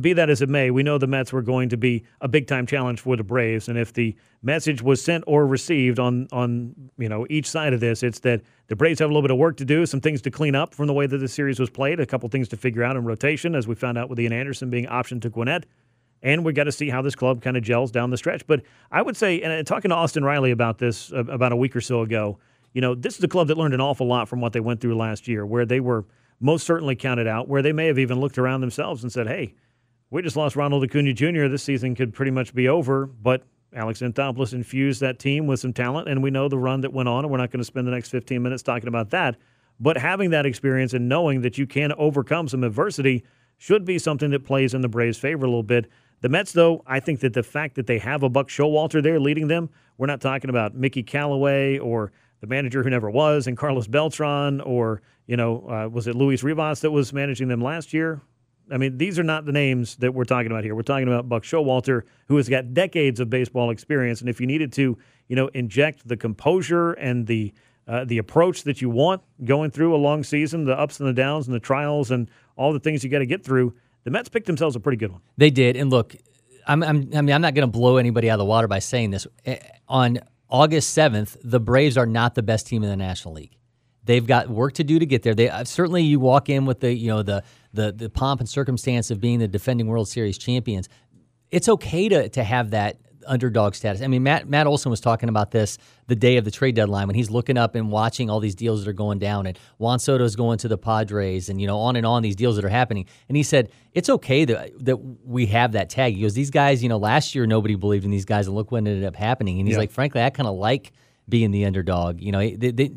be 0.00 0.12
that 0.12 0.30
as 0.30 0.40
it 0.40 0.48
may, 0.48 0.70
we 0.70 0.82
know 0.82 0.98
the 0.98 1.06
Mets 1.06 1.32
were 1.32 1.42
going 1.42 1.68
to 1.68 1.76
be 1.76 2.04
a 2.20 2.28
big 2.28 2.46
time 2.46 2.66
challenge 2.66 3.00
for 3.00 3.16
the 3.16 3.24
Braves. 3.24 3.68
And 3.68 3.76
if 3.76 3.92
the 3.92 4.16
message 4.42 4.82
was 4.82 5.02
sent 5.02 5.24
or 5.26 5.46
received 5.46 5.98
on, 5.98 6.28
on 6.32 6.74
you 6.96 7.08
know, 7.08 7.26
each 7.28 7.48
side 7.48 7.72
of 7.72 7.80
this, 7.80 8.02
it's 8.02 8.20
that 8.20 8.42
the 8.68 8.76
Braves 8.76 9.00
have 9.00 9.10
a 9.10 9.12
little 9.12 9.22
bit 9.22 9.32
of 9.32 9.36
work 9.36 9.56
to 9.58 9.64
do, 9.64 9.84
some 9.84 10.00
things 10.00 10.22
to 10.22 10.30
clean 10.30 10.54
up 10.54 10.74
from 10.74 10.86
the 10.86 10.92
way 10.92 11.06
that 11.06 11.18
the 11.18 11.28
series 11.28 11.58
was 11.58 11.70
played, 11.70 11.98
a 11.98 12.06
couple 12.06 12.28
things 12.28 12.48
to 12.48 12.56
figure 12.56 12.84
out 12.84 12.96
in 12.96 13.04
rotation, 13.04 13.54
as 13.54 13.66
we 13.66 13.74
found 13.74 13.98
out 13.98 14.08
with 14.08 14.18
Ian 14.18 14.32
Anderson 14.32 14.70
being 14.70 14.86
optioned 14.86 15.22
to 15.22 15.30
Gwinnett. 15.30 15.66
And 16.22 16.44
we 16.44 16.52
got 16.52 16.64
to 16.64 16.72
see 16.72 16.90
how 16.90 17.02
this 17.02 17.14
club 17.14 17.40
kind 17.40 17.56
of 17.56 17.62
gels 17.62 17.90
down 17.90 18.10
the 18.10 18.16
stretch. 18.16 18.46
But 18.46 18.62
I 18.90 19.02
would 19.02 19.16
say, 19.16 19.40
and 19.40 19.66
talking 19.66 19.88
to 19.88 19.94
Austin 19.94 20.22
Riley 20.22 20.50
about 20.50 20.78
this 20.78 21.12
uh, 21.12 21.24
about 21.24 21.52
a 21.52 21.56
week 21.56 21.74
or 21.74 21.80
so 21.80 22.02
ago, 22.02 22.38
you 22.72 22.80
know, 22.80 22.94
this 22.94 23.18
is 23.18 23.24
a 23.24 23.28
club 23.28 23.48
that 23.48 23.58
learned 23.58 23.74
an 23.74 23.80
awful 23.80 24.06
lot 24.06 24.28
from 24.28 24.40
what 24.40 24.52
they 24.52 24.60
went 24.60 24.80
through 24.80 24.96
last 24.96 25.26
year, 25.28 25.44
where 25.44 25.66
they 25.66 25.80
were 25.80 26.04
most 26.40 26.66
certainly 26.66 26.96
counted 26.96 27.26
out, 27.26 27.48
where 27.48 27.62
they 27.62 27.72
may 27.72 27.86
have 27.86 27.98
even 27.98 28.20
looked 28.20 28.38
around 28.38 28.60
themselves 28.60 29.02
and 29.02 29.12
said, 29.12 29.26
hey, 29.26 29.54
we 30.10 30.22
just 30.22 30.36
lost 30.36 30.56
Ronald 30.56 30.82
Acuna 30.82 31.12
Jr. 31.12 31.46
This 31.46 31.62
season 31.62 31.94
could 31.94 32.12
pretty 32.12 32.30
much 32.30 32.54
be 32.54 32.68
over, 32.68 33.06
but 33.06 33.44
Alex 33.74 34.00
Anthopoulos 34.00 34.52
infused 34.52 35.00
that 35.00 35.18
team 35.18 35.46
with 35.46 35.60
some 35.60 35.72
talent, 35.72 36.08
and 36.08 36.22
we 36.22 36.30
know 36.30 36.48
the 36.48 36.58
run 36.58 36.80
that 36.80 36.92
went 36.92 37.08
on, 37.08 37.24
and 37.24 37.30
we're 37.30 37.38
not 37.38 37.50
going 37.50 37.60
to 37.60 37.64
spend 37.64 37.86
the 37.86 37.92
next 37.92 38.08
15 38.08 38.42
minutes 38.42 38.62
talking 38.62 38.88
about 38.88 39.10
that. 39.10 39.36
But 39.78 39.96
having 39.96 40.30
that 40.30 40.46
experience 40.46 40.92
and 40.92 41.08
knowing 41.08 41.42
that 41.42 41.56
you 41.56 41.66
can 41.66 41.92
overcome 41.92 42.48
some 42.48 42.64
adversity 42.64 43.24
should 43.58 43.84
be 43.84 43.98
something 43.98 44.30
that 44.30 44.44
plays 44.44 44.74
in 44.74 44.80
the 44.80 44.88
Braves' 44.88 45.18
favor 45.18 45.44
a 45.44 45.48
little 45.48 45.62
bit. 45.62 45.90
The 46.22 46.28
Mets, 46.28 46.52
though, 46.52 46.82
I 46.86 47.00
think 47.00 47.20
that 47.20 47.32
the 47.32 47.42
fact 47.42 47.76
that 47.76 47.86
they 47.86 47.98
have 47.98 48.22
a 48.22 48.28
Buck 48.28 48.48
Showalter 48.48 49.02
there 49.02 49.20
leading 49.20 49.48
them, 49.48 49.70
we're 49.96 50.06
not 50.06 50.20
talking 50.20 50.50
about 50.50 50.74
Mickey 50.74 51.02
Callaway 51.02 51.78
or 51.78 52.12
the 52.40 52.46
manager 52.46 52.82
who 52.82 52.90
never 52.90 53.10
was, 53.10 53.46
and 53.46 53.56
Carlos 53.56 53.86
Beltran, 53.86 54.60
or 54.60 55.02
you 55.26 55.36
know, 55.36 55.68
uh, 55.68 55.88
was 55.88 56.06
it 56.06 56.14
Luis 56.14 56.42
Rivas 56.42 56.80
that 56.80 56.90
was 56.90 57.12
managing 57.12 57.48
them 57.48 57.60
last 57.60 57.92
year? 57.92 58.20
I 58.70 58.76
mean, 58.76 58.98
these 58.98 59.18
are 59.18 59.24
not 59.24 59.46
the 59.46 59.52
names 59.52 59.96
that 59.96 60.14
we're 60.14 60.24
talking 60.24 60.50
about 60.50 60.62
here. 60.62 60.74
We're 60.74 60.82
talking 60.82 61.08
about 61.08 61.28
Buck 61.28 61.42
Showalter, 61.42 62.02
who 62.28 62.36
has 62.36 62.48
got 62.48 62.72
decades 62.72 63.18
of 63.18 63.28
baseball 63.28 63.70
experience, 63.70 64.20
and 64.20 64.30
if 64.30 64.40
you 64.40 64.46
needed 64.46 64.72
to, 64.74 64.96
you 65.28 65.36
know, 65.36 65.48
inject 65.48 66.06
the 66.06 66.16
composure 66.16 66.92
and 66.92 67.26
the 67.26 67.52
uh, 67.88 68.04
the 68.04 68.18
approach 68.18 68.62
that 68.62 68.80
you 68.80 68.88
want 68.88 69.20
going 69.44 69.70
through 69.70 69.94
a 69.94 69.98
long 69.98 70.22
season, 70.22 70.64
the 70.64 70.78
ups 70.78 71.00
and 71.00 71.08
the 71.08 71.12
downs 71.12 71.48
and 71.48 71.54
the 71.54 71.60
trials 71.60 72.12
and 72.12 72.30
all 72.56 72.72
the 72.72 72.78
things 72.78 73.02
you 73.02 73.10
got 73.10 73.18
to 73.18 73.26
get 73.26 73.44
through, 73.44 73.74
the 74.04 74.10
Mets 74.10 74.28
picked 74.28 74.46
themselves 74.46 74.76
a 74.76 74.80
pretty 74.80 74.96
good 74.96 75.10
one. 75.10 75.20
They 75.36 75.50
did, 75.50 75.76
and 75.76 75.90
look, 75.90 76.14
I'm, 76.66 76.82
I'm 76.84 77.10
I 77.14 77.20
mean, 77.20 77.34
I'm 77.34 77.42
not 77.42 77.54
going 77.54 77.66
to 77.66 77.78
blow 77.78 77.96
anybody 77.96 78.30
out 78.30 78.34
of 78.34 78.38
the 78.38 78.44
water 78.44 78.68
by 78.68 78.78
saying 78.78 79.10
this. 79.10 79.26
Eh, 79.44 79.58
on 79.88 80.20
August 80.50 80.96
7th, 80.96 81.36
the 81.44 81.60
Braves 81.60 81.96
are 81.96 82.06
not 82.06 82.34
the 82.34 82.42
best 82.42 82.66
team 82.66 82.82
in 82.82 82.90
the 82.90 82.96
National 82.96 83.34
League. 83.34 83.56
They've 84.04 84.26
got 84.26 84.48
work 84.48 84.74
to 84.74 84.84
do 84.84 84.98
to 84.98 85.06
get 85.06 85.22
there. 85.22 85.34
They 85.34 85.48
uh, 85.48 85.64
certainly 85.64 86.02
you 86.02 86.18
walk 86.18 86.48
in 86.48 86.66
with 86.66 86.80
the 86.80 86.92
you 86.92 87.08
know 87.08 87.22
the 87.22 87.44
the 87.72 87.92
the 87.92 88.08
pomp 88.08 88.40
and 88.40 88.48
circumstance 88.48 89.10
of 89.10 89.20
being 89.20 89.38
the 89.38 89.46
defending 89.46 89.86
World 89.86 90.08
Series 90.08 90.38
champions. 90.38 90.88
It's 91.50 91.68
okay 91.68 92.08
to 92.08 92.28
to 92.30 92.42
have 92.42 92.70
that 92.70 92.98
underdog 93.26 93.74
status. 93.74 94.02
I 94.02 94.06
mean, 94.06 94.22
Matt 94.22 94.48
Matt 94.48 94.66
Olson 94.66 94.90
was 94.90 95.00
talking 95.00 95.28
about 95.28 95.50
this 95.50 95.78
the 96.06 96.16
day 96.16 96.36
of 96.36 96.44
the 96.44 96.50
trade 96.50 96.74
deadline 96.74 97.06
when 97.06 97.16
he's 97.16 97.30
looking 97.30 97.56
up 97.56 97.74
and 97.74 97.90
watching 97.90 98.30
all 98.30 98.40
these 98.40 98.54
deals 98.54 98.84
that 98.84 98.90
are 98.90 98.94
going 98.94 99.18
down, 99.18 99.46
and 99.46 99.58
Juan 99.78 99.98
Soto 99.98 100.24
is 100.24 100.36
going 100.36 100.58
to 100.58 100.68
the 100.68 100.78
Padres, 100.78 101.48
and 101.48 101.60
you 101.60 101.66
know 101.66 101.78
on 101.78 101.96
and 101.96 102.06
on 102.06 102.22
these 102.22 102.36
deals 102.36 102.56
that 102.56 102.64
are 102.64 102.70
happening. 102.70 103.06
And 103.28 103.36
he 103.36 103.42
said 103.42 103.70
it's 103.92 104.08
okay 104.08 104.44
that 104.44 104.72
that 104.84 104.96
we 104.96 105.46
have 105.46 105.72
that 105.72 105.90
tag. 105.90 106.14
He 106.14 106.22
goes, 106.22 106.34
these 106.34 106.50
guys, 106.50 106.82
you 106.82 106.88
know, 106.88 106.98
last 106.98 107.34
year 107.34 107.46
nobody 107.46 107.74
believed 107.74 108.04
in 108.04 108.10
these 108.10 108.24
guys, 108.24 108.46
and 108.46 108.56
look 108.56 108.70
what 108.70 108.78
ended 108.78 109.04
up 109.04 109.16
happening. 109.16 109.58
And 109.58 109.68
he's 109.68 109.74
yeah. 109.74 109.80
like, 109.80 109.90
frankly, 109.90 110.22
I 110.22 110.30
kind 110.30 110.48
of 110.48 110.56
like 110.56 110.92
being 111.28 111.50
the 111.50 111.64
underdog. 111.64 112.20
You 112.20 112.32
know, 112.32 112.40
they, 112.40 112.72
they, 112.72 112.90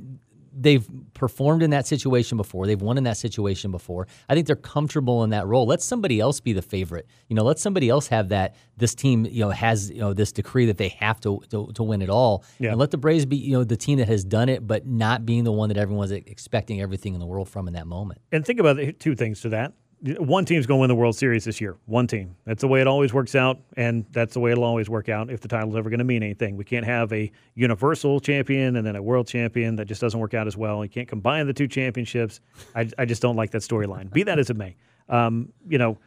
they've 0.55 0.87
performed 1.13 1.63
in 1.63 1.71
that 1.71 1.87
situation 1.87 2.37
before. 2.37 2.67
They've 2.67 2.81
won 2.81 2.97
in 2.97 3.03
that 3.05 3.17
situation 3.17 3.71
before. 3.71 4.07
I 4.29 4.35
think 4.35 4.47
they're 4.47 4.55
comfortable 4.55 5.23
in 5.23 5.31
that 5.31 5.47
role. 5.47 5.65
Let 5.65 5.81
somebody 5.81 6.19
else 6.19 6.39
be 6.39 6.53
the 6.53 6.61
favorite. 6.61 7.07
You 7.27 7.35
know, 7.35 7.43
let 7.43 7.59
somebody 7.59 7.89
else 7.89 8.07
have 8.07 8.29
that. 8.29 8.55
This 8.77 8.95
team, 8.95 9.25
you 9.25 9.41
know, 9.41 9.49
has 9.49 9.89
you 9.89 9.99
know 9.99 10.13
this 10.13 10.31
decree 10.31 10.65
that 10.67 10.77
they 10.77 10.89
have 10.89 11.19
to 11.21 11.41
to, 11.49 11.71
to 11.73 11.83
win 11.83 12.01
it 12.01 12.09
all. 12.09 12.43
Yeah. 12.59 12.71
And 12.71 12.79
let 12.79 12.91
the 12.91 12.97
Braves 12.97 13.25
be 13.25 13.37
you 13.37 13.53
know 13.53 13.63
the 13.63 13.77
team 13.77 13.99
that 13.99 14.07
has 14.07 14.23
done 14.23 14.49
it, 14.49 14.65
but 14.65 14.85
not 14.85 15.25
being 15.25 15.43
the 15.43 15.51
one 15.51 15.69
that 15.69 15.77
everyone's 15.77 16.11
expecting 16.11 16.81
everything 16.81 17.13
in 17.13 17.19
the 17.19 17.25
world 17.25 17.49
from 17.49 17.67
in 17.67 17.73
that 17.73 17.87
moment. 17.87 18.21
And 18.31 18.45
think 18.45 18.59
about 18.59 18.77
two 18.99 19.15
things 19.15 19.41
to 19.41 19.49
that 19.49 19.73
one 20.03 20.43
team's 20.43 20.65
going 20.65 20.79
to 20.79 20.81
win 20.81 20.87
the 20.89 20.95
World 20.95 21.15
Series 21.15 21.45
this 21.45 21.61
year. 21.61 21.77
One 21.85 22.07
team. 22.07 22.35
That's 22.45 22.59
the 22.59 22.67
way 22.67 22.81
it 22.81 22.87
always 22.87 23.13
works 23.13 23.35
out, 23.35 23.59
and 23.77 24.05
that's 24.11 24.33
the 24.33 24.41
way 24.41 24.51
it'll 24.51 24.65
always 24.65 24.89
work 24.89 25.07
out 25.07 25.29
if 25.29 25.39
the 25.39 25.47
title's 25.47 25.77
ever 25.77 25.89
going 25.89 25.99
to 25.99 26.05
mean 26.05 26.23
anything. 26.23 26.57
We 26.57 26.65
can't 26.65 26.85
have 26.85 27.13
a 27.13 27.31
universal 27.55 28.19
champion 28.19 28.75
and 28.75 28.85
then 28.85 28.97
a 28.97 29.01
world 29.01 29.27
champion 29.27 29.77
that 29.77 29.85
just 29.85 30.01
doesn't 30.01 30.19
work 30.19 30.33
out 30.33 30.45
as 30.45 30.57
well. 30.57 30.83
You 30.83 30.89
can't 30.89 31.07
combine 31.07 31.47
the 31.47 31.53
two 31.53 31.69
championships. 31.69 32.41
I, 32.75 32.89
I 32.97 33.05
just 33.05 33.21
don't 33.21 33.37
like 33.37 33.51
that 33.51 33.61
storyline. 33.61 34.11
Be 34.11 34.23
that 34.23 34.39
as 34.39 34.49
it 34.49 34.57
may, 34.57 34.75
um, 35.07 35.53
you 35.67 35.77
know, 35.77 35.97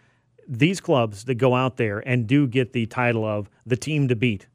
these 0.47 0.81
clubs 0.81 1.25
that 1.25 1.37
go 1.37 1.55
out 1.55 1.79
there 1.79 2.01
and 2.07 2.27
do 2.27 2.47
get 2.47 2.75
the 2.75 2.85
title 2.87 3.25
of 3.25 3.49
the 3.65 3.77
team 3.77 4.09
to 4.09 4.17
beat. 4.17 4.47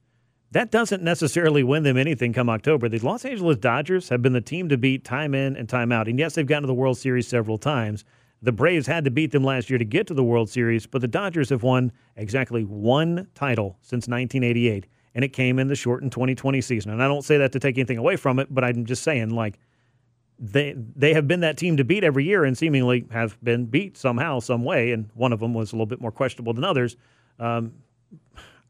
That 0.51 0.69
doesn't 0.69 1.01
necessarily 1.01 1.63
win 1.63 1.83
them 1.83 1.97
anything 1.97 2.33
come 2.33 2.49
October. 2.49 2.89
The 2.89 2.99
Los 2.99 3.25
Angeles 3.25 3.57
Dodgers 3.57 4.09
have 4.09 4.21
been 4.21 4.33
the 4.33 4.41
team 4.41 4.69
to 4.69 4.77
beat 4.77 5.03
time 5.03 5.33
in 5.33 5.55
and 5.55 5.67
time 5.67 5.91
out. 5.91 6.07
And 6.07 6.19
yes, 6.19 6.35
they've 6.35 6.45
gotten 6.45 6.63
to 6.63 6.67
the 6.67 6.73
World 6.73 6.97
Series 6.97 7.27
several 7.27 7.57
times 7.57 8.05
The 8.41 8.51
Braves 8.51 8.87
had 8.87 9.05
to 9.05 9.11
beat 9.11 9.31
them 9.31 9.43
last 9.43 9.69
year 9.69 9.77
to 9.77 9.85
get 9.85 10.07
to 10.07 10.13
the 10.13 10.23
World 10.23 10.49
Series, 10.49 10.87
but 10.87 11.01
the 11.01 11.07
Dodgers 11.07 11.49
have 11.49 11.61
won 11.61 11.91
exactly 12.15 12.63
one 12.63 13.27
title 13.35 13.77
since 13.81 14.07
1988, 14.07 14.87
and 15.13 15.23
it 15.23 15.29
came 15.29 15.59
in 15.59 15.67
the 15.67 15.75
shortened 15.75 16.11
2020 16.11 16.59
season. 16.61 16.91
And 16.91 17.03
I 17.03 17.07
don't 17.07 17.23
say 17.23 17.37
that 17.37 17.51
to 17.51 17.59
take 17.59 17.77
anything 17.77 17.99
away 17.99 18.15
from 18.15 18.39
it, 18.39 18.47
but 18.49 18.63
I'm 18.63 18.85
just 18.85 19.03
saying, 19.03 19.29
like, 19.29 19.59
they 20.39 20.73
they 20.95 21.13
have 21.13 21.27
been 21.27 21.41
that 21.41 21.55
team 21.55 21.77
to 21.77 21.83
beat 21.83 22.03
every 22.03 22.25
year 22.25 22.43
and 22.43 22.57
seemingly 22.57 23.05
have 23.11 23.37
been 23.43 23.67
beat 23.67 23.95
somehow, 23.95 24.39
some 24.39 24.63
way. 24.63 24.91
And 24.91 25.11
one 25.13 25.33
of 25.33 25.39
them 25.39 25.53
was 25.53 25.71
a 25.71 25.75
little 25.75 25.85
bit 25.85 26.01
more 26.01 26.11
questionable 26.11 26.53
than 26.53 26.63
others. 26.63 26.97
Um, 27.37 27.73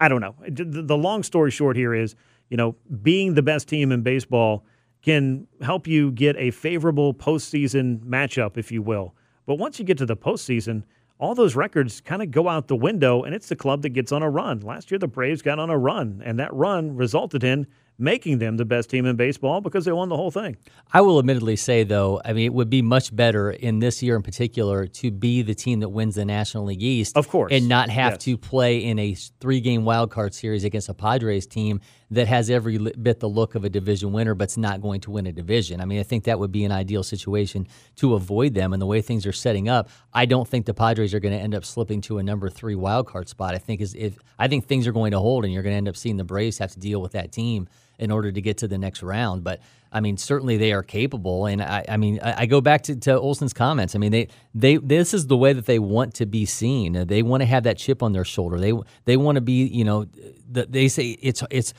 I 0.01 0.09
don't 0.09 0.19
know. 0.19 0.35
The, 0.49 0.81
the 0.81 0.97
long 0.97 1.23
story 1.23 1.49
short 1.49 1.77
here 1.77 1.93
is, 1.93 2.15
you 2.49 2.57
know, 2.57 2.75
being 3.01 3.35
the 3.35 3.41
best 3.41 3.69
team 3.69 3.93
in 3.93 4.01
baseball 4.01 4.65
can 5.01 5.47
help 5.61 5.87
you 5.87 6.11
get 6.11 6.35
a 6.37 6.51
favorable 6.51 7.13
postseason 7.13 7.99
matchup, 7.99 8.57
if 8.57 8.71
you 8.71 8.81
will. 8.81 9.15
But 9.45 9.55
once 9.55 9.79
you 9.79 9.85
get 9.85 9.97
to 9.99 10.05
the 10.05 10.17
postseason, 10.17 10.83
all 11.19 11.35
those 11.35 11.55
records 11.55 12.01
kind 12.01 12.21
of 12.21 12.31
go 12.31 12.47
out 12.49 12.67
the 12.67 12.75
window, 12.75 13.23
and 13.23 13.35
it's 13.35 13.47
the 13.49 13.55
club 13.55 13.83
that 13.83 13.89
gets 13.89 14.11
on 14.11 14.23
a 14.23 14.29
run. 14.29 14.59
Last 14.61 14.89
year, 14.89 14.97
the 14.97 15.07
Braves 15.07 15.41
got 15.41 15.59
on 15.59 15.69
a 15.69 15.77
run, 15.77 16.21
and 16.25 16.39
that 16.39 16.53
run 16.53 16.95
resulted 16.95 17.43
in 17.43 17.67
making 17.99 18.39
them 18.39 18.57
the 18.57 18.65
best 18.65 18.89
team 18.89 19.05
in 19.05 19.15
baseball 19.15 19.61
because 19.61 19.85
they 19.85 19.91
won 19.91 20.09
the 20.09 20.15
whole 20.15 20.31
thing. 20.31 20.57
I 20.91 21.01
will 21.01 21.19
admittedly 21.19 21.55
say, 21.55 21.83
though, 21.83 22.19
I 22.25 22.33
mean, 22.33 22.45
it 22.45 22.53
would 22.53 22.69
be 22.71 22.81
much 22.81 23.15
better 23.15 23.51
in 23.51 23.77
this 23.77 24.01
year 24.01 24.15
in 24.15 24.23
particular 24.23 24.87
to 24.87 25.11
be 25.11 25.43
the 25.43 25.53
team 25.53 25.81
that 25.81 25.89
wins 25.89 26.15
the 26.15 26.25
National 26.25 26.63
League 26.65 26.81
East. 26.81 27.15
Of 27.15 27.27
course. 27.27 27.51
And 27.53 27.69
not 27.69 27.89
have 27.91 28.13
Yes. 28.13 28.23
to 28.23 28.37
play 28.39 28.83
in 28.83 28.97
a 28.97 29.13
three 29.39 29.59
game 29.61 29.85
wild 29.85 30.09
card 30.09 30.33
series 30.33 30.63
against 30.63 30.89
a 30.89 30.95
Padres 30.95 31.45
team 31.45 31.79
that 32.11 32.27
has 32.27 32.49
every 32.49 32.77
bit 32.77 33.21
the 33.21 33.29
look 33.29 33.55
of 33.55 33.63
a 33.63 33.69
division 33.69 34.11
winner 34.11 34.35
but's 34.35 34.57
not 34.57 34.81
going 34.81 34.99
to 35.01 35.11
win 35.11 35.25
a 35.27 35.31
division. 35.31 35.79
I 35.79 35.85
mean, 35.85 35.99
I 35.99 36.03
think 36.03 36.25
that 36.25 36.37
would 36.39 36.51
be 36.51 36.65
an 36.65 36.71
ideal 36.71 37.03
situation 37.03 37.67
to 37.95 38.15
avoid 38.15 38.53
them. 38.53 38.73
And 38.73 38.81
the 38.81 38.85
way 38.85 39.01
things 39.01 39.25
are 39.25 39.31
setting 39.31 39.69
up, 39.69 39.89
I 40.13 40.25
don't 40.25 40.47
think 40.47 40.65
the 40.65 40.73
Padres 40.73 41.13
are 41.13 41.21
going 41.21 41.35
to 41.35 41.41
end 41.41 41.55
up 41.55 41.63
slipping 41.63 42.01
to 42.01 42.17
a 42.17 42.23
number 42.23 42.49
three 42.49 42.75
wild 42.75 43.07
card 43.07 43.29
spot. 43.29 43.55
I 43.55 43.59
think 43.59 43.79
is 43.79 43.95
if 43.95 44.19
I 44.37 44.47
think 44.49 44.67
things 44.67 44.87
are 44.87 44.91
going 44.91 45.11
to 45.11 45.19
hold, 45.19 45.45
and 45.45 45.53
you're 45.53 45.63
going 45.63 45.73
to 45.73 45.77
end 45.77 45.87
up 45.87 45.95
seeing 45.95 46.17
the 46.17 46.25
Braves 46.25 46.57
have 46.57 46.71
to 46.73 46.79
deal 46.79 47.01
with 47.01 47.13
that 47.13 47.31
team 47.31 47.67
in 47.97 48.11
order 48.11 48.31
to 48.31 48.41
get 48.41 48.57
to 48.57 48.67
the 48.67 48.77
next 48.77 49.03
round. 49.03 49.43
But 49.43 49.61
I 49.93 49.99
mean, 49.99 50.17
certainly 50.17 50.57
they 50.57 50.71
are 50.71 50.83
capable, 50.83 51.45
and 51.45 51.61
I, 51.61 51.85
I 51.87 51.97
mean, 51.97 52.19
I, 52.23 52.41
I 52.41 52.45
go 52.45 52.61
back 52.61 52.83
to, 52.83 52.95
to 52.95 53.19
Olson's 53.19 53.53
comments. 53.53 53.93
I 53.93 53.99
mean, 53.99 54.11
they, 54.11 54.29
they, 54.55 54.77
this 54.77 55.13
is 55.13 55.27
the 55.27 55.35
way 55.35 55.51
that 55.51 55.65
they 55.65 55.79
want 55.79 56.13
to 56.15 56.25
be 56.25 56.45
seen. 56.45 56.93
They 57.07 57.21
want 57.21 57.41
to 57.41 57.45
have 57.45 57.63
that 57.63 57.77
chip 57.77 58.01
on 58.01 58.13
their 58.13 58.23
shoulder. 58.23 58.57
They, 58.57 58.73
they 59.03 59.17
want 59.17 59.35
to 59.35 59.41
be, 59.41 59.65
you 59.65 59.83
know, 59.83 60.05
the, 60.49 60.65
they 60.65 60.87
say 60.87 61.17
it's, 61.21 61.43
it's. 61.49 61.73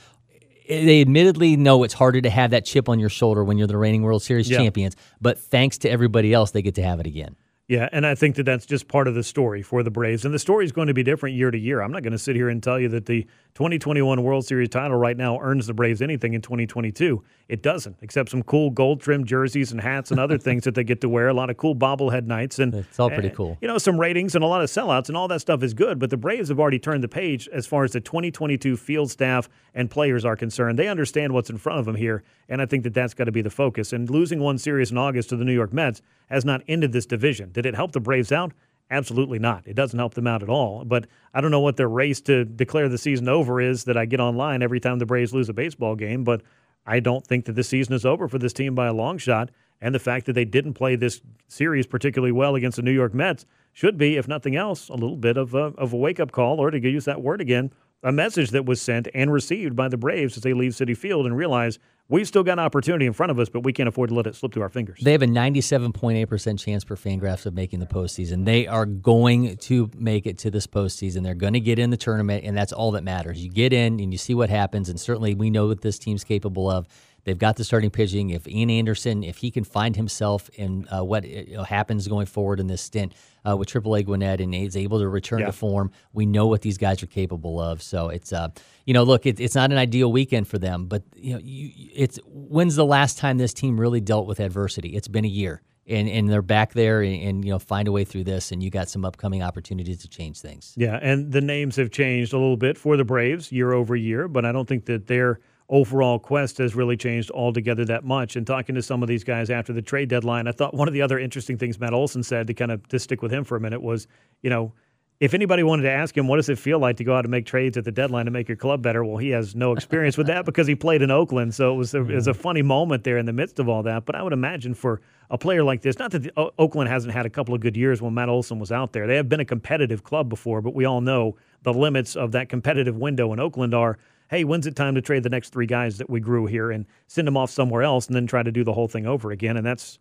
They 0.67 1.01
admittedly 1.01 1.57
know 1.57 1.83
it's 1.83 1.93
harder 1.93 2.21
to 2.21 2.29
have 2.29 2.51
that 2.51 2.65
chip 2.65 2.87
on 2.89 2.99
your 2.99 3.09
shoulder 3.09 3.43
when 3.43 3.57
you're 3.57 3.67
the 3.67 3.77
reigning 3.77 4.01
World 4.03 4.23
Series 4.23 4.49
Yeah. 4.49 4.57
champions, 4.57 4.95
but 5.21 5.37
thanks 5.39 5.77
to 5.79 5.89
everybody 5.89 6.33
else, 6.33 6.51
they 6.51 6.61
get 6.61 6.75
to 6.75 6.83
have 6.83 6.99
it 6.99 7.05
again. 7.07 7.35
Yeah, 7.69 7.87
and 7.93 8.05
I 8.05 8.13
think 8.13 8.35
that 8.35 8.43
that's 8.43 8.65
just 8.65 8.89
part 8.89 9.07
of 9.07 9.15
the 9.15 9.23
story 9.23 9.61
for 9.61 9.83
the 9.83 9.89
Braves. 9.89 10.25
And 10.25 10.33
the 10.33 10.39
story 10.39 10.65
is 10.65 10.73
going 10.73 10.87
to 10.87 10.93
be 10.93 11.01
different 11.01 11.37
year 11.37 11.49
to 11.49 11.57
year. 11.57 11.81
I'm 11.81 11.93
not 11.93 12.03
going 12.03 12.11
to 12.11 12.19
sit 12.19 12.35
here 12.35 12.49
and 12.49 12.61
tell 12.61 12.77
you 12.77 12.89
that 12.89 13.05
the 13.05 13.25
2021 13.55 14.21
World 14.21 14.45
Series 14.45 14.67
title 14.67 14.97
right 14.97 15.15
now 15.15 15.39
earns 15.39 15.67
the 15.67 15.73
Braves 15.73 16.01
anything 16.01 16.33
in 16.33 16.41
2022. 16.41 17.23
It 17.47 17.63
doesn't, 17.63 17.97
except 18.01 18.31
some 18.31 18.43
cool 18.43 18.69
gold 18.69 18.99
trimmed 18.99 19.27
jerseys 19.27 19.71
and 19.71 19.79
hats 19.79 20.11
and 20.11 20.19
other 20.19 20.37
things 20.37 20.65
that 20.65 20.75
they 20.75 20.83
get 20.83 20.99
to 21.01 21.09
wear. 21.09 21.29
A 21.29 21.33
lot 21.33 21.49
of 21.49 21.55
cool 21.55 21.73
bobblehead 21.73 22.25
nights 22.25 22.59
and 22.59 22.73
It's 22.73 22.99
all 22.99 23.09
pretty 23.09 23.29
cool. 23.29 23.57
You 23.61 23.69
know, 23.69 23.77
some 23.77 23.97
ratings 23.97 24.35
and 24.35 24.43
a 24.43 24.47
lot 24.47 24.61
of 24.61 24.69
sellouts 24.69 25.07
and 25.07 25.15
all 25.15 25.29
that 25.29 25.39
stuff 25.39 25.63
is 25.63 25.73
good. 25.73 25.99
But 25.99 26.09
the 26.09 26.17
Braves 26.17 26.49
have 26.49 26.59
already 26.59 26.79
turned 26.79 27.03
the 27.03 27.07
page 27.07 27.47
as 27.53 27.65
far 27.65 27.85
as 27.85 27.91
the 27.91 28.01
2022 28.01 28.75
field 28.75 29.09
staff 29.09 29.47
and 29.73 29.89
players 29.89 30.25
are 30.25 30.35
concerned. 30.35 30.77
They 30.77 30.87
understand 30.89 31.31
what's 31.31 31.49
in 31.49 31.57
front 31.57 31.79
of 31.79 31.85
them 31.85 31.95
here, 31.95 32.23
and 32.49 32.61
I 32.61 32.65
think 32.65 32.83
that 32.83 32.93
that's 32.93 33.13
got 33.13 33.25
to 33.25 33.31
be 33.31 33.41
the 33.41 33.49
focus. 33.49 33.93
And 33.93 34.09
losing 34.09 34.39
one 34.39 34.57
series 34.57 34.91
in 34.91 34.97
August 34.97 35.29
to 35.29 35.37
the 35.37 35.45
New 35.45 35.53
York 35.53 35.71
Mets 35.71 36.01
has 36.29 36.43
not 36.43 36.61
ended 36.67 36.91
this 36.91 37.05
division. 37.05 37.51
Did 37.53 37.65
it 37.65 37.75
help 37.75 37.91
the 37.91 37.99
Braves 37.99 38.31
out? 38.31 38.51
Absolutely 38.91 39.39
not. 39.39 39.65
It 39.65 39.75
doesn't 39.75 39.97
help 39.97 40.13
them 40.13 40.27
out 40.27 40.43
at 40.43 40.49
all. 40.49 40.83
But 40.85 41.07
I 41.33 41.41
don't 41.41 41.51
know 41.51 41.61
what 41.61 41.77
their 41.77 41.87
race 41.87 42.21
to 42.21 42.45
declare 42.45 42.89
the 42.89 42.97
season 42.97 43.29
over 43.29 43.61
is 43.61 43.85
that 43.85 43.97
I 43.97 44.05
get 44.05 44.19
online 44.19 44.61
every 44.61 44.79
time 44.79 44.99
the 44.99 45.05
Braves 45.05 45.33
lose 45.33 45.49
a 45.49 45.53
baseball 45.53 45.95
game. 45.95 46.23
But 46.23 46.41
I 46.85 46.99
don't 46.99 47.25
think 47.25 47.45
that 47.45 47.53
this 47.53 47.69
season 47.69 47.93
is 47.93 48.05
over 48.05 48.27
for 48.27 48.37
this 48.37 48.53
team 48.53 48.75
by 48.75 48.87
a 48.87 48.93
long 48.93 49.17
shot. 49.17 49.49
And 49.81 49.95
the 49.95 49.99
fact 49.99 50.25
that 50.27 50.33
they 50.33 50.45
didn't 50.45 50.73
play 50.73 50.95
this 50.95 51.21
series 51.47 51.87
particularly 51.87 52.31
well 52.31 52.55
against 52.55 52.75
the 52.75 52.83
New 52.83 52.91
York 52.91 53.13
Mets 53.13 53.45
should 53.71 53.97
be, 53.97 54.17
if 54.17 54.27
nothing 54.27 54.55
else, 54.55 54.89
a 54.89 54.93
little 54.93 55.17
bit 55.17 55.37
of 55.37 55.53
a, 55.55 55.73
of 55.77 55.93
a 55.93 55.97
wake 55.97 56.19
up 56.19 56.31
call, 56.31 56.59
or 56.59 56.69
to 56.71 56.79
use 56.79 57.05
that 57.05 57.21
word 57.21 57.41
again, 57.41 57.71
a 58.03 58.11
message 58.11 58.51
that 58.51 58.65
was 58.65 58.81
sent 58.81 59.07
and 59.13 59.31
received 59.31 59.75
by 59.75 59.87
the 59.87 59.97
Braves 59.97 60.37
as 60.37 60.43
they 60.43 60.53
leave 60.53 60.73
Citi 60.73 60.95
Field 60.95 61.25
and 61.25 61.35
realize 61.35 61.79
we've 62.09 62.27
still 62.27 62.43
got 62.43 62.53
an 62.53 62.59
opportunity 62.59 63.05
in 63.05 63.13
front 63.13 63.31
of 63.31 63.39
us, 63.39 63.49
but 63.49 63.61
we 63.61 63.73
can't 63.73 63.89
afford 63.89 64.09
to 64.09 64.15
let 64.15 64.27
it 64.27 64.35
slip 64.35 64.53
through 64.53 64.63
our 64.63 64.69
fingers. 64.69 64.99
They 65.01 65.11
have 65.11 65.21
a 65.21 65.27
97.8% 65.27 66.59
chance 66.59 66.83
per 66.83 66.95
Fangraphs 66.95 67.45
of 67.45 67.53
making 67.53 67.79
the 67.79 67.85
postseason. 67.85 68.45
They 68.45 68.67
are 68.67 68.85
going 68.85 69.57
to 69.57 69.89
make 69.95 70.25
it 70.25 70.37
to 70.39 70.51
this 70.51 70.67
postseason. 70.67 71.23
They're 71.23 71.33
going 71.33 71.53
to 71.53 71.59
get 71.59 71.79
in 71.79 71.89
the 71.89 71.97
tournament, 71.97 72.43
and 72.45 72.55
that's 72.55 72.71
all 72.71 72.91
that 72.91 73.03
matters. 73.03 73.43
You 73.43 73.49
get 73.49 73.73
in 73.73 73.99
and 73.99 74.11
you 74.11 74.17
see 74.17 74.33
what 74.33 74.49
happens, 74.49 74.89
and 74.89 74.99
certainly 74.99 75.33
we 75.33 75.49
know 75.49 75.67
what 75.67 75.81
this 75.81 75.97
team's 75.97 76.23
capable 76.23 76.69
of. 76.69 76.87
They've 77.25 77.37
got 77.37 77.55
the 77.55 77.63
starting 77.63 77.89
pitching. 77.89 78.31
If 78.31 78.47
Ian 78.47 78.69
Anderson, 78.69 79.23
if 79.23 79.37
he 79.37 79.49
can 79.49 79.63
find 79.63 79.95
himself 79.95 80.49
in 80.55 80.85
uh, 80.93 81.03
what 81.03 81.23
happens 81.25 82.07
going 82.07 82.25
forward 82.25 82.59
in 82.59 82.67
this 82.67 82.81
stint 82.81 83.13
uh, 83.47 83.55
with 83.55 83.69
Triple 83.69 83.95
A 83.95 84.03
Gwinnett 84.03 84.41
and 84.41 84.53
is 84.53 84.75
able 84.75 84.99
to 84.99 85.07
return 85.07 85.39
Yeah. 85.39 85.45
to 85.47 85.51
form, 85.53 85.91
we 86.11 86.25
know 86.25 86.47
what 86.47 86.61
these 86.61 86.77
guys 86.77 87.01
are 87.01 87.07
capable 87.07 87.61
of. 87.61 87.81
So 87.81 88.09
it's, 88.09 88.33
uh, 88.33 88.49
you 88.85 88.93
know, 88.93 89.03
look, 89.03 89.25
it, 89.25 89.39
it's 89.39 89.55
not 89.55 89.71
an 89.71 89.77
ideal 89.77 90.11
weekend 90.11 90.47
for 90.49 90.57
them, 90.57 90.85
but 90.87 91.03
you 91.15 91.33
know, 91.33 91.39
you, 91.41 91.71
it's 91.95 92.19
when's 92.25 92.75
the 92.75 92.85
last 92.85 93.17
time 93.17 93.37
this 93.37 93.53
team 93.53 93.79
really 93.79 94.01
dealt 94.01 94.27
with 94.27 94.39
adversity? 94.41 94.89
It's 94.89 95.07
been 95.07 95.23
a 95.23 95.29
year, 95.29 95.61
and 95.87 96.09
and 96.09 96.29
they're 96.29 96.41
back 96.41 96.73
there, 96.73 97.01
and, 97.01 97.21
and 97.23 97.45
you 97.45 97.51
know, 97.51 97.59
find 97.59 97.87
a 97.87 97.91
way 97.93 98.03
through 98.03 98.25
this, 98.25 98.51
and 98.51 98.61
you 98.61 98.69
got 98.69 98.89
some 98.89 99.05
upcoming 99.05 99.41
opportunities 99.41 99.99
to 100.01 100.09
change 100.09 100.41
things. 100.41 100.73
Yeah, 100.75 100.99
and 101.01 101.31
the 101.31 101.39
names 101.41 101.77
have 101.77 101.91
changed 101.91 102.33
a 102.33 102.37
little 102.37 102.57
bit 102.57 102.77
for 102.77 102.97
the 102.97 103.05
Braves 103.05 103.49
year 103.53 103.71
over 103.71 103.95
year, 103.95 104.27
but 104.27 104.43
I 104.43 104.51
don't 104.51 104.67
think 104.67 104.85
that 104.87 105.07
their 105.07 105.39
overall 105.73 106.19
quest 106.19 106.59
has 106.59 106.75
really 106.75 106.95
changed 106.95 107.31
altogether 107.31 107.83
that 107.83 108.03
much. 108.05 108.35
And 108.35 108.45
talking 108.45 108.75
to 108.75 108.81
some 108.83 109.01
of 109.01 109.09
these 109.09 109.23
guys 109.23 109.49
after 109.49 109.73
the 109.73 109.81
trade 109.81 110.07
deadline, 110.07 110.47
I 110.47 110.51
thought 110.51 110.75
one 110.75 110.87
of 110.87 110.93
the 110.93 111.01
other 111.01 111.17
interesting 111.17 111.57
things 111.57 111.79
Matt 111.79 111.93
Olson 111.93 112.21
said 112.21 112.45
to 112.45 112.53
kind 112.53 112.71
of 112.71 112.87
to 112.89 112.99
stick 112.99 113.23
with 113.23 113.33
him 113.33 113.43
for 113.43 113.57
a 113.57 113.59
minute 113.59 113.81
was, 113.81 114.07
you 114.43 114.51
know, 114.51 114.71
if 115.19 115.33
anybody 115.33 115.63
wanted 115.63 115.83
to 115.83 115.89
ask 115.89 116.15
him 116.15 116.27
what 116.27 116.35
does 116.35 116.49
it 116.49 116.59
feel 116.59 116.77
like 116.77 116.97
to 116.97 117.03
go 117.03 117.15
out 117.15 117.25
and 117.25 117.31
make 117.31 117.47
trades 117.47 117.75
at 117.75 117.85
the 117.85 117.91
deadline 117.91 118.25
to 118.25 118.31
make 118.31 118.47
your 118.47 118.55
club 118.55 118.83
better, 118.83 119.03
well, 119.03 119.17
he 119.17 119.29
has 119.29 119.55
no 119.55 119.71
experience 119.71 120.15
with 120.15 120.27
that 120.27 120.45
because 120.45 120.67
he 120.67 120.75
played 120.75 121.01
in 121.01 121.09
Oakland. 121.09 121.55
So 121.55 121.73
it 121.73 121.77
was 121.77 121.95
a, 121.95 122.01
it 122.01 122.13
was 122.13 122.27
a 122.27 122.35
funny 122.35 122.61
moment 122.61 123.03
there 123.03 123.17
in 123.17 123.25
the 123.25 123.33
midst 123.33 123.57
of 123.57 123.67
all 123.67 123.81
that. 123.81 124.05
But 124.05 124.13
I 124.13 124.21
would 124.21 124.33
imagine 124.33 124.75
for 124.75 125.01
a 125.31 125.39
player 125.39 125.63
like 125.63 125.81
this, 125.81 125.97
not 125.97 126.11
that 126.11 126.21
the, 126.21 126.31
O- 126.37 126.51
Oakland 126.59 126.91
hasn't 126.91 127.13
had 127.13 127.25
a 127.25 127.31
couple 127.31 127.55
of 127.55 127.61
good 127.61 127.75
years 127.75 127.99
when 127.99 128.13
Matt 128.13 128.29
Olson 128.29 128.59
was 128.59 128.71
out 128.71 128.93
there. 128.93 129.07
They 129.07 129.15
have 129.15 129.27
been 129.27 129.39
a 129.39 129.45
competitive 129.45 130.03
club 130.03 130.29
before, 130.29 130.61
but 130.61 130.75
we 130.75 130.85
all 130.85 131.01
know 131.01 131.35
the 131.63 131.73
limits 131.73 132.15
of 132.15 132.31
that 132.33 132.47
competitive 132.47 132.95
window 132.95 133.33
in 133.33 133.39
Oakland 133.39 133.73
are. 133.73 133.97
Hey, 134.33 134.45
when's 134.45 134.65
it 134.65 134.75
time 134.75 134.95
to 134.95 135.01
trade 135.03 135.21
the 135.21 135.29
next 135.29 135.49
three 135.49 135.67
guys 135.67 135.99
that 135.99 136.09
we 136.09 136.19
grew 136.19 136.47
here 136.47 136.71
and 136.71 136.87
send 137.05 137.27
them 137.27 137.37
off 137.37 137.51
somewhere 137.51 137.83
else 137.83 138.07
and 138.07 138.15
then 138.15 138.25
try 138.25 138.41
to 138.41 138.51
do 138.51 138.63
the 138.63 138.73
whole 138.73 138.87
thing 138.87 139.05
over 139.05 139.29
again? 139.29 139.57
And 139.57 139.63
that's 139.63 139.99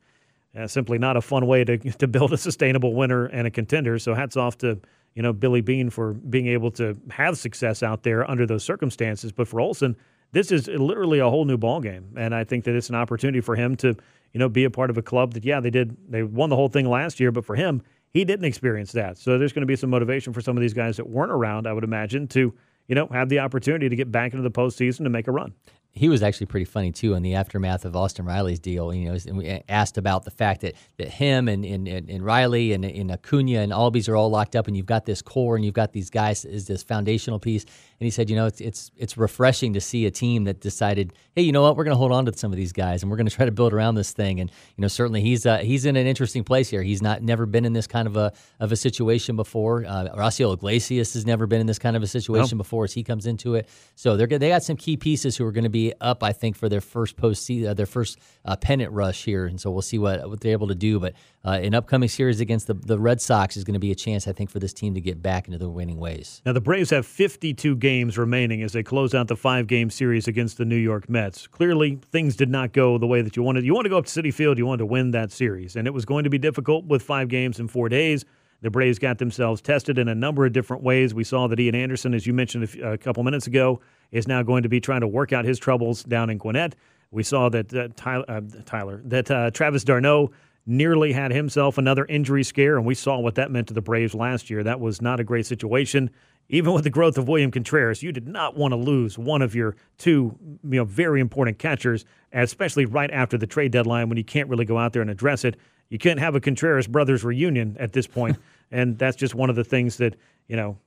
uh, 0.58 0.66
simply 0.66 0.96
not 0.96 1.18
a 1.18 1.20
fun 1.20 1.46
way 1.46 1.64
to 1.64 1.76
to 1.98 2.08
build 2.08 2.32
a 2.32 2.38
sustainable 2.38 2.94
winner 2.94 3.26
and 3.26 3.46
a 3.46 3.50
contender. 3.50 3.98
So 3.98 4.14
hats 4.14 4.38
off 4.38 4.56
to 4.58 4.80
you 5.14 5.22
know 5.22 5.34
Billy 5.34 5.60
Beane 5.60 5.90
for 5.90 6.14
being 6.14 6.46
able 6.46 6.70
to 6.70 6.96
have 7.10 7.36
success 7.36 7.82
out 7.82 8.04
there 8.04 8.28
under 8.30 8.46
those 8.46 8.64
circumstances. 8.64 9.32
But 9.32 9.48
for 9.48 9.60
Olson, 9.60 9.96
this 10.30 10.50
is 10.50 10.66
literally 10.66 11.18
a 11.18 11.28
whole 11.28 11.44
new 11.44 11.58
ball 11.58 11.82
game, 11.82 12.14
and 12.16 12.34
I 12.34 12.44
think 12.44 12.64
that 12.64 12.74
it's 12.74 12.88
an 12.88 12.94
opportunity 12.94 13.42
for 13.42 13.54
him 13.54 13.76
to 13.76 13.88
you 14.32 14.38
know 14.38 14.48
be 14.48 14.64
a 14.64 14.70
part 14.70 14.88
of 14.88 14.96
a 14.96 15.02
club 15.02 15.34
that 15.34 15.44
yeah 15.44 15.60
they 15.60 15.68
did 15.68 15.94
they 16.08 16.22
won 16.22 16.48
the 16.48 16.56
whole 16.56 16.70
thing 16.70 16.88
last 16.88 17.20
year, 17.20 17.32
but 17.32 17.44
for 17.44 17.54
him 17.54 17.82
he 18.14 18.24
didn't 18.24 18.46
experience 18.46 18.92
that. 18.92 19.18
So 19.18 19.38
there's 19.38 19.52
going 19.52 19.62
to 19.62 19.66
be 19.66 19.76
some 19.76 19.90
motivation 19.90 20.32
for 20.32 20.40
some 20.40 20.56
of 20.56 20.60
these 20.60 20.74
guys 20.74 20.96
that 20.98 21.08
weren't 21.08 21.32
around, 21.32 21.66
I 21.66 21.72
would 21.72 21.84
imagine, 21.84 22.28
to 22.28 22.54
you 22.88 22.94
know 22.94 23.06
have 23.12 23.28
the 23.28 23.38
opportunity 23.38 23.88
to 23.88 23.96
get 23.96 24.10
back 24.10 24.32
into 24.32 24.42
the 24.42 24.50
postseason 24.50 25.04
to 25.04 25.10
make 25.10 25.28
a 25.28 25.32
run. 25.32 25.52
he 25.94 26.08
was 26.08 26.22
actually 26.22 26.46
pretty 26.46 26.64
funny 26.64 26.90
too 26.90 27.14
in 27.14 27.22
the 27.22 27.34
aftermath 27.34 27.84
of 27.84 27.94
Austin 27.94 28.24
Riley's 28.24 28.58
deal. 28.58 28.92
You 28.94 29.10
know, 29.10 29.18
and 29.26 29.36
we 29.36 29.62
asked 29.68 29.98
about 29.98 30.24
the 30.24 30.30
fact 30.30 30.62
that, 30.62 30.74
that 30.96 31.08
him 31.08 31.48
and, 31.48 31.64
and, 31.64 31.86
and, 31.86 32.24
Riley 32.24 32.72
and, 32.72 32.84
and 32.84 33.10
Acuna 33.10 33.60
and 33.60 33.72
Albies 33.72 34.08
are 34.08 34.16
all 34.16 34.30
locked 34.30 34.56
up, 34.56 34.66
and 34.66 34.76
you've 34.76 34.86
got 34.86 35.04
this 35.04 35.20
core 35.20 35.54
and 35.54 35.64
you've 35.64 35.74
got 35.74 35.92
these 35.92 36.08
guys 36.08 36.44
as 36.44 36.66
this 36.66 36.82
foundational 36.82 37.38
piece. 37.38 37.66
And 38.02 38.04
he 38.04 38.10
said, 38.10 38.28
you 38.28 38.34
know, 38.34 38.46
it's 38.46 38.60
it's 38.60 38.90
it's 38.96 39.16
refreshing 39.16 39.74
to 39.74 39.80
see 39.80 40.06
a 40.06 40.10
team 40.10 40.42
that 40.46 40.60
decided, 40.60 41.12
hey, 41.36 41.42
you 41.42 41.52
know 41.52 41.62
what, 41.62 41.76
we're 41.76 41.84
going 41.84 41.94
to 41.94 41.98
hold 41.98 42.10
on 42.10 42.24
to 42.24 42.36
some 42.36 42.50
of 42.50 42.56
these 42.56 42.72
guys 42.72 43.00
and 43.00 43.12
we're 43.12 43.16
going 43.16 43.28
to 43.28 43.32
try 43.32 43.44
to 43.44 43.52
build 43.52 43.72
around 43.72 43.94
this 43.94 44.10
thing. 44.10 44.40
And 44.40 44.50
you 44.76 44.82
know, 44.82 44.88
certainly 44.88 45.20
he's 45.20 45.46
uh, 45.46 45.58
he's 45.58 45.86
in 45.86 45.94
an 45.94 46.04
interesting 46.04 46.42
place 46.42 46.68
here. 46.68 46.82
He's 46.82 47.00
not 47.00 47.22
never 47.22 47.46
been 47.46 47.64
in 47.64 47.74
this 47.74 47.86
kind 47.86 48.08
of 48.08 48.16
a 48.16 48.32
of 48.58 48.72
a 48.72 48.76
situation 48.76 49.36
before. 49.36 49.84
Uh, 49.86 50.08
Horacio 50.16 50.52
Iglesias 50.52 51.14
has 51.14 51.24
never 51.24 51.46
been 51.46 51.60
in 51.60 51.68
this 51.68 51.78
kind 51.78 51.94
of 51.94 52.02
a 52.02 52.08
situation 52.08 52.58
before 52.58 52.82
as 52.82 52.92
he 52.92 53.04
comes 53.04 53.24
into 53.24 53.54
it. 53.54 53.68
So 53.94 54.16
they're. 54.16 54.26
They 54.26 54.48
got 54.48 54.64
some 54.64 54.76
key 54.76 54.96
pieces 54.96 55.36
who 55.36 55.46
are 55.46 55.52
going 55.52 55.62
to 55.62 55.70
be 55.70 55.92
up, 56.00 56.24
I 56.24 56.32
think, 56.32 56.56
for 56.56 56.68
their 56.68 56.80
first 56.80 57.16
post 57.16 57.48
uh, 57.48 57.72
their 57.72 57.86
first 57.86 58.18
uh, 58.44 58.56
pennant 58.56 58.90
rush 58.90 59.24
here. 59.24 59.46
And 59.46 59.60
so 59.60 59.70
we'll 59.70 59.80
see 59.82 59.98
what 59.98 60.28
what 60.28 60.40
they're 60.40 60.50
able 60.50 60.66
to 60.66 60.74
do. 60.74 60.98
But 60.98 61.14
uh, 61.44 61.50
an 61.62 61.72
upcoming 61.72 62.08
series 62.08 62.40
against 62.40 62.66
the 62.66 62.74
the 62.74 62.98
Red 62.98 63.20
Sox 63.20 63.56
is 63.56 63.62
going 63.62 63.74
to 63.74 63.78
be 63.78 63.92
a 63.92 63.94
chance, 63.94 64.26
I 64.26 64.32
think, 64.32 64.50
for 64.50 64.58
this 64.58 64.72
team 64.72 64.94
to 64.94 65.00
get 65.00 65.22
back 65.22 65.46
into 65.46 65.58
the 65.58 65.70
winning 65.70 65.98
ways. 65.98 66.42
Now 66.44 66.52
the 66.52 66.60
Braves 66.60 66.90
have 66.90 67.06
52 67.06 67.76
games 67.76 67.91
games 67.92 68.16
remaining 68.16 68.62
as 68.62 68.72
they 68.72 68.82
close 68.82 69.12
out 69.14 69.28
the 69.28 69.36
five 69.36 69.66
game 69.66 69.90
series 69.90 70.26
against 70.26 70.56
the 70.56 70.64
New 70.64 70.76
York 70.76 71.10
Mets. 71.10 71.46
Clearly, 71.46 71.98
things 72.10 72.36
did 72.36 72.48
not 72.48 72.72
go 72.72 72.96
the 72.96 73.06
way 73.06 73.20
that 73.20 73.36
you 73.36 73.42
wanted. 73.42 73.66
You 73.66 73.74
wanted 73.74 73.90
to 73.90 73.90
go 73.90 73.98
up 73.98 74.06
to 74.06 74.22
Citi 74.22 74.32
Field, 74.32 74.56
you 74.56 74.64
wanted 74.64 74.78
to 74.78 74.86
win 74.86 75.10
that 75.10 75.30
series, 75.30 75.76
and 75.76 75.86
it 75.86 75.92
was 75.92 76.06
going 76.06 76.24
to 76.24 76.30
be 76.30 76.38
difficult 76.38 76.86
with 76.86 77.02
five 77.02 77.28
games 77.28 77.60
in 77.60 77.68
four 77.68 77.90
days. 77.90 78.24
The 78.62 78.70
Braves 78.70 78.98
got 78.98 79.18
themselves 79.18 79.60
tested 79.60 79.98
in 79.98 80.08
a 80.08 80.14
number 80.14 80.46
of 80.46 80.54
different 80.54 80.82
ways. 80.82 81.12
We 81.12 81.24
saw 81.24 81.48
that 81.48 81.60
Ian 81.60 81.74
Anderson, 81.74 82.14
as 82.14 82.26
you 82.26 82.32
mentioned 82.32 82.64
a, 82.64 82.66
few, 82.66 82.82
a 82.86 82.96
couple 82.96 83.22
minutes 83.24 83.46
ago, 83.46 83.80
is 84.10 84.26
now 84.26 84.42
going 84.42 84.62
to 84.62 84.70
be 84.70 84.80
trying 84.80 85.02
to 85.02 85.08
work 85.08 85.34
out 85.34 85.44
his 85.44 85.58
troubles 85.58 86.02
down 86.02 86.30
in 86.30 86.38
Gwinnett. 86.38 86.74
We 87.10 87.22
saw 87.24 87.50
that 87.50 87.74
uh, 87.74 87.88
Tyler, 87.94 88.24
uh, 88.26 88.40
Tyler, 88.64 89.02
that 89.04 89.30
uh, 89.30 89.50
Travis 89.50 89.84
d'Arnaud 89.84 90.30
nearly 90.66 91.12
had 91.12 91.32
himself 91.32 91.78
another 91.78 92.04
injury 92.06 92.44
scare, 92.44 92.76
and 92.76 92.86
we 92.86 92.94
saw 92.94 93.18
what 93.18 93.34
that 93.34 93.50
meant 93.50 93.68
to 93.68 93.74
the 93.74 93.80
Braves 93.80 94.14
last 94.14 94.50
year. 94.50 94.62
That 94.62 94.80
was 94.80 95.02
not 95.02 95.20
a 95.20 95.24
great 95.24 95.46
situation. 95.46 96.10
Even 96.48 96.72
with 96.72 96.84
the 96.84 96.90
growth 96.90 97.18
of 97.18 97.28
William 97.28 97.50
Contreras, 97.50 98.02
you 98.02 98.12
did 98.12 98.28
not 98.28 98.56
want 98.56 98.72
to 98.72 98.76
lose 98.76 99.18
one 99.18 99.42
of 99.42 99.54
your 99.54 99.76
two 99.98 100.36
you 100.64 100.76
know, 100.76 100.84
very 100.84 101.20
important 101.20 101.58
catchers, 101.58 102.04
especially 102.32 102.84
right 102.84 103.10
after 103.10 103.38
the 103.38 103.46
trade 103.46 103.72
deadline 103.72 104.08
when 104.08 104.18
you 104.18 104.24
can't 104.24 104.48
really 104.48 104.64
go 104.64 104.78
out 104.78 104.92
there 104.92 105.02
and 105.02 105.10
address 105.10 105.44
it. 105.44 105.56
You 105.88 105.98
can't 105.98 106.20
have 106.20 106.34
a 106.34 106.40
Contreras 106.40 106.86
brothers 106.86 107.24
reunion 107.24 107.76
at 107.78 107.92
this 107.92 108.06
point, 108.06 108.38
and 108.70 108.98
that's 108.98 109.16
just 109.16 109.34
one 109.34 109.50
of 109.50 109.56
the 109.56 109.64
things 109.64 109.96
that, 109.96 110.16
you 110.48 110.56
know, 110.56 110.78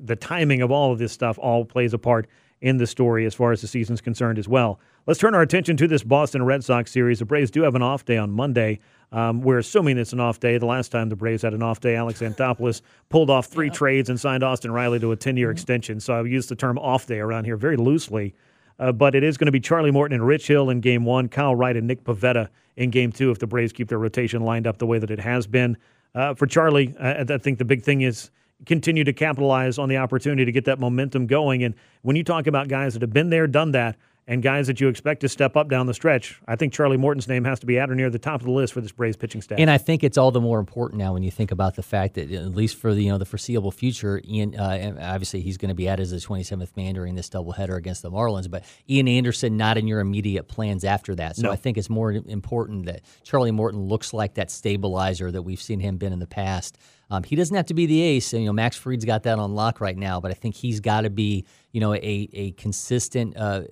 the 0.00 0.16
timing 0.16 0.62
of 0.62 0.70
all 0.70 0.92
of 0.92 0.98
this 0.98 1.12
stuff 1.12 1.38
all 1.38 1.64
plays 1.64 1.92
a 1.92 1.98
part 1.98 2.28
in 2.60 2.76
the 2.76 2.86
story 2.86 3.24
as 3.24 3.34
far 3.34 3.52
as 3.52 3.60
the 3.60 3.66
season's 3.66 4.00
concerned 4.00 4.38
as 4.38 4.48
well. 4.48 4.80
Let's 5.06 5.20
turn 5.20 5.34
our 5.34 5.42
attention 5.42 5.76
to 5.78 5.88
this 5.88 6.02
Boston 6.02 6.44
Red 6.44 6.64
Sox 6.64 6.90
series. 6.90 7.20
The 7.20 7.24
Braves 7.24 7.50
do 7.50 7.62
have 7.62 7.74
an 7.74 7.82
off 7.82 8.04
day 8.04 8.16
on 8.16 8.30
Monday. 8.30 8.80
Um, 9.10 9.40
we're 9.40 9.58
assuming 9.58 9.96
it's 9.98 10.12
an 10.12 10.20
off 10.20 10.38
day. 10.38 10.58
The 10.58 10.66
last 10.66 10.92
time 10.92 11.08
the 11.08 11.16
Braves 11.16 11.42
had 11.42 11.54
an 11.54 11.62
off 11.62 11.80
day, 11.80 11.96
Alex 11.96 12.20
Anthopoulos 12.20 12.82
pulled 13.08 13.30
off 13.30 13.46
three 13.46 13.68
yeah. 13.68 13.72
trades 13.72 14.10
and 14.10 14.20
signed 14.20 14.42
Austin 14.42 14.70
Riley 14.70 14.98
to 15.00 15.12
a 15.12 15.16
10 15.16 15.36
year 15.36 15.48
mm-hmm. 15.48 15.52
extension. 15.52 16.00
So 16.00 16.14
I 16.14 16.22
use 16.22 16.46
the 16.46 16.56
term 16.56 16.78
off 16.78 17.06
day 17.06 17.18
around 17.18 17.44
here 17.44 17.56
very 17.56 17.76
loosely. 17.76 18.34
Uh, 18.78 18.92
but 18.92 19.14
it 19.14 19.24
is 19.24 19.36
going 19.36 19.46
to 19.46 19.52
be 19.52 19.60
Charlie 19.60 19.90
Morton 19.90 20.14
and 20.14 20.26
Rich 20.26 20.46
Hill 20.46 20.70
in 20.70 20.80
game 20.80 21.04
one, 21.04 21.28
Kyle 21.28 21.54
Wright 21.54 21.76
and 21.76 21.86
Nick 21.86 22.04
Pivetta 22.04 22.48
in 22.76 22.90
game 22.90 23.10
two 23.10 23.30
if 23.30 23.38
the 23.38 23.46
Braves 23.46 23.72
keep 23.72 23.88
their 23.88 23.98
rotation 23.98 24.42
lined 24.42 24.66
up 24.66 24.78
the 24.78 24.86
way 24.86 24.98
that 24.98 25.10
it 25.10 25.18
has 25.18 25.46
been. 25.46 25.76
Uh, 26.14 26.34
for 26.34 26.46
Charlie, 26.46 26.94
I, 27.00 27.22
I 27.22 27.38
think 27.38 27.58
the 27.58 27.64
big 27.64 27.82
thing 27.82 28.02
is 28.02 28.30
continue 28.66 29.04
to 29.04 29.12
capitalize 29.12 29.78
on 29.78 29.88
the 29.88 29.96
opportunity 29.96 30.44
to 30.44 30.52
get 30.52 30.64
that 30.66 30.78
momentum 30.78 31.26
going. 31.26 31.64
And 31.64 31.74
when 32.02 32.16
you 32.16 32.24
talk 32.24 32.46
about 32.46 32.68
guys 32.68 32.94
that 32.94 33.02
have 33.02 33.12
been 33.12 33.30
there, 33.30 33.46
done 33.46 33.72
that, 33.72 33.96
and 34.28 34.42
guys 34.42 34.66
that 34.66 34.78
you 34.78 34.88
expect 34.88 35.22
to 35.22 35.28
step 35.28 35.56
up 35.56 35.70
down 35.70 35.86
the 35.86 35.94
stretch, 35.94 36.38
I 36.46 36.54
think 36.54 36.74
Charlie 36.74 36.98
Morton's 36.98 37.26
name 37.26 37.44
has 37.44 37.58
to 37.60 37.66
be 37.66 37.78
at 37.78 37.90
or 37.90 37.94
near 37.94 38.10
the 38.10 38.18
top 38.18 38.40
of 38.40 38.44
the 38.44 38.52
list 38.52 38.74
for 38.74 38.82
this 38.82 38.92
Braves 38.92 39.16
pitching 39.16 39.40
staff. 39.40 39.58
And 39.58 39.70
I 39.70 39.78
think 39.78 40.04
it's 40.04 40.18
all 40.18 40.30
the 40.30 40.40
more 40.40 40.60
important 40.60 40.98
now 40.98 41.14
when 41.14 41.22
you 41.22 41.30
think 41.30 41.50
about 41.50 41.76
the 41.76 41.82
fact 41.82 42.14
that 42.14 42.30
at 42.30 42.54
least 42.54 42.76
for 42.76 42.94
the 42.94 43.02
you 43.02 43.10
know 43.10 43.16
the 43.16 43.24
foreseeable 43.24 43.70
future, 43.70 44.20
Ian 44.28 44.54
uh, 44.54 44.96
obviously 45.00 45.40
he's 45.40 45.56
going 45.56 45.70
to 45.70 45.74
be 45.74 45.88
at 45.88 45.98
as 45.98 46.10
the 46.10 46.18
27th 46.18 46.76
man 46.76 46.94
during 46.94 47.14
this 47.14 47.30
doubleheader 47.30 47.76
against 47.76 48.02
the 48.02 48.10
Marlins, 48.10 48.50
but 48.50 48.64
Ian 48.88 49.08
Anderson 49.08 49.56
not 49.56 49.78
in 49.78 49.88
your 49.88 50.00
immediate 50.00 50.46
plans 50.46 50.84
after 50.84 51.14
that. 51.14 51.36
So 51.36 51.44
no. 51.44 51.50
I 51.50 51.56
think 51.56 51.78
it's 51.78 51.88
more 51.88 52.12
important 52.12 52.84
that 52.84 53.00
Charlie 53.24 53.50
Morton 53.50 53.80
looks 53.80 54.12
like 54.12 54.34
that 54.34 54.50
stabilizer 54.50 55.30
that 55.30 55.42
we've 55.42 55.60
seen 55.60 55.80
him 55.80 55.96
been 55.96 56.12
in 56.12 56.18
the 56.18 56.26
past. 56.26 56.76
Um, 57.10 57.22
he 57.22 57.36
doesn't 57.36 57.56
have 57.56 57.66
to 57.66 57.74
be 57.74 57.86
the 57.86 58.02
ace, 58.02 58.32
and 58.32 58.42
you 58.42 58.48
know 58.48 58.52
Max 58.52 58.76
Fried's 58.76 59.04
got 59.04 59.22
that 59.22 59.38
on 59.38 59.54
lock 59.54 59.80
right 59.80 59.96
now. 59.96 60.20
But 60.20 60.30
I 60.30 60.34
think 60.34 60.54
he's 60.54 60.80
got 60.80 61.02
to 61.02 61.10
be 61.10 61.46
you 61.72 61.80
know 61.80 61.94
a 61.94 62.28
a 62.32 62.50
consistent 62.52 63.36
uh, 63.36 63.62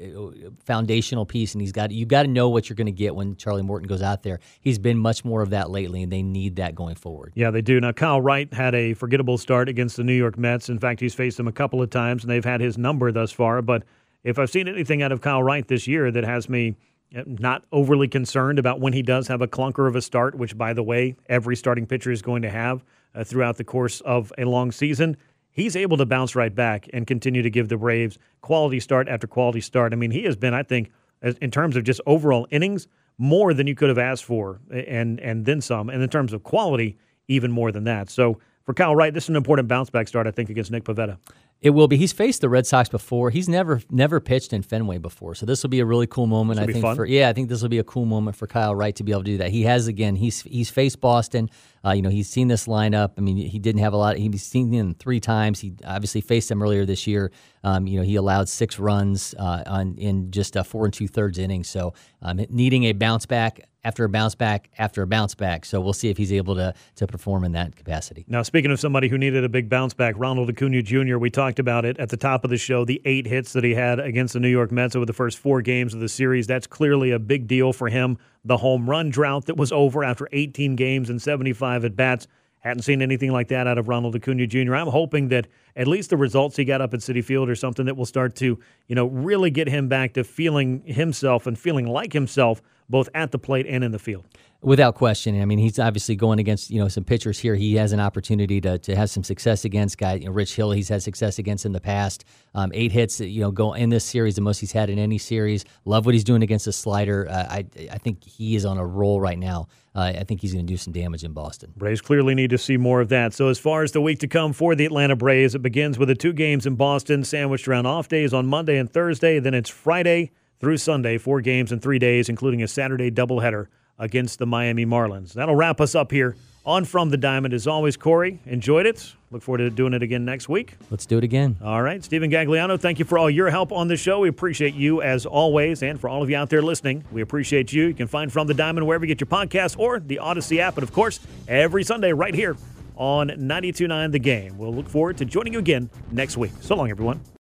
foundational 0.64 1.26
piece, 1.26 1.54
and 1.54 1.60
he's 1.60 1.72
got 1.72 1.90
you 1.90 2.06
got 2.06 2.22
to 2.22 2.28
know 2.28 2.48
what 2.48 2.68
you're 2.68 2.76
going 2.76 2.86
to 2.86 2.92
get 2.92 3.14
when 3.14 3.36
Charlie 3.36 3.62
Morton 3.62 3.88
goes 3.88 4.00
out 4.00 4.22
there. 4.22 4.40
He's 4.60 4.78
been 4.78 4.98
much 4.98 5.24
more 5.24 5.42
of 5.42 5.50
that 5.50 5.70
lately, 5.70 6.02
and 6.02 6.10
they 6.10 6.22
need 6.22 6.56
that 6.56 6.74
going 6.74 6.94
forward. 6.94 7.32
Yeah, 7.34 7.50
they 7.50 7.62
do. 7.62 7.78
Now 7.78 7.92
Kyle 7.92 8.20
Wright 8.20 8.52
had 8.54 8.74
a 8.74 8.94
forgettable 8.94 9.36
start 9.36 9.68
against 9.68 9.96
the 9.96 10.04
New 10.04 10.14
York 10.14 10.38
Mets. 10.38 10.70
In 10.70 10.78
fact, 10.78 11.00
he's 11.00 11.14
faced 11.14 11.36
them 11.36 11.48
a 11.48 11.52
couple 11.52 11.82
of 11.82 11.90
times, 11.90 12.24
and 12.24 12.30
they've 12.30 12.44
had 12.44 12.60
his 12.62 12.78
number 12.78 13.12
thus 13.12 13.32
far. 13.32 13.60
But 13.60 13.82
if 14.24 14.38
I've 14.38 14.50
seen 14.50 14.66
anything 14.66 15.02
out 15.02 15.12
of 15.12 15.20
Kyle 15.20 15.42
Wright 15.42 15.66
this 15.68 15.86
year 15.86 16.10
that 16.10 16.24
has 16.24 16.48
me 16.48 16.74
uh, 17.14 17.22
not 17.26 17.64
overly 17.70 18.08
concerned 18.08 18.58
about 18.58 18.80
when 18.80 18.92
he 18.92 19.02
does 19.02 19.28
have 19.28 19.42
a 19.42 19.46
clunker 19.46 19.86
of 19.86 19.94
a 19.94 20.02
start, 20.02 20.34
which, 20.34 20.56
by 20.56 20.72
the 20.72 20.82
way, 20.82 21.16
every 21.28 21.54
starting 21.54 21.86
pitcher 21.86 22.10
is 22.10 22.22
going 22.22 22.42
to 22.42 22.50
have 22.50 22.82
uh, 23.16 23.24
throughout 23.24 23.56
the 23.56 23.64
course 23.64 24.00
of 24.02 24.32
a 24.38 24.44
long 24.44 24.70
season. 24.70 25.16
He's 25.50 25.74
able 25.74 25.96
to 25.96 26.06
bounce 26.06 26.36
right 26.36 26.54
back 26.54 26.86
and 26.92 27.06
continue 27.06 27.42
to 27.42 27.50
give 27.50 27.68
the 27.68 27.78
Braves 27.78 28.18
quality 28.42 28.78
start 28.78 29.08
after 29.08 29.26
quality 29.26 29.62
start. 29.62 29.94
I 29.94 29.96
mean, 29.96 30.10
he 30.10 30.24
has 30.24 30.36
been, 30.36 30.52
I 30.52 30.62
think, 30.62 30.92
in 31.22 31.50
terms 31.50 31.76
of 31.76 31.84
just 31.84 32.00
overall 32.06 32.46
innings, 32.50 32.88
more 33.18 33.54
than 33.54 33.66
you 33.66 33.74
could 33.74 33.88
have 33.88 33.98
asked 33.98 34.24
for, 34.24 34.60
and 34.70 35.18
and 35.20 35.46
then 35.46 35.62
some. 35.62 35.88
And 35.88 36.02
in 36.02 36.08
terms 36.10 36.34
of 36.34 36.42
quality, 36.42 36.98
even 37.28 37.50
more 37.50 37.72
than 37.72 37.84
that. 37.84 38.10
So 38.10 38.38
for 38.64 38.74
Kyle 38.74 38.94
Wright, 38.94 39.14
this 39.14 39.24
is 39.24 39.30
an 39.30 39.36
important 39.36 39.68
bounce 39.68 39.90
back 39.90 40.08
start, 40.08 40.26
I 40.26 40.30
think, 40.30 40.50
against 40.50 40.70
Nick 40.70 40.84
Pivetta. 40.84 41.18
It 41.62 41.70
will 41.70 41.88
be. 41.88 41.96
He's 41.96 42.12
faced 42.12 42.42
the 42.42 42.50
Red 42.50 42.66
Sox 42.66 42.90
before. 42.90 43.30
He's 43.30 43.48
never 43.48 43.80
never 43.90 44.20
pitched 44.20 44.52
in 44.52 44.60
Fenway 44.60 44.98
before, 44.98 45.34
so 45.34 45.46
this 45.46 45.62
will 45.62 45.70
be 45.70 45.80
a 45.80 45.86
really 45.86 46.06
cool 46.06 46.26
moment. 46.26 46.60
I 46.60 46.66
think. 46.66 46.82
Fun. 46.82 46.96
For, 46.96 47.06
yeah, 47.06 47.30
I 47.30 47.32
think 47.32 47.48
this 47.48 47.62
will 47.62 47.70
be 47.70 47.78
a 47.78 47.84
cool 47.84 48.04
moment 48.04 48.36
for 48.36 48.46
Kyle 48.46 48.74
Wright 48.74 48.94
to 48.96 49.02
be 49.02 49.12
able 49.12 49.22
to 49.22 49.30
do 49.30 49.38
that. 49.38 49.50
He 49.50 49.62
has 49.62 49.86
again. 49.86 50.16
He's 50.16 50.42
he's 50.42 50.68
faced 50.68 51.00
Boston. 51.00 51.48
Uh, 51.86 51.92
you 51.92 52.02
know, 52.02 52.10
he's 52.10 52.28
seen 52.28 52.48
this 52.48 52.66
lineup. 52.66 53.12
I 53.16 53.20
mean, 53.20 53.36
he 53.36 53.58
didn't 53.58 53.80
have 53.80 53.92
a 53.92 53.96
lot. 53.96 54.16
He's 54.16 54.42
seen 54.42 54.70
them 54.70 54.94
three 54.94 55.20
times. 55.20 55.60
He 55.60 55.74
obviously 55.84 56.20
faced 56.20 56.48
them 56.48 56.62
earlier 56.62 56.84
this 56.84 57.06
year. 57.06 57.30
Um, 57.62 57.86
you 57.86 57.98
know, 57.98 58.04
he 58.04 58.16
allowed 58.16 58.48
six 58.48 58.78
runs 58.78 59.34
uh, 59.38 59.62
on 59.66 59.96
in 59.96 60.30
just 60.32 60.56
a 60.56 60.64
four 60.64 60.84
and 60.84 60.92
two 60.92 61.06
thirds 61.06 61.38
innings. 61.38 61.68
So, 61.68 61.94
um, 62.22 62.40
needing 62.50 62.84
a 62.84 62.92
bounce 62.92 63.26
back 63.26 63.60
after 63.86 64.02
a 64.02 64.08
bounce 64.08 64.34
back 64.34 64.68
after 64.78 65.02
a 65.02 65.06
bounce 65.06 65.36
back. 65.36 65.64
So 65.64 65.80
we'll 65.80 65.92
see 65.92 66.08
if 66.08 66.16
he's 66.16 66.32
able 66.32 66.56
to 66.56 66.74
to 66.96 67.06
perform 67.06 67.44
in 67.44 67.52
that 67.52 67.76
capacity. 67.76 68.24
Now, 68.26 68.42
speaking 68.42 68.72
of 68.72 68.80
somebody 68.80 69.08
who 69.08 69.16
needed 69.16 69.44
a 69.44 69.48
big 69.48 69.68
bounce 69.68 69.94
back, 69.94 70.16
Ronald 70.18 70.50
Acuna 70.50 70.82
Jr. 70.82 71.18
We 71.18 71.30
talked 71.30 71.60
about 71.60 71.84
it 71.84 71.96
at 72.00 72.08
the 72.08 72.16
top 72.16 72.42
of 72.42 72.50
the 72.50 72.56
show. 72.56 72.84
The 72.84 73.00
eight 73.04 73.28
hits 73.28 73.52
that 73.52 73.62
he 73.62 73.74
had 73.74 74.00
against 74.00 74.34
the 74.34 74.40
New 74.40 74.48
York 74.48 74.72
Mets 74.72 74.96
over 74.96 75.06
the 75.06 75.12
first 75.12 75.38
four 75.38 75.62
games 75.62 75.94
of 75.94 76.00
the 76.00 76.08
series. 76.08 76.48
That's 76.48 76.66
clearly 76.66 77.12
a 77.12 77.20
big 77.20 77.46
deal 77.46 77.72
for 77.72 77.88
him. 77.88 78.18
The 78.46 78.58
home 78.58 78.88
run 78.88 79.10
drought 79.10 79.46
that 79.46 79.56
was 79.56 79.72
over 79.72 80.04
after 80.04 80.28
18 80.30 80.76
games 80.76 81.10
and 81.10 81.20
75 81.20 81.84
at 81.84 81.96
bats. 81.96 82.28
Hadn't 82.60 82.84
seen 82.84 83.02
anything 83.02 83.32
like 83.32 83.48
that 83.48 83.66
out 83.66 83.76
of 83.76 83.88
Ronald 83.88 84.14
Acuna 84.14 84.46
Jr. 84.46 84.76
I'm 84.76 84.86
hoping 84.86 85.28
that 85.28 85.48
at 85.74 85.88
least 85.88 86.10
the 86.10 86.16
results 86.16 86.56
he 86.56 86.64
got 86.64 86.80
up 86.80 86.94
at 86.94 87.00
Citi 87.00 87.24
Field 87.24 87.48
are 87.48 87.56
something 87.56 87.86
that 87.86 87.96
will 87.96 88.06
start 88.06 88.36
to, 88.36 88.58
you 88.86 88.94
know, 88.94 89.06
really 89.06 89.50
get 89.50 89.66
him 89.66 89.88
back 89.88 90.14
to 90.14 90.22
feeling 90.22 90.82
himself 90.86 91.48
and 91.48 91.58
feeling 91.58 91.86
like 91.88 92.12
himself 92.12 92.62
both 92.88 93.08
at 93.14 93.32
the 93.32 93.38
plate 93.38 93.66
and 93.68 93.82
in 93.84 93.92
the 93.92 93.98
field. 93.98 94.24
Without 94.62 94.94
question. 94.94 95.40
I 95.40 95.44
mean, 95.44 95.58
he's 95.58 95.78
obviously 95.78 96.16
going 96.16 96.38
against 96.38 96.70
you 96.70 96.80
know 96.80 96.88
some 96.88 97.04
pitchers 97.04 97.38
here. 97.38 97.54
He 97.54 97.74
has 97.74 97.92
an 97.92 98.00
opportunity 98.00 98.60
to, 98.62 98.78
to 98.78 98.96
have 98.96 99.10
some 99.10 99.22
success 99.22 99.64
against 99.64 99.98
guy 99.98 100.14
you 100.14 100.24
know, 100.24 100.32
Rich 100.32 100.56
Hill. 100.56 100.72
He's 100.72 100.88
had 100.88 101.02
success 101.02 101.38
against 101.38 101.66
in 101.66 101.72
the 101.72 101.80
past. 101.80 102.24
Um, 102.54 102.72
eight 102.74 102.90
hits, 102.90 103.20
you 103.20 103.42
know, 103.42 103.50
go 103.50 103.74
in 103.74 103.90
this 103.90 104.04
series, 104.04 104.34
the 104.34 104.40
most 104.40 104.58
he's 104.58 104.72
had 104.72 104.88
in 104.88 104.98
any 104.98 105.18
series. 105.18 105.64
Love 105.84 106.06
what 106.06 106.14
he's 106.14 106.24
doing 106.24 106.42
against 106.42 106.64
the 106.64 106.72
slider. 106.72 107.28
Uh, 107.30 107.46
I 107.48 107.66
I 107.92 107.98
think 107.98 108.24
he 108.24 108.56
is 108.56 108.64
on 108.64 108.78
a 108.78 108.84
roll 108.84 109.20
right 109.20 109.38
now. 109.38 109.68
Uh, 109.94 110.12
I 110.18 110.24
think 110.24 110.40
he's 110.40 110.52
going 110.52 110.66
to 110.66 110.72
do 110.72 110.76
some 110.76 110.92
damage 110.92 111.22
in 111.22 111.32
Boston. 111.32 111.72
Braves 111.76 112.00
clearly 112.00 112.34
need 112.34 112.50
to 112.50 112.58
see 112.58 112.76
more 112.76 113.00
of 113.00 113.08
that. 113.10 113.34
So 113.34 113.48
as 113.48 113.58
far 113.58 113.82
as 113.82 113.92
the 113.92 114.00
week 114.00 114.18
to 114.20 114.28
come 114.28 114.52
for 114.52 114.74
the 114.74 114.84
Atlanta 114.84 115.16
Braves, 115.16 115.54
it 115.54 115.62
begins 115.62 115.98
with 115.98 116.08
the 116.08 116.14
two 116.14 116.32
games 116.32 116.66
in 116.66 116.74
Boston, 116.74 117.24
sandwiched 117.24 117.68
around 117.68 117.86
off 117.86 118.08
days 118.08 118.34
on 118.34 118.46
Monday 118.46 118.78
and 118.78 118.90
Thursday. 118.90 119.38
Then 119.38 119.54
it's 119.54 119.70
Friday 119.70 120.32
through 120.60 120.76
Sunday, 120.78 121.18
four 121.18 121.40
games 121.40 121.72
in 121.72 121.80
three 121.80 121.98
days, 121.98 122.28
including 122.28 122.62
a 122.62 122.68
Saturday 122.68 123.10
doubleheader 123.10 123.66
against 123.98 124.38
the 124.38 124.46
Miami 124.46 124.84
Marlins. 124.86 125.32
That'll 125.32 125.56
wrap 125.56 125.80
us 125.80 125.94
up 125.94 126.10
here 126.10 126.36
on 126.64 126.84
From 126.84 127.10
the 127.10 127.16
Diamond. 127.16 127.54
As 127.54 127.66
always, 127.66 127.96
Corey, 127.96 128.40
enjoyed 128.44 128.86
it. 128.86 129.14
Look 129.30 129.42
forward 129.42 129.58
to 129.58 129.70
doing 129.70 129.92
it 129.94 130.02
again 130.02 130.24
next 130.24 130.48
week. 130.48 130.74
Let's 130.90 131.06
do 131.06 131.18
it 131.18 131.24
again. 131.24 131.56
All 131.62 131.82
right. 131.82 132.02
Stephen 132.02 132.30
Gagliano, 132.30 132.78
thank 132.78 132.98
you 132.98 133.04
for 133.04 133.18
all 133.18 133.30
your 133.30 133.50
help 133.50 133.72
on 133.72 133.88
the 133.88 133.96
show. 133.96 134.20
We 134.20 134.28
appreciate 134.28 134.74
you 134.74 135.02
as 135.02 135.26
always. 135.26 135.82
And 135.82 136.00
for 136.00 136.08
all 136.08 136.22
of 136.22 136.30
you 136.30 136.36
out 136.36 136.50
there 136.50 136.62
listening, 136.62 137.04
we 137.10 137.22
appreciate 137.22 137.72
you. 137.72 137.86
You 137.86 137.94
can 137.94 138.06
find 138.06 138.32
From 138.32 138.46
the 138.46 138.54
Diamond 138.54 138.86
wherever 138.86 139.04
you 139.04 139.14
get 139.14 139.20
your 139.20 139.28
podcast 139.28 139.78
or 139.78 140.00
the 140.00 140.20
Audacy 140.22 140.58
app. 140.58 140.76
And 140.76 140.82
of 140.82 140.92
course, 140.92 141.20
every 141.48 141.84
Sunday 141.84 142.12
right 142.12 142.34
here 142.34 142.56
on 142.96 143.28
92.9 143.28 144.12
The 144.12 144.18
Game. 144.18 144.58
We'll 144.58 144.74
look 144.74 144.88
forward 144.88 145.18
to 145.18 145.24
joining 145.24 145.52
you 145.52 145.58
again 145.58 145.90
next 146.10 146.36
week. 146.36 146.52
So 146.60 146.74
long, 146.76 146.90
everyone. 146.90 147.35